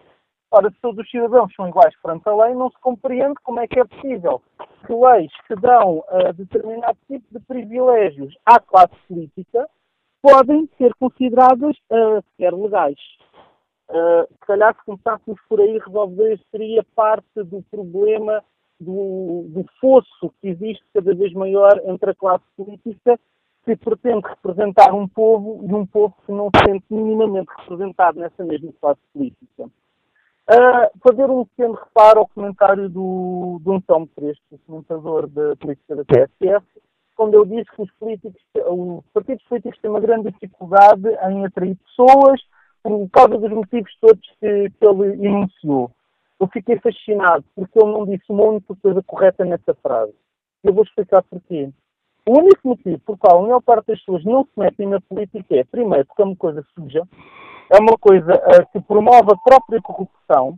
Ora, 0.58 0.72
se 0.72 0.80
todos 0.80 1.04
os 1.04 1.12
cidadãos 1.12 1.54
são 1.54 1.68
iguais 1.68 1.94
perante 2.02 2.30
a 2.30 2.34
lei, 2.34 2.56
não 2.56 2.70
se 2.70 2.80
compreende 2.80 3.36
como 3.44 3.60
é 3.60 3.68
que 3.68 3.78
é 3.78 3.84
possível 3.84 4.42
que 4.88 4.94
leis 4.94 5.30
que 5.50 5.56
dão 5.58 5.98
uh, 5.98 6.32
determinado 6.34 6.98
tipo 7.08 7.26
de 7.30 7.46
privilégios 7.46 8.34
à 8.46 8.58
classe 8.58 8.96
política 9.06 9.68
podem 10.22 10.70
ser 10.78 10.94
consideradas 10.96 11.76
uh, 11.92 12.24
sequer 12.30 12.54
legais. 12.54 12.96
Uh, 13.90 14.26
se 14.32 14.48
calhar, 14.48 14.74
se 14.76 14.86
começássemos 14.86 15.38
por 15.50 15.60
aí, 15.60 15.78
resolver 15.78 16.40
seria 16.50 16.86
parte 16.96 17.44
do 17.44 17.62
problema 17.70 18.42
do, 18.80 19.48
do 19.50 19.66
fosso 19.82 20.34
que 20.40 20.48
existe 20.48 20.86
cada 20.94 21.14
vez 21.14 21.34
maior 21.34 21.82
entre 21.84 22.12
a 22.12 22.16
classe 22.16 22.46
política 22.56 23.20
que 23.66 23.76
pretende 23.76 24.26
representar 24.26 24.94
um 24.94 25.06
povo 25.06 25.66
e 25.70 25.74
um 25.74 25.86
povo 25.86 26.16
que 26.26 26.32
não 26.32 26.50
se 26.56 26.64
sente 26.66 26.86
minimamente 26.90 27.52
representado 27.58 28.22
nessa 28.22 28.42
mesma 28.46 28.72
classe 28.80 29.02
política. 29.12 29.70
Uh, 30.48 31.00
fazer 31.00 31.28
um 31.28 31.44
pequeno 31.46 31.74
reparo 31.74 32.20
ao 32.20 32.28
comentário 32.28 32.88
do, 32.88 33.60
do 33.62 33.74
António 33.74 34.08
Crespo, 34.16 34.60
comentador 34.68 35.28
da 35.28 35.56
política 35.56 35.96
da 35.96 36.04
TSF, 36.04 36.66
quando 37.16 37.34
eu 37.34 37.46
disse 37.46 37.72
que 37.76 37.82
os 37.82 37.92
políticos, 37.94 38.42
os 38.68 39.04
partidos 39.12 39.44
políticos 39.46 39.80
têm 39.82 39.90
uma 39.90 40.00
grande 40.00 40.30
dificuldade 40.32 41.08
em 41.30 41.46
atrair 41.46 41.76
pessoas, 41.78 42.40
por 42.84 43.10
causa 43.10 43.40
dos 43.40 43.50
motivos 43.50 43.92
todos 44.00 44.22
que, 44.40 44.70
que 44.70 44.86
ele 44.86 45.26
enunciou. 45.26 45.90
Eu 46.40 46.48
fiquei 46.48 46.78
fascinado 46.78 47.44
porque 47.56 47.80
ele 47.80 47.92
não 47.92 48.06
disse 48.06 48.26
uma 48.30 48.44
única 48.44 48.76
coisa 48.76 49.02
correta 49.02 49.44
nessa 49.44 49.74
frase. 49.82 50.14
Eu 50.64 50.74
vou 50.74 50.84
explicar 50.84 51.24
porquê. 51.24 51.72
O 52.28 52.40
único 52.40 52.68
motivo 52.68 53.00
por 53.00 53.18
qual 53.18 53.40
a 53.40 53.42
maior 53.42 53.62
parte 53.62 53.88
das 53.88 54.00
pessoas 54.00 54.24
não 54.24 54.44
se 54.44 54.52
metem 54.58 54.88
na 54.88 55.02
política 55.02 55.56
é, 55.56 55.64
primeiro, 55.64 56.06
porque 56.06 56.22
é 56.22 56.26
uma 56.26 56.36
coisa 56.36 56.64
suja, 56.76 57.02
é 57.70 57.80
uma 57.80 57.98
coisa 57.98 58.34
uh, 58.34 58.72
que 58.72 58.82
promove 58.82 59.32
a 59.32 59.38
própria 59.38 59.82
corrupção 59.82 60.58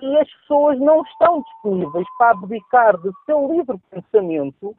e 0.00 0.16
as 0.18 0.30
pessoas 0.40 0.78
não 0.80 1.02
estão 1.02 1.42
disponíveis 1.42 2.06
para 2.18 2.32
abdicar 2.32 2.96
do 2.98 3.12
seu 3.24 3.50
livre 3.52 3.78
pensamento 3.90 4.76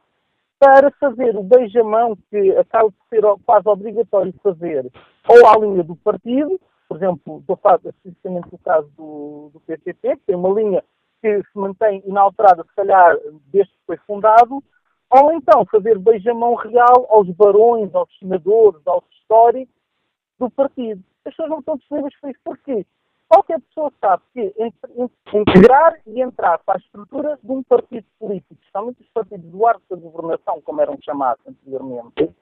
para 0.58 0.90
fazer 0.92 1.36
o 1.36 1.42
beijamão 1.42 2.16
que 2.30 2.56
acaba 2.56 2.90
de 2.90 2.96
ser 3.08 3.22
quase 3.44 3.68
obrigatório 3.68 4.32
fazer 4.42 4.90
ou 5.28 5.46
à 5.48 5.58
linha 5.58 5.82
do 5.82 5.96
partido, 5.96 6.60
por 6.88 6.96
exemplo, 6.96 7.38
estou 7.40 7.54
a 7.54 7.56
falar 7.56 7.76
especificamente 7.76 8.48
do 8.48 8.58
caso 8.58 8.88
do, 8.96 9.50
do 9.52 9.60
PCP, 9.60 10.16
que 10.16 10.26
tem 10.26 10.36
uma 10.36 10.48
linha 10.50 10.82
que 11.20 11.42
se 11.42 11.58
mantém 11.58 12.02
inalterada, 12.06 12.62
se 12.62 12.74
calhar, 12.74 13.16
desde 13.52 13.72
que 13.72 13.86
foi 13.86 13.96
fundado, 13.98 14.62
ou 15.10 15.32
então 15.32 15.64
fazer 15.66 15.98
beijamão 15.98 16.54
real 16.54 17.06
aos 17.10 17.28
barões, 17.30 17.94
aos 17.94 18.08
senadores, 18.18 18.80
aos 18.86 19.04
históricos 19.10 19.74
do 20.38 20.50
partido. 20.50 21.02
As 21.26 21.34
pessoas 21.34 21.50
não 21.50 21.58
estão 21.58 21.76
disponíveis 21.76 22.14
para 22.20 22.30
isso. 22.30 22.40
Porquê? 22.44 22.86
Qualquer 23.28 23.60
pessoa 23.60 23.92
sabe 24.00 24.22
que 24.32 24.54
integrar 25.34 26.00
e 26.06 26.22
entrar 26.22 26.58
para 26.60 26.76
a 26.76 26.78
estrutura 26.78 27.36
de 27.42 27.50
um 27.50 27.60
partido 27.64 28.06
político, 28.20 28.54
especialmente 28.54 29.02
os 29.02 29.08
partidos 29.08 29.50
do 29.50 29.66
arco 29.66 29.82
da 29.90 29.96
governação, 29.96 30.60
como 30.62 30.80
eram 30.80 30.96
chamados 31.02 31.44
anteriormente, 31.44 32.32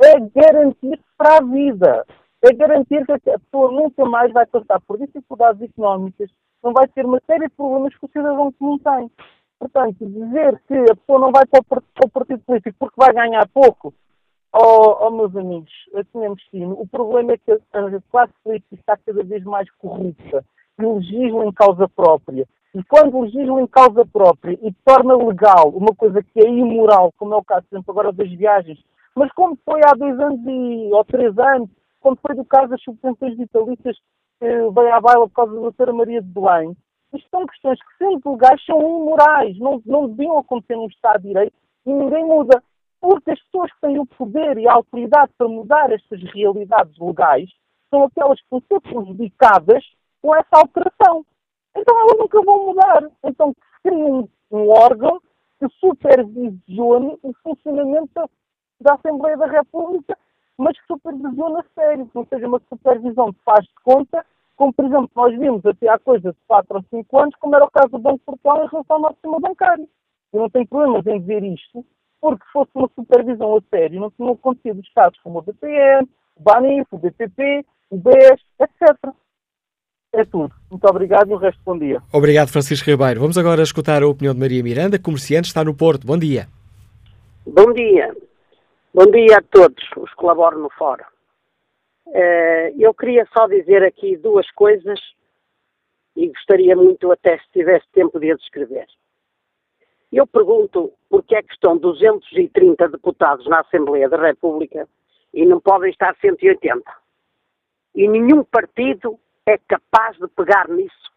é 0.00 0.20
garantir 0.32 1.00
para 1.16 1.38
a 1.38 1.40
vida. 1.40 2.06
É 2.40 2.52
garantir 2.54 3.04
que 3.04 3.30
a 3.30 3.38
pessoa 3.40 3.72
nunca 3.72 4.04
mais 4.04 4.32
vai 4.32 4.46
passar 4.46 4.80
por 4.82 4.96
dificuldades 4.96 5.60
económicas, 5.60 6.30
não 6.62 6.72
vai 6.72 6.86
ter 6.86 7.04
uma 7.04 7.20
série 7.26 7.48
de 7.48 7.54
problemas 7.56 7.96
que 7.96 8.06
o 8.06 8.08
cidadão 8.08 8.52
comum 8.52 8.78
tem. 8.78 9.10
Portanto, 9.58 10.06
dizer 10.06 10.62
que 10.68 10.74
a 10.74 10.94
pessoa 10.94 11.18
não 11.18 11.32
vai 11.32 11.44
para 11.46 11.82
o 12.04 12.08
partido 12.08 12.38
político 12.44 12.76
porque 12.78 12.94
vai 12.96 13.12
ganhar 13.12 13.48
pouco, 13.48 13.92
Oh, 14.52 15.06
oh, 15.06 15.10
meus 15.10 15.36
amigos, 15.36 15.70
tínhamos 16.10 16.42
sino. 16.50 16.72
O 16.80 16.86
problema 16.86 17.32
é 17.32 17.38
que 17.38 17.52
a 17.52 18.00
classe 18.10 18.32
política 18.42 18.74
está 18.74 18.96
cada 18.96 19.22
vez 19.22 19.44
mais 19.44 19.70
corrupta 19.72 20.44
e 20.78 20.84
legisla 20.84 21.44
em 21.44 21.52
causa 21.52 21.88
própria. 21.88 22.46
E 22.74 22.82
quando 22.84 23.20
legisla 23.20 23.60
em 23.60 23.66
causa 23.66 24.06
própria 24.06 24.58
e 24.62 24.72
torna 24.84 25.16
legal 25.16 25.68
uma 25.70 25.94
coisa 25.94 26.22
que 26.22 26.40
é 26.40 26.48
imoral, 26.48 27.12
como 27.18 27.34
é 27.34 27.36
o 27.36 27.44
caso, 27.44 27.66
por 27.68 27.76
exemplo, 27.76 27.92
agora 27.92 28.12
das 28.12 28.30
viagens, 28.30 28.78
mas 29.14 29.30
como 29.32 29.58
foi 29.64 29.80
há 29.84 29.94
dois 29.94 30.18
anos 30.18 30.40
e, 30.46 30.90
ou 30.92 31.04
três 31.04 31.36
anos, 31.38 31.68
quando 32.00 32.18
foi 32.20 32.34
do 32.34 32.44
caso 32.44 32.68
das 32.68 32.82
subvenções 32.82 33.36
vitalícias 33.36 33.96
que 34.38 34.46
veio 34.46 34.94
à 34.94 35.00
baila 35.00 35.28
por 35.28 35.34
causa 35.34 35.54
da 35.54 35.60
doutora 35.60 35.92
Maria 35.92 36.22
de 36.22 36.28
Belém, 36.28 36.76
isto 37.12 37.28
são 37.30 37.46
questões 37.46 37.78
que, 37.80 37.96
sendo 37.98 38.32
legais, 38.32 38.64
são 38.64 38.80
imorais, 38.80 39.58
não, 39.58 39.82
não 39.84 40.08
deviam 40.08 40.38
acontecer 40.38 40.76
num 40.76 40.86
Estado 40.86 41.22
de 41.22 41.28
Direito 41.28 41.54
e 41.86 41.92
ninguém 41.92 42.24
muda. 42.24 42.62
Porque 43.00 43.30
as 43.30 43.40
pessoas 43.44 43.72
que 43.72 43.80
têm 43.80 43.98
o 43.98 44.06
poder 44.06 44.58
e 44.58 44.68
a 44.68 44.74
autoridade 44.74 45.32
para 45.38 45.48
mudar 45.48 45.92
estas 45.92 46.20
realidades 46.32 46.96
legais 46.98 47.48
são 47.90 48.04
aquelas 48.04 48.40
que 48.40 48.46
vão 48.50 48.62
ser 48.68 48.80
prejudicadas 48.80 49.84
com 50.20 50.34
essa 50.34 50.48
alteração. 50.52 51.24
Então 51.76 51.98
elas 51.98 52.18
nunca 52.18 52.42
vão 52.42 52.66
mudar. 52.66 53.08
Então 53.24 53.54
cria 53.82 54.04
um, 54.04 54.28
um 54.50 54.68
órgão 54.68 55.20
que 55.58 55.68
supervisione 55.80 57.18
o 57.22 57.32
funcionamento 57.42 58.30
da, 58.80 58.94
Assembleia 58.94 59.36
da 59.36 59.46
República, 59.46 60.16
mas 60.56 60.78
que 60.78 60.86
supervisione 60.86 61.56
a 61.60 61.64
sério, 61.74 62.06
que 62.06 62.14
não 62.14 62.26
seja 62.26 62.46
uma 62.46 62.60
supervisão 62.68 63.32
que 63.32 63.42
faz 63.44 63.64
de 63.64 63.74
conta, 63.84 64.24
como 64.56 64.72
por 64.72 64.84
exemplo 64.84 65.10
nós 65.14 65.38
vimos 65.38 65.64
até 65.66 65.88
há 65.88 65.98
coisa 65.98 66.32
de 66.32 66.38
4 66.46 66.76
ou 66.76 66.84
5 66.90 67.18
anos, 67.18 67.36
como 67.36 67.54
era 67.54 67.64
o 67.64 67.70
caso 67.70 67.90
do 67.90 67.98
Banco 67.98 68.20
Portugal 68.24 68.64
em 68.64 68.68
relação 68.68 68.96
ao 68.96 69.02
nosso 69.02 69.14
sistema 69.14 69.40
bancário. 69.40 69.88
Eu 70.32 70.40
não 70.40 70.50
tenho 70.50 70.66
problemas 70.66 71.06
em 71.06 71.20
dizer 71.20 71.42
isto, 71.42 71.84
porque 72.20 72.44
se 72.44 72.52
fosse 72.52 72.70
uma 72.74 72.90
supervisão 72.94 73.56
a 73.56 73.60
sério, 73.70 74.00
não 74.00 74.10
tinham 74.10 74.32
acontecido 74.32 74.82
casos 74.94 75.18
como 75.22 75.38
o 75.38 75.42
BPM, 75.42 76.08
o 76.36 76.42
BANIF, 76.42 76.86
o 76.90 76.98
BPP, 76.98 77.64
o 77.90 77.96
BES, 77.96 78.40
etc. 78.60 79.12
É 80.12 80.24
tudo. 80.24 80.54
Muito 80.70 80.84
obrigado 80.86 81.30
e 81.30 81.34
o 81.34 81.36
resto 81.36 81.60
bom 81.64 81.78
dia. 81.78 82.02
Obrigado, 82.12 82.48
Francisco 82.48 82.90
Ribeiro. 82.90 83.20
Vamos 83.20 83.36
agora 83.36 83.62
escutar 83.62 84.02
a 84.02 84.08
opinião 84.08 84.34
de 84.34 84.40
Maria 84.40 84.62
Miranda, 84.62 84.98
comerciante, 84.98 85.48
está 85.48 85.62
no 85.62 85.74
Porto. 85.74 86.06
Bom 86.06 86.18
dia. 86.18 86.48
Bom 87.46 87.72
dia. 87.72 88.14
Bom 88.94 89.06
dia 89.06 89.36
a 89.38 89.42
todos 89.42 89.84
os 89.96 90.10
que 90.10 90.16
colaboram 90.16 90.58
no 90.58 90.70
fórum. 90.70 91.04
Uh, 92.06 92.72
eu 92.78 92.94
queria 92.94 93.26
só 93.36 93.46
dizer 93.46 93.82
aqui 93.84 94.16
duas 94.16 94.50
coisas 94.52 94.98
e 96.16 96.26
gostaria 96.28 96.74
muito 96.74 97.12
até 97.12 97.38
se 97.38 97.44
tivesse 97.52 97.86
tempo 97.92 98.18
de 98.18 98.32
as 98.32 98.40
escrever. 98.40 98.86
Eu 100.12 100.26
pergunto 100.26 100.92
por 101.08 101.22
que 101.22 101.34
é 101.34 101.42
que 101.42 101.52
estão 101.52 101.76
230 101.76 102.88
deputados 102.88 103.46
na 103.46 103.60
Assembleia 103.60 104.08
da 104.08 104.16
República 104.16 104.88
e 105.34 105.44
não 105.44 105.60
podem 105.60 105.90
estar 105.90 106.16
180. 106.20 106.82
E 107.94 108.08
nenhum 108.08 108.42
partido 108.44 109.18
é 109.46 109.58
capaz 109.58 110.16
de 110.16 110.28
pegar 110.28 110.68
nisso 110.68 111.12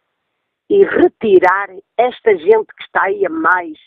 e 0.68 0.84
retirar 0.84 1.68
esta 1.96 2.36
gente 2.36 2.74
que 2.74 2.82
está 2.84 3.04
aí 3.04 3.24
a 3.26 3.30
mais 3.30 3.78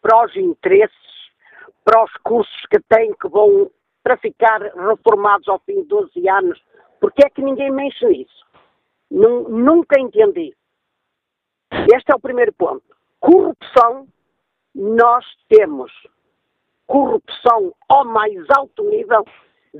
para 0.00 0.24
os 0.24 0.36
interesses, 0.36 0.96
para 1.84 2.04
os 2.04 2.12
cursos 2.22 2.66
que 2.70 2.80
têm 2.88 3.12
que 3.14 3.28
vão 3.28 3.70
para 4.02 4.16
ficar 4.16 4.60
reformados 4.60 5.48
ao 5.48 5.58
fim 5.60 5.82
de 5.82 5.88
12 5.88 6.28
anos. 6.28 6.62
Porque 7.00 7.24
é 7.24 7.30
que 7.30 7.42
ninguém 7.42 7.70
mexe 7.70 8.06
nisso? 8.06 8.46
Nunca 9.10 9.98
entendi. 9.98 10.54
Este 11.94 12.12
é 12.12 12.14
o 12.14 12.20
primeiro 12.20 12.52
ponto. 12.52 12.84
Corrupção, 13.18 14.06
nós 14.74 15.24
temos 15.48 15.92
corrupção 16.86 17.74
ao 17.88 18.04
mais 18.04 18.44
alto 18.56 18.82
nível 18.84 19.24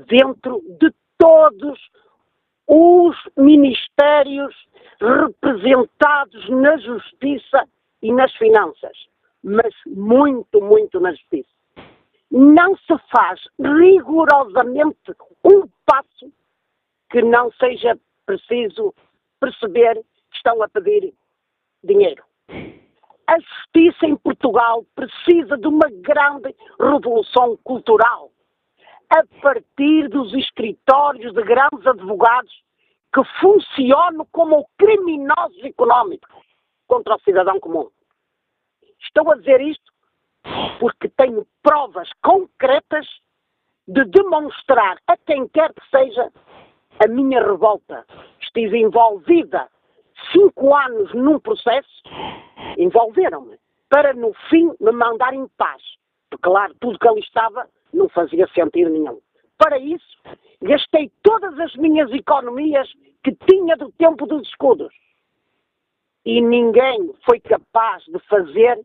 dentro 0.07 0.61
de 0.79 0.93
todos 1.17 1.79
os 2.67 3.17
ministérios 3.37 4.55
representados 4.99 6.49
na 6.49 6.77
justiça 6.77 7.67
e 8.01 8.11
nas 8.13 8.33
finanças, 8.35 8.97
mas 9.43 9.73
muito, 9.85 10.61
muito 10.61 10.99
na 10.99 11.11
justiça. 11.11 11.49
Não 12.31 12.77
se 12.77 12.97
faz 13.11 13.41
rigorosamente 13.59 15.13
um 15.43 15.67
passo 15.85 16.31
que 17.09 17.21
não 17.21 17.51
seja 17.53 17.99
preciso 18.25 18.93
perceber 19.39 19.95
que 19.95 20.37
estão 20.37 20.63
a 20.63 20.69
pedir 20.69 21.13
dinheiro. 21.83 22.23
A 23.31 23.39
justiça 23.39 24.05
em 24.07 24.17
Portugal 24.17 24.85
precisa 24.93 25.57
de 25.57 25.65
uma 25.65 25.87
grande 25.89 26.53
revolução 26.77 27.57
cultural 27.63 28.29
a 29.09 29.23
partir 29.41 30.09
dos 30.09 30.33
escritórios 30.33 31.33
de 31.33 31.41
grandes 31.41 31.87
advogados 31.87 32.51
que 33.13 33.23
funcionam 33.39 34.27
como 34.33 34.67
criminosos 34.77 35.63
económicos 35.63 36.29
contra 36.87 37.15
o 37.15 37.19
cidadão 37.21 37.57
comum. 37.61 37.89
Estou 38.99 39.31
a 39.31 39.37
dizer 39.37 39.61
isto 39.61 39.93
porque 40.81 41.07
tenho 41.07 41.47
provas 41.63 42.09
concretas 42.21 43.07
de 43.87 44.03
demonstrar 44.07 44.97
a 45.07 45.15
quem 45.15 45.47
quer 45.47 45.73
que 45.73 45.89
seja 45.89 46.29
a 47.01 47.07
minha 47.07 47.41
revolta. 47.41 48.05
Estive 48.41 48.77
envolvida 48.81 49.69
cinco 50.31 50.75
anos 50.75 51.13
num 51.13 51.39
processo, 51.39 52.03
envolveram-me, 52.77 53.57
para 53.89 54.13
no 54.13 54.33
fim 54.49 54.71
me 54.79 54.91
mandar 54.91 55.33
em 55.33 55.47
paz. 55.57 55.81
Porque, 56.29 56.43
claro, 56.43 56.73
tudo 56.79 56.99
que 56.99 57.07
ali 57.07 57.19
estava 57.19 57.67
não 57.93 58.07
fazia 58.09 58.47
sentido 58.47 58.89
nenhum. 58.89 59.19
Para 59.57 59.77
isso, 59.77 60.17
gastei 60.61 61.11
todas 61.21 61.59
as 61.59 61.75
minhas 61.75 62.11
economias 62.11 62.91
que 63.23 63.35
tinha 63.47 63.75
do 63.77 63.91
tempo 63.91 64.25
dos 64.25 64.47
escudos. 64.47 64.93
E 66.25 66.41
ninguém 66.41 67.13
foi 67.25 67.39
capaz 67.39 68.03
de 68.05 68.19
fazer, 68.27 68.79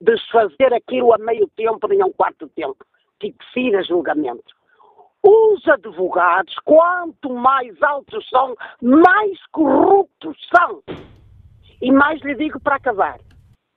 desfazer 0.00 0.74
aquilo 0.74 1.14
a 1.14 1.18
meio 1.18 1.48
tempo 1.56 1.86
nem 1.86 2.02
a 2.02 2.06
um 2.06 2.12
quarto 2.12 2.48
tempo. 2.48 2.84
Tive 3.20 3.36
que 3.52 3.60
ir 3.60 3.76
a 3.76 3.82
julgamento. 3.82 4.57
Os 5.22 5.66
advogados, 5.66 6.54
quanto 6.64 7.30
mais 7.30 7.80
altos 7.82 8.28
são, 8.28 8.54
mais 8.80 9.38
corruptos 9.52 10.36
são. 10.54 10.82
E 11.80 11.90
mais 11.92 12.20
lhe 12.22 12.34
digo 12.34 12.60
para 12.60 12.76
acabar. 12.76 13.18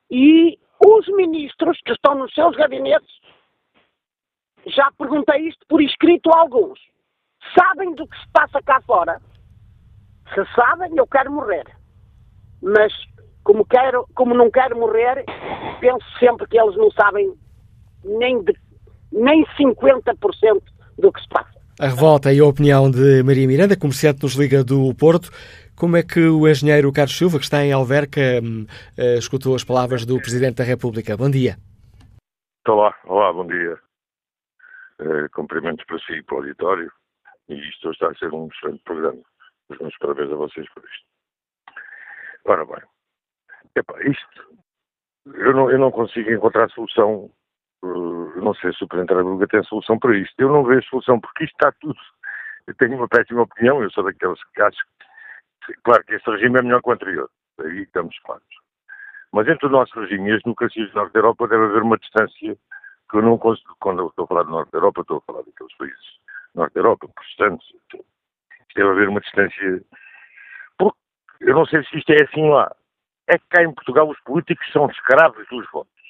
E 0.09 0.57
os 0.84 1.07
ministros 1.07 1.80
que 1.85 1.91
estão 1.91 2.15
nos 2.15 2.34
seus 2.34 2.55
gabinetes 2.55 3.22
já 4.68 4.91
perguntei 4.97 5.47
isto 5.47 5.65
por 5.68 5.81
escrito 5.81 6.30
a 6.31 6.39
alguns. 6.39 6.80
Sabem 7.57 7.95
do 7.95 8.07
que 8.07 8.18
se 8.19 8.27
passa 8.31 8.61
cá 8.61 8.81
fora? 8.81 9.19
Se 10.34 10.45
sabem, 10.53 10.95
eu 10.95 11.07
quero 11.07 11.31
morrer. 11.31 11.65
Mas, 12.61 12.93
como, 13.43 13.65
quero, 13.65 14.07
como 14.13 14.35
não 14.35 14.51
quero 14.51 14.77
morrer, 14.77 15.26
penso 15.80 16.05
sempre 16.19 16.47
que 16.47 16.59
eles 16.59 16.76
não 16.77 16.91
sabem 16.91 17.34
nem, 18.03 18.43
de, 18.43 18.55
nem 19.11 19.43
50% 19.57 20.61
do 20.97 21.11
que 21.11 21.22
se 21.22 21.30
passa. 21.30 21.51
A 21.80 21.88
revolta 21.88 22.31
e 22.31 22.39
a 22.39 22.45
opinião 22.45 22.91
de 22.91 23.23
Maria 23.23 23.47
Miranda, 23.47 23.77
comerciante 23.77 24.23
nos 24.23 24.35
Liga 24.35 24.63
do 24.63 24.93
Porto. 24.93 25.30
Como 25.76 25.97
é 25.97 26.03
que 26.03 26.19
o 26.19 26.47
engenheiro 26.47 26.91
Carlos 26.91 27.18
Silva, 27.18 27.39
que 27.39 27.43
está 27.43 27.63
em 27.63 27.72
Alverca, 27.72 28.22
hum, 28.43 28.68
eh, 28.97 29.15
escutou 29.18 29.55
as 29.55 29.63
palavras 29.63 30.05
do 30.05 30.18
Presidente 30.18 30.57
da 30.57 30.63
República? 30.63 31.18
Bom 31.18 31.30
dia. 31.30 31.57
Olá, 32.68 32.95
olá, 33.05 33.34
bom 33.34 33.47
dia. 33.47 33.80
Uh, 34.99 35.27
cumprimentos 35.34 35.84
para 35.85 35.97
si 35.99 36.13
e 36.13 36.23
para 36.23 36.35
o 36.35 36.38
auditório. 36.41 36.91
E 37.49 37.55
isto 37.55 37.89
está 37.89 38.09
a 38.09 38.15
ser 38.15 38.31
um 38.31 38.47
excelente 38.47 38.84
programa. 38.84 39.19
Os 39.69 39.80
meus 39.80 39.97
parabéns 39.97 40.31
a 40.31 40.35
vocês 40.35 40.68
por 40.73 40.84
isto. 40.84 41.05
Ora 42.45 42.65
bem, 42.65 42.81
epá, 43.76 43.99
isto, 44.03 44.51
eu 45.26 45.53
não, 45.53 45.69
eu 45.72 45.80
não 45.80 45.91
consigo 45.91 46.31
encontrar 46.31 46.69
solução. 46.69 47.31
Uh, 47.84 48.40
não 48.41 48.53
sei 48.53 48.74
se 48.74 48.84
o 48.84 48.88
Presidente 48.88 49.14
da 49.14 49.22
República 49.22 49.48
tem 49.48 49.64
solução 49.64 49.98
para 49.98 50.18
isto. 50.18 50.34
Eu 50.38 50.49
não 50.49 50.64
vejo 50.64 50.88
solução 50.88 51.20
porque 51.20 51.45
isto 51.45 51.53
está 51.53 51.72
tudo. 51.80 51.99
Eu 52.68 52.76
tenho 52.76 52.95
uma 52.95 53.08
péssima 53.08 53.41
opinião, 53.41 53.82
eu 53.82 53.90
sou 53.91 54.03
daqueles 54.03 54.40
que 54.53 54.62
acho 54.62 54.80
que, 55.66 55.74
claro, 55.84 56.03
que 56.03 56.16
este 56.16 56.30
regime 56.30 56.60
é 56.60 56.62
melhor 56.62 56.82
que 56.82 56.90
o 56.90 56.94
anterior. 56.94 57.30
Aí 57.60 57.82
estamos 57.82 58.18
claros. 58.20 58.45
Mas 59.32 59.48
entre 59.48 59.68
o 59.68 59.70
nosso 59.70 59.99
regime 59.99 60.30
e 60.30 60.34
as 60.34 60.44
democracias 60.44 60.90
do 60.91 60.95
Norte 60.95 61.14
da 61.14 61.20
Europa 61.20 61.48
deve 61.48 61.66
haver 61.66 61.82
uma 61.82 61.98
distância 61.98 62.58
que 63.10 63.18
eu 63.18 63.22
não 63.22 63.38
consigo, 63.38 63.76
quando 63.80 63.99
eu 63.99 64.08
estou 64.08 64.26
a 64.26 64.28
falar 64.28 64.44
do 64.44 64.52
Norte 64.52 64.72
da 64.72 64.78
Europa, 64.78 65.02
estou 65.02 65.18
a 65.18 65.22
falar 65.22 65.44
daqueles 65.44 65.76
países 65.78 66.22
Norte 66.56 66.74
da 66.74 66.80
Europa, 66.82 67.08
protestantes. 67.08 67.68
Deve 68.76 68.90
haver 68.90 69.10
uma 69.10 69.22
distância. 69.22 69.82
Porque 70.78 70.98
eu 71.41 71.53
não 71.53 71.66
sei 71.66 71.84
se 71.84 71.98
isto 71.98 72.12
é 72.12 72.24
assim 72.24 72.49
lá. 72.49 72.74
É 73.28 73.38
que 73.38 73.45
cá 73.49 73.64
em 73.64 73.74
Portugal 73.74 74.10
os 74.10 74.20
políticos 74.22 74.70
são 74.72 74.88
escravos 74.88 75.48
dos 75.48 75.70
votos. 75.72 76.01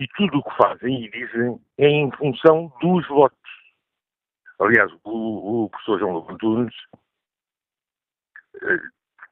E 0.00 0.08
tudo 0.16 0.38
o 0.38 0.42
que 0.42 0.56
fazem 0.56 1.04
e 1.04 1.10
dizem 1.10 1.60
é 1.76 1.86
em 1.86 2.10
função 2.12 2.72
dos 2.80 3.06
votos. 3.06 3.38
Aliás, 4.58 4.90
o, 5.04 5.64
o 5.64 5.70
professor 5.70 5.98
João 5.98 6.12
Lobo 6.12 6.32
Antunes 6.32 6.74
eh, 8.62 8.80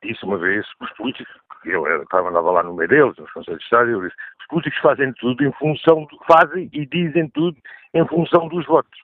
disse 0.03 0.23
uma 0.25 0.37
vez 0.37 0.67
que 0.75 0.85
os 0.85 0.93
políticos, 0.93 1.35
eu 1.65 2.03
estava, 2.03 2.29
andava 2.29 2.51
lá 2.51 2.63
no 2.63 2.75
meio 2.75 2.89
deles, 2.89 3.17
nos 3.17 3.33
conselhos 3.33 3.61
de 3.61 3.65
Estado, 3.65 3.91
eu 3.91 4.03
disse, 4.03 4.17
os 4.41 4.47
políticos 4.49 4.79
fazem 4.81 5.13
tudo 5.15 5.43
em 5.43 5.53
função 5.53 6.05
do 6.05 6.19
fazem 6.31 6.69
e 6.71 6.85
dizem 6.85 7.31
tudo 7.31 7.57
em 7.95 8.07
função 8.07 8.47
dos 8.49 8.67
votos. 8.67 9.01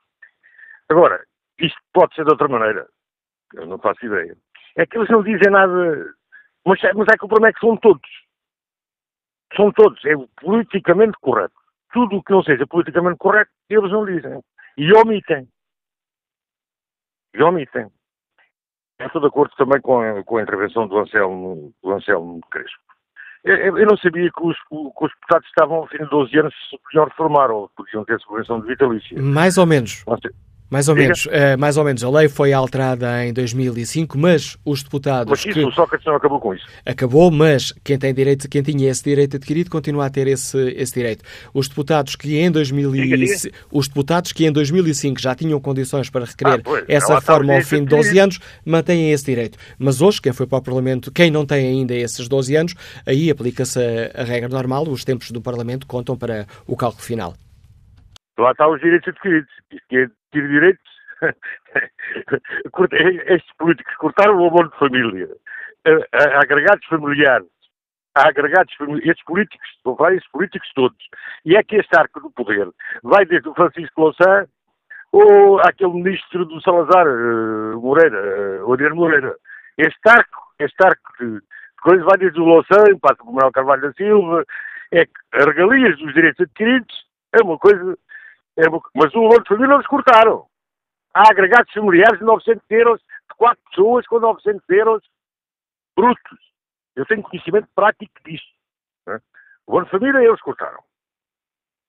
Agora, 0.89 1.25
isto 1.59 1.79
pode 1.93 2.13
ser 2.13 2.25
de 2.25 2.31
outra 2.31 2.47
maneira, 2.47 2.87
eu 3.55 3.65
não 3.65 3.79
faço 3.79 4.05
ideia. 4.05 4.37
É 4.77 4.85
que 4.85 4.97
eles 4.97 5.09
não 5.09 5.23
dizem 5.23 5.51
nada, 5.51 6.13
mas, 6.63 6.79
mas 6.95 7.07
é 7.11 7.17
que 7.17 7.25
o 7.25 7.27
problema 7.27 7.49
é 7.49 7.53
que 7.53 7.59
são 7.59 7.75
todos. 7.77 8.24
São 9.55 9.71
todos, 9.71 10.03
é 10.05 10.13
politicamente 10.41 11.17
correto. 11.21 11.55
Tudo 11.93 12.17
o 12.17 12.23
que 12.23 12.31
não 12.31 12.43
seja 12.43 12.67
politicamente 12.67 13.17
correto, 13.17 13.51
eles 13.69 13.91
não 13.91 14.05
dizem. 14.05 14.41
E 14.77 14.93
omitem. 14.93 15.47
E 17.33 17.41
omitem. 17.41 17.87
Estou 18.99 19.21
de 19.21 19.27
acordo 19.27 19.53
também 19.55 19.81
com 19.81 19.99
a, 19.99 20.23
com 20.23 20.37
a 20.37 20.41
intervenção 20.41 20.87
do 20.87 20.97
Anselmo, 20.97 21.73
do 21.83 21.91
Anselmo 21.91 22.41
Crespo. 22.49 22.79
Eu, 23.43 23.77
eu 23.77 23.85
não 23.85 23.97
sabia 23.97 24.29
que 24.31 24.43
os, 24.43 24.57
que 24.57 24.75
os 24.75 25.11
deputados 25.11 25.47
estavam, 25.47 25.77
ao 25.77 25.87
fim 25.87 25.97
de 25.97 26.09
12 26.09 26.39
anos, 26.39 26.55
se 26.69 26.77
podiam 26.79 27.05
reformar 27.05 27.51
ou 27.51 27.69
podiam 27.75 28.03
ter 28.03 28.19
subvenção 28.19 28.59
de 28.59 28.67
vitalícia. 28.67 29.21
Mais 29.21 29.57
ou 29.57 29.65
menos. 29.65 30.03
Mais 30.69 30.89
ou 30.89 30.95
menos, 30.95 31.25
uh, 31.27 31.57
mais 31.59 31.77
ou 31.77 31.83
menos. 31.83 32.03
A 32.03 32.09
lei 32.09 32.27
foi 32.27 32.51
alterada 32.51 33.23
em 33.25 33.31
2005, 33.31 34.17
mas 34.17 34.57
os 34.65 34.81
deputados. 34.81 35.29
Mas 35.29 35.45
isso, 35.45 35.53
que... 35.53 35.65
o 35.65 35.71
Sócrates 35.71 36.05
não 36.05 36.15
acabou 36.15 36.39
com 36.39 36.53
isso. 36.53 36.65
Acabou, 36.85 37.29
mas 37.29 37.71
quem 37.83 37.97
tem 37.97 38.13
direito, 38.13 38.49
quem 38.49 38.63
tinha 38.63 38.89
esse 38.89 39.03
direito 39.03 39.37
adquirido 39.37 39.69
continua 39.69 40.07
a 40.07 40.09
ter 40.09 40.27
esse, 40.27 40.57
esse 40.71 40.93
direito. 40.93 41.23
Os 41.53 41.67
deputados 41.67 42.15
que 42.15 42.39
em 42.39 42.49
2005, 42.49 43.55
os 43.71 43.87
deputados 43.87 44.31
que 44.31 44.45
em 44.45 44.51
2005 44.51 45.21
já 45.21 45.35
tinham 45.35 45.59
condições 45.59 46.09
para 46.09 46.25
requerer 46.25 46.61
ah, 46.65 46.83
essa 46.87 47.15
reforma 47.15 47.53
ao 47.53 47.61
fim 47.61 47.83
de 47.83 47.87
12 47.87 48.17
anos 48.17 48.39
mantêm 48.65 49.11
esse 49.11 49.25
direito. 49.25 49.57
Mas 49.77 50.01
hoje, 50.01 50.19
quem 50.19 50.33
foi 50.33 50.47
para 50.47 50.57
o 50.57 50.61
Parlamento, 50.61 51.11
quem 51.11 51.29
não 51.29 51.45
tem 51.45 51.67
ainda 51.67 51.93
esses 51.93 52.27
12 52.27 52.55
anos, 52.55 52.73
aí 53.05 53.29
aplica-se 53.29 53.79
a, 53.79 54.21
a 54.21 54.23
regra 54.23 54.49
normal, 54.49 54.87
os 54.87 55.05
tempos 55.05 55.29
do 55.29 55.41
Parlamento 55.41 55.85
contam 55.85 56.17
para 56.17 56.47
o 56.65 56.75
cálculo 56.75 57.03
final. 57.03 57.35
Lá 58.37 58.51
está 58.51 58.67
os 58.67 58.81
direitos 58.81 59.07
adquiridos. 59.07 59.49
Isto 59.71 59.95
é 59.95 60.07
adquirir 60.35 60.49
direitos. 60.49 60.91
Estes 63.27 63.55
políticos 63.57 63.95
cortaram 63.95 64.37
o 64.37 64.47
amor 64.47 64.69
de 64.69 64.77
família. 64.77 65.29
A, 65.85 66.41
agregados 66.41 66.85
familiares. 66.87 67.47
A 68.15 68.27
agregados 68.27 68.73
familiares. 68.75 69.09
Estes 69.09 69.25
políticos, 69.25 69.67
a 69.85 70.13
estes 70.13 70.31
políticos 70.31 70.69
todos. 70.75 70.97
E 71.45 71.55
é 71.55 71.63
que 71.63 71.77
este 71.77 71.97
arco 71.97 72.19
do 72.19 72.29
poder 72.31 72.67
vai 73.03 73.25
desde 73.25 73.47
o 73.49 73.53
Francisco 73.53 74.01
Louçã 74.01 74.45
ou 75.11 75.59
aquele 75.61 75.93
ministro 75.93 76.45
do 76.45 76.61
Salazar, 76.61 77.07
uh, 77.07 77.79
Moreira, 77.79 78.61
uh, 78.61 78.69
Oriano 78.69 78.97
Moreira. 78.97 79.35
Este 79.77 80.09
arco, 80.09 80.41
este 80.59 80.85
arco 80.85 81.13
de 81.19 81.41
coisas 81.81 82.05
vai 82.05 82.17
desde 82.17 82.39
o 82.39 82.43
Louçã, 82.43 82.83
passa 83.01 83.15
por 83.15 83.31
Manuel 83.31 83.51
Carvalho 83.51 83.81
da 83.81 83.93
Silva, 83.93 84.45
é 84.91 85.05
que 85.05 85.11
as 85.33 85.45
regalias 85.45 85.97
dos 85.99 86.13
direitos 86.13 86.41
adquiridos 86.41 87.05
é 87.33 87.41
uma 87.43 87.57
coisa 87.57 87.97
é, 88.57 88.63
mas 88.93 89.13
o 89.13 89.21
valor 89.21 89.43
de 89.43 89.49
família 89.49 89.73
eles 89.73 89.87
cortaram. 89.87 90.47
Há 91.13 91.29
agregados 91.29 91.71
familiares 91.73 92.19
de 92.19 92.25
900 92.25 92.63
euros 92.71 93.01
de 93.01 93.35
quatro 93.37 93.63
pessoas 93.69 94.05
com 94.07 94.19
900 94.19 94.69
euros 94.69 95.03
brutos. 95.95 96.39
Eu 96.95 97.05
tenho 97.05 97.23
conhecimento 97.23 97.67
prático 97.75 98.13
disso. 98.25 98.45
Né? 99.07 99.19
O 99.65 99.73
Bono 99.73 99.87
Família 99.87 100.19
eles 100.19 100.41
cortaram. 100.41 100.83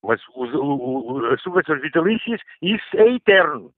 Mas 0.02 0.20
os, 0.34 0.54
o, 0.54 0.62
o, 0.62 1.26
as 1.26 1.40
subvenções 1.42 1.82
vitalícias, 1.82 2.40
isso 2.62 2.96
é 2.96 3.14
eterno. 3.14 3.72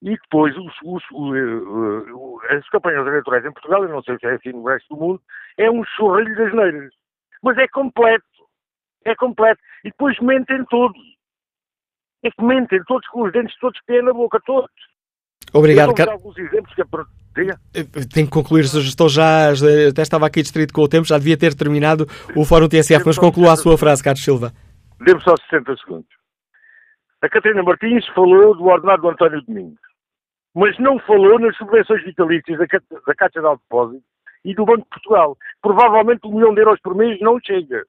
E 0.00 0.10
depois 0.10 0.56
os, 0.56 0.74
os, 0.84 1.02
os, 1.10 2.44
as 2.50 2.68
campanhas 2.68 3.06
eleitorais 3.06 3.44
em 3.44 3.52
Portugal, 3.52 3.82
eu 3.82 3.88
não 3.88 4.02
sei 4.02 4.16
se 4.18 4.26
é 4.26 4.34
assim 4.34 4.50
no 4.50 4.64
resto 4.64 4.94
do 4.94 5.00
mundo, 5.00 5.22
é 5.56 5.70
um 5.70 5.84
chorrilho 5.84 6.36
das 6.36 6.54
neiras. 6.54 6.94
Mas 7.42 7.58
é 7.58 7.66
completo. 7.68 8.24
É 9.04 9.14
completo. 9.14 9.60
E 9.84 9.90
depois 9.90 10.18
mentem 10.20 10.64
todos. 10.66 11.17
É 12.22 12.30
que 12.30 12.42
mentem 12.42 12.82
todos 12.84 13.06
com 13.08 13.22
os 13.22 13.32
dentes 13.32 13.56
todos 13.60 13.78
que 13.80 13.86
têm 13.86 14.02
na 14.02 14.12
boca, 14.12 14.40
todos. 14.44 14.70
Obrigado, 15.52 15.94
Carlos. 15.94 16.14
alguns 16.14 16.38
exemplos 16.38 16.74
que 16.74 16.82
é. 16.82 16.84
Eh, 17.74 17.84
Tenho 18.12 18.26
que 18.26 18.32
concluir, 18.32 18.64
estou 18.64 19.08
já, 19.08 19.50
até 19.50 20.02
estava 20.02 20.26
aqui 20.26 20.42
distrito 20.42 20.74
com 20.74 20.82
o 20.82 20.88
tempo, 20.88 21.06
já 21.06 21.18
devia 21.18 21.38
ter 21.38 21.54
terminado 21.54 22.04
o 22.36 22.44
Fórum 22.44 22.68
TSF, 22.68 23.04
mas 23.06 23.18
conclua 23.18 23.52
a 23.52 23.56
sua 23.56 23.78
frase, 23.78 24.02
Carlos 24.02 24.24
Silva. 24.24 24.52
Dê-me 25.00 25.20
só 25.22 25.36
60 25.36 25.76
segundos. 25.76 26.08
A 27.22 27.28
Catarina 27.28 27.62
Martins 27.62 28.06
falou 28.08 28.56
do 28.56 28.64
ordenado 28.64 29.02
do 29.02 29.08
António 29.08 29.42
Domingos, 29.42 29.80
mas 30.54 30.76
não 30.78 30.98
falou 31.00 31.38
nas 31.38 31.56
subvenções 31.56 32.04
vitalícias 32.04 32.58
da, 32.58 32.66
da 33.06 33.14
Caixa 33.14 33.40
de 33.40 33.48
Depósito 33.48 34.04
e 34.44 34.54
do 34.54 34.64
Banco 34.64 34.82
de 34.82 34.88
Portugal. 34.88 35.36
Provavelmente 35.62 36.26
um 36.26 36.34
milhão 36.34 36.54
de 36.54 36.60
euros 36.60 36.80
por 36.80 36.94
mês 36.94 37.20
não 37.20 37.38
chega. 37.40 37.84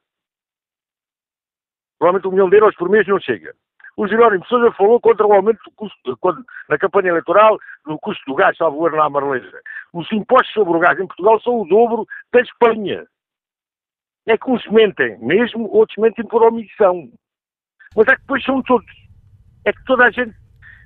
Provavelmente 1.98 2.28
um 2.28 2.32
milhão 2.32 2.50
de 2.50 2.56
euros 2.58 2.76
por 2.76 2.90
mês 2.90 3.08
não 3.08 3.20
chega. 3.20 3.54
O 4.00 4.08
Jerónimo 4.08 4.46
Sousa 4.46 4.72
falou 4.78 4.98
contra 5.02 5.28
o 5.28 5.34
aumento 5.34 5.60
do 5.66 5.72
custo, 5.72 6.18
quando, 6.22 6.42
na 6.70 6.78
campanha 6.78 7.10
eleitoral, 7.10 7.60
do 7.86 8.00
custo 8.00 8.24
do 8.28 8.34
gás, 8.34 8.56
salvo 8.56 8.78
governo 8.78 9.00
na 9.00 9.10
Marlesa. 9.10 9.60
Os 9.92 10.10
impostos 10.14 10.54
sobre 10.54 10.78
o 10.78 10.80
gás 10.80 10.98
em 10.98 11.06
Portugal 11.06 11.38
são 11.42 11.60
o 11.60 11.68
dobro 11.68 12.08
da 12.32 12.40
Espanha. 12.40 13.06
É 14.26 14.38
que 14.38 14.50
uns 14.50 14.66
mentem 14.68 15.20
mesmo, 15.20 15.70
outros 15.70 15.98
mentem 15.98 16.26
por 16.26 16.42
omissão. 16.44 17.12
Mas 17.94 18.08
é 18.08 18.16
que 18.16 18.22
depois 18.22 18.42
são 18.46 18.62
todos. 18.62 18.90
É 19.66 19.74
que 19.74 19.84
toda 19.84 20.06
a 20.06 20.12
gente 20.12 20.34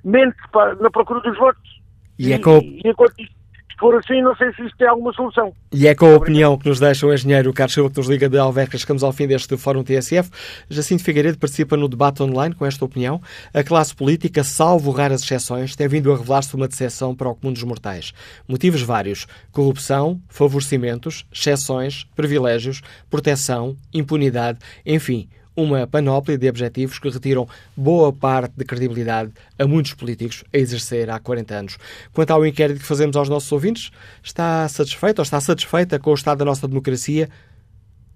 mente 0.02 0.36
para, 0.50 0.74
na 0.74 0.90
procura 0.90 1.20
dos 1.20 1.38
votos. 1.38 1.82
E, 2.18 2.32
é 2.32 2.36
e 2.36 2.82
enquanto 2.84 3.14
isto 3.20 3.43
se 3.74 3.78
for 3.80 3.94
assim, 3.96 4.22
não 4.22 4.34
sei 4.36 4.52
se 4.54 4.62
isto 4.64 4.76
tem 4.78 4.86
alguma 4.86 5.12
solução. 5.12 5.52
E 5.72 5.88
é 5.88 5.94
com 5.94 6.06
a 6.06 6.16
opinião 6.16 6.56
que 6.56 6.68
nos 6.68 6.78
deixa 6.78 7.06
o 7.06 7.12
engenheiro 7.12 7.52
Carlos 7.52 7.74
Silva, 7.74 7.90
que 7.90 7.96
nos 7.98 8.08
liga 8.08 8.28
de 8.28 8.38
Alverca. 8.38 8.78
Chegamos 8.78 9.02
ao 9.02 9.12
fim 9.12 9.26
deste 9.26 9.56
Fórum 9.56 9.82
TSF. 9.82 10.30
Jacinto 10.70 11.02
Figueiredo 11.02 11.38
participa 11.38 11.76
no 11.76 11.88
debate 11.88 12.22
online 12.22 12.54
com 12.54 12.64
esta 12.64 12.84
opinião. 12.84 13.20
A 13.52 13.64
classe 13.64 13.94
política, 13.94 14.44
salvo 14.44 14.92
raras 14.92 15.22
exceções, 15.22 15.74
tem 15.74 15.88
vindo 15.88 16.12
a 16.12 16.16
revelar-se 16.16 16.54
uma 16.54 16.68
decepção 16.68 17.16
para 17.16 17.28
o 17.28 17.34
comum 17.34 17.52
dos 17.52 17.64
mortais. 17.64 18.12
Motivos 18.46 18.82
vários. 18.82 19.26
Corrupção, 19.50 20.20
favorecimentos, 20.28 21.26
exceções, 21.32 22.04
privilégios, 22.14 22.80
proteção, 23.10 23.76
impunidade, 23.92 24.60
enfim 24.86 25.28
uma 25.56 25.86
panóplia 25.86 26.36
de 26.36 26.48
objetivos 26.48 26.98
que 26.98 27.08
retiram 27.08 27.48
boa 27.76 28.12
parte 28.12 28.54
de 28.56 28.64
credibilidade 28.64 29.32
a 29.58 29.66
muitos 29.66 29.94
políticos 29.94 30.44
a 30.52 30.58
exercer 30.58 31.10
há 31.10 31.18
40 31.18 31.54
anos. 31.54 31.78
Quanto 32.12 32.30
ao 32.30 32.46
inquérito 32.46 32.80
que 32.80 32.86
fazemos 32.86 33.16
aos 33.16 33.28
nossos 33.28 33.50
ouvintes, 33.52 33.90
está 34.22 34.68
satisfeito 34.68 35.20
ou 35.20 35.22
está 35.22 35.40
satisfeita 35.40 35.98
com 35.98 36.10
o 36.10 36.14
estado 36.14 36.38
da 36.38 36.44
nossa 36.44 36.66
democracia? 36.66 37.28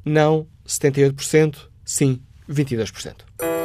Não, 0.05 0.47
78%, 0.66 1.56
sim, 1.85 2.20
22%. 2.48 3.57